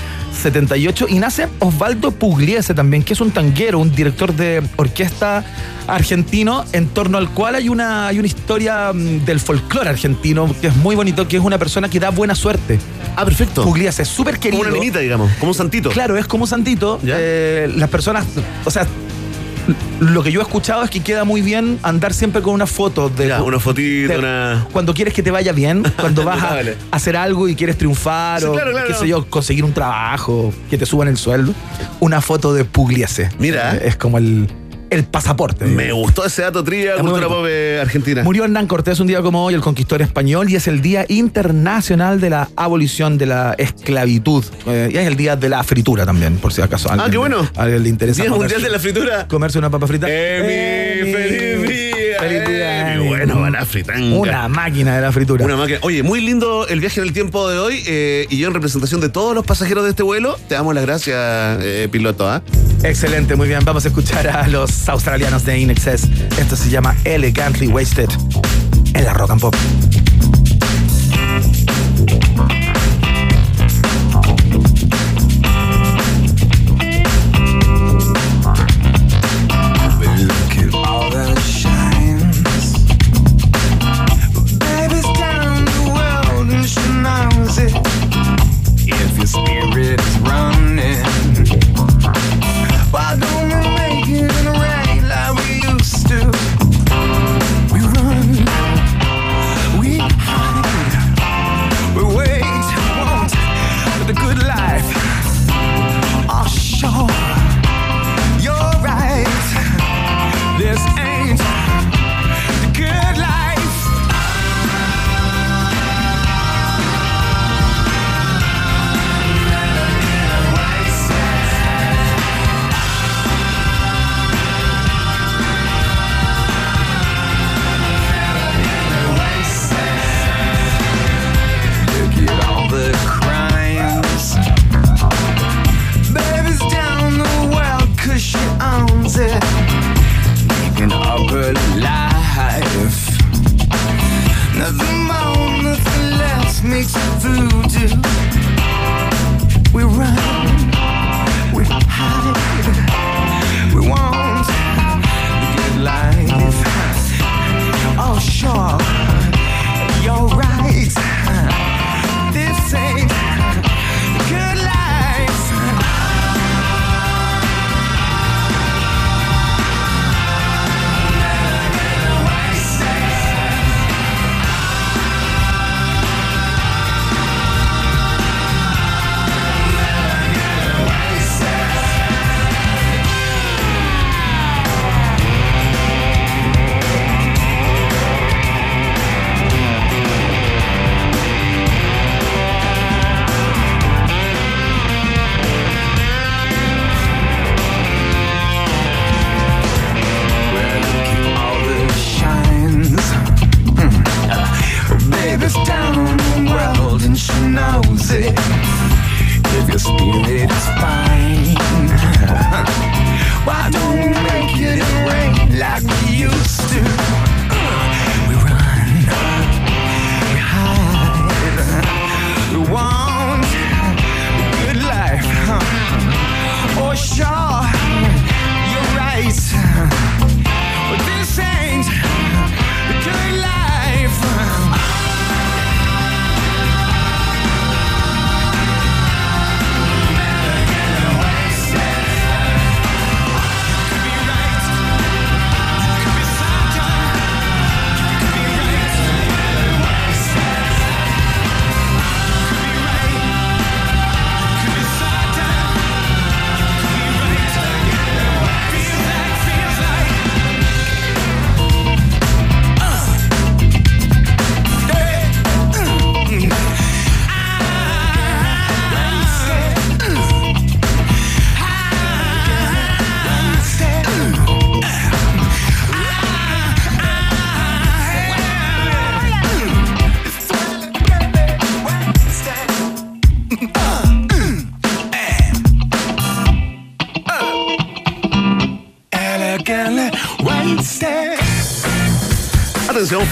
78 0.43 1.07
y 1.09 1.19
nace 1.19 1.49
Osvaldo 1.61 2.11
Pugliese 2.11 2.75
también, 2.75 3.03
que 3.03 3.13
es 3.13 3.21
un 3.21 3.31
tanguero, 3.31 3.79
un 3.79 3.95
director 3.95 4.35
de 4.35 4.63
orquesta 4.77 5.45
argentino, 5.87 6.65
en 6.73 6.89
torno 6.89 7.19
al 7.19 7.29
cual 7.31 7.55
hay 7.55 7.69
una, 7.69 8.09
hay 8.09 8.19
una 8.19 8.27
historia 8.27 8.93
mm, 8.93 9.25
del 9.25 9.39
folclore 9.41 9.91
argentino 9.91 10.55
que 10.61 10.69
es 10.69 10.77
muy 10.77 10.97
bonito, 10.97 11.29
que 11.29 11.37
es 11.37 11.43
una 11.43 11.59
persona 11.59 11.89
que 11.89 12.01
da 12.01 12.11
buena 12.11 12.35
suerte. 12.35 12.79
Ah, 13.17 13.25
perfecto. 13.25 13.63
Pugliese, 13.63 14.03
es 14.03 14.09
súper 14.09 14.39
querido. 14.39 14.63
Como 14.63 14.73
una 14.73 14.81
minita, 14.81 14.99
digamos, 14.99 15.31
como 15.39 15.51
un 15.51 15.55
santito. 15.55 15.91
Claro, 15.91 16.17
es 16.17 16.27
como 16.27 16.45
un 16.45 16.49
santito. 16.49 16.99
Eh, 17.05 17.71
las 17.77 17.89
personas, 17.91 18.25
o 18.65 18.71
sea, 18.71 18.87
lo 20.01 20.23
que 20.23 20.31
yo 20.33 20.41
he 20.41 20.43
escuchado 20.43 20.83
es 20.83 20.91
que 20.91 21.01
queda 21.01 21.25
muy 21.25 21.41
bien 21.43 21.79
andar 21.83 22.13
siempre 22.13 22.43
con 22.43 22.55
una 22.55 22.67
foto 22.67 23.09
de 23.09 23.29
Ya, 23.29 23.43
una 23.43 23.59
fotito, 23.59 24.13
de- 24.13 24.19
una. 24.19 24.67
cuando 24.73 24.93
quieres 24.95 25.15
que 25.15 25.23
te 25.23 25.31
vaya 25.31 25.53
bien, 25.53 25.83
cuando 26.01 26.25
vas 26.25 26.43
a 26.43 26.59
hacer 26.91 27.17
algo 27.17 27.49
y 27.49 27.55
quieres 27.57 27.79
triunfar 27.79 28.41
Sí, 28.41 28.47
o 28.47 28.53
claro, 28.53 28.73
claro. 28.73 28.87
qué 28.87 28.95
sé 28.95 29.09
yo, 29.09 29.25
conseguir 29.29 29.65
un 29.65 29.73
trabajo, 29.73 30.53
que 30.69 30.77
te 30.79 30.87
suban 30.87 31.09
el 31.09 31.17
sueldo, 31.17 31.55
una 32.01 32.21
foto 32.21 32.53
de 32.55 32.65
Pugliese. 32.65 33.31
Mira. 33.39 33.77
Eh, 33.77 33.83
es 33.87 33.97
como 33.97 34.19
el, 34.19 34.49
el 34.95 35.05
pasaporte. 35.05 35.65
Me 35.67 35.93
gustó 35.93 36.25
ese 36.25 36.43
dato 36.43 36.63
trivia, 36.63 36.95
cultura 36.97 37.29
pop 37.29 37.45
eh, 37.49 37.79
argentina. 37.81 38.23
Murió 38.23 38.45
Hernán 38.45 38.67
Cortés 38.67 39.01
un 39.01 39.07
día 39.07 39.21
como 39.23 39.45
hoy, 39.45 39.55
el 39.55 39.61
conquistador 39.61 40.03
español, 40.03 40.51
y 40.51 40.57
es 40.57 40.69
el 40.69 40.81
Día 40.81 41.05
Internacional 41.09 42.21
de 42.21 42.31
la 42.31 42.49
Abolición 42.57 43.19
de 43.19 43.27
la 43.27 43.55
Esclavitud. 43.59 44.45
Eh, 44.67 44.91
y 44.93 44.97
es 44.97 45.07
el 45.07 45.17
Día 45.17 45.37
de 45.37 45.49
la 45.49 45.63
Fritura 45.65 46.07
también, 46.07 46.39
por 46.39 46.53
si 46.53 46.63
acaso. 46.63 46.89
Ah, 46.91 47.09
qué 47.11 47.17
bueno. 47.17 47.49
A 47.57 47.63
alguien 47.63 47.83
le 47.83 47.89
interesa. 47.89 48.23
Día 48.23 48.31
Mundial 48.31 48.63
de 48.63 48.71
la 48.71 48.79
Fritura. 48.79 49.29
Comerse 49.29 49.59
una 49.59 49.71
papa 49.71 49.87
frita. 49.87 50.07
Emi, 50.09 51.13
feliz 51.13 51.69
día. 51.69 52.19
Feliz 52.21 52.49
día. 52.49 52.94
Bueno, 53.27 53.41
va 53.41 53.51
la 53.51 53.65
fritanga. 53.65 54.17
Una 54.17 54.49
máquina 54.49 54.97
de 54.97 55.03
la 55.03 55.13
fritura. 55.13 55.45
Una 55.45 55.57
máquina. 55.57 55.79
Oye, 55.83 56.03
muy 56.03 56.21
lindo 56.21 56.67
el 56.69 56.81
viaje 56.81 57.01
en 57.01 57.07
el 57.07 57.13
tiempo 57.13 57.49
de 57.49 57.59
hoy. 57.59 57.83
eh, 57.87 58.27
y 58.31 58.39
yo, 58.39 58.49
en 58.49 58.55
representación 58.55 59.01
de 59.01 59.09
todos 59.09 59.35
los 59.35 59.45
pasajeros 59.45 59.85
de 59.85 59.91
este 59.91 60.03
vuelo, 60.03 60.37
te 60.49 60.55
damos 60.55 60.75
las 60.75 60.85
gracias, 60.85 61.59
eh, 61.63 61.89
piloto. 61.91 62.29
¿ah? 62.29 62.43
Excelente, 62.83 63.37
muy 63.37 63.49
bien. 63.49 63.61
Vamos 63.65 63.85
a 63.85 63.89
escuchar 63.89 64.29
a 64.29 64.47
los 64.49 64.89
australianos 64.89 65.45
de 65.45 65.59
In 65.59 65.71
Excess. 65.71 66.09
Esto 66.39 66.57
se 66.57 66.71
llama 66.71 66.97
Elegantly 67.05 67.69
Wasted 67.69 68.09
en 68.95 69.05
la 69.05 69.15
Rock 69.15 69.31
and 69.31 69.41
Pop. 69.41 69.55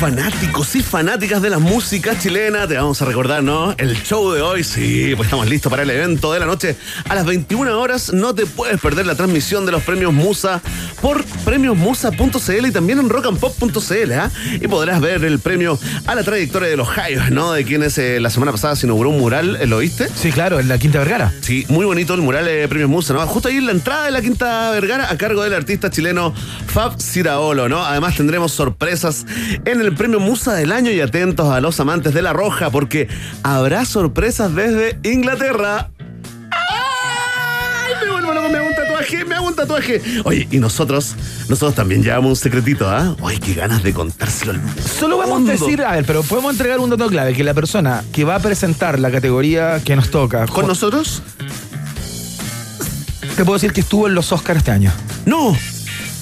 Fanáticos 0.03 0.75
y 0.75 0.83
fanáticas 0.83 1.41
de 1.41 1.49
la 1.49 1.61
música 1.61 2.19
chilena, 2.19 2.67
te 2.67 2.75
vamos 2.75 3.01
a 3.01 3.05
recordar, 3.05 3.41
¿no? 3.41 3.73
El 3.79 4.03
show 4.03 4.33
de 4.33 4.43
hoy, 4.43 4.65
sí, 4.65 5.13
pues 5.15 5.29
estamos 5.29 5.49
listos 5.49 5.71
para 5.71 5.85
el 5.85 5.91
evento 5.91 6.33
de 6.33 6.41
la 6.41 6.47
noche. 6.47 6.75
A 7.09 7.15
las 7.15 7.25
21 7.25 7.81
horas 7.81 8.13
no 8.13 8.35
te 8.35 8.45
puedes 8.45 8.81
perder 8.81 9.07
la 9.07 9.15
transmisión 9.15 9.65
de 9.65 9.71
los 9.71 9.85
premios 9.85 10.13
Musa 10.13 10.61
por 11.03 11.25
premiosmusa.cl 11.45 12.67
y 12.67 12.71
también 12.71 13.01
en 13.01 13.09
rockandpop.cl, 13.09 14.13
¿ah? 14.13 14.31
Y 14.55 14.69
podrás 14.69 15.01
ver 15.01 15.25
el 15.25 15.41
premio 15.41 15.79
a 16.07 16.15
la 16.15 16.23
trayectoria 16.23 16.69
de 16.69 16.77
los 16.77 16.89
Jaios, 16.89 17.31
¿no? 17.31 17.53
De 17.53 17.65
quienes 17.65 17.99
eh, 17.99 18.21
la 18.21 18.31
semana 18.31 18.53
pasada 18.53 18.77
se 18.77 18.87
inauguró 18.87 19.11
un 19.11 19.19
mural, 19.19 19.57
¿eh, 19.57 19.67
¿lo 19.67 19.79
viste? 19.79 20.09
Sí, 20.15 20.31
claro, 20.31 20.61
en 20.61 20.69
la 20.69 20.79
Quinta 20.79 21.01
Vergara. 21.01 21.33
Sí, 21.41 21.67
muy 21.69 21.85
bonito 21.85 22.15
el 22.15 22.23
mural 22.23 22.45
de 22.45 22.69
Premios 22.69 22.89
Musa, 22.89 23.13
¿no? 23.13 23.27
Justo 23.27 23.49
ahí 23.49 23.57
en 23.57 23.67
la 23.67 23.73
entrada 23.73 24.05
de 24.07 24.13
la 24.13 24.23
Quinta 24.23 24.71
Vergara 24.71 25.11
a 25.11 25.17
cargo 25.19 25.43
del 25.43 25.55
artista 25.55 25.91
chileno 25.91 26.33
Fab 26.69 27.01
Ciraolo, 27.01 27.69
¿no? 27.69 27.85
Además 27.85 28.17
tendremos 28.17 28.53
sorpresas 28.53 29.27
en 29.65 29.81
el 29.81 29.95
Premio 29.95 30.21
Musa 30.21 30.55
del 30.55 30.71
año 30.71 30.93
y 30.93 31.01
atentos 31.01 31.53
a 31.53 31.61
los 31.61 31.81
amantes 31.81 32.15
de 32.15 32.23
la 32.23 32.33
roja 32.33 32.71
porque 32.71 33.09
habrá 33.43 33.85
sorpresas 33.85 34.55
desde 34.55 34.99
Inglaterra. 35.03 35.91
¡Ay! 36.51 37.95
Me 38.05 38.13
vuelvo 38.13 38.35
loco, 38.35 38.49
me 38.49 38.72
tatuaje, 39.13 39.25
me 39.29 39.35
hago 39.35 39.47
un 39.49 39.55
tatuaje. 39.55 40.03
Oye, 40.25 40.49
y 40.51 40.59
nosotros, 40.59 41.15
nosotros 41.49 41.75
también 41.75 42.03
llevamos 42.03 42.31
un 42.31 42.37
secretito, 42.37 42.89
¿ah? 42.89 43.15
Ay, 43.25 43.39
qué 43.39 43.55
ganas 43.55 43.83
de 43.83 43.93
contárselo 43.93 44.53
al 44.53 44.61
Solo 44.99 45.17
vamos 45.19 45.35
mundo. 45.41 45.51
a 45.53 45.55
decir, 45.55 45.83
a 45.83 45.93
ver, 45.93 46.05
pero 46.05 46.23
podemos 46.23 46.53
entregar 46.53 46.81
un 46.81 46.91
dato 46.91 47.07
clave, 47.09 47.35
que 47.35 47.45
la 47.45 47.55
persona 47.55 48.03
que 48.13 48.25
va 48.25 48.37
a 48.37 48.39
presentar 48.41 48.99
la 48.99 49.11
categoría 49.11 49.81
que 49.85 49.97
nos 49.97 50.11
toca... 50.11 50.47
¿Con 50.47 50.67
nosotros? 50.67 51.23
Te 53.37 53.45
puedo 53.45 53.55
decir 53.55 53.73
que 53.73 53.81
estuvo 53.81 54.07
en 54.09 54.15
los 54.15 54.31
Oscars 54.33 54.59
este 54.59 54.71
año. 54.71 54.93
¡No! 55.25 55.57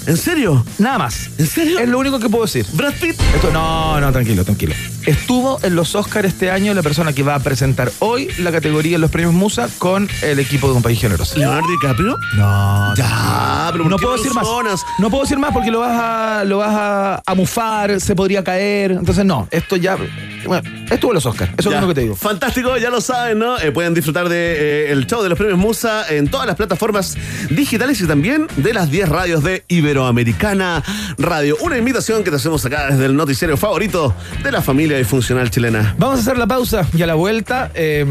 ¿En 0.06 0.16
serio? 0.16 0.64
Nada 0.78 0.98
más. 0.98 1.28
¿En 1.38 1.46
serio? 1.46 1.78
Es 1.78 1.88
lo 1.88 1.98
único 1.98 2.18
que 2.18 2.28
puedo 2.28 2.44
decir. 2.44 2.64
¿Brad 2.72 2.94
Pitt? 2.94 3.20
Esto- 3.34 3.50
no, 3.52 4.00
no, 4.00 4.12
tranquilo, 4.12 4.44
tranquilo. 4.44 4.74
Estuvo 5.06 5.58
en 5.62 5.74
los 5.74 5.94
Oscars 5.94 6.28
este 6.28 6.50
año 6.50 6.74
la 6.74 6.82
persona 6.82 7.12
que 7.12 7.22
va 7.22 7.34
a 7.34 7.38
presentar 7.40 7.90
hoy 8.00 8.28
la 8.38 8.52
categoría 8.52 8.96
en 8.96 9.00
los 9.00 9.10
premios 9.10 9.32
Musa 9.32 9.68
con 9.78 10.08
el 10.22 10.38
equipo 10.38 10.68
de 10.68 10.74
un 10.74 10.82
país 10.82 11.00
generoso. 11.00 11.38
¿Leonardo 11.38 11.68
DiCaprio? 11.70 12.18
No. 12.36 12.94
Ya, 12.96 13.68
pero 13.72 13.84
¿por 13.84 13.90
no 13.90 13.96
puedo 13.96 14.16
decir 14.16 14.34
más. 14.34 14.44
personas? 14.46 14.84
No 14.98 15.10
puedo 15.10 15.22
decir 15.22 15.38
más 15.38 15.52
porque 15.52 15.70
lo 15.70 15.80
vas 15.80 15.98
a, 16.00 16.44
lo 16.44 16.58
vas 16.58 16.74
a, 16.74 17.22
a 17.24 17.34
mufar, 17.34 18.00
se 18.00 18.14
podría 18.14 18.44
caer. 18.44 18.92
Entonces, 18.92 19.24
no, 19.24 19.48
esto 19.50 19.76
ya. 19.76 19.96
Bueno, 20.44 20.68
estuvo 20.90 21.12
en 21.12 21.14
los 21.14 21.26
Oscars. 21.26 21.52
Eso 21.56 21.72
es 21.72 21.80
lo 21.80 21.88
que 21.88 21.94
te 21.94 22.00
digo. 22.02 22.16
Fantástico, 22.16 22.76
ya 22.76 22.90
lo 22.90 23.00
saben, 23.00 23.38
¿no? 23.38 23.58
Eh, 23.58 23.72
pueden 23.72 23.94
disfrutar 23.94 24.28
de 24.28 24.86
eh, 24.88 24.92
el 24.92 25.06
show 25.06 25.22
de 25.22 25.28
los 25.28 25.38
premios 25.38 25.58
Musa 25.58 26.06
en 26.08 26.28
todas 26.28 26.46
las 26.46 26.56
plataformas 26.56 27.16
digitales 27.50 28.00
y 28.00 28.06
también 28.06 28.46
de 28.56 28.74
las 28.74 28.90
10 28.90 29.08
radios 29.08 29.42
de 29.42 29.64
Iberoamericana 29.68 30.82
Radio. 31.18 31.56
Una 31.60 31.78
invitación 31.78 32.24
que 32.24 32.30
te 32.30 32.36
hacemos 32.36 32.64
acá 32.64 32.88
desde 32.90 33.06
el 33.06 33.16
noticiero 33.16 33.56
favorito 33.56 34.14
de 34.42 34.52
la 34.52 34.62
familia 34.62 34.99
disfuncional 35.00 35.50
chilena. 35.50 35.94
Vamos 35.98 36.18
a 36.18 36.22
hacer 36.22 36.38
la 36.38 36.46
pausa 36.46 36.86
y 36.94 37.02
a 37.02 37.06
la 37.06 37.14
vuelta. 37.14 37.70
eh, 37.74 38.06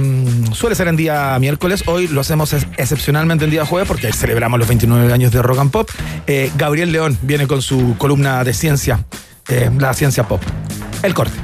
suele 0.54 0.76
ser 0.76 0.88
en 0.88 0.96
día 0.96 1.38
miércoles. 1.40 1.84
Hoy 1.88 2.08
lo 2.08 2.22
hacemos 2.22 2.54
ex- 2.54 2.68
excepcionalmente 2.78 3.46
en 3.46 3.52
día 3.52 3.66
jueves 3.66 3.88
porque 3.88 4.12
celebramos 4.14 4.60
los 4.60 4.68
29 4.68 5.12
años 5.14 5.32
de 5.32 5.42
Rock 5.42 5.60
and 5.60 5.72
Pop. 5.72 5.90
Eh, 6.28 6.52
Gabriel 6.58 6.92
León 6.92 7.18
viene 7.22 7.48
con 7.48 7.62
su 7.62 7.96
columna 7.98 8.44
de 8.44 8.54
ciencia, 8.54 9.04
eh, 9.48 9.70
la 9.80 9.94
ciencia 9.94 10.28
pop. 10.28 10.42
El 11.04 11.14
corte. 11.14 11.38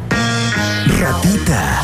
Ratita. 0.99 1.83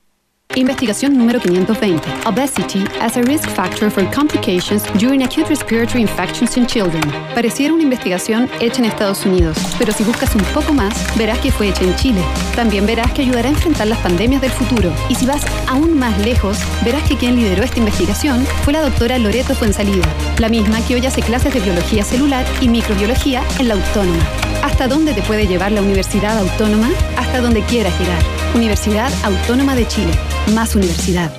Investigación 0.55 1.17
número 1.17 1.39
520. 1.39 2.01
Obesity 2.25 2.83
as 2.99 3.15
a 3.15 3.21
risk 3.23 3.49
factor 3.49 3.89
for 3.89 4.03
complications 4.11 4.83
during 4.99 5.23
acute 5.23 5.47
respiratory 5.47 6.01
infections 6.01 6.57
in 6.57 6.65
children. 6.65 7.01
Pareciera 7.33 7.73
una 7.73 7.83
investigación 7.83 8.49
hecha 8.59 8.79
en 8.79 8.85
Estados 8.85 9.25
Unidos, 9.25 9.57
pero 9.79 9.93
si 9.93 10.03
buscas 10.03 10.35
un 10.35 10.43
poco 10.53 10.73
más, 10.73 10.93
verás 11.17 11.39
que 11.39 11.51
fue 11.51 11.69
hecha 11.69 11.83
en 11.83 11.95
Chile. 11.95 12.21
También 12.55 12.85
verás 12.85 13.11
que 13.13 13.21
ayudará 13.21 13.47
a 13.47 13.53
enfrentar 13.53 13.87
las 13.87 13.99
pandemias 13.99 14.41
del 14.41 14.51
futuro. 14.51 14.91
Y 15.09 15.15
si 15.15 15.25
vas 15.25 15.45
aún 15.67 15.97
más 15.97 16.17
lejos, 16.19 16.57
verás 16.83 17.03
que 17.07 17.15
quien 17.15 17.35
lideró 17.37 17.63
esta 17.63 17.79
investigación 17.79 18.45
fue 18.63 18.73
la 18.73 18.81
doctora 18.81 19.17
Loreto 19.17 19.55
Fuensalida, 19.55 20.07
la 20.37 20.49
misma 20.49 20.85
que 20.85 20.95
hoy 20.95 21.05
hace 21.05 21.21
clases 21.21 21.53
de 21.53 21.61
biología 21.61 22.03
celular 22.03 22.45
y 22.59 22.67
microbiología 22.67 23.41
en 23.59 23.69
la 23.69 23.75
Autónoma. 23.75 24.50
¿Hasta 24.63 24.87
dónde 24.87 25.13
te 25.13 25.21
puede 25.23 25.47
llevar 25.47 25.71
la 25.71 25.81
Universidad 25.81 26.37
Autónoma? 26.37 26.89
Hasta 27.17 27.41
donde 27.41 27.61
quieras 27.63 27.99
llegar. 27.99 28.21
Universidad 28.53 29.11
Autónoma 29.23 29.75
de 29.75 29.87
Chile. 29.87 30.11
Más 30.53 30.75
universidad. 30.75 31.31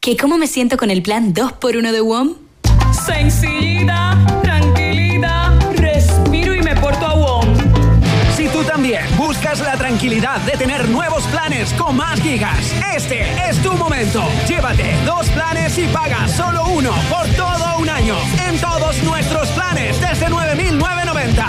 ¿Qué 0.00 0.16
cómo 0.16 0.38
me 0.38 0.46
siento 0.46 0.78
con 0.78 0.90
el 0.90 1.02
plan 1.02 1.34
2x1 1.34 1.92
de 1.92 2.00
WOM? 2.00 2.34
Sencillita, 3.04 4.16
tranquilita, 4.42 5.52
respiro 5.74 6.54
y 6.54 6.62
me 6.62 6.74
porto 6.76 7.04
a 7.04 7.14
WOM. 7.14 7.46
Si 8.34 8.48
tú 8.48 8.62
también 8.64 9.02
buscas 9.18 9.60
la 9.60 9.76
tranquilidad 9.76 10.38
de 10.40 10.52
tener 10.52 10.88
nuevos 10.88 11.22
planes 11.24 11.74
con 11.74 11.96
más 11.96 12.18
gigas, 12.20 12.58
este 12.96 13.26
es 13.48 13.62
tu 13.62 13.74
momento. 13.74 14.24
Llévate 14.48 14.94
dos 15.04 15.28
planes 15.28 15.76
y 15.76 15.86
paga 15.88 16.26
solo 16.28 16.64
uno 16.68 16.92
por 17.10 17.26
todo 17.36 17.78
un 17.78 17.90
año. 17.90 18.16
En 18.48 18.58
todos 18.58 19.02
nuestros 19.02 19.48
planes 19.50 20.00
desde 20.00 20.30
9,990. 20.30 21.46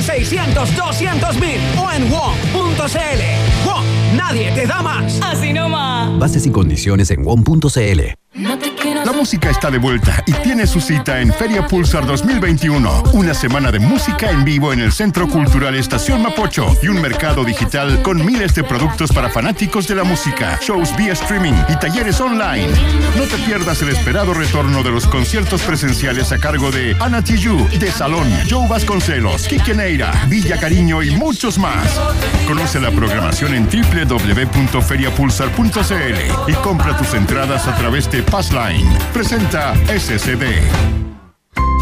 Pórtate 0.00 0.12
al 0.12 0.18
600 0.18 0.76
200,000 0.76 1.60
o 1.78 1.92
en 1.92 2.10
WOM.cl. 2.10 3.66
WOM, 3.66 3.84
nadie 4.16 4.50
te 4.52 4.66
da 4.66 4.82
más. 4.82 5.20
Así 5.22 5.52
nomás. 5.52 6.18
Bases 6.18 6.46
y 6.46 6.50
condiciones 6.50 7.10
en 7.10 7.24
WOM.cl. 7.24 8.00
No 8.34 8.58
te 8.58 8.69
No 9.04 9.20
música 9.20 9.50
está 9.50 9.70
de 9.70 9.78
vuelta 9.78 10.22
y 10.26 10.32
tiene 10.32 10.66
su 10.66 10.80
cita 10.80 11.20
en 11.20 11.32
Feria 11.32 11.64
Pulsar 11.66 12.06
2021. 12.06 13.02
Una 13.12 13.34
semana 13.34 13.70
de 13.70 13.78
música 13.78 14.30
en 14.30 14.44
vivo 14.44 14.72
en 14.72 14.80
el 14.80 14.92
Centro 14.92 15.28
Cultural 15.28 15.74
Estación 15.74 16.22
Mapocho 16.22 16.76
y 16.82 16.88
un 16.88 17.00
mercado 17.00 17.44
digital 17.44 18.02
con 18.02 18.24
miles 18.24 18.54
de 18.54 18.64
productos 18.64 19.12
para 19.12 19.28
fanáticos 19.28 19.86
de 19.88 19.94
la 19.94 20.04
música, 20.04 20.58
shows 20.62 20.96
vía 20.96 21.12
streaming 21.12 21.52
y 21.68 21.76
talleres 21.76 22.20
online. 22.20 22.68
No 23.16 23.24
te 23.24 23.36
pierdas 23.44 23.82
el 23.82 23.90
esperado 23.90 24.34
retorno 24.34 24.82
de 24.82 24.90
los 24.90 25.06
conciertos 25.06 25.62
presenciales 25.62 26.32
a 26.32 26.38
cargo 26.38 26.70
de 26.70 26.96
Ana 27.00 27.22
Tijoux, 27.22 27.68
De 27.78 27.90
Salón, 27.90 28.28
Joe 28.48 28.66
Vasconcelos, 28.68 29.48
Kike 29.48 29.74
Neira, 29.74 30.12
Villa 30.28 30.58
Cariño 30.58 31.02
y 31.02 31.10
muchos 31.10 31.58
más. 31.58 32.00
Conoce 32.46 32.80
la 32.80 32.90
programación 32.90 33.54
en 33.54 33.68
www.feriapulsar.cl 33.68 36.50
y 36.50 36.54
compra 36.54 36.96
tus 36.96 37.12
entradas 37.14 37.66
a 37.66 37.76
través 37.76 38.10
de 38.10 38.22
Passline. 38.22 38.89
Presenta 39.12 39.74
SCD. 39.86 41.09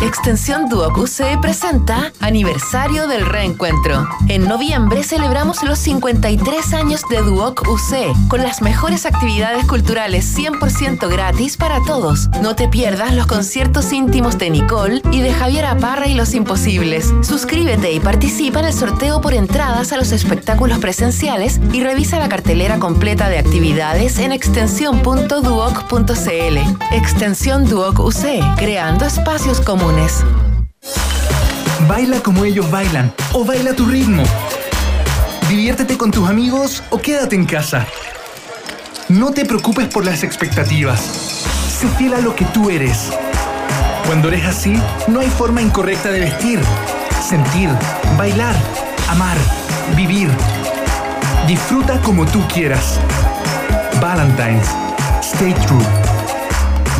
Extensión 0.00 0.68
Duoc 0.68 0.96
UC 0.96 1.40
presenta 1.42 2.12
Aniversario 2.20 3.08
del 3.08 3.26
Reencuentro. 3.26 4.08
En 4.28 4.46
noviembre 4.46 5.02
celebramos 5.02 5.64
los 5.64 5.80
53 5.80 6.72
años 6.72 7.02
de 7.10 7.20
Duoc 7.20 7.66
UC 7.68 8.28
con 8.28 8.42
las 8.42 8.62
mejores 8.62 9.06
actividades 9.06 9.66
culturales 9.66 10.38
100% 10.38 11.10
gratis 11.10 11.56
para 11.56 11.82
todos. 11.82 12.28
No 12.40 12.54
te 12.54 12.68
pierdas 12.68 13.12
los 13.12 13.26
conciertos 13.26 13.92
íntimos 13.92 14.38
de 14.38 14.50
Nicole 14.50 15.02
y 15.10 15.20
de 15.20 15.32
Javier 15.32 15.66
Aparra 15.66 16.06
y 16.06 16.14
Los 16.14 16.32
Imposibles. 16.34 17.12
Suscríbete 17.22 17.90
y 17.90 17.98
participa 17.98 18.60
en 18.60 18.66
el 18.66 18.74
sorteo 18.74 19.20
por 19.20 19.34
entradas 19.34 19.92
a 19.92 19.96
los 19.96 20.12
espectáculos 20.12 20.78
presenciales 20.78 21.60
y 21.72 21.82
revisa 21.82 22.20
la 22.20 22.28
cartelera 22.28 22.78
completa 22.78 23.28
de 23.28 23.38
actividades 23.38 24.20
en 24.20 24.30
extensión.duoc.cl. 24.30 26.58
Extensión 26.92 27.68
Duoc 27.68 27.98
UC, 27.98 28.56
creando 28.56 29.04
espacios 29.04 29.60
Baila 31.88 32.20
como 32.20 32.44
ellos 32.44 32.70
bailan 32.70 33.12
o 33.32 33.44
baila 33.44 33.72
tu 33.72 33.86
ritmo. 33.86 34.22
Diviértete 35.48 35.96
con 35.96 36.10
tus 36.10 36.28
amigos 36.28 36.82
o 36.90 36.98
quédate 36.98 37.36
en 37.36 37.46
casa. 37.46 37.86
No 39.08 39.32
te 39.32 39.44
preocupes 39.44 39.86
por 39.88 40.04
las 40.04 40.22
expectativas. 40.22 41.00
Sé 41.00 41.88
fiel 41.96 42.14
a 42.14 42.20
lo 42.20 42.36
que 42.36 42.44
tú 42.46 42.70
eres. 42.70 43.10
Cuando 44.06 44.28
eres 44.28 44.44
así, 44.44 44.74
no 45.06 45.20
hay 45.20 45.28
forma 45.28 45.62
incorrecta 45.62 46.10
de 46.10 46.20
vestir, 46.20 46.60
sentir, 47.26 47.70
bailar, 48.16 48.54
amar, 49.08 49.36
vivir. 49.96 50.30
Disfruta 51.46 52.00
como 52.02 52.26
tú 52.26 52.46
quieras. 52.46 53.00
Valentine's. 54.00 54.68
Stay 55.22 55.54
true. 55.66 56.07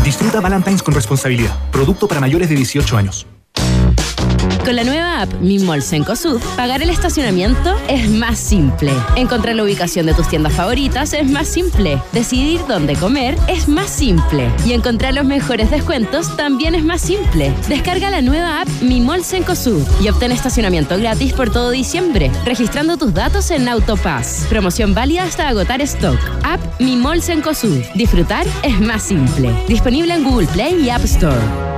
Disfruta 0.09 0.41
Valentine's 0.41 0.83
con 0.83 0.95
responsabilidad. 0.95 1.55
Producto 1.71 2.09
para 2.09 2.19
mayores 2.19 2.49
de 2.49 2.55
18 2.55 2.97
años. 2.97 3.27
Con 4.69 4.77
la 4.77 4.85
nueva 4.85 5.23
app 5.23 5.33
Mi 5.41 5.59
Mall 5.59 5.83
pagar 6.55 6.83
el 6.83 6.91
estacionamiento 6.91 7.75
es 7.89 8.11
más 8.11 8.39
simple. 8.39 8.93
Encontrar 9.17 9.57
la 9.57 9.63
ubicación 9.63 10.05
de 10.05 10.13
tus 10.13 10.29
tiendas 10.29 10.53
favoritas 10.53 11.15
es 11.15 11.27
más 11.27 11.49
simple. 11.49 12.03
Decidir 12.13 12.61
dónde 12.69 12.95
comer 12.95 13.35
es 13.49 13.67
más 13.67 13.89
simple. 13.89 14.51
Y 14.67 14.75
encontrar 14.75 15.15
los 15.15 15.25
mejores 15.25 15.71
descuentos 15.71 16.37
también 16.37 16.75
es 16.75 16.85
más 16.85 17.01
simple. 17.01 17.51
Descarga 17.67 18.11
la 18.11 18.21
nueva 18.21 18.61
app 18.61 18.69
Mi 18.83 19.01
Mall 19.01 19.23
y 20.03 20.09
obtén 20.11 20.33
estacionamiento 20.33 20.99
gratis 20.99 21.33
por 21.33 21.51
todo 21.51 21.71
diciembre, 21.71 22.31
registrando 22.45 22.99
tus 22.99 23.15
datos 23.15 23.51
en 23.51 23.71
Autopass. 23.71 24.45
Promoción 24.51 24.93
válida 24.93 25.23
hasta 25.23 25.49
agotar 25.49 25.81
stock. 25.81 26.21
App 26.43 26.61
Mi 26.79 26.95
Mall. 26.95 27.23
Disfrutar 27.95 28.47
es 28.63 28.79
más 28.81 29.03
simple. 29.03 29.51
Disponible 29.67 30.13
en 30.13 30.25
Google 30.25 30.47
Play 30.49 30.85
y 30.85 30.91
App 30.91 31.05
Store. 31.05 31.78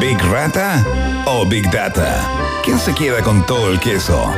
¿Big 0.00 0.18
Rata 0.30 0.84
o 1.26 1.44
Big 1.44 1.70
Data? 1.70 2.22
¿Quién 2.64 2.78
se 2.78 2.94
queda 2.94 3.22
con 3.22 3.44
todo 3.46 3.70
el 3.70 3.80
queso? 3.80 4.32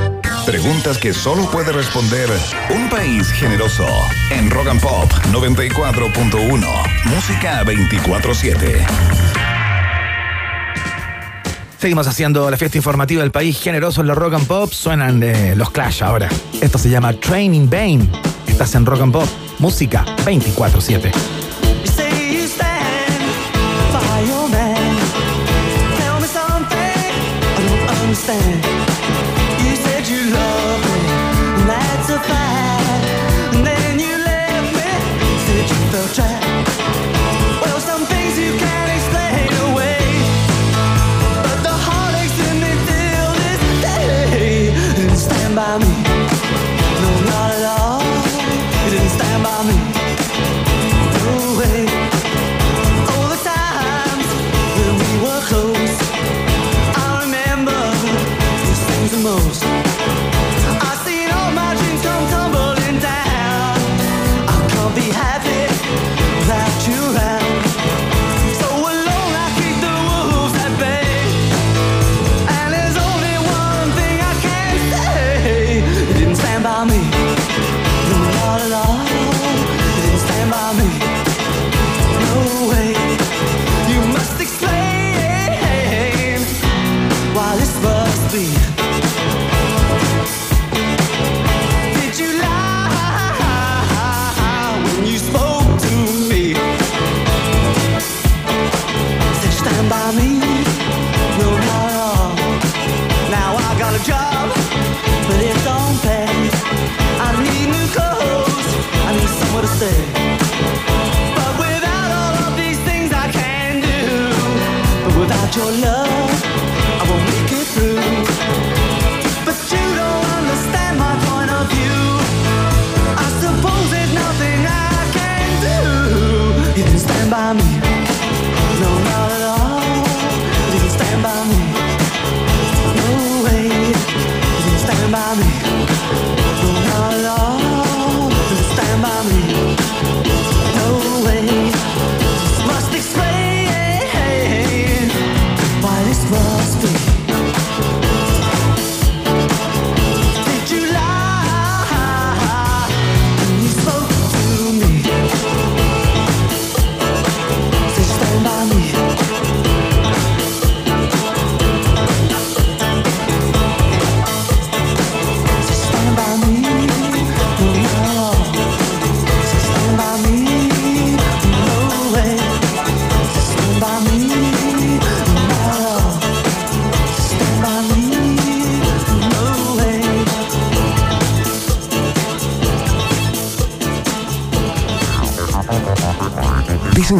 Preguntas 0.46 0.98
que 0.98 1.12
solo 1.12 1.48
puede 1.50 1.72
responder 1.72 2.28
un 2.70 2.88
país 2.88 3.28
generoso. 3.30 3.86
En 4.30 4.50
Rock 4.50 4.68
and 4.68 4.80
Pop 4.80 5.10
94.1. 5.32 6.66
Música 7.04 7.64
24-7. 7.64 8.86
Seguimos 11.78 12.06
haciendo 12.06 12.50
la 12.50 12.56
fiesta 12.56 12.76
informativa 12.76 13.22
del 13.22 13.32
país 13.32 13.60
generoso 13.60 14.00
en 14.00 14.06
los 14.06 14.16
Rock 14.16 14.34
and 14.34 14.46
Pop. 14.46 14.72
Suenan 14.72 15.20
de 15.20 15.54
los 15.56 15.70
Clash 15.70 16.02
ahora. 16.02 16.28
Esto 16.60 16.78
se 16.78 16.90
llama 16.90 17.12
Training 17.12 17.68
Bane. 17.68 18.08
Estás 18.46 18.74
en 18.74 18.86
Rock 18.86 19.02
and 19.02 19.12
Pop. 19.12 19.28
Música 19.58 20.04
24-7. 20.24 21.41
I 28.12 28.71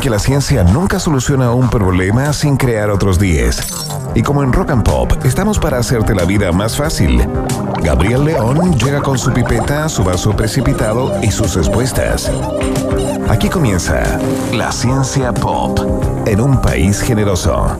que 0.02 0.10
la 0.10 0.18
ciencia 0.18 0.64
nunca 0.64 0.98
soluciona 0.98 1.52
un 1.52 1.70
problema 1.70 2.32
sin 2.32 2.56
crear 2.56 2.90
otros 2.90 3.20
10. 3.20 3.60
Y 4.16 4.22
como 4.22 4.42
en 4.42 4.52
Rock 4.52 4.72
and 4.72 4.82
Pop, 4.82 5.12
estamos 5.24 5.60
para 5.60 5.78
hacerte 5.78 6.12
la 6.12 6.24
vida 6.24 6.50
más 6.50 6.76
fácil. 6.76 7.24
Gabriel 7.84 8.24
León 8.24 8.76
llega 8.78 9.00
con 9.00 9.16
su 9.16 9.32
pipeta, 9.32 9.88
su 9.88 10.02
vaso 10.02 10.34
precipitado 10.34 11.12
y 11.22 11.30
sus 11.30 11.54
respuestas. 11.54 12.32
Aquí 13.28 13.48
comienza 13.48 14.18
la 14.52 14.72
ciencia 14.72 15.32
pop 15.32 15.78
en 16.26 16.40
un 16.40 16.60
país 16.60 17.00
generoso. 17.00 17.78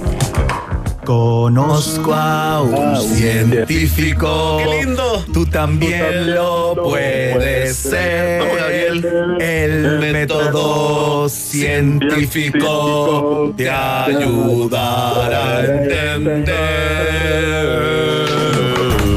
Conozco 1.13 2.15
a 2.15 2.63
un 2.63 2.97
científico. 2.97 4.57
¡Qué 4.57 4.65
lindo! 4.79 5.23
Tú 5.31 5.45
también 5.45 6.35
lo 6.35 6.75
puedes 6.75 7.77
ser. 7.77 8.41
Vamos, 8.41 8.57
Gabriel. 8.57 9.37
El 9.39 9.99
método 9.99 11.29
científico 11.29 12.63
te 13.55 13.69
ayudará 13.69 15.59
a 15.59 15.65
entender. 15.67 16.53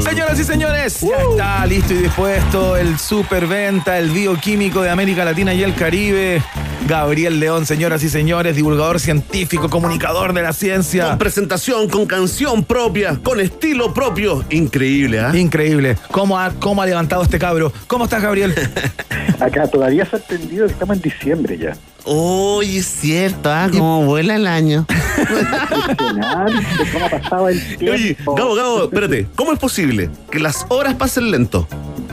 Señoras 0.02 0.38
y 0.38 0.44
señores, 0.44 1.00
ya 1.00 1.16
está 1.16 1.64
listo 1.64 1.94
y 1.94 1.96
dispuesto 1.96 2.76
el 2.76 2.98
superventa, 2.98 3.98
el 3.98 4.10
bioquímico 4.10 4.82
de 4.82 4.90
América 4.90 5.24
Latina 5.24 5.54
y 5.54 5.62
el 5.62 5.74
Caribe. 5.74 6.42
Gabriel 6.86 7.40
León, 7.40 7.66
señoras 7.66 8.04
y 8.04 8.08
señores, 8.08 8.54
divulgador 8.54 9.00
científico, 9.00 9.68
comunicador 9.68 10.32
de 10.32 10.42
la 10.42 10.52
ciencia. 10.52 11.08
Con 11.08 11.18
presentación, 11.18 11.88
con 11.88 12.06
canción 12.06 12.62
propia, 12.62 13.18
con 13.24 13.40
estilo 13.40 13.92
propio. 13.92 14.44
Increíble, 14.50 15.18
¿ah? 15.18 15.36
Increíble. 15.36 15.96
¿Cómo 16.12 16.38
ha, 16.38 16.52
¿Cómo 16.52 16.82
ha 16.82 16.86
levantado 16.86 17.24
este 17.24 17.40
cabro? 17.40 17.72
¿Cómo 17.88 18.04
estás, 18.04 18.22
Gabriel? 18.22 18.54
Acá 19.40 19.66
todavía 19.66 20.06
sorprendido 20.06 20.66
que 20.66 20.74
estamos 20.74 20.96
en 20.96 21.02
diciembre 21.02 21.58
ya. 21.58 21.76
Uy, 22.04 22.76
es 22.76 22.86
cierto, 22.86 23.50
¿ah? 23.50 23.68
Cómo 23.70 24.04
vuela 24.04 24.36
el 24.36 24.46
año. 24.46 24.86
Cómo 25.98 27.04
ha 27.04 27.10
pasado 27.10 27.48
el 27.48 27.76
tiempo. 27.78 27.94
Oye, 27.94 28.16
Gabo, 28.24 28.54
Gabo, 28.54 28.84
espérate. 28.84 29.26
¿Cómo 29.34 29.52
es 29.52 29.58
posible 29.58 30.08
que 30.30 30.38
las 30.38 30.64
horas 30.68 30.94
pasen 30.94 31.32
lento? 31.32 31.66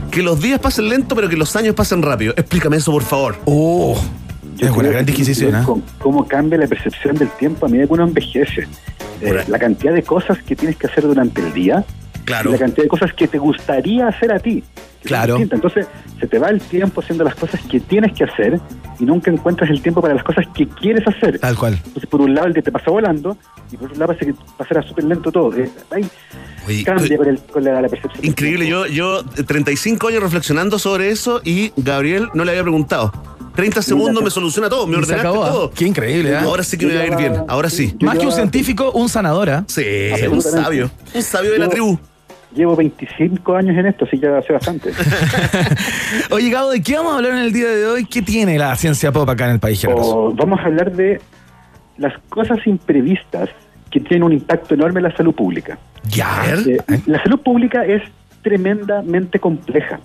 Que 0.10 0.24
los 0.24 0.42
días 0.42 0.60
pasen 0.60 0.90
lento, 0.90 1.16
pero 1.16 1.30
que 1.30 1.38
los 1.38 1.56
años 1.56 1.76
pasen 1.76 2.02
rápido. 2.02 2.34
Explícame 2.36 2.78
eso, 2.78 2.92
por 2.92 3.04
favor. 3.04 3.38
Oh, 3.46 4.02
Yo 4.58 4.68
es 4.68 4.76
una 4.76 4.90
gran 4.90 5.06
que 5.06 5.12
disquisición, 5.12 5.52
que 5.52 5.58
¿eh? 5.80 5.84
¿Cómo 6.00 6.28
cambia 6.28 6.58
la 6.60 6.68
percepción 6.68 7.16
del 7.16 7.30
tiempo 7.32 7.66
a 7.66 7.70
medida 7.70 7.88
que 7.88 7.94
uno 7.94 8.04
envejece? 8.04 8.68
Eh, 9.22 9.44
la 9.48 9.60
cantidad 9.60 9.94
de 9.94 10.04
cosas 10.04 10.42
que 10.44 10.56
tienes 10.56 10.76
que 10.78 10.88
hacer 10.88 11.04
durante 11.06 11.42
el 11.42 11.54
día. 11.54 11.84
Claro. 12.26 12.50
Y 12.50 12.54
la 12.54 12.60
cantidad 12.60 12.84
de 12.84 12.90
cosas 12.90 13.14
que 13.14 13.28
te 13.28 13.38
gustaría 13.38 14.08
hacer 14.08 14.32
a 14.32 14.40
ti. 14.40 14.64
que 15.02 15.08
Claro. 15.10 15.38
Entonces, 15.38 15.88
se 16.20 16.28
te 16.28 16.40
va 16.40 16.50
el 16.50 16.62
tiempo 16.62 17.02
haciendo 17.02 17.24
las 17.26 17.36
cosas 17.36 17.60
que 17.70 17.80
tienes 17.82 18.14
que 18.14 18.24
hacer 18.24 18.60
y 19.00 19.04
nunca 19.06 19.30
encuentras 19.30 19.70
el 19.70 19.82
tiempo 19.82 20.02
para 20.02 20.14
las 20.14 20.24
cosas 20.24 20.46
que 20.56 20.66
quieres 20.68 21.06
hacer. 21.08 21.40
Tal 21.40 21.58
cual. 21.58 21.74
Entonces, 21.86 22.06
por 22.10 22.22
un 22.22 22.34
lado, 22.34 22.48
el 22.48 22.54
día 22.54 22.64
te 22.64 22.72
pasa 22.72 22.92
volando 22.92 23.38
y 23.72 23.76
por 23.78 23.88
otro 23.88 24.00
lado, 24.00 24.14
parece 24.14 24.32
que 24.32 24.40
pasará 24.58 24.82
súper 24.84 25.04
lento 25.04 25.32
todo. 25.32 25.54
Eh, 25.58 25.70
ay, 25.92 26.06
Oye, 26.66 26.84
cambia 26.86 27.18
con, 27.18 27.28
el- 27.28 27.40
con 27.40 27.64
la, 27.66 27.82
la 27.82 27.90
percepción. 27.90 28.24
Increíble, 28.26 28.68
yo, 28.70 28.86
yo 28.86 29.20
eh, 29.38 29.44
35 29.46 30.08
años 30.08 30.24
reflexionando 30.24 30.80
sobre 30.80 31.10
eso 31.10 31.42
y 31.44 31.74
Gabriel 31.76 32.30
no 32.34 32.46
le 32.46 32.52
había 32.52 32.64
preguntado. 32.64 33.12
30 33.56 33.82
segundos 33.82 34.24
me 34.24 34.30
soluciona 34.30 34.70
todo, 34.70 34.88
me 34.88 34.98
ordenaste 34.98 35.28
acabó, 35.28 35.44
¿ah? 35.44 35.50
todo. 35.50 35.72
Qué 35.72 35.86
increíble, 35.86 36.32
¿eh? 36.32 36.38
Ahora 36.38 36.64
sí 36.64 36.78
que 36.78 36.86
me 36.88 36.96
va 36.96 37.02
a 37.02 37.08
ir 37.08 37.16
bien, 37.16 37.36
ahora 37.48 37.70
sí. 37.70 37.96
Más 38.02 38.18
que 38.18 38.26
un 38.26 38.32
científico, 38.32 38.92
un 38.92 39.10
sanador, 39.10 39.50
¿ah? 39.50 39.64
Sí, 39.68 39.84
un 40.30 40.42
sabio. 40.42 40.90
Un 41.14 41.22
sabio 41.22 41.52
de 41.52 41.60
la 41.60 41.70
tribu. 41.70 42.00
Llevo 42.56 42.76
25 42.76 43.56
años 43.56 43.76
en 43.78 43.88
esto, 43.88 44.06
así 44.06 44.20
que 44.20 44.28
ya 44.28 44.38
hace 44.38 44.54
bastante. 44.54 44.92
Oye, 46.30 46.52
Gabo, 46.52 46.70
¿de 46.70 46.84
qué 46.84 46.96
vamos 46.96 47.14
a 47.14 47.16
hablar 47.18 47.32
en 47.34 47.40
el 47.40 47.54
día 47.54 47.68
de 47.68 47.86
hoy? 47.88 48.06
¿Qué 48.06 48.22
tiene 48.22 48.60
la 48.60 48.76
ciencia 48.76 49.12
pop 49.12 49.28
acá 49.28 49.46
en 49.46 49.52
el 49.54 49.60
país 49.60 49.82
generoso? 49.82 50.18
O 50.18 50.34
vamos 50.34 50.60
a 50.60 50.66
hablar 50.66 50.92
de 50.92 51.20
las 51.98 52.14
cosas 52.30 52.60
imprevistas 52.68 53.50
que 53.90 54.00
tienen 54.00 54.24
un 54.24 54.34
impacto 54.34 54.76
enorme 54.76 55.00
en 55.00 55.06
la 55.06 55.16
salud 55.16 55.34
pública. 55.34 55.80
Ya. 56.10 56.46
Eh, 56.48 56.78
la 57.08 57.22
salud 57.24 57.40
pública 57.40 57.86
es 57.86 58.04
tremendamente 58.44 59.40
compleja. 59.40 60.00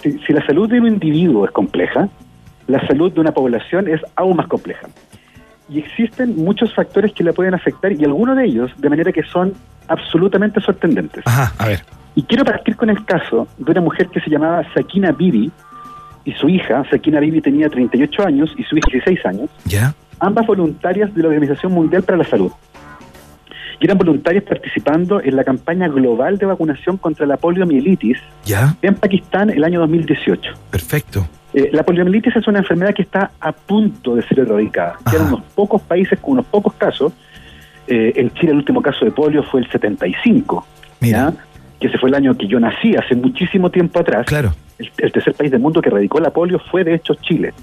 si, 0.00 0.18
si 0.20 0.32
la 0.32 0.44
salud 0.46 0.68
de 0.70 0.80
un 0.80 0.86
individuo 0.86 1.46
es 1.46 1.50
compleja, 1.50 2.08
la 2.68 2.86
salud 2.86 3.10
de 3.12 3.20
una 3.20 3.32
población 3.32 3.88
es 3.88 4.00
aún 4.14 4.36
más 4.36 4.46
compleja. 4.46 4.86
Y 5.68 5.80
existen 5.80 6.36
muchos 6.36 6.72
factores 6.72 7.12
que 7.12 7.24
la 7.24 7.32
pueden 7.32 7.54
afectar 7.54 7.92
y 7.92 8.04
algunos 8.04 8.36
de 8.36 8.44
ellos 8.44 8.70
de 8.78 8.88
manera 8.88 9.10
que 9.10 9.22
son 9.24 9.54
absolutamente 9.88 10.60
sorprendentes. 10.60 11.24
Ajá, 11.26 11.52
a 11.58 11.66
ver. 11.66 11.82
Y 12.14 12.22
quiero 12.22 12.44
partir 12.44 12.76
con 12.76 12.90
el 12.90 13.04
caso 13.04 13.48
de 13.58 13.72
una 13.72 13.80
mujer 13.80 14.08
que 14.08 14.20
se 14.20 14.30
llamaba 14.30 14.62
Sakina 14.74 15.12
Bibi 15.12 15.50
y 16.24 16.32
su 16.32 16.48
hija, 16.48 16.84
Sakina 16.90 17.20
Bibi 17.20 17.40
tenía 17.40 17.68
38 17.68 18.26
años 18.26 18.50
y 18.56 18.62
su 18.64 18.76
hija 18.76 18.88
16 18.92 19.26
años, 19.26 19.50
¿Ya? 19.64 19.94
ambas 20.20 20.46
voluntarias 20.46 21.14
de 21.14 21.22
la 21.22 21.28
Organización 21.28 21.72
Mundial 21.72 22.02
para 22.02 22.18
la 22.18 22.24
Salud. 22.24 22.52
Y 23.80 23.84
eran 23.84 23.98
voluntarias 23.98 24.44
participando 24.44 25.22
en 25.22 25.36
la 25.36 25.44
campaña 25.44 25.88
global 25.88 26.38
de 26.38 26.46
vacunación 26.46 26.96
contra 26.96 27.26
la 27.26 27.36
poliomielitis 27.36 28.18
¿Ya? 28.44 28.76
en 28.82 28.94
Pakistán 28.94 29.50
el 29.50 29.62
año 29.62 29.80
2018. 29.80 30.52
Perfecto. 30.70 31.28
Eh, 31.54 31.70
la 31.72 31.84
poliomielitis 31.84 32.36
es 32.36 32.46
una 32.48 32.58
enfermedad 32.58 32.92
que 32.94 33.02
está 33.02 33.30
a 33.40 33.52
punto 33.52 34.16
de 34.16 34.22
ser 34.22 34.40
erradicada. 34.40 34.98
Quedan 35.10 35.28
unos 35.28 35.42
pocos 35.54 35.80
países 35.82 36.18
con 36.18 36.32
unos 36.32 36.46
pocos 36.46 36.74
casos. 36.74 37.12
Eh, 37.86 38.12
en 38.16 38.30
Chile 38.34 38.52
el 38.52 38.58
último 38.58 38.82
caso 38.82 39.04
de 39.04 39.12
polio 39.12 39.42
fue 39.44 39.60
el 39.60 39.70
75, 39.70 40.66
¿ya? 41.00 41.32
que 41.80 41.86
ese 41.86 41.96
fue 41.96 42.10
el 42.10 42.16
año 42.16 42.36
que 42.36 42.46
yo 42.46 42.60
nací, 42.60 42.94
hace 42.96 43.14
muchísimo 43.14 43.70
tiempo 43.70 44.00
atrás. 44.00 44.26
Claro. 44.26 44.52
El, 44.78 44.90
el 44.98 45.12
tercer 45.12 45.34
país 45.34 45.50
del 45.50 45.60
mundo 45.60 45.80
que 45.80 45.88
erradicó 45.88 46.20
la 46.20 46.30
polio 46.30 46.58
fue 46.58 46.84
de 46.84 46.94
hecho 46.94 47.14
Chile. 47.14 47.54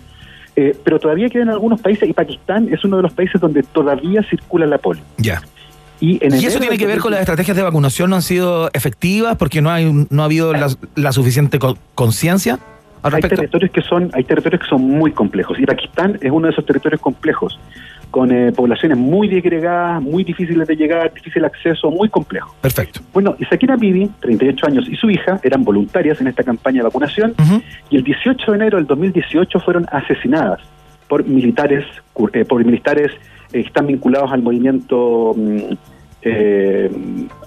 Eh, 0.55 0.75
pero 0.83 0.99
todavía 0.99 1.29
quedan 1.29 1.49
algunos 1.49 1.81
países 1.81 2.07
y 2.07 2.13
Pakistán 2.13 2.69
es 2.71 2.83
uno 2.85 2.97
de 2.97 3.03
los 3.03 3.13
países 3.13 3.41
donde 3.41 3.61
todavía 3.63 4.23
circula 4.23 4.65
la 4.65 4.77
polio. 4.77 5.03
Ya. 5.17 5.41
Y, 5.99 6.23
en 6.23 6.34
¿Y 6.34 6.38
enero 6.38 6.47
eso 6.47 6.59
tiene 6.59 6.77
que 6.77 6.85
ver 6.88 6.99
con 6.99 7.11
las 7.11 7.19
2018 7.19 7.22
estrategias 7.22 7.57
de 7.57 7.63
vacunación 7.63 8.09
no 8.09 8.15
han 8.17 8.22
sido 8.22 8.69
efectivas 8.73 9.38
porque 9.38 9.61
no 9.61 9.72
hay 9.72 10.07
no 10.09 10.22
ha 10.22 10.26
habido 10.26 10.51
la, 10.53 10.67
la 10.95 11.11
suficiente 11.11 11.57
co- 11.59 11.77
conciencia 11.95 12.59
hay 13.01 13.22
territorios 13.22 13.72
que 13.72 13.81
son 13.81 14.09
hay 14.13 14.23
territorios 14.23 14.61
que 14.61 14.67
son 14.67 14.81
muy 14.81 15.11
complejos. 15.11 15.59
Y 15.59 15.65
Pakistán 15.65 16.17
es 16.22 16.31
uno 16.31 16.47
de 16.47 16.53
esos 16.53 16.65
territorios 16.65 16.99
complejos 16.99 17.57
con 18.11 18.31
eh, 18.31 18.51
poblaciones 18.51 18.97
muy 18.97 19.27
disgregadas, 19.27 20.01
muy 20.01 20.23
difíciles 20.23 20.67
de 20.67 20.76
llegar, 20.76 21.13
difícil 21.13 21.43
acceso, 21.45 21.91
muy 21.91 22.09
complejo. 22.09 22.55
Perfecto. 22.61 23.01
Bueno, 23.13 23.35
y 23.38 23.45
Sakina 23.45 23.76
Bibi, 23.76 24.09
38 24.22 24.65
años, 24.67 24.88
y 24.89 24.95
su 24.95 25.09
hija 25.09 25.39
eran 25.43 25.63
voluntarias 25.63 26.19
en 26.22 26.27
esta 26.27 26.43
campaña 26.43 26.77
de 26.77 26.84
vacunación 26.84 27.35
y 27.89 27.97
el 27.97 28.03
18 28.03 28.51
de 28.51 28.57
enero 28.57 28.77
del 28.77 28.88
2018 28.88 29.59
fueron 29.59 29.85
asesinadas 29.91 30.59
por 31.07 31.26
militares 31.26 31.84
eh, 32.34 32.45
por 32.45 32.63
militares 32.65 33.11
están 33.61 33.88
vinculados 33.88 34.32
al 34.32 34.41
movimiento 34.41 35.34
mm, 35.36 35.60
eh, 36.27 36.90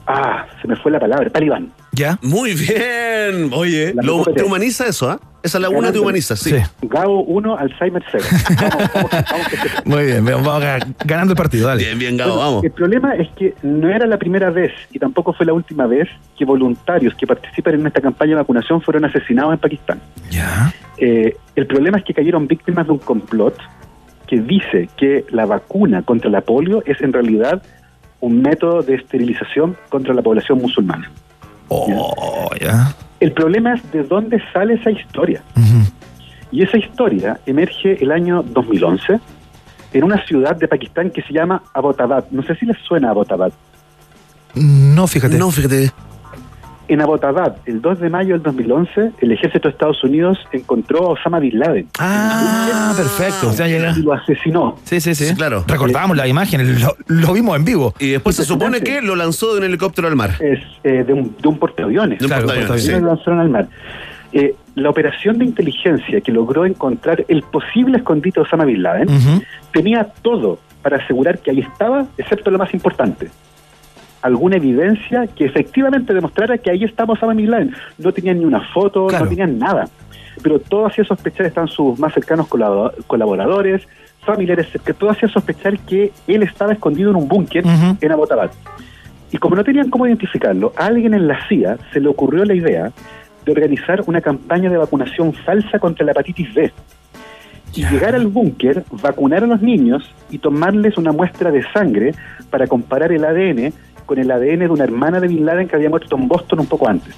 ah, 0.06 0.46
se 0.62 0.68
me 0.68 0.76
fue 0.76 0.92
la 0.92 1.00
palabra, 1.00 1.28
talibán. 1.30 1.68
¿Ya? 1.92 2.16
Muy 2.22 2.54
bien. 2.54 3.50
Oye, 3.52 3.92
La 3.94 4.02
lo- 4.02 4.22
te 4.24 4.44
humaniza 4.44 4.86
eso, 4.86 5.10
¿ah? 5.10 5.20
Esa 5.42 5.58
laguna 5.58 5.90
te 5.92 5.98
humaniza, 5.98 6.36
sí. 6.36 6.54
Gabo 6.82 7.22
1, 7.22 7.56
Alzheimer 7.58 8.02
0. 8.10 8.24
Muy 9.84 10.04
bien, 10.06 10.24
vamos 10.24 10.62
ga- 10.62 10.94
ganando 11.04 11.32
el 11.32 11.36
partido, 11.36 11.68
dale. 11.68 11.84
Bien, 11.84 11.98
bien, 11.98 12.16
Gabo, 12.16 12.32
Bueno, 12.34 12.46
vamos. 12.50 12.64
El 12.64 12.70
problema 12.72 13.14
es 13.14 13.28
que 13.30 13.54
no 13.62 13.88
era 13.88 14.06
la 14.06 14.16
primera 14.18 14.50
vez 14.50 14.72
y 14.92 14.98
tampoco 14.98 15.32
fue 15.32 15.46
la 15.46 15.52
última 15.52 15.86
vez 15.86 16.08
que 16.36 16.44
voluntarios 16.44 17.14
que 17.14 17.26
participan 17.26 17.74
en 17.74 17.86
esta 17.86 18.00
campaña 18.00 18.30
de 18.30 18.36
vacunación 18.36 18.80
fueron 18.82 19.04
asesinados 19.04 19.52
en 19.54 19.58
Pakistán. 19.58 20.00
Ya. 20.30 20.72
Eh, 20.98 21.36
el 21.56 21.66
problema 21.66 21.98
es 21.98 22.04
que 22.04 22.14
cayeron 22.14 22.46
víctimas 22.46 22.86
de 22.86 22.92
un 22.92 22.98
complot 22.98 23.56
que 24.28 24.40
dice 24.40 24.88
que 24.96 25.24
la 25.30 25.46
vacuna 25.46 26.02
contra 26.02 26.30
la 26.30 26.42
polio 26.42 26.82
es 26.86 27.00
en 27.00 27.12
realidad 27.12 27.62
un 28.20 28.42
método 28.42 28.82
de 28.82 28.94
esterilización 28.96 29.76
contra 29.88 30.14
la 30.14 30.22
población 30.22 30.58
musulmana. 30.58 31.10
Oh, 31.68 32.50
ya. 32.60 32.94
El 33.20 33.32
problema 33.32 33.74
es 33.74 33.90
de 33.90 34.04
dónde 34.04 34.40
sale 34.52 34.74
esa 34.74 34.90
historia. 34.90 35.42
Y 36.50 36.62
esa 36.62 36.78
historia 36.78 37.40
emerge 37.46 38.02
el 38.02 38.10
año 38.10 38.42
2011 38.42 39.20
en 39.92 40.04
una 40.04 40.24
ciudad 40.24 40.56
de 40.56 40.68
Pakistán 40.68 41.10
que 41.10 41.22
se 41.22 41.32
llama 41.32 41.62
Abbottabad. 41.74 42.24
No 42.30 42.42
sé 42.42 42.54
si 42.54 42.66
les 42.66 42.78
suena 42.78 43.10
Abbottabad. 43.10 43.52
No, 44.54 45.06
fíjate. 45.06 45.38
No, 45.38 45.50
fíjate. 45.50 45.90
En 46.88 47.02
Abbottabad, 47.02 47.56
el 47.66 47.82
2 47.82 48.00
de 48.00 48.08
mayo 48.08 48.32
del 48.32 48.42
2011, 48.42 49.12
el 49.20 49.32
ejército 49.32 49.68
de 49.68 49.72
Estados 49.72 50.02
Unidos 50.02 50.38
encontró 50.52 51.06
a 51.06 51.08
Osama 51.10 51.38
Bin 51.38 51.58
Laden. 51.58 51.86
Ah, 51.98 52.94
perfecto. 52.96 53.50
O 53.50 53.52
sea, 53.52 53.66
llega- 53.68 53.92
Y 53.96 54.02
lo 54.02 54.14
asesinó. 54.14 54.76
Sí, 54.84 54.98
sí, 55.00 55.14
sí. 55.14 55.26
Sí, 55.26 55.34
claro. 55.34 55.64
Recordamos 55.66 56.16
las 56.16 56.28
imágenes, 56.28 56.80
lo, 56.80 56.96
lo 57.06 57.32
vimos 57.34 57.56
en 57.56 57.64
vivo. 57.66 57.94
Y 57.98 58.12
después 58.12 58.36
se 58.36 58.44
supone 58.44 58.80
que 58.80 59.02
lo 59.02 59.16
lanzó 59.16 59.52
de 59.52 59.58
un 59.58 59.64
helicóptero 59.64 60.08
al 60.08 60.16
mar. 60.16 60.30
Es 60.40 60.60
eh, 60.82 61.04
de 61.06 61.12
un, 61.12 61.36
de 61.40 61.48
un 61.48 61.58
portaaviones. 61.58 62.20
De 62.20 62.24
un 62.24 62.28
Claro, 62.30 62.46
portaaviones. 62.46 63.02
Lo 63.02 63.08
lanzaron 63.08 63.40
al 63.40 63.48
mar. 63.50 63.68
Eh, 64.32 64.54
la 64.74 64.88
operación 64.90 65.38
de 65.38 65.44
inteligencia 65.44 66.20
que 66.22 66.32
logró 66.32 66.64
encontrar 66.64 67.24
el 67.28 67.42
posible 67.42 67.98
escondite 67.98 68.40
de 68.40 68.46
Osama 68.46 68.64
Bin 68.64 68.82
Laden 68.82 69.08
Ujú. 69.10 69.42
tenía 69.72 70.04
todo 70.22 70.58
para 70.82 70.98
asegurar 70.98 71.38
que 71.40 71.50
ahí 71.50 71.60
estaba, 71.60 72.06
excepto 72.16 72.50
lo 72.50 72.56
más 72.58 72.72
importante. 72.72 73.28
Alguna 74.22 74.56
evidencia 74.56 75.26
que 75.28 75.44
efectivamente 75.44 76.12
demostrara 76.12 76.58
que 76.58 76.70
ahí 76.70 76.84
estaba 76.84 77.14
Osama 77.14 77.34
Bin 77.34 77.50
Laden. 77.50 77.74
No 77.98 78.12
tenían 78.12 78.38
ni 78.38 78.44
una 78.44 78.60
foto, 78.72 79.06
Claro. 79.06 79.24
no 79.24 79.30
tenían 79.30 79.58
nada. 79.58 79.88
Pero 80.42 80.58
todo 80.58 80.86
hacía 80.86 81.04
sospechar 81.04 81.46
estaban 81.46 81.68
sus 81.68 81.98
más 81.98 82.12
cercanos 82.14 82.48
colabo- 82.48 82.92
colaboradores, 83.06 83.86
familiares, 84.24 84.66
que 84.84 84.92
todo 84.94 85.10
hacía 85.10 85.28
sospechar 85.28 85.78
que 85.80 86.12
él 86.26 86.42
estaba 86.42 86.72
escondido 86.72 87.10
en 87.10 87.16
un 87.16 87.28
búnker 87.28 87.64
en 88.00 88.12
Abbottabad. 88.12 88.50
Y 89.30 89.36
como 89.38 89.56
no 89.56 89.64
tenían 89.64 89.90
cómo 89.90 90.06
identificarlo, 90.06 90.72
a 90.76 90.86
alguien 90.86 91.14
en 91.14 91.26
la 91.28 91.46
CIA 91.48 91.78
se 91.92 92.00
le 92.00 92.08
ocurrió 92.08 92.44
la 92.44 92.54
idea 92.54 92.92
de 93.44 93.52
organizar 93.52 94.02
una 94.06 94.20
campaña 94.20 94.70
de 94.70 94.76
vacunación 94.78 95.32
falsa 95.32 95.78
contra 95.78 96.04
la 96.04 96.12
hepatitis 96.12 96.52
B. 96.54 96.72
Y 97.74 97.84
llegar 97.86 98.14
al 98.14 98.26
búnker, 98.26 98.84
vacunar 99.02 99.44
a 99.44 99.46
los 99.46 99.60
niños 99.60 100.10
y 100.30 100.38
tomarles 100.38 100.96
una 100.96 101.12
muestra 101.12 101.50
de 101.50 101.62
sangre 101.72 102.14
para 102.50 102.66
comparar 102.66 103.12
el 103.12 103.24
ADN 103.24 103.72
con 104.08 104.18
el 104.18 104.30
ADN 104.30 104.60
de 104.60 104.68
una 104.68 104.84
hermana 104.84 105.20
de 105.20 105.28
Bin 105.28 105.44
Laden 105.44 105.68
que 105.68 105.76
había 105.76 105.90
muerto 105.90 106.16
en 106.16 106.26
Boston 106.26 106.60
un 106.60 106.66
poco 106.66 106.88
antes. 106.88 107.14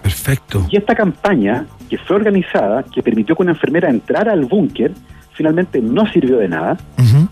Perfecto. 0.00 0.64
Y 0.70 0.76
esta 0.76 0.94
campaña, 0.94 1.66
que 1.90 1.98
fue 1.98 2.14
organizada, 2.14 2.84
que 2.84 3.02
permitió 3.02 3.34
que 3.34 3.42
una 3.42 3.50
enfermera 3.50 3.90
entrara 3.90 4.30
al 4.32 4.44
búnker, 4.44 4.92
finalmente 5.32 5.82
no 5.82 6.06
sirvió 6.06 6.36
de 6.36 6.48
nada, 6.48 6.78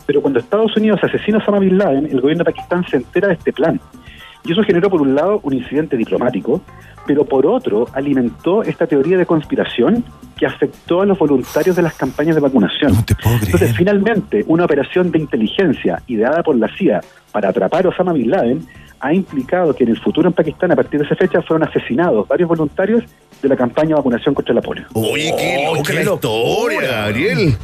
pero 0.04 0.20
cuando 0.20 0.40
Estados 0.40 0.76
Unidos 0.76 0.98
asesinó 1.00 1.38
a 1.38 1.42
Osama 1.42 1.60
Bin 1.60 1.78
Laden, 1.78 2.06
el 2.06 2.20
gobierno 2.20 2.42
de 2.42 2.52
Pakistán 2.52 2.84
se 2.88 2.96
entera 2.96 3.28
de 3.28 3.34
este 3.34 3.52
plan. 3.52 3.80
Y 4.44 4.52
eso 4.52 4.62
generó, 4.62 4.90
por 4.90 5.02
un 5.02 5.14
lado, 5.14 5.40
un 5.42 5.54
incidente 5.54 5.96
diplomático, 5.96 6.60
pero 7.06 7.24
por 7.24 7.46
otro, 7.46 7.88
alimentó 7.92 8.62
esta 8.62 8.86
teoría 8.86 9.16
de 9.16 9.26
conspiración 9.26 10.04
que 10.36 10.46
afectó 10.46 11.02
a 11.02 11.06
los 11.06 11.18
voluntarios 11.18 11.76
de 11.76 11.82
las 11.82 11.94
campañas 11.94 12.34
de 12.34 12.40
vacunación. 12.40 12.92
Entonces, 13.42 13.76
finalmente, 13.76 14.44
una 14.48 14.64
operación 14.64 15.10
de 15.10 15.18
inteligencia 15.18 16.02
ideada 16.06 16.42
por 16.42 16.56
la 16.56 16.68
CIA 16.76 17.00
para 17.30 17.50
atrapar 17.50 17.86
a 17.86 17.90
Osama 17.90 18.12
Bin 18.12 18.30
Laden 18.30 18.66
ha 19.00 19.12
implicado 19.12 19.74
que 19.74 19.82
en 19.84 19.90
el 19.90 20.00
futuro 20.00 20.28
en 20.28 20.34
Pakistán, 20.34 20.70
a 20.70 20.76
partir 20.76 21.00
de 21.00 21.06
esa 21.06 21.16
fecha, 21.16 21.42
fueron 21.42 21.68
asesinados 21.68 22.26
varios 22.28 22.48
voluntarios 22.48 23.02
de 23.42 23.48
la 23.48 23.56
campaña 23.56 23.88
de 23.88 23.94
vacunación 23.94 24.34
contra 24.34 24.54
la 24.54 24.62
polio. 24.62 24.84
Oye, 24.92 25.34
qué 25.36 25.64
loca 25.64 25.92
la 25.92 26.02
historia, 26.02 26.80
Gabriel. 26.80 27.56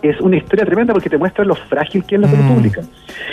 Es 0.00 0.20
una 0.20 0.36
historia 0.36 0.64
tremenda 0.64 0.92
porque 0.92 1.10
te 1.10 1.18
muestra 1.18 1.44
lo 1.44 1.54
frágil 1.54 2.04
que 2.04 2.14
es 2.14 2.20
la 2.20 2.28
salud 2.28 2.54
pública. 2.54 2.82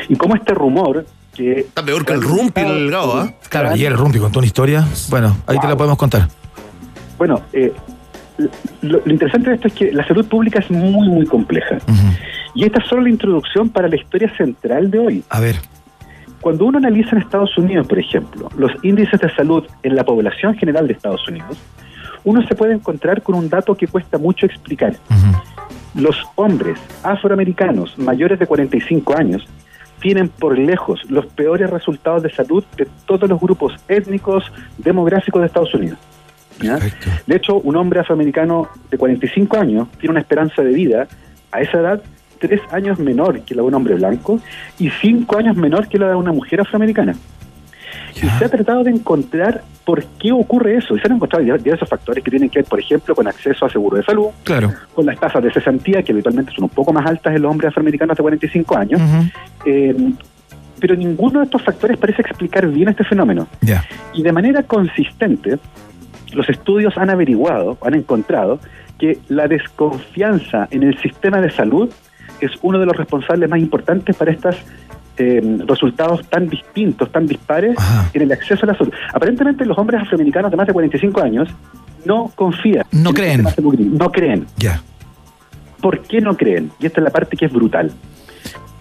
Y 0.10 0.16
cómo 0.16 0.36
este 0.36 0.54
rumor 0.54 1.06
que... 1.36 1.60
Está 1.62 1.84
peor 1.84 2.06
que 2.06 2.14
el 2.14 2.22
rumpi, 2.22 2.62
el 2.62 2.92
gao, 2.92 3.18
¿ah? 3.18 3.34
Claro, 3.50 3.76
y 3.76 3.86
el 3.86 3.96
Rumpi 3.96 4.20
contó 4.20 4.40
una 4.40 4.46
historia. 4.46 4.86
Bueno, 5.10 5.38
ahí 5.48 5.58
te 5.60 5.68
la 5.68 5.76
podemos 5.76 5.98
contar. 5.98 6.28
Bueno, 7.18 7.42
eh, 7.54 7.72
lo, 8.82 9.02
lo 9.06 9.12
interesante 9.12 9.50
de 9.50 9.56
esto 9.56 9.68
es 9.68 9.74
que 9.74 9.92
la 9.92 10.08
salud 10.08 10.26
pública 10.28 10.60
es 10.60 10.72
muy, 10.72 11.08
muy 11.08 11.26
compleja. 11.26 11.78
Y 12.54 12.66
esta 12.66 12.80
es 12.80 12.88
solo 12.88 13.04
la 13.04 13.10
introducción 13.10 13.70
para 13.70 13.88
la 13.88 13.96
historia 13.96 14.32
central 14.36 14.92
de 14.92 15.00
hoy. 15.00 15.24
A 15.30 15.40
ver. 15.40 15.56
Cuando 16.42 16.66
uno 16.66 16.80
analiza 16.80 17.12
en 17.12 17.22
Estados 17.22 17.56
Unidos, 17.58 17.88
por 17.88 18.00
ejemplo, 18.00 18.50
los 18.58 18.72
índices 18.84 19.20
de 19.20 19.34
salud 19.36 19.64
en 19.84 19.96
la 19.96 20.04
población 20.04 20.56
general 20.56 20.88
de 20.88 20.94
Estados 20.94 21.28
Unidos, 21.28 21.58
uno 22.24 22.46
se 22.48 22.56
puede 22.56 22.74
encontrar 22.74 23.22
con 23.22 23.36
un 23.36 23.48
dato 23.50 23.76
que 23.76 23.88
cuesta 23.88 24.18
mucho 24.18 24.46
explicar. 24.46 24.96
Los 25.94 26.16
hombres 26.36 26.80
afroamericanos 27.04 27.98
mayores 27.98 28.40
de 28.40 28.48
45 28.48 29.16
años 29.18 29.48
tienen 30.02 30.28
por 30.28 30.58
lejos 30.58 31.00
los 31.10 31.26
peores 31.28 31.70
resultados 31.70 32.24
de 32.24 32.32
salud 32.32 32.64
de 32.76 32.88
todos 33.06 33.30
los 33.30 33.40
grupos 33.40 33.74
étnicos 33.88 34.52
demográficos 34.78 35.42
de 35.42 35.48
Estados 35.48 35.74
Unidos. 35.74 36.00
¿ya? 36.62 36.78
De 37.28 37.36
hecho, 37.36 37.56
un 37.56 37.76
hombre 37.76 38.00
afroamericano 38.02 38.68
de 38.90 38.98
45 38.98 39.58
años 39.58 39.88
tiene 40.00 40.12
una 40.12 40.20
esperanza 40.20 40.62
de 40.64 40.74
vida 40.74 41.08
a 41.52 41.62
esa 41.62 41.80
edad 41.80 42.02
tres 42.40 42.60
años 42.72 43.00
menor 43.00 43.42
que 43.42 43.54
la 43.56 43.62
de 43.62 43.68
un 43.68 43.76
hombre 43.76 43.96
blanco 43.96 44.40
y 44.80 44.90
cinco 44.90 45.38
años 45.38 45.56
menor 45.56 45.88
que 45.88 46.00
la 46.00 46.10
de 46.10 46.16
una 46.16 46.34
mujer 46.34 46.60
afroamericana. 46.60 47.16
Y 48.16 48.28
se 48.28 48.46
ha 48.46 48.50
tratado 48.50 48.84
de 48.84 48.92
encontrar 48.92 49.64
por 49.86 50.04
qué 50.20 50.32
ocurre 50.32 50.78
eso. 50.78 50.96
Y 50.96 51.00
se 51.00 51.08
han 51.08 51.16
encontrado 51.16 51.44
diversos 51.44 51.90
factores 51.90 52.24
que 52.24 52.30
tienen 52.30 52.50
que 52.50 52.60
ver, 52.60 52.66
por 52.66 52.80
ejemplo, 52.80 53.16
con 53.16 53.28
acceso 53.28 53.66
a 53.66 53.70
seguro 53.70 53.98
de 53.98 54.04
salud, 54.04 54.28
Claro. 54.44 54.74
con 54.94 55.06
las 55.06 55.20
tasas 55.20 55.44
de 55.44 55.52
cesantía, 55.52 56.04
que 56.04 56.12
habitualmente 56.12 56.52
son 56.54 56.66
un 56.66 56.70
poco 56.70 56.94
más 56.94 57.06
altas 57.06 57.36
en 57.36 57.42
los 57.42 57.52
hombres 57.52 57.70
afroamericanos 57.70 58.16
de 58.16 58.22
45 58.22 58.78
años. 58.78 59.02
Eh, 59.66 59.96
pero 60.80 60.96
ninguno 60.96 61.40
de 61.40 61.46
estos 61.46 61.62
factores 61.62 61.98
parece 61.98 62.22
explicar 62.22 62.68
bien 62.68 62.90
este 62.90 63.04
fenómeno. 63.04 63.48
Ya. 63.62 63.86
Y 64.14 64.24
de 64.24 64.32
manera 64.32 64.64
consistente, 64.64 65.60
los 66.34 66.50
estudios 66.50 66.98
han 66.98 67.10
averiguado, 67.10 67.78
han 67.82 67.94
encontrado, 67.94 68.60
que 68.98 69.20
la 69.30 69.48
desconfianza 69.48 70.68
en 70.72 70.84
el 70.84 70.98
sistema 71.00 71.42
de 71.42 71.52
salud 71.52 71.90
es 72.40 72.52
uno 72.62 72.80
de 72.80 72.86
los 72.86 72.96
responsables 72.96 73.50
más 73.50 73.60
importantes 73.60 74.16
para 74.16 74.32
estos 75.18 75.68
resultados 75.68 76.26
tan 76.30 76.48
distintos, 76.50 77.12
tan 77.12 77.28
dispares 77.28 77.76
en 78.14 78.22
el 78.24 78.32
acceso 78.32 78.66
a 78.66 78.68
la 78.72 78.78
salud. 78.78 78.94
Aparentemente 79.14 79.66
los 79.66 79.78
hombres 79.78 80.02
afroamericanos 80.02 80.50
de 80.52 80.58
más 80.58 80.68
de 80.68 80.74
45 80.74 81.22
años 81.22 81.50
no 82.06 82.32
confían. 82.36 82.86
No 82.92 83.14
creen. 83.14 83.46
No 83.98 84.12
creen. 84.12 84.46
Ya. 84.58 84.82
¿Por 85.82 86.00
qué 86.02 86.22
no 86.22 86.36
creen? 86.38 86.72
Y 86.80 86.86
esta 86.86 87.00
es 87.02 87.04
la 87.04 87.10
parte 87.12 87.36
que 87.38 87.46
es 87.46 87.52
brutal. 87.54 87.92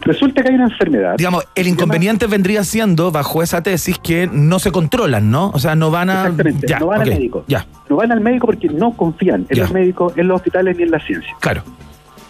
Resulta 0.02 0.42
que 0.42 0.48
hay 0.48 0.54
una 0.54 0.64
enfermedad. 0.64 1.16
Digamos, 1.18 1.44
el 1.54 1.66
inconveniente 1.66 2.26
vendría 2.26 2.64
siendo, 2.64 3.10
bajo 3.12 3.42
esa 3.42 3.62
tesis, 3.62 3.98
que 3.98 4.26
no 4.32 4.58
se 4.58 4.72
controlan, 4.72 5.30
¿no? 5.30 5.50
O 5.50 5.58
sea, 5.58 5.74
no 5.74 5.90
van 5.90 6.08
a. 6.08 6.22
Exactamente, 6.22 6.66
Ya, 6.66 6.78
no 6.78 6.86
van 6.86 7.02
al 7.02 7.08
médico. 7.10 7.44
Ya, 7.48 7.66
No 7.90 7.96
van 7.96 8.10
al 8.12 8.20
médico 8.20 8.46
porque 8.46 8.68
no 8.70 8.92
confían 8.92 9.44
en 9.50 9.56
Ya. 9.56 9.62
los 9.64 9.72
médicos, 9.72 10.14
en 10.16 10.28
los 10.28 10.36
hospitales 10.36 10.76
ni 10.78 10.84
en 10.84 10.90
la 10.90 11.00
ciencia. 11.00 11.30
claro. 11.40 11.62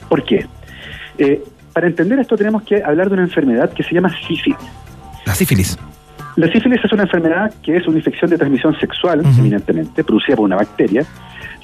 ¿Por 0.08 0.24
qué? 0.24 0.44
Eh, 1.18 1.44
para 1.80 1.88
entender 1.88 2.18
esto 2.18 2.36
tenemos 2.36 2.62
que 2.62 2.82
hablar 2.84 3.08
de 3.08 3.14
una 3.14 3.22
enfermedad 3.22 3.72
que 3.72 3.82
se 3.82 3.94
llama 3.94 4.10
sífilis. 4.28 4.58
La 5.24 5.34
sífilis. 5.34 5.78
La 6.36 6.46
sífilis 6.52 6.78
es 6.84 6.92
una 6.92 7.04
enfermedad 7.04 7.54
que 7.62 7.74
es 7.74 7.86
una 7.88 7.96
infección 7.96 8.30
de 8.30 8.36
transmisión 8.36 8.78
sexual, 8.78 9.22
eminentemente, 9.24 10.04
producida 10.04 10.36
por 10.36 10.44
una 10.44 10.56
bacteria. 10.56 11.06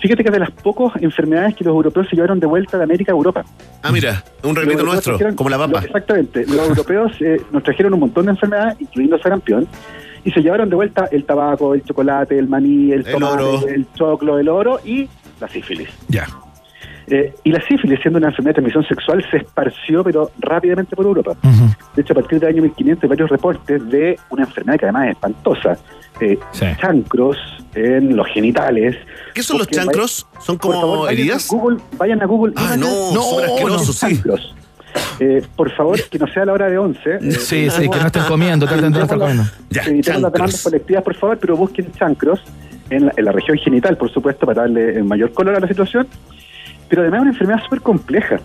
Fíjate 0.00 0.22
que 0.22 0.28
es 0.30 0.32
de 0.32 0.38
las 0.40 0.50
pocas 0.50 1.02
enfermedades 1.02 1.54
que 1.54 1.64
los 1.64 1.74
europeos 1.74 2.06
se 2.08 2.16
llevaron 2.16 2.40
de 2.40 2.46
vuelta 2.46 2.78
de 2.78 2.84
América 2.84 3.12
a 3.12 3.14
Europa. 3.14 3.44
Ah, 3.82 3.92
mira, 3.92 4.24
un 4.42 4.56
europeos 4.56 4.84
nuestro, 4.84 5.18
trajeron- 5.18 5.34
como 5.34 5.50
la 5.50 5.58
papa. 5.58 5.80
lo- 5.80 5.86
exactamente. 5.86 6.46
Los 6.46 6.66
europeos 6.68 7.12
eh, 7.20 7.36
nos 7.52 7.62
trajeron 7.62 7.92
un 7.92 8.00
montón 8.00 8.24
de 8.24 8.30
enfermedades, 8.30 8.76
incluyendo 8.80 9.18
sarampión, 9.18 9.68
y 10.24 10.30
se 10.30 10.40
llevaron 10.40 10.70
de 10.70 10.76
vuelta 10.76 11.08
el 11.12 11.24
tabaco, 11.26 11.74
el 11.74 11.82
chocolate, 11.84 12.38
el 12.38 12.48
maní, 12.48 12.90
el, 12.92 13.00
El 13.06 13.12
tomate, 13.12 13.34
oro. 13.42 13.68
el 13.68 13.86
choclo, 13.94 14.38
el 14.38 14.48
oro 14.48 14.80
y 14.82 15.10
la 15.40 15.48
sífilis. 15.48 15.90
Ya. 16.08 16.26
Eh, 17.08 17.32
y 17.44 17.52
la 17.52 17.60
sífilis, 17.66 18.00
siendo 18.00 18.18
una 18.18 18.28
enfermedad 18.28 18.50
de 18.56 18.62
transmisión 18.62 18.84
sexual, 18.86 19.24
se 19.30 19.36
esparció, 19.38 20.02
pero 20.02 20.30
rápidamente 20.40 20.96
por 20.96 21.06
Europa. 21.06 21.32
De 21.94 22.02
hecho, 22.02 22.12
a 22.12 22.16
partir 22.16 22.40
del 22.40 22.48
año 22.48 22.62
1500 22.62 23.02
hay 23.04 23.08
varios 23.08 23.30
reportes 23.30 23.88
de 23.88 24.18
una 24.30 24.42
enfermedad 24.44 24.78
que 24.78 24.84
además 24.86 25.04
es 25.06 25.12
espantosa. 25.12 25.78
Eh, 26.20 26.38
Chancros 26.80 27.36
en 27.74 28.16
los 28.16 28.26
genitales. 28.28 28.96
¿Qué 29.34 29.42
son 29.42 29.58
los 29.58 29.68
chancros? 29.68 30.26
¿Son 30.40 30.56
como 30.58 30.80
favor, 30.80 30.98
vayan 31.00 31.08
a 31.08 31.12
heridas? 31.12 31.48
Google, 31.48 31.78
vayan 31.98 32.22
a 32.22 32.26
Google. 32.26 32.52
y 32.56 32.58
Ah, 32.58 32.62
vayan 32.70 32.80
no, 32.80 33.74
a- 33.74 33.78
sí. 33.78 33.92
chancros. 33.92 34.54
Eh, 35.20 35.42
por 35.54 35.70
favor, 35.72 36.00
que 36.08 36.18
no 36.18 36.26
sea 36.26 36.44
la 36.46 36.54
hora 36.54 36.68
de 36.70 36.78
11. 36.78 37.00
eh, 37.16 37.30
Sí, 37.32 37.68
sí, 37.70 37.82
que 37.88 37.98
no 38.00 38.06
estén 38.06 38.24
comiendo, 38.24 38.66
traten 38.66 38.92
de 38.92 38.98
no 38.98 39.04
estar 39.04 39.18
comiendo. 39.18 39.44
Ya, 39.70 39.82
las 39.86 40.32
demandas 40.32 40.62
colectivas, 40.62 41.04
por 41.04 41.14
favor, 41.14 41.38
pero 41.38 41.54
busquen 41.56 41.92
chancros 41.92 42.40
en 42.88 43.06
la, 43.06 43.12
en 43.16 43.24
la 43.26 43.32
región 43.32 43.58
genital, 43.58 43.96
por 43.98 44.10
supuesto, 44.10 44.46
para 44.46 44.62
darle 44.62 45.02
mayor 45.02 45.32
color 45.32 45.54
a 45.56 45.60
la 45.60 45.68
situación. 45.68 46.06
Pero 46.88 47.02
además 47.02 47.18
es 47.18 47.22
una 47.22 47.30
enfermedad 47.32 47.62
súper 47.64 47.80
compleja, 47.80 48.40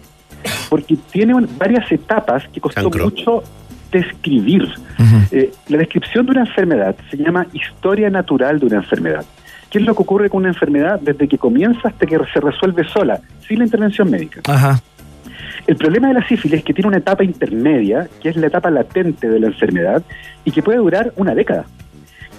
porque 0.69 0.97
tiene 1.11 1.33
varias 1.57 1.91
etapas 1.91 2.47
que 2.49 2.59
costó 2.59 2.89
mucho 2.89 3.43
describir. 3.91 4.67
Eh, 5.31 5.51
la 5.67 5.77
descripción 5.77 6.25
de 6.25 6.31
una 6.31 6.41
enfermedad 6.41 6.95
se 7.09 7.17
llama 7.17 7.45
historia 7.53 8.09
natural 8.09 8.59
de 8.59 8.65
una 8.67 8.77
enfermedad. 8.77 9.25
¿Qué 9.69 9.77
es 9.77 9.85
lo 9.85 9.95
que 9.95 10.01
ocurre 10.01 10.29
con 10.29 10.39
una 10.39 10.49
enfermedad 10.49 10.99
desde 10.99 11.27
que 11.27 11.37
comienza 11.37 11.89
hasta 11.89 12.05
que 12.05 12.17
se 12.33 12.39
resuelve 12.39 12.83
sola, 12.85 13.21
sin 13.47 13.59
la 13.59 13.65
intervención 13.65 14.09
médica? 14.09 14.41
Ajá. 14.45 14.81
El 15.67 15.75
problema 15.75 16.07
de 16.09 16.15
la 16.15 16.27
sífilis 16.27 16.59
es 16.59 16.63
que 16.65 16.73
tiene 16.73 16.87
una 16.87 16.97
etapa 16.97 17.23
intermedia, 17.23 18.09
que 18.21 18.29
es 18.29 18.35
la 18.35 18.47
etapa 18.47 18.69
latente 18.71 19.29
de 19.29 19.39
la 19.39 19.47
enfermedad, 19.47 20.03
y 20.43 20.51
que 20.51 20.63
puede 20.63 20.79
durar 20.79 21.13
una 21.15 21.35
década. 21.35 21.65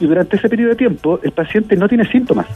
Y 0.01 0.07
durante 0.07 0.37
ese 0.37 0.49
periodo 0.49 0.71
de 0.71 0.77
tiempo, 0.77 1.21
el 1.23 1.33
paciente 1.33 1.77
no 1.77 1.89
tiene 1.89 2.05
síntomas. 2.11 2.47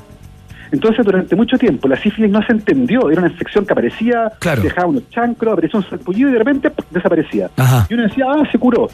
Entonces, 0.76 1.04
durante 1.04 1.34
mucho 1.34 1.56
tiempo, 1.56 1.88
la 1.88 1.96
sífilis 1.96 2.30
no 2.30 2.42
se 2.42 2.52
entendió. 2.52 3.10
Era 3.10 3.20
una 3.22 3.30
infección 3.30 3.64
que 3.64 3.72
aparecía, 3.72 4.30
Claro. 4.38 4.62
dejaba 4.62 4.88
unos 4.88 5.08
chancros, 5.10 5.52
aparecía 5.54 5.80
un 5.80 5.88
salpullido 5.88 6.28
y 6.28 6.32
de 6.34 6.38
repente 6.38 6.70
¡pum! 6.70 6.84
desaparecía. 6.90 7.50
Ajá. 7.56 7.86
Y 7.88 7.94
uno 7.94 8.02
decía, 8.02 8.26
ah, 8.28 8.42
se 8.52 8.58
curó. 8.58 8.88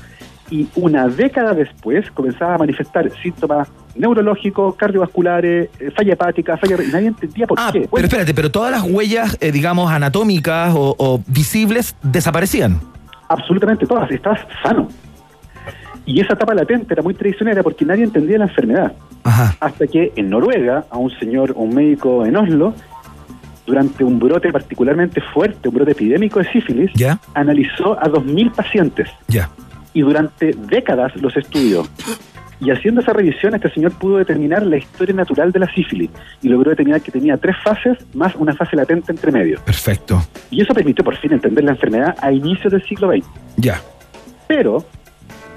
Y 0.51 0.69
una 0.77 1.09
década 1.09 1.55
después 1.55 2.09
comenzaba 2.13 2.55
a 2.55 2.59
manifestar 2.59 3.11
síntomas 3.23 3.69
neurológicos, 3.97 4.75
cardiovasculares, 4.77 5.71
eh, 5.81 5.91
falla 5.97 6.13
hepática, 6.13 6.57
falla... 6.57 6.77
Y 6.83 6.89
nadie 6.93 7.09
entendía 7.09 7.47
por 7.47 7.59
qué. 7.73 7.89
Pero 7.93 8.07
espérate, 8.07 8.33
pero 8.35 8.51
todas 8.51 8.71
las 8.71 8.83
huellas, 8.83 9.37
eh, 9.41 9.51
digamos, 9.51 9.91
anatómicas 9.91 10.73
o, 10.75 10.95
o 10.99 11.21
visibles 11.27 11.97
desaparecían. 12.03 12.81
absolutamente 13.29 13.87
todas, 13.87 14.11
estabas 14.11 14.41
sano. 14.63 14.89
Y 16.05 16.21
esa 16.21 16.35
etapa 16.35 16.55
latente 16.55 16.95
era 16.95 17.03
muy 17.03 17.15
traicionera 17.15 17.63
porque 17.63 17.85
nadie 17.85 18.05
entendía 18.05 18.39
la 18.39 18.45
enfermedad. 18.47 18.93
Hasta 19.61 19.87
que 19.87 20.13
en 20.17 20.31
Noruega, 20.31 20.85
a 20.91 20.99
un 20.99 21.11
señor, 21.19 21.53
un 21.57 21.75
médico 21.75 22.27
en 22.27 22.37
Oslo, 22.37 22.75
durante 23.67 24.03
un 24.03 24.19
brote 24.19 24.51
particularmente 24.51 25.21
fuerte, 25.21 25.69
un 25.69 25.75
brote 25.77 25.93
epidémico 25.93 26.41
de 26.41 26.51
sífilis, 26.51 26.91
¿Ya? 26.95 27.21
analizó 27.35 27.93
a 27.99 28.05
2.000 28.05 28.53
pacientes. 28.53 29.09
Ya. 29.29 29.49
Y 29.95 30.01
durante 30.01 30.53
décadas 30.53 31.15
los 31.17 31.37
estudió. 31.37 31.87
Y 32.61 32.71
haciendo 32.71 33.01
esa 33.01 33.13
revisión, 33.13 33.55
este 33.55 33.71
señor 33.71 33.93
pudo 33.93 34.19
determinar 34.19 34.65
la 34.65 34.77
historia 34.77 35.15
natural 35.15 35.51
de 35.51 35.59
la 35.59 35.73
sífilis 35.75 36.11
y 36.43 36.49
logró 36.49 36.71
determinar 36.71 37.01
que 37.01 37.11
tenía 37.11 37.37
tres 37.37 37.57
fases 37.63 37.99
más 38.15 38.37
una 38.37 38.55
fase 38.55 38.77
latente 38.77 39.11
entre 39.11 39.33
medio. 39.33 39.61
Perfecto. 39.65 40.23
Y 40.51 40.63
eso 40.63 40.73
permitió 40.73 41.05
por 41.05 41.17
fin 41.17 41.33
entender 41.33 41.65
la 41.65 41.73
enfermedad 41.73 42.17
a 42.21 42.31
inicios 42.31 42.73
del 42.73 42.83
siglo 42.85 43.11
XX. 43.11 43.27
Ya. 43.57 43.81
Pero, 44.47 44.85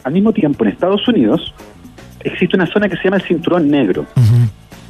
al 0.05 0.13
mismo 0.13 0.31
tiempo, 0.31 0.63
en 0.63 0.71
Estados 0.71 1.05
Unidos 1.07 1.53
existe 2.23 2.55
una 2.55 2.67
zona 2.67 2.87
que 2.87 2.95
se 2.95 3.05
llama 3.05 3.17
el 3.17 3.23
Cinturón 3.23 3.69
Negro, 3.69 4.05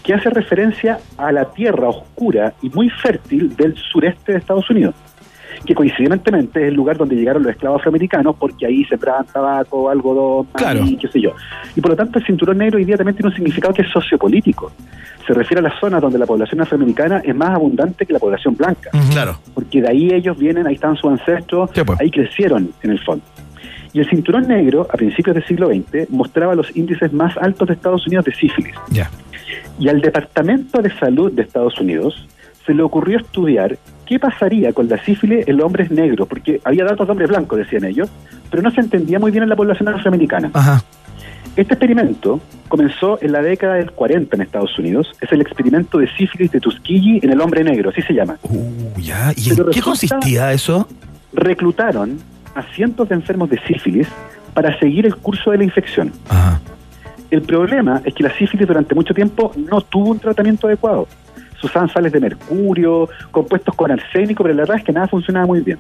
que 0.04 0.14
hace 0.14 0.30
referencia 0.30 1.00
a 1.18 1.32
la 1.32 1.46
tierra 1.52 1.88
oscura 1.88 2.54
y 2.62 2.70
muy 2.70 2.90
fértil 2.90 3.56
del 3.56 3.76
sureste 3.78 4.34
de 4.34 4.40
Estados 4.40 4.70
Unidos, 4.70 4.94
que 5.66 5.74
coincidentemente 5.74 6.62
es 6.62 6.68
el 6.68 6.74
lugar 6.74 6.98
donde 6.98 7.16
llegaron 7.16 7.44
los 7.44 7.54
esclavos 7.54 7.80
afroamericanos, 7.80 8.36
porque 8.36 8.66
ahí 8.66 8.84
sembraban 8.86 9.26
tabaco, 9.26 9.90
algodón, 9.90 10.48
maíz, 10.54 10.98
qué 11.00 11.08
sé 11.08 11.22
yo. 11.22 11.32
Y 11.78 11.80
por 11.80 11.92
lo 11.92 11.96
tanto, 11.96 12.20
el 12.20 12.26
Cinturón 12.26 12.58
Negro 12.58 12.78
hoy 12.78 12.84
día 12.84 12.98
también 12.98 13.16
tiene 13.16 13.30
un 13.30 13.36
significado 13.36 13.74
que 13.74 13.84
es 13.84 13.90
sociopolítico. 13.90 14.74
Se 15.26 15.34
refiere 15.34 15.60
a 15.60 15.64
las 15.64 15.80
zonas 15.80 16.02
donde 16.02 16.20
la 16.20 16.26
población 16.26 16.60
afroamericana 16.60 17.22
es 17.24 17.34
más 17.34 17.52
abundante 17.52 18.06
que 18.06 18.12
la 18.12 18.20
población 18.20 18.56
blanca. 18.58 18.92
Claro. 19.12 19.40
Porque 19.54 19.82
de 19.82 19.88
ahí 19.88 20.10
ellos 20.14 20.38
vienen, 20.38 20.68
ahí 20.68 20.76
están 20.76 20.98
sus 20.98 21.10
ancestros, 21.10 21.72
ahí 22.00 22.12
crecieron 22.12 22.72
en 22.84 22.92
el 22.92 23.00
fondo. 23.00 23.24
Y 23.96 24.02
el 24.02 24.10
cinturón 24.10 24.50
negro, 24.50 24.86
a 24.92 24.98
principios 24.98 25.36
del 25.36 25.46
siglo 25.46 25.70
XX, 25.70 26.10
mostraba 26.10 26.54
los 26.54 26.76
índices 26.76 27.14
más 27.14 27.38
altos 27.38 27.70
de 27.70 27.76
Estados 27.76 28.06
Unidos 28.06 28.26
de 28.26 28.34
sífilis. 28.34 28.76
Ya. 28.90 29.10
Y 29.80 29.88
al 29.88 30.02
Departamento 30.02 30.82
de 30.82 30.92
Salud 31.00 31.32
de 31.32 31.44
Estados 31.44 31.80
Unidos 31.80 32.28
se 32.66 32.74
le 32.74 32.84
ocurrió 32.84 33.20
estudiar 33.20 33.78
qué 34.06 34.20
pasaría 34.20 34.74
con 34.74 34.90
la 34.90 35.02
sífilis 35.02 35.48
en 35.48 35.62
hombres 35.62 35.92
negros, 35.92 36.28
porque 36.28 36.60
había 36.66 36.84
datos 36.84 37.08
de 37.08 37.12
hombres 37.12 37.30
blancos, 37.30 37.58
decían 37.58 37.86
ellos, 37.86 38.10
pero 38.52 38.62
no 38.62 38.70
se 38.70 38.82
entendía 38.82 39.18
muy 39.18 39.32
bien 39.32 39.44
en 39.44 39.50
la 39.50 39.56
población 39.56 39.88
afroamericana. 39.88 40.52
Este 41.56 41.76
experimento 41.76 42.42
comenzó 42.68 43.18
en 43.22 43.32
la 43.32 43.42
década 43.42 43.76
del 43.76 43.92
40 43.92 44.36
en 44.36 44.42
Estados 44.42 44.78
Unidos. 44.78 45.14
Es 45.22 45.32
el 45.32 45.40
experimento 45.40 46.00
de 46.00 46.14
sífilis 46.18 46.52
de 46.52 46.60
Tuskegee 46.60 47.22
en 47.24 47.32
el 47.32 47.40
hombre 47.40 47.64
negro, 47.64 47.92
así 47.92 48.02
se 48.02 48.14
llama. 48.14 48.38
Uh, 48.44 49.00
ya. 49.00 49.32
¿Y 49.38 49.52
en 49.52 49.70
qué 49.72 49.82
consistía 49.82 50.52
eso? 50.52 50.86
Reclutaron 51.32 52.35
a 52.56 52.64
cientos 52.74 53.08
de 53.10 53.16
enfermos 53.16 53.50
de 53.50 53.60
sífilis 53.68 54.08
para 54.54 54.78
seguir 54.80 55.06
el 55.06 55.16
curso 55.18 55.52
de 55.52 55.58
la 55.58 55.64
infección. 55.66 56.12
El 57.30 57.42
problema 57.42 58.02
es 58.06 58.14
que 58.14 58.24
la 58.24 58.32
sífilis 58.32 58.68
durante 58.68 58.96
mucho 58.96 59.14
tiempo 59.14 59.52
no 59.70 59.82
tuvo 59.82 60.12
un 60.12 60.20
tratamiento 60.20 60.68
adecuado. 60.68 61.08
Se 61.60 61.68
usaban 61.68 61.90
sales 61.90 62.12
de 62.12 62.20
mercurio, 62.20 63.10
compuestos 63.32 63.76
con 63.76 63.92
arsénico, 63.92 64.44
pero 64.44 64.56
la 64.56 64.62
verdad 64.62 64.78
es 64.78 64.84
que 64.84 64.94
nada 64.94 65.08
funcionaba 65.08 65.46
muy 65.46 65.60
bien. 65.62 65.78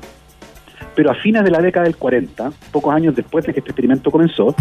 Pero 0.95 1.11
a 1.11 1.15
fines 1.15 1.43
de 1.43 1.51
la 1.51 1.61
década 1.61 1.85
del 1.85 1.95
40, 1.95 2.51
pocos 2.71 2.93
años 2.93 3.15
después 3.15 3.45
de 3.45 3.53
que 3.53 3.59
este 3.59 3.71
experimento 3.71 4.11
comenzó, 4.11 4.55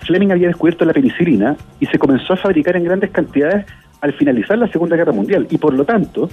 Fleming 0.00 0.30
había 0.30 0.48
descubierto 0.48 0.84
la 0.84 0.92
penicilina 0.92 1.56
y 1.80 1.86
se 1.86 1.98
comenzó 1.98 2.34
a 2.34 2.36
fabricar 2.36 2.76
en 2.76 2.84
grandes 2.84 3.10
cantidades 3.10 3.66
al 4.00 4.12
finalizar 4.12 4.56
la 4.56 4.68
Segunda 4.68 4.96
Guerra 4.96 5.12
Mundial. 5.12 5.46
Y 5.50 5.58
por 5.58 5.74
lo 5.74 5.84
tanto, 5.84 6.30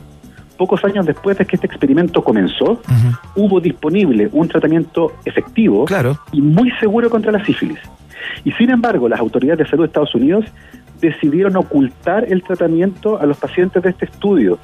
pocos 0.57 0.84
años 0.85 1.05
después 1.05 1.38
de 1.38 1.45
que 1.45 1.55
este 1.55 1.67
experimento 1.67 2.23
comenzó, 2.23 2.81
hubo 3.35 3.59
disponible 3.59 4.30
un 4.31 4.47
tratamiento 4.47 5.11
efectivo 5.25 5.85
y 6.31 6.41
muy 6.41 6.71
seguro 6.80 7.09
contra 7.09 7.31
la 7.31 7.43
sífilis. 7.45 7.80
Y 8.45 8.51
sin 8.53 8.69
embargo, 8.69 9.09
las 9.09 9.19
autoridades 9.19 9.59
de 9.59 9.69
salud 9.69 9.84
de 9.84 9.88
Estados 9.88 10.15
Unidos 10.15 10.45
decidieron 11.01 11.57
ocultar 11.57 12.23
el 12.31 12.41
tratamiento 12.43 13.19
a 13.19 13.25
los 13.25 13.35
pacientes 13.38 13.84
de 13.84 13.89
este 13.89 14.05
estudio 14.05 14.57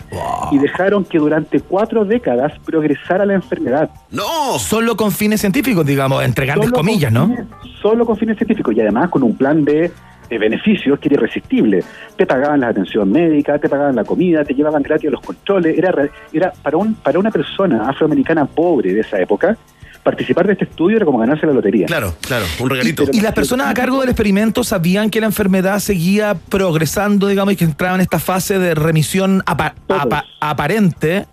y 0.52 0.58
dejaron 0.58 1.04
que 1.04 1.18
durante 1.18 1.60
cuatro 1.60 2.06
décadas 2.06 2.54
progresara 2.66 3.26
la 3.26 3.34
enfermedad. 3.34 3.90
¡No! 4.10 4.58
Solo 4.58 4.96
con 4.96 5.12
fines 5.12 5.42
científicos, 5.42 5.86
digamos, 5.86 6.24
entre 6.24 6.46
grandes 6.46 6.68
Solo 6.70 6.76
con 6.78 6.86
comillas, 6.86 7.12
¿no? 7.12 7.28
fines- 7.28 7.46
Solo 7.82 8.06
con 8.06 8.16
fines 8.16 8.38
científicos 8.38 8.74
y 8.76 8.80
además 8.82 9.10
con 9.10 9.24
un 9.24 9.36
plan 9.36 9.66
de 9.66 9.92
beneficios 10.38 11.00
que 11.00 11.08
era 11.08 11.16
irresistible. 11.16 11.84
Te 12.16 12.26
pagaban 12.26 12.60
la 12.60 12.68
atención 12.68 13.12
médica, 13.12 13.58
te 13.58 13.68
pagaban 13.70 13.96
la 13.96 14.04
comida, 14.04 14.44
te 14.44 14.54
llevaban 14.54 14.84
gratis 14.84 15.08
a 15.08 15.12
los 15.12 15.22
controles. 15.22 15.78
Era, 15.78 15.92
re- 15.92 16.12
era 16.32 16.52
para, 16.62 16.78
un, 16.78 16.94
para 16.96 17.18
una 17.20 17.32
persona 17.32 17.90
afroamericana 17.90 18.46
pobre 18.46 18.94
de 18.94 19.02
esa 19.02 19.20
época, 19.20 19.58
participar 20.04 20.48
de 20.48 20.54
este 20.54 20.66
estudio 20.66 20.98
era 20.98 21.06
como 21.06 21.20
ganarse 21.20 21.46
la 21.46 21.54
lotería. 21.54 21.86
Claro, 21.86 22.14
claro, 22.22 22.46
un 22.60 22.70
regalito. 22.70 23.06
¿Y 23.12 23.22
las 23.22 23.34
personas 23.34 23.68
a 23.68 23.74
cargo 23.74 24.00
del 24.00 24.10
experimento 24.10 24.64
sabían 24.64 25.10
que 25.10 25.20
la 25.20 25.26
enfermedad 25.28 25.80
seguía 25.80 26.36
progresando, 26.50 27.28
digamos, 27.28 27.54
y 27.54 27.58
que 27.58 27.66
entraba 27.66 27.96
en 27.96 28.02
esta 28.02 28.20
fase 28.20 28.60
de 28.60 28.76
remisión 28.76 29.44
apa- 29.46 29.76
apa- 29.90 30.26
aparente 30.40 31.26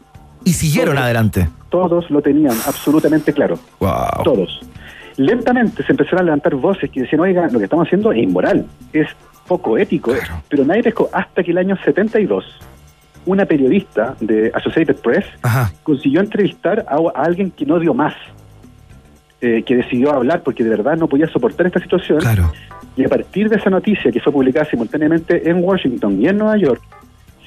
y 0.44 0.52
siguieron 0.52 0.94
Todos. 0.94 1.04
adelante? 1.04 1.48
Todos 1.70 2.10
lo 2.10 2.22
tenían 2.22 2.56
absolutamente 2.66 3.32
claro. 3.32 3.58
Wow. 3.80 4.22
Todos. 4.24 4.60
Lentamente 5.16 5.82
se 5.82 5.92
empezaron 5.92 6.20
a 6.20 6.24
levantar 6.24 6.54
voces 6.56 6.90
que 6.90 7.00
decían, 7.00 7.20
oiga, 7.20 7.48
lo 7.48 7.58
que 7.58 7.64
estamos 7.64 7.86
haciendo 7.86 8.12
es 8.12 8.18
inmoral, 8.18 8.66
es 8.92 9.08
poco 9.46 9.78
ético, 9.78 10.12
pero 10.48 10.64
nadie 10.64 10.82
pescó 10.82 11.08
hasta 11.12 11.42
que 11.42 11.52
el 11.52 11.58
año 11.58 11.76
72 11.84 12.44
una 13.26 13.44
periodista 13.44 14.14
de 14.20 14.50
Associated 14.54 14.96
Press 14.96 15.24
consiguió 15.82 16.20
entrevistar 16.20 16.86
a, 16.88 16.96
a 16.96 17.24
alguien 17.24 17.50
que 17.50 17.66
no 17.66 17.78
dio 17.78 17.92
más, 17.92 18.14
eh, 19.40 19.62
que 19.64 19.76
decidió 19.76 20.12
hablar 20.12 20.42
porque 20.42 20.64
de 20.64 20.70
verdad 20.70 20.96
no 20.96 21.08
podía 21.08 21.26
soportar 21.28 21.66
esta 21.66 21.80
situación. 21.80 22.20
Y 22.96 23.04
a 23.04 23.08
partir 23.08 23.50
de 23.50 23.56
esa 23.56 23.68
noticia 23.68 24.10
que 24.10 24.20
fue 24.20 24.32
publicada 24.32 24.64
simultáneamente 24.70 25.50
en 25.50 25.62
Washington 25.62 26.22
y 26.22 26.28
en 26.28 26.38
Nueva 26.38 26.56
York, 26.56 26.80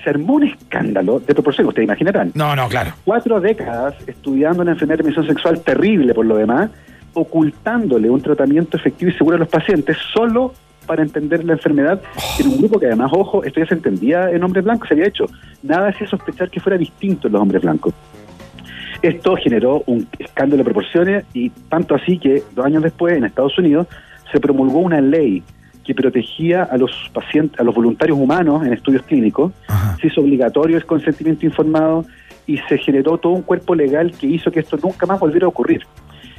se 0.04 0.10
armó 0.10 0.36
un 0.36 0.44
escándalo 0.44 1.20
de 1.20 1.34
proporción, 1.34 1.68
ustedes 1.68 1.86
imaginarán. 1.88 2.32
No, 2.36 2.56
no, 2.56 2.68
claro. 2.70 2.94
Cuatro 3.04 3.42
décadas 3.42 3.96
estudiando 4.06 4.62
una 4.62 4.72
enfermedad 4.72 5.00
de 5.00 5.04
transmisión 5.04 5.28
sexual 5.28 5.62
terrible 5.62 6.14
por 6.14 6.26
lo 6.26 6.38
demás, 6.38 6.70
ocultándole 7.14 8.10
un 8.10 8.22
tratamiento 8.22 8.78
efectivo 8.78 9.12
y 9.12 9.14
seguro 9.14 9.36
a 9.36 9.40
los 9.40 9.50
pacientes 9.50 9.98
solo 10.14 10.54
para 10.86 11.04
entender 11.04 11.44
la 11.44 11.54
enfermedad 11.54 12.02
en 12.40 12.48
un 12.48 12.58
grupo 12.58 12.80
que 12.80 12.88
además, 12.88 13.12
ojo, 13.14 13.44
esto 13.44 13.60
ya 13.60 13.68
se 13.68 13.76
entendía 13.76 14.32
en 14.32 14.44
hombres 14.44 14.64
blancos, 14.64 14.88
se 14.88 14.96
había 14.96 15.08
hecho. 15.08 15.26
Nada 15.62 15.90
hacía 15.90 16.08
sospechar 16.08 16.50
que 16.50 16.60
fuera 16.60 16.78
distinto 16.78 17.28
en 17.28 17.34
los 17.34 17.42
hombres 17.42 17.62
blancos. 17.62 17.94
Esto 19.02 19.36
generó 19.36 19.84
un 19.86 20.08
escándalo 20.18 20.58
de 20.58 20.64
proporciones 20.66 21.26
y 21.34 21.52
tanto 21.70 21.96
así 21.96 22.18
que 22.18 22.44
dos 22.56 22.66
años 22.66 22.84
después 22.84 23.16
en 23.16 23.24
Estados 23.24 23.58
Unidos 23.58 23.88
se 24.32 24.40
promulgó 24.40 24.80
una 24.80 25.00
ley 25.00 25.44
que 25.86 25.94
protegía 25.96 26.64
a 26.64 26.78
los 26.78 26.92
pacientes, 27.14 27.60
a 27.60 27.64
los 27.64 27.74
voluntarios 27.74 28.18
humanos 28.18 28.66
en 28.66 28.74
estudios 28.74 29.04
clínicos, 29.04 29.54
se 30.02 30.08
hizo 30.08 30.22
obligatorio 30.22 30.78
el 30.78 30.86
consentimiento 30.86 31.46
informado 31.46 32.06
y 32.46 32.58
se 32.68 32.78
generó 32.78 33.18
todo 33.18 33.34
un 33.34 33.44
cuerpo 33.44 33.74
legal 33.74 34.12
que 34.12 34.28
hizo 34.28 34.52
que 34.52 34.60
esto 34.60 34.78
nunca 34.78 35.06
más 35.06 35.20
volviera 35.20 35.46
a 35.46 35.50
ocurrir. 35.50 35.84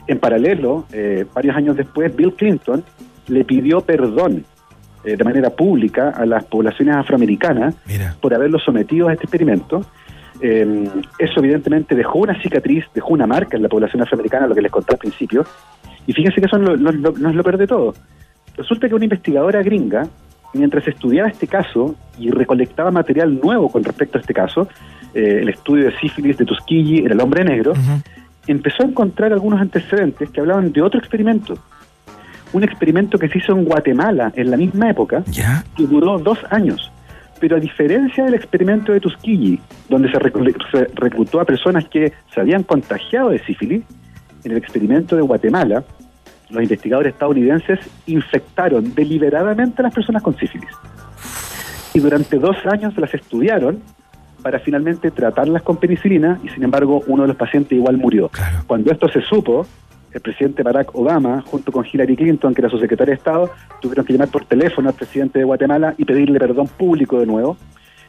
En 0.07 0.19
paralelo, 0.19 0.87
eh, 0.93 1.25
varios 1.35 1.57
años 1.57 1.77
después, 1.77 2.15
Bill 2.15 2.35
Clinton 2.35 2.83
le 3.29 3.45
pidió 3.45 3.81
perdón 3.81 4.45
eh, 5.05 5.17
de 5.17 5.25
manera 5.25 5.51
pública 5.51 6.11
a 6.11 6.27
las 6.27 6.45
poblaciones 6.45 6.97
afroamericanas 6.97 7.75
por 8.21 8.35
haberlos 8.35 8.63
sometido 8.65 9.09
a 9.09 9.13
este 9.13 9.25
experimento. 9.25 9.85
Eh, 10.43 10.89
eso 11.19 11.41
evidentemente 11.41 11.95
dejó 11.95 12.21
una 12.21 12.41
cicatriz, 12.41 12.85
dejó 12.95 13.11
una 13.13 13.27
marca 13.27 13.57
en 13.57 13.63
la 13.63 13.69
población 13.69 14.03
afroamericana, 14.03 14.47
lo 14.47 14.55
que 14.55 14.63
les 14.63 14.73
conté 14.73 14.95
al 14.95 14.99
principio. 14.99 15.45
Y 16.07 16.13
fíjense 16.13 16.41
que 16.41 16.47
eso 16.47 16.59
no, 16.59 16.77
no- 16.77 16.93
no- 16.93 17.13
no 17.17 17.29
es 17.29 17.35
lo 17.35 17.43
peor 17.43 17.59
de 17.59 17.67
todo. 17.67 17.95
Resulta 18.57 18.89
que 18.89 18.95
una 18.95 19.05
investigadora 19.05 19.63
gringa, 19.63 20.07
mientras 20.55 20.87
estudiaba 20.89 21.29
este 21.29 21.47
caso 21.47 21.95
y 22.19 22.31
recolectaba 22.31 22.91
material 22.91 23.39
nuevo 23.41 23.69
con 23.71 23.85
respecto 23.85 24.19
a 24.19 24.21
este 24.23 24.35
caso, 24.35 24.67
eh, 25.15 25.39
el 25.43 25.49
estudio 25.51 25.85
de 25.87 25.99
sífilis 25.99 26.37
de 26.39 26.45
Tuskegee 26.47 27.01
en 27.05 27.13
el 27.13 27.21
hombre 27.21 27.45
negro, 27.45 27.75
empezó 28.51 28.83
a 28.83 28.87
encontrar 28.87 29.33
algunos 29.33 29.61
antecedentes 29.61 30.31
que 30.31 30.41
hablaban 30.41 30.73
de 30.73 30.83
otro 30.83 30.99
experimento. 30.99 31.59
Un 32.53 32.65
experimento 32.65 33.19
que 33.19 33.29
se 33.29 33.39
hizo 33.39 33.53
en 33.53 33.65
Guatemala 33.65 34.33
en 34.35 34.51
la 34.51 34.57
misma 34.57 34.91
época, 34.91 35.23
que 35.77 35.87
duró 35.87 36.19
dos 36.19 36.39
años. 36.51 36.91
Pero 37.39 37.57
a 37.57 37.61
diferencia 37.61 38.25
del 38.25 38.35
experimento 38.35 38.93
de 38.93 39.01
Tuskegee, 39.01 39.61
donde 39.89 40.11
se, 40.11 40.19
reclu- 40.19 40.71
se 40.71 40.85
reclutó 40.95 41.41
a 41.41 41.45
personas 41.45 41.89
que 41.89 42.13
se 42.35 42.41
habían 42.41 42.65
contagiado 42.65 43.31
de 43.31 43.39
sífilis, 43.39 43.83
en 44.45 44.53
el 44.53 44.59
experimento 44.59 45.17
de 45.17 45.23
Guatemala, 45.23 45.85
los 46.51 46.63
investigadores 46.63 47.13
estadounidenses 47.13 47.79
infectaron 48.07 48.95
deliberadamente 48.95 49.81
a 49.81 49.85
las 49.85 49.95
personas 49.95 50.23
con 50.23 50.37
sífilis. 50.37 50.71
Y 51.95 52.01
durante 52.01 52.39
dos 52.39 52.57
años 52.67 52.97
las 52.97 53.15
estudiaron 53.15 53.81
para 54.43 54.59
finalmente 54.59 55.11
tratarlas 55.11 55.63
con 55.63 55.77
penicilina 55.77 56.41
y 56.43 56.49
sin 56.49 56.63
embargo 56.63 57.03
uno 57.07 57.23
de 57.23 57.29
los 57.29 57.37
pacientes 57.37 57.73
igual 57.73 57.97
murió. 57.97 58.31
Cuando 58.67 58.91
esto 58.91 59.09
se 59.09 59.21
supo, 59.21 59.67
el 60.13 60.21
presidente 60.21 60.63
Barack 60.63 60.95
Obama, 60.95 61.43
junto 61.47 61.71
con 61.71 61.87
Hillary 61.87 62.17
Clinton, 62.17 62.55
que 62.55 62.61
era 62.63 62.71
su 62.71 62.79
secretaria 62.79 63.13
de 63.13 63.19
Estado, 63.19 63.51
tuvieron 63.81 64.05
que 64.05 64.13
llamar 64.13 64.29
por 64.29 64.45
teléfono 64.45 64.89
al 64.89 64.95
presidente 64.95 65.39
de 65.39 65.45
Guatemala 65.45 65.95
y 65.97 66.05
pedirle 66.05 66.39
perdón 66.39 66.69
público 66.69 67.21
de 67.21 67.27
nuevo. 67.27 67.57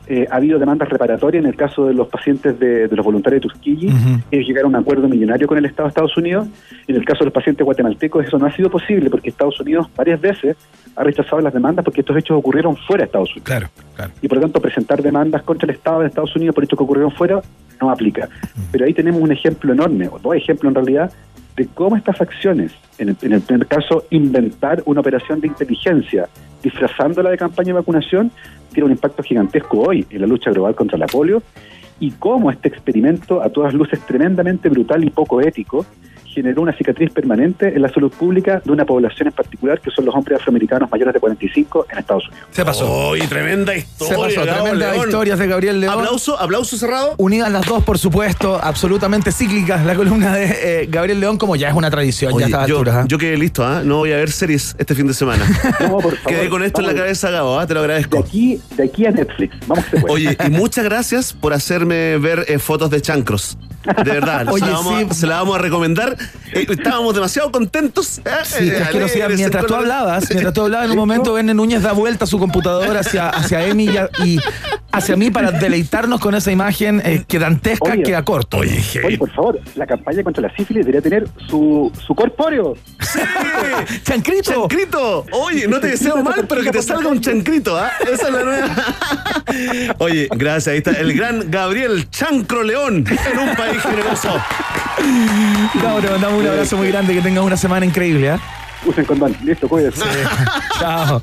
Eh, 0.08 0.28
ha 0.30 0.38
habido 0.38 0.60
demandas 0.60 0.90
reparatorias 0.90 1.44
en 1.44 1.50
el 1.50 1.56
caso 1.56 1.86
de 1.86 1.94
los 1.94 2.08
pacientes 2.08 2.60
de, 2.60 2.88
de 2.88 2.96
los 2.96 3.06
voluntarios 3.06 3.42
de 3.42 3.48
Tuskegee. 3.48 3.94
Ellos 4.32 4.48
llegaron 4.48 4.76
a 4.76 4.80
un 4.80 4.84
acuerdo 4.84 5.08
millonario 5.08 5.48
con 5.48 5.58
el 5.58 5.66
Estado 5.66 5.88
de 5.88 5.90
Estados 5.90 6.18
Unidos. 6.18 6.48
En 6.88 6.96
el 6.96 7.06
caso 7.06 7.20
de 7.20 7.26
los 7.26 7.34
pacientes 7.34 7.64
guatemaltecos 7.64 8.26
eso 8.26 8.38
no 8.38 8.46
ha 8.46 8.56
sido 8.56 8.70
posible 8.70 9.10
porque 9.10 9.30
Estados 9.30 9.60
Unidos 9.60 9.88
varias 9.96 10.20
veces 10.20 10.58
ha 10.96 11.04
rechazado 11.04 11.42
las 11.42 11.54
demandas 11.54 11.86
porque 11.86 12.02
estos 12.02 12.18
hechos 12.18 12.38
ocurrieron 12.38 12.76
fuera 12.76 13.04
de 13.04 13.06
Estados 13.06 13.30
Unidos. 13.32 13.46
Claro, 13.46 13.68
claro. 13.96 14.12
Y 14.22 14.28
por 14.28 14.38
lo 14.38 14.42
tanto 14.42 14.60
presentar 14.60 15.02
demandas 15.02 15.44
contra 15.44 15.66
el 15.66 15.76
Estado 15.76 16.02
de 16.02 16.08
Estados 16.08 16.36
Unidos 16.36 16.56
por 16.56 16.64
hechos 16.64 16.78
que 16.78 16.84
ocurrieron 16.84 17.12
fuera 17.12 17.42
no 17.80 17.90
aplica. 17.90 18.30
Pero 18.72 18.86
ahí 18.86 18.94
tenemos 18.94 19.22
un 19.22 19.32
ejemplo 19.32 19.74
enorme, 19.74 20.08
o 20.08 20.20
dos 20.20 20.36
ejemplos 20.36 20.70
en 20.70 20.76
realidad, 20.76 21.12
de 21.56 21.68
cómo 21.68 21.96
estas 21.96 22.20
acciones, 22.22 22.72
en 22.98 23.10
el, 23.10 23.18
en 23.22 23.34
el 23.34 23.42
primer 23.42 23.68
caso, 23.68 24.06
inventar 24.10 24.84
una 24.86 25.02
operación 25.02 25.42
de 25.42 25.48
inteligencia 25.48 26.28
disfrazándola 26.64 27.30
de 27.30 27.38
campaña 27.38 27.68
de 27.68 27.74
vacunación, 27.74 28.32
tiene 28.72 28.86
un 28.86 28.92
impacto 28.92 29.24
gigantesco 29.24 29.80
hoy 29.80 30.06
en 30.10 30.22
la 30.22 30.28
lucha 30.28 30.52
global 30.52 30.76
contra 30.76 30.98
la 30.98 31.08
polio 31.08 31.42
y 32.00 32.12
cómo 32.12 32.50
este 32.52 32.68
experimento, 32.68 33.42
a 33.42 33.50
todas 33.50 33.74
luces 33.74 34.00
tremendamente 34.02 34.70
brutal 34.70 35.04
y 35.04 35.10
poco 35.10 35.42
ético, 35.42 35.86
generó 36.34 36.62
una 36.62 36.74
cicatriz 36.74 37.12
permanente 37.12 37.68
en 37.76 37.82
la 37.82 37.90
salud 37.90 38.12
pública 38.12 38.62
de 38.64 38.72
una 38.72 38.86
población 38.86 39.28
en 39.28 39.34
particular, 39.34 39.80
que 39.82 39.92
son 39.92 40.06
los 40.06 40.16
hombres 40.16 40.40
afroamericanos 40.40 40.90
mayores 40.92 41.14
de 41.14 41.20
45 41.20 41.88
en 41.92 41.98
Estados 42.00 42.28
Unidos. 42.30 42.48
Se 42.52 42.66
pasó. 42.66 43.10
Uy, 43.12 43.20
tremenda 43.22 43.74
Se 43.74 43.80
historia. 43.80 44.18
pasó, 44.18 44.46
Gabo 44.46 44.64
tremenda 44.64 44.92
León. 44.94 45.10
historias 45.10 45.40
de 45.40 45.48
Gabriel 45.48 45.80
León. 45.82 45.94
Aplauso, 45.94 46.40
aplauso 46.40 46.78
cerrado. 46.78 47.16
Unidas 47.18 47.52
las 47.52 47.66
dos, 47.66 47.84
por 47.84 47.98
supuesto, 47.98 48.60
absolutamente 48.62 49.32
cíclicas, 49.32 49.86
la 49.86 49.96
columna 49.96 50.34
de 50.36 50.82
eh, 50.84 50.88
Gabriel 50.90 51.20
León, 51.20 51.38
como 51.38 51.56
ya 51.56 51.70
es 51.70 51.76
una 51.76 51.92
tradición, 51.92 52.34
Oye, 52.34 52.48
yo. 52.68 52.84
¿ah? 52.88 53.06
yo 53.08 53.18
quedé 53.18 53.38
listo, 53.38 53.66
¿ah? 53.66 53.82
No 53.84 53.98
voy 53.98 54.12
a 54.14 54.18
ver 54.18 54.32
series 54.32 54.76
este 54.80 54.96
fin 54.96 55.08
de 55.08 55.14
semana. 55.14 55.46
No, 55.82 55.98
por 56.00 56.16
favor, 56.16 56.18
Quedé 56.28 56.50
con 56.50 56.64
esto 56.64 56.82
en 56.82 56.88
la 56.88 56.94
cabeza, 56.94 57.30
Gabo, 57.32 57.60
¿ah? 57.60 57.66
te 57.68 57.74
lo 57.74 57.80
agradezco. 57.82 58.18
De 58.18 58.24
aquí, 58.24 58.62
de 58.78 58.84
aquí 58.84 59.06
a 59.06 59.12
Netflix, 59.12 59.56
vamos 59.68 59.84
que 59.86 59.92
se 59.98 60.02
puede. 60.02 60.14
Oye, 60.14 60.38
y 60.48 60.50
muchas 60.52 60.84
gracias 60.86 61.34
por 61.34 61.54
hacerme 61.54 62.18
ver 62.18 62.46
eh, 62.48 62.60
fotos 62.60 62.90
de 62.90 63.02
chancros. 63.02 63.58
De 63.84 64.12
verdad, 64.12 64.48
Oye, 64.50 64.64
se, 64.66 64.72
la 64.72 64.78
vamos, 64.78 65.00
sí. 65.00 65.08
a, 65.10 65.14
se 65.14 65.28
la 65.28 65.36
vamos 65.38 65.56
a 65.56 65.60
recomendar. 65.62 66.16
Eh, 66.54 66.66
estábamos 66.70 67.16
demasiado 67.16 67.52
contentos. 67.52 68.20
¿eh? 68.20 68.22
Sí, 68.44 68.70
Eh, 68.70 68.78
es 68.82 68.90
que 68.90 69.00
no 69.00 69.08
sea, 69.08 69.26
alegres, 69.26 69.38
mientras 69.40 69.66
tú 69.66 69.76
hablabas, 69.76 70.30
mientras 70.30 70.54
tú 70.54 70.62
hablabas, 70.62 70.86
en 70.86 70.92
un 70.92 70.98
momento 70.98 71.38
N. 71.38 71.54
Núñez 71.54 71.82
da 71.82 71.92
vuelta 71.94 72.26
su 72.26 72.38
computadora 72.38 73.00
hacia, 73.00 73.30
hacia 73.30 73.66
Emi 73.66 73.86
y, 73.86 73.98
a- 73.98 74.10
y 74.24 74.40
hacia 74.92 75.16
mí 75.16 75.32
para 75.32 75.52
deleitarnos 75.52 76.20
con 76.20 76.36
esa 76.36 76.52
imagen 76.52 77.02
eh, 77.06 77.24
que 77.28 77.40
dantesca 77.40 77.94
Oye. 77.94 78.04
queda 78.04 78.24
corto. 78.24 78.58
Oye, 78.58 78.82
Oye, 79.06 79.18
por 79.18 79.32
favor, 79.32 79.60
la 79.76 79.88
campaña 79.88 80.22
contra 80.24 80.44
la 80.44 80.56
sífilis 80.56 80.86
debería 80.86 81.02
tener 81.02 81.28
su, 81.50 81.92
su 82.06 82.14
corpóreo. 82.14 82.76
¡Chancrito! 84.04 84.52
¡Chancrito! 84.68 85.26
Oye, 85.32 85.68
no 85.68 85.80
te 85.80 85.88
deseo 85.88 86.22
mal, 86.24 86.46
pero 86.48 86.62
que 86.62 86.72
te 86.72 86.82
salga 86.82 87.10
un 87.10 87.22
chancrito, 87.22 87.78
¿ah? 87.78 87.92
Esa 88.02 88.28
es 88.28 88.34
la 88.34 88.44
nueva. 88.44 88.76
Oye, 90.00 90.28
gracias. 90.36 90.68
Ahí 90.74 90.78
está 90.80 90.92
el 90.92 91.14
gran 91.14 91.50
Gabriel 91.50 92.10
Chancro 92.10 92.64
León 92.64 93.06
en 93.08 93.40
un 93.40 93.56
país 93.56 93.71
generoso. 93.80 94.30
Gabo, 95.82 96.00
te 96.00 96.10
mandamos 96.10 96.40
un 96.42 96.48
abrazo 96.48 96.78
muy 96.78 96.88
grande, 96.90 97.14
que 97.14 97.22
tengas 97.22 97.44
una 97.44 97.58
semana 97.58 97.86
increíble. 97.86 98.32
¿ah? 98.32 98.40
Usen 98.84 99.06
condón. 99.06 99.36
Listo, 99.44 99.68
cuídense. 99.68 100.02
Chao. 100.80 101.22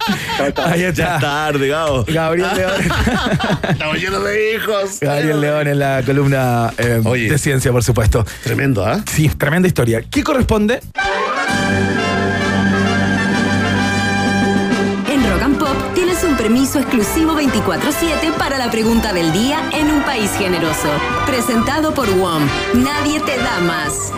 Ahí 0.64 0.80
Ya 0.80 0.88
es 0.88 0.98
está. 0.98 1.18
tarde, 1.18 1.68
Gabo. 1.68 2.04
Gabriel 2.06 2.48
León. 2.54 2.72
Estamos 3.68 3.96
llenos 3.98 4.24
de 4.24 4.54
hijos. 4.54 4.98
Gabriel 5.00 5.40
León 5.40 5.66
en 5.66 5.78
la 5.80 6.02
columna 6.06 6.72
eh, 6.78 7.00
Oye. 7.04 7.28
de 7.28 7.38
ciencia, 7.38 7.72
por 7.72 7.82
supuesto. 7.82 8.24
Tremendo, 8.44 8.86
¿ah? 8.86 9.00
Sí, 9.10 9.28
tremenda 9.28 9.66
historia. 9.66 10.02
¿Qué 10.08 10.22
corresponde? 10.22 10.80
Permiso 16.38 16.78
exclusivo 16.78 17.34
24-7 17.34 18.32
para 18.38 18.58
la 18.58 18.70
pregunta 18.70 19.12
del 19.12 19.32
día 19.32 19.58
en 19.72 19.90
un 19.90 20.02
país 20.02 20.30
generoso. 20.38 20.88
Presentado 21.26 21.92
por 21.92 22.08
WOM. 22.08 22.42
Nadie 22.74 23.20
te 23.20 23.36
da 23.36 23.58
más. 23.60 24.12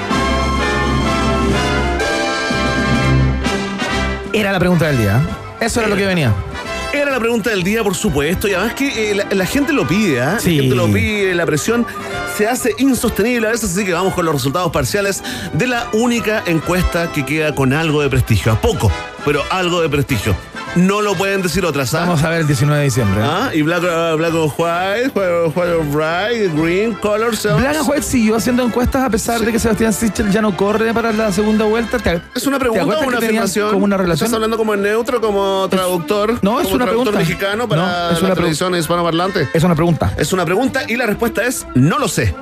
Era 4.34 4.52
la 4.52 4.58
pregunta 4.58 4.86
del 4.88 4.98
día. 4.98 5.16
¿eh? 5.16 5.64
Eso 5.64 5.80
era 5.80 5.88
lo 5.88 5.96
que 5.96 6.04
venía. 6.04 6.32
Era 6.92 7.10
la 7.10 7.18
pregunta 7.18 7.50
del 7.50 7.62
día, 7.62 7.82
por 7.82 7.94
supuesto, 7.94 8.48
y 8.48 8.54
además 8.54 8.74
que 8.74 9.12
eh, 9.12 9.14
la, 9.14 9.26
la 9.30 9.46
gente 9.46 9.72
lo 9.72 9.88
pide. 9.88 10.20
Sí. 10.40 10.56
La 10.56 10.62
gente 10.62 10.76
lo 10.76 10.92
pide, 10.92 11.34
la 11.34 11.46
presión 11.46 11.86
se 12.36 12.46
hace 12.46 12.74
insostenible 12.78 13.46
a 13.48 13.50
veces, 13.50 13.70
así 13.72 13.84
que 13.84 13.92
vamos 13.92 14.12
con 14.12 14.26
los 14.26 14.34
resultados 14.34 14.70
parciales 14.70 15.22
de 15.54 15.66
la 15.66 15.88
única 15.92 16.42
encuesta 16.46 17.10
que 17.12 17.24
queda 17.24 17.54
con 17.54 17.72
algo 17.72 18.02
de 18.02 18.10
prestigio. 18.10 18.52
A 18.52 18.60
poco, 18.60 18.92
pero 19.24 19.42
algo 19.50 19.80
de 19.80 19.88
prestigio. 19.88 20.36
No 20.76 21.02
lo 21.02 21.14
pueden 21.14 21.42
decir 21.42 21.64
otras, 21.66 21.92
¿ah? 21.94 22.00
Vamos 22.00 22.22
a 22.22 22.28
ver 22.30 22.40
el 22.42 22.46
19 22.46 22.78
de 22.78 22.84
diciembre. 22.84 23.20
¿eh? 23.20 23.26
¿Ah? 23.28 23.50
Y 23.52 23.62
Black, 23.62 23.82
uh, 23.82 24.16
Black 24.16 24.32
and 24.32 24.52
White, 24.56 25.12
White, 25.14 25.52
white 25.58 25.80
and 25.80 25.92
Bright, 25.92 26.54
Green, 26.56 26.94
Color, 26.94 27.36
Sounds. 27.36 27.60
Black 27.60 27.76
and 27.76 27.88
White 27.88 28.02
siguió 28.02 28.36
haciendo 28.36 28.62
encuestas 28.62 29.02
a 29.02 29.10
pesar 29.10 29.40
de 29.40 29.50
que 29.50 29.58
Sebastián 29.58 29.92
Sichel 29.92 30.30
ya 30.30 30.40
no 30.40 30.56
corre 30.56 30.94
para 30.94 31.12
la 31.12 31.32
segunda 31.32 31.64
vuelta. 31.64 31.98
¿Te- 31.98 32.22
¿Es 32.34 32.46
una 32.46 32.58
¿Te 32.58 32.60
pregunta 32.66 32.98
o 32.98 33.06
una 33.06 33.18
afirmación? 33.18 33.72
como 33.72 33.84
una 33.84 33.96
relación? 33.96 34.26
¿Estás 34.26 34.34
hablando 34.34 34.56
como 34.56 34.74
en 34.74 34.82
neutro, 34.82 35.20
como 35.20 35.66
traductor? 35.68 36.38
no, 36.42 36.60
es 36.60 36.64
como 36.66 36.76
una 36.76 36.84
traductor 36.84 37.14
pregunta. 37.14 37.18
mexicano 37.18 37.68
para 37.68 37.82
No, 37.82 37.88
es 37.88 37.92
una 37.92 38.06
la 38.06 38.10
pregunta. 38.18 38.34
televisión 38.36 38.74
hispanoparlante? 38.76 39.48
Es 39.52 39.64
una 39.64 39.74
pregunta. 39.74 40.14
Es 40.16 40.32
una 40.32 40.44
pregunta 40.44 40.82
y 40.86 40.96
la 40.96 41.06
respuesta 41.06 41.42
es 41.44 41.66
no 41.74 41.98
lo 41.98 42.06
sé. 42.06 42.32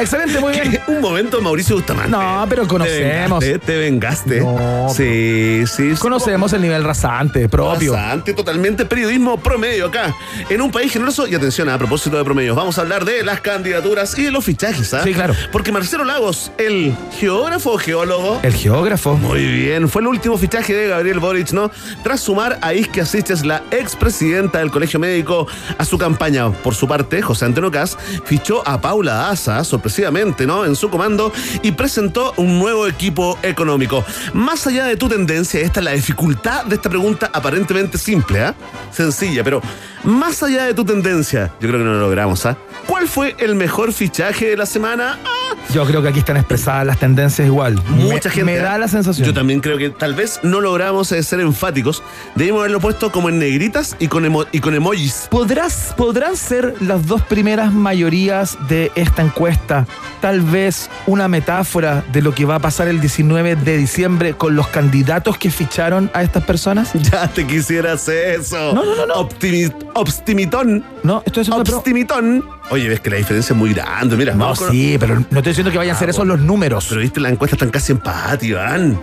Excelente, 0.00 0.40
muy 0.40 0.52
bien. 0.52 0.80
Un 0.86 1.00
momento, 1.00 1.40
Mauricio 1.40 1.76
Bustamante. 1.76 2.10
No, 2.10 2.46
pero 2.48 2.66
conocemos. 2.66 3.40
Te 3.40 3.50
vengaste. 3.50 3.58
Te 3.58 3.76
vengaste. 3.76 4.40
No, 4.40 4.88
sí, 4.94 5.64
sí. 5.66 5.94
Conocemos 5.98 6.52
el 6.52 6.62
nivel 6.62 6.84
rasante 6.84 7.48
propio. 7.48 7.92
Bastante, 7.92 8.32
totalmente 8.32 8.86
periodismo 8.86 9.38
promedio 9.38 9.86
acá. 9.86 10.14
En 10.48 10.62
un 10.62 10.70
país 10.70 10.92
generoso. 10.92 11.26
Y 11.26 11.34
atención, 11.34 11.68
a 11.68 11.78
propósito 11.78 12.16
de 12.16 12.24
promedios, 12.24 12.56
vamos 12.56 12.78
a 12.78 12.80
hablar 12.80 13.04
de 13.04 13.22
las 13.22 13.40
candidaturas 13.40 14.18
y 14.18 14.24
de 14.24 14.30
los 14.30 14.44
fichajes. 14.44 14.94
¿ah? 14.94 15.02
Sí, 15.04 15.12
claro. 15.12 15.34
Porque 15.52 15.70
Marcelo 15.70 16.04
Lagos, 16.04 16.50
el 16.58 16.94
geógrafo 17.18 17.72
o 17.72 17.78
geólogo. 17.78 18.40
El 18.42 18.54
geógrafo. 18.54 19.16
Muy 19.16 19.44
bien, 19.44 19.88
fue 19.88 20.02
el 20.02 20.08
último 20.08 20.38
fichaje 20.38 20.74
de 20.74 20.88
Gabriel 20.88 21.20
Boric, 21.20 21.52
¿no? 21.52 21.70
Tras 22.02 22.20
sumar 22.20 22.58
a 22.62 22.72
Isque 22.72 23.02
Asistes, 23.02 23.44
la 23.44 23.62
expresidenta 23.70 24.58
del 24.58 24.70
Colegio 24.70 24.98
Médico, 24.98 25.46
a 25.76 25.84
su 25.84 25.98
campaña. 25.98 26.50
Por 26.50 26.74
su 26.74 26.88
parte, 26.88 27.20
José 27.20 27.44
Antonio 27.44 27.70
Cas 27.70 27.98
fichó 28.24 28.66
a 28.66 28.80
Paula 28.80 29.30
Asa, 29.30 29.62
sorpresivamente, 29.90 30.46
¿no? 30.46 30.64
En 30.64 30.76
su 30.76 30.88
comando 30.88 31.32
y 31.62 31.72
presentó 31.72 32.32
un 32.36 32.58
nuevo 32.58 32.86
equipo 32.86 33.38
económico. 33.42 34.04
Más 34.32 34.66
allá 34.66 34.84
de 34.86 34.96
tu 34.96 35.08
tendencia, 35.08 35.60
esta 35.60 35.80
es 35.80 35.84
la 35.84 35.92
dificultad 35.92 36.64
de 36.64 36.76
esta 36.76 36.88
pregunta 36.88 37.30
aparentemente 37.32 37.98
simple, 37.98 38.40
¿ah? 38.40 38.54
Sencilla, 38.92 39.42
pero 39.44 39.60
más 40.04 40.42
allá 40.42 40.64
de 40.64 40.74
tu 40.74 40.84
tendencia, 40.84 41.50
yo 41.60 41.68
creo 41.68 41.80
que 41.80 41.84
no 41.84 41.92
lo 41.94 42.00
logramos, 42.00 42.46
¿ah? 42.46 42.56
¿Cuál 42.86 43.08
fue 43.08 43.34
el 43.38 43.54
mejor 43.54 43.92
fichaje 43.92 44.46
de 44.50 44.56
la 44.56 44.66
semana? 44.66 45.18
Ah, 45.24 45.54
Yo 45.74 45.84
creo 45.84 46.02
que 46.02 46.08
aquí 46.08 46.20
están 46.20 46.36
expresadas 46.38 46.86
las 46.86 46.98
tendencias 46.98 47.46
igual. 47.46 47.74
Mucha 47.88 48.28
Me- 48.28 48.34
gente. 48.34 48.44
Me 48.44 48.56
da 48.56 48.76
¿eh? 48.76 48.78
la 48.78 48.88
sensación. 48.88 49.26
Yo 49.26 49.34
también 49.34 49.60
creo 49.60 49.76
que 49.76 49.90
tal 49.90 50.14
vez 50.14 50.40
no 50.42 50.60
logramos 50.60 51.12
eh, 51.12 51.22
ser 51.22 51.40
enfáticos. 51.40 52.02
Debimos 52.34 52.60
haberlo 52.60 52.80
puesto 52.80 53.12
como 53.12 53.28
en 53.28 53.38
negritas 53.38 53.94
y 53.98 54.08
con, 54.08 54.24
emo- 54.24 54.46
y 54.50 54.60
con 54.60 54.74
emojis. 54.74 55.28
¿Podrás, 55.30 55.94
¿Podrán 55.96 56.36
ser 56.36 56.74
las 56.80 57.06
dos 57.06 57.22
primeras 57.22 57.72
mayorías 57.72 58.56
de 58.68 58.90
esta 58.94 59.22
encuesta 59.22 59.79
tal 60.20 60.40
vez 60.40 60.88
una 61.06 61.28
metáfora 61.28 62.02
de 62.12 62.22
lo 62.22 62.34
que 62.34 62.44
va 62.44 62.56
a 62.56 62.58
pasar 62.58 62.88
el 62.88 63.00
19 63.00 63.56
de 63.56 63.76
diciembre 63.78 64.34
con 64.34 64.54
los 64.56 64.68
candidatos 64.68 65.38
que 65.38 65.50
ficharon 65.50 66.10
a 66.14 66.22
estas 66.22 66.44
personas? 66.44 66.90
Ya 67.10 67.26
te 67.28 67.46
quisieras 67.46 68.06
eso. 68.08 68.72
No, 68.74 68.84
no, 68.84 68.94
no, 68.94 69.06
no. 69.06 69.14
Optimi- 69.28 69.72
obstimitón. 69.94 70.84
No, 71.02 71.22
esto 71.24 71.40
es 71.40 71.48
una 71.48 71.58
Obstimitón. 71.58 72.44
Oye, 72.70 72.88
ves 72.88 73.00
que 73.00 73.10
la 73.10 73.16
diferencia 73.16 73.52
es 73.52 73.58
muy 73.58 73.72
grande. 73.74 74.16
Mira, 74.16 74.34
No, 74.34 74.54
con- 74.54 74.70
sí, 74.70 74.96
pero 75.00 75.14
no 75.16 75.20
estoy 75.38 75.42
diciendo 75.52 75.70
que 75.72 75.78
vayan 75.78 75.96
a 75.96 75.98
ser 75.98 76.10
esos 76.10 76.26
los 76.26 76.38
números. 76.40 76.86
Pero 76.88 77.00
viste, 77.00 77.20
las 77.20 77.32
encuestas 77.32 77.56
están 77.56 77.70
casi 77.70 77.92
empate, 77.92 78.46
Iván. 78.46 79.00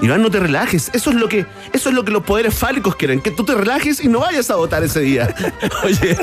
Iván, 0.00 0.22
no 0.22 0.30
te 0.30 0.38
relajes. 0.38 0.90
Eso 0.92 1.10
es 1.10 1.16
lo 1.16 1.28
que, 1.28 1.44
eso 1.72 1.88
es 1.88 1.94
lo 1.94 2.04
que 2.04 2.12
los 2.12 2.22
poderes 2.22 2.54
fálicos 2.54 2.94
quieren, 2.94 3.20
que 3.20 3.30
tú 3.30 3.44
te 3.44 3.54
relajes 3.54 4.02
y 4.02 4.08
no 4.08 4.20
vayas 4.20 4.48
a 4.50 4.56
votar 4.56 4.82
ese 4.84 5.00
día. 5.00 5.34
Oye, 5.84 6.16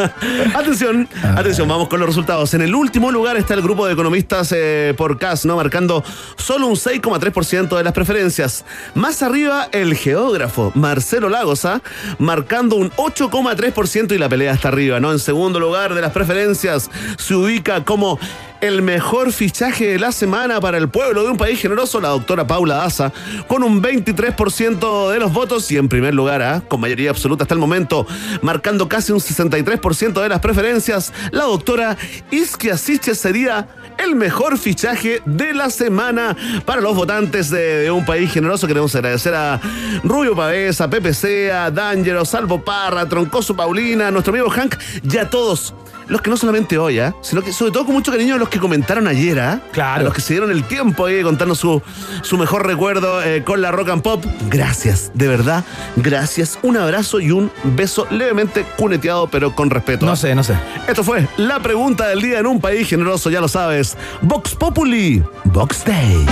atención, 0.54 1.08
atención, 1.36 1.68
vamos 1.68 1.88
con 1.88 2.00
los 2.00 2.08
resultados. 2.08 2.54
En 2.54 2.62
el 2.62 2.74
último 2.74 3.12
lugar 3.12 3.36
está 3.36 3.54
el 3.54 3.62
grupo 3.62 3.86
de 3.86 3.92
economistas 3.92 4.52
eh, 4.56 4.94
por 4.96 5.18
CAS, 5.18 5.44
¿no? 5.44 5.56
Marcando 5.56 6.02
solo 6.36 6.66
un 6.66 6.76
6,3% 6.76 7.76
de 7.76 7.84
las 7.84 7.92
preferencias. 7.92 8.64
Más 8.94 9.22
arriba, 9.22 9.68
el 9.72 9.94
geógrafo 9.94 10.72
Marcelo 10.74 11.28
Lagos, 11.28 11.64
¿ah? 11.64 11.82
marcando 12.18 12.76
un 12.76 12.90
8,3% 12.92 14.12
y 14.14 14.18
la 14.18 14.28
pelea 14.28 14.52
está 14.52 14.68
arriba, 14.68 15.00
¿no? 15.00 15.12
En 15.12 15.18
segundo 15.18 15.60
lugar 15.60 15.94
de 15.94 16.00
las 16.00 16.12
preferencias 16.12 16.90
se 17.18 17.34
ubica 17.34 17.84
como 17.84 18.18
el 18.60 18.82
mejor 18.82 19.32
fichaje 19.32 19.86
de 19.86 19.98
la 19.98 20.12
semana 20.12 20.60
para 20.60 20.78
el 20.78 20.88
pueblo 20.88 21.22
de 21.22 21.30
un 21.30 21.36
país 21.36 21.60
generoso, 21.60 22.00
la 22.00 22.08
doctora 22.08 22.46
Paula 22.46 22.84
Asa, 22.84 23.12
con 23.46 23.62
un 23.62 23.82
23% 23.82 25.10
de 25.10 25.18
los 25.18 25.32
votos 25.32 25.70
y 25.70 25.76
en 25.76 25.88
primer 25.88 26.14
lugar, 26.14 26.42
¿ah? 26.42 26.62
con 26.66 26.80
mayoría 26.80 27.10
absoluta 27.10 27.44
hasta 27.44 27.54
el 27.54 27.60
momento, 27.60 28.06
marcando 28.42 28.88
casi 28.88 29.12
un 29.12 29.20
63% 29.20 30.20
de 30.20 30.28
las 30.28 30.40
preferencias, 30.40 31.12
la 31.30 31.44
doctora 31.44 31.96
Isquia 32.30 32.76
Siche 32.76 33.14
sería 33.14 33.68
el 33.98 34.14
mejor 34.14 34.58
fichaje 34.58 35.22
de 35.24 35.54
la 35.54 35.70
semana 35.70 36.36
para 36.64 36.80
los 36.80 36.94
votantes 36.94 37.50
de, 37.50 37.90
un 37.90 38.04
país 38.04 38.32
generoso. 38.32 38.66
Queremos 38.66 38.94
agradecer 38.94 39.34
a 39.34 39.60
Rubio 40.04 40.36
Pavés, 40.36 40.80
a 40.80 40.88
Pepe 40.88 41.14
Sea, 41.14 41.66
a 41.66 41.70
D'Angelo, 41.70 42.24
Salvo 42.24 42.62
Parra, 42.64 43.08
Troncoso 43.08 43.56
Paulina, 43.56 44.10
nuestro 44.10 44.32
amigo 44.32 44.50
Hank 44.50 44.76
y 45.02 45.16
a 45.16 45.28
todos 45.28 45.74
los 46.08 46.22
que 46.22 46.30
no 46.30 46.36
solamente 46.36 46.78
hoy, 46.78 46.98
¿ah? 46.98 47.14
sino 47.20 47.42
que 47.42 47.52
sobre 47.52 47.72
todo 47.72 47.84
con 47.84 47.94
mucho 47.94 48.10
cariño 48.10 48.34
a 48.34 48.38
los 48.38 48.48
que 48.48 48.58
comentaron 48.58 49.06
ayer, 49.06 49.38
¿ah? 49.40 49.60
Claro. 49.72 50.00
A 50.00 50.04
los 50.04 50.14
que 50.14 50.20
se 50.20 50.34
dieron 50.34 50.50
el 50.50 50.64
tiempo 50.64 51.06
ahí 51.06 51.14
de 51.14 51.22
contarnos 51.22 51.58
su, 51.58 51.82
su 52.22 52.38
mejor 52.38 52.66
recuerdo 52.66 53.22
eh, 53.22 53.44
con 53.44 53.60
la 53.60 53.70
rock 53.70 53.90
and 53.90 54.02
pop. 54.02 54.24
Gracias, 54.48 55.10
de 55.14 55.28
verdad, 55.28 55.64
gracias. 55.96 56.58
Un 56.62 56.76
abrazo 56.76 57.20
y 57.20 57.30
un 57.30 57.50
beso 57.64 58.06
levemente 58.10 58.64
cuneteado, 58.76 59.28
pero 59.28 59.54
con 59.54 59.70
respeto. 59.70 60.06
No 60.06 60.16
sé, 60.16 60.34
no 60.34 60.42
sé. 60.42 60.54
Esto 60.86 61.04
fue 61.04 61.28
la 61.36 61.60
pregunta 61.60 62.08
del 62.08 62.22
día 62.22 62.38
en 62.38 62.46
un 62.46 62.60
país 62.60 62.88
generoso, 62.88 63.30
ya 63.30 63.40
lo 63.40 63.48
sabes. 63.48 63.96
Vox 64.22 64.54
Populi, 64.54 65.22
Vox 65.52 65.84
Day. 65.84 66.26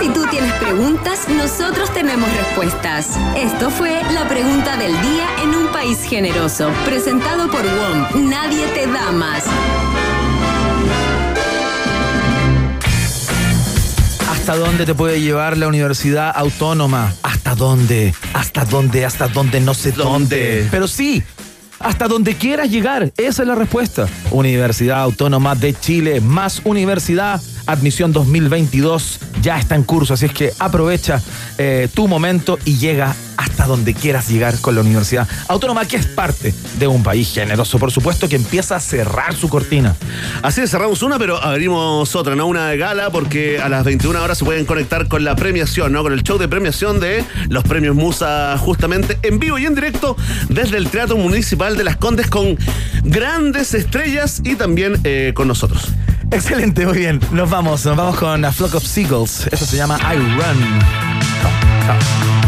Si 0.00 0.08
tú 0.10 0.24
tienes 0.30 0.52
preguntas, 0.54 1.28
nosotros 1.28 1.92
tenemos 1.92 2.28
respuestas. 2.36 3.18
Esto 3.36 3.70
fue 3.70 4.00
la 4.12 4.28
pregunta 4.28 4.76
del 4.76 4.92
día 5.02 5.26
en 5.42 5.50
un 5.50 5.68
país 5.68 6.02
generoso, 6.02 6.70
presentado 6.84 7.50
por 7.50 7.62
WOM. 7.62 8.28
Nadie 8.28 8.66
te 8.68 8.86
da 8.86 9.12
más. 9.12 9.44
¿Hasta 14.30 14.56
dónde 14.56 14.86
te 14.86 14.94
puede 14.94 15.20
llevar 15.20 15.58
la 15.58 15.68
universidad 15.68 16.32
autónoma? 16.34 17.12
¿Hasta 17.22 17.54
dónde? 17.54 18.14
¿Hasta 18.32 18.64
dónde? 18.64 19.04
¿Hasta 19.04 19.28
dónde? 19.28 19.60
No 19.60 19.74
sé 19.74 19.92
dónde. 19.92 20.66
Pero 20.70 20.88
sí, 20.88 21.22
hasta 21.78 22.08
donde 22.08 22.34
quieras 22.34 22.70
llegar. 22.70 23.12
Esa 23.16 23.42
es 23.42 23.48
la 23.48 23.54
respuesta. 23.54 24.06
Universidad 24.30 25.00
Autónoma 25.00 25.54
de 25.54 25.74
Chile, 25.74 26.20
más 26.20 26.62
universidad. 26.64 27.40
Admisión 27.66 28.12
2022 28.12 29.20
ya 29.42 29.58
está 29.58 29.74
en 29.74 29.82
curso, 29.82 30.14
así 30.14 30.26
es 30.26 30.32
que 30.32 30.52
aprovecha 30.58 31.20
eh, 31.58 31.88
tu 31.92 32.08
momento 32.08 32.58
y 32.64 32.78
llega 32.78 33.14
hasta 33.38 33.66
donde 33.66 33.94
quieras 33.94 34.28
llegar 34.28 34.60
con 34.60 34.74
la 34.74 34.80
Universidad 34.80 35.26
Autónoma, 35.46 35.86
que 35.86 35.96
es 35.96 36.06
parte 36.06 36.52
de 36.78 36.86
un 36.88 37.04
país 37.04 37.32
generoso, 37.32 37.78
por 37.78 37.92
supuesto, 37.92 38.28
que 38.28 38.36
empieza 38.36 38.74
a 38.76 38.80
cerrar 38.80 39.34
su 39.34 39.48
cortina. 39.48 39.94
Así 40.42 40.60
es, 40.60 40.70
cerramos 40.70 41.02
una, 41.02 41.18
pero 41.18 41.42
abrimos 41.42 42.14
otra, 42.16 42.34
¿no? 42.34 42.46
Una 42.46 42.68
de 42.68 42.76
gala, 42.76 43.10
porque 43.10 43.60
a 43.60 43.68
las 43.68 43.84
21 43.84 44.20
horas 44.20 44.38
se 44.38 44.44
pueden 44.44 44.66
conectar 44.66 45.06
con 45.06 45.24
la 45.24 45.36
premiación, 45.36 45.92
¿no? 45.92 46.02
Con 46.02 46.12
el 46.12 46.24
show 46.24 46.36
de 46.36 46.48
premiación 46.48 46.98
de 46.98 47.24
los 47.48 47.62
premios 47.62 47.94
Musa, 47.94 48.58
justamente 48.58 49.18
en 49.22 49.38
vivo 49.38 49.56
y 49.58 49.66
en 49.66 49.76
directo 49.76 50.16
desde 50.48 50.76
el 50.76 50.88
Teatro 50.88 51.16
Municipal 51.16 51.76
de 51.76 51.84
Las 51.84 51.96
Condes, 51.96 52.28
con 52.28 52.58
grandes 53.04 53.72
estrellas 53.72 54.42
y 54.44 54.56
también 54.56 55.00
eh, 55.04 55.32
con 55.34 55.46
nosotros. 55.46 55.92
Excelente, 56.32 56.84
muy 56.84 56.98
bien. 56.98 57.20
Nos 57.30 57.48
vamos, 57.48 57.84
nos 57.86 57.96
vamos 57.96 58.16
con 58.16 58.44
A 58.44 58.50
Flock 58.50 58.74
of 58.74 58.84
Seagulls. 58.84 59.46
Eso 59.52 59.64
se 59.64 59.76
llama 59.76 59.96
I 60.12 60.16
Run. 60.16 60.80
Chao, 61.86 61.98
chao. 62.00 62.47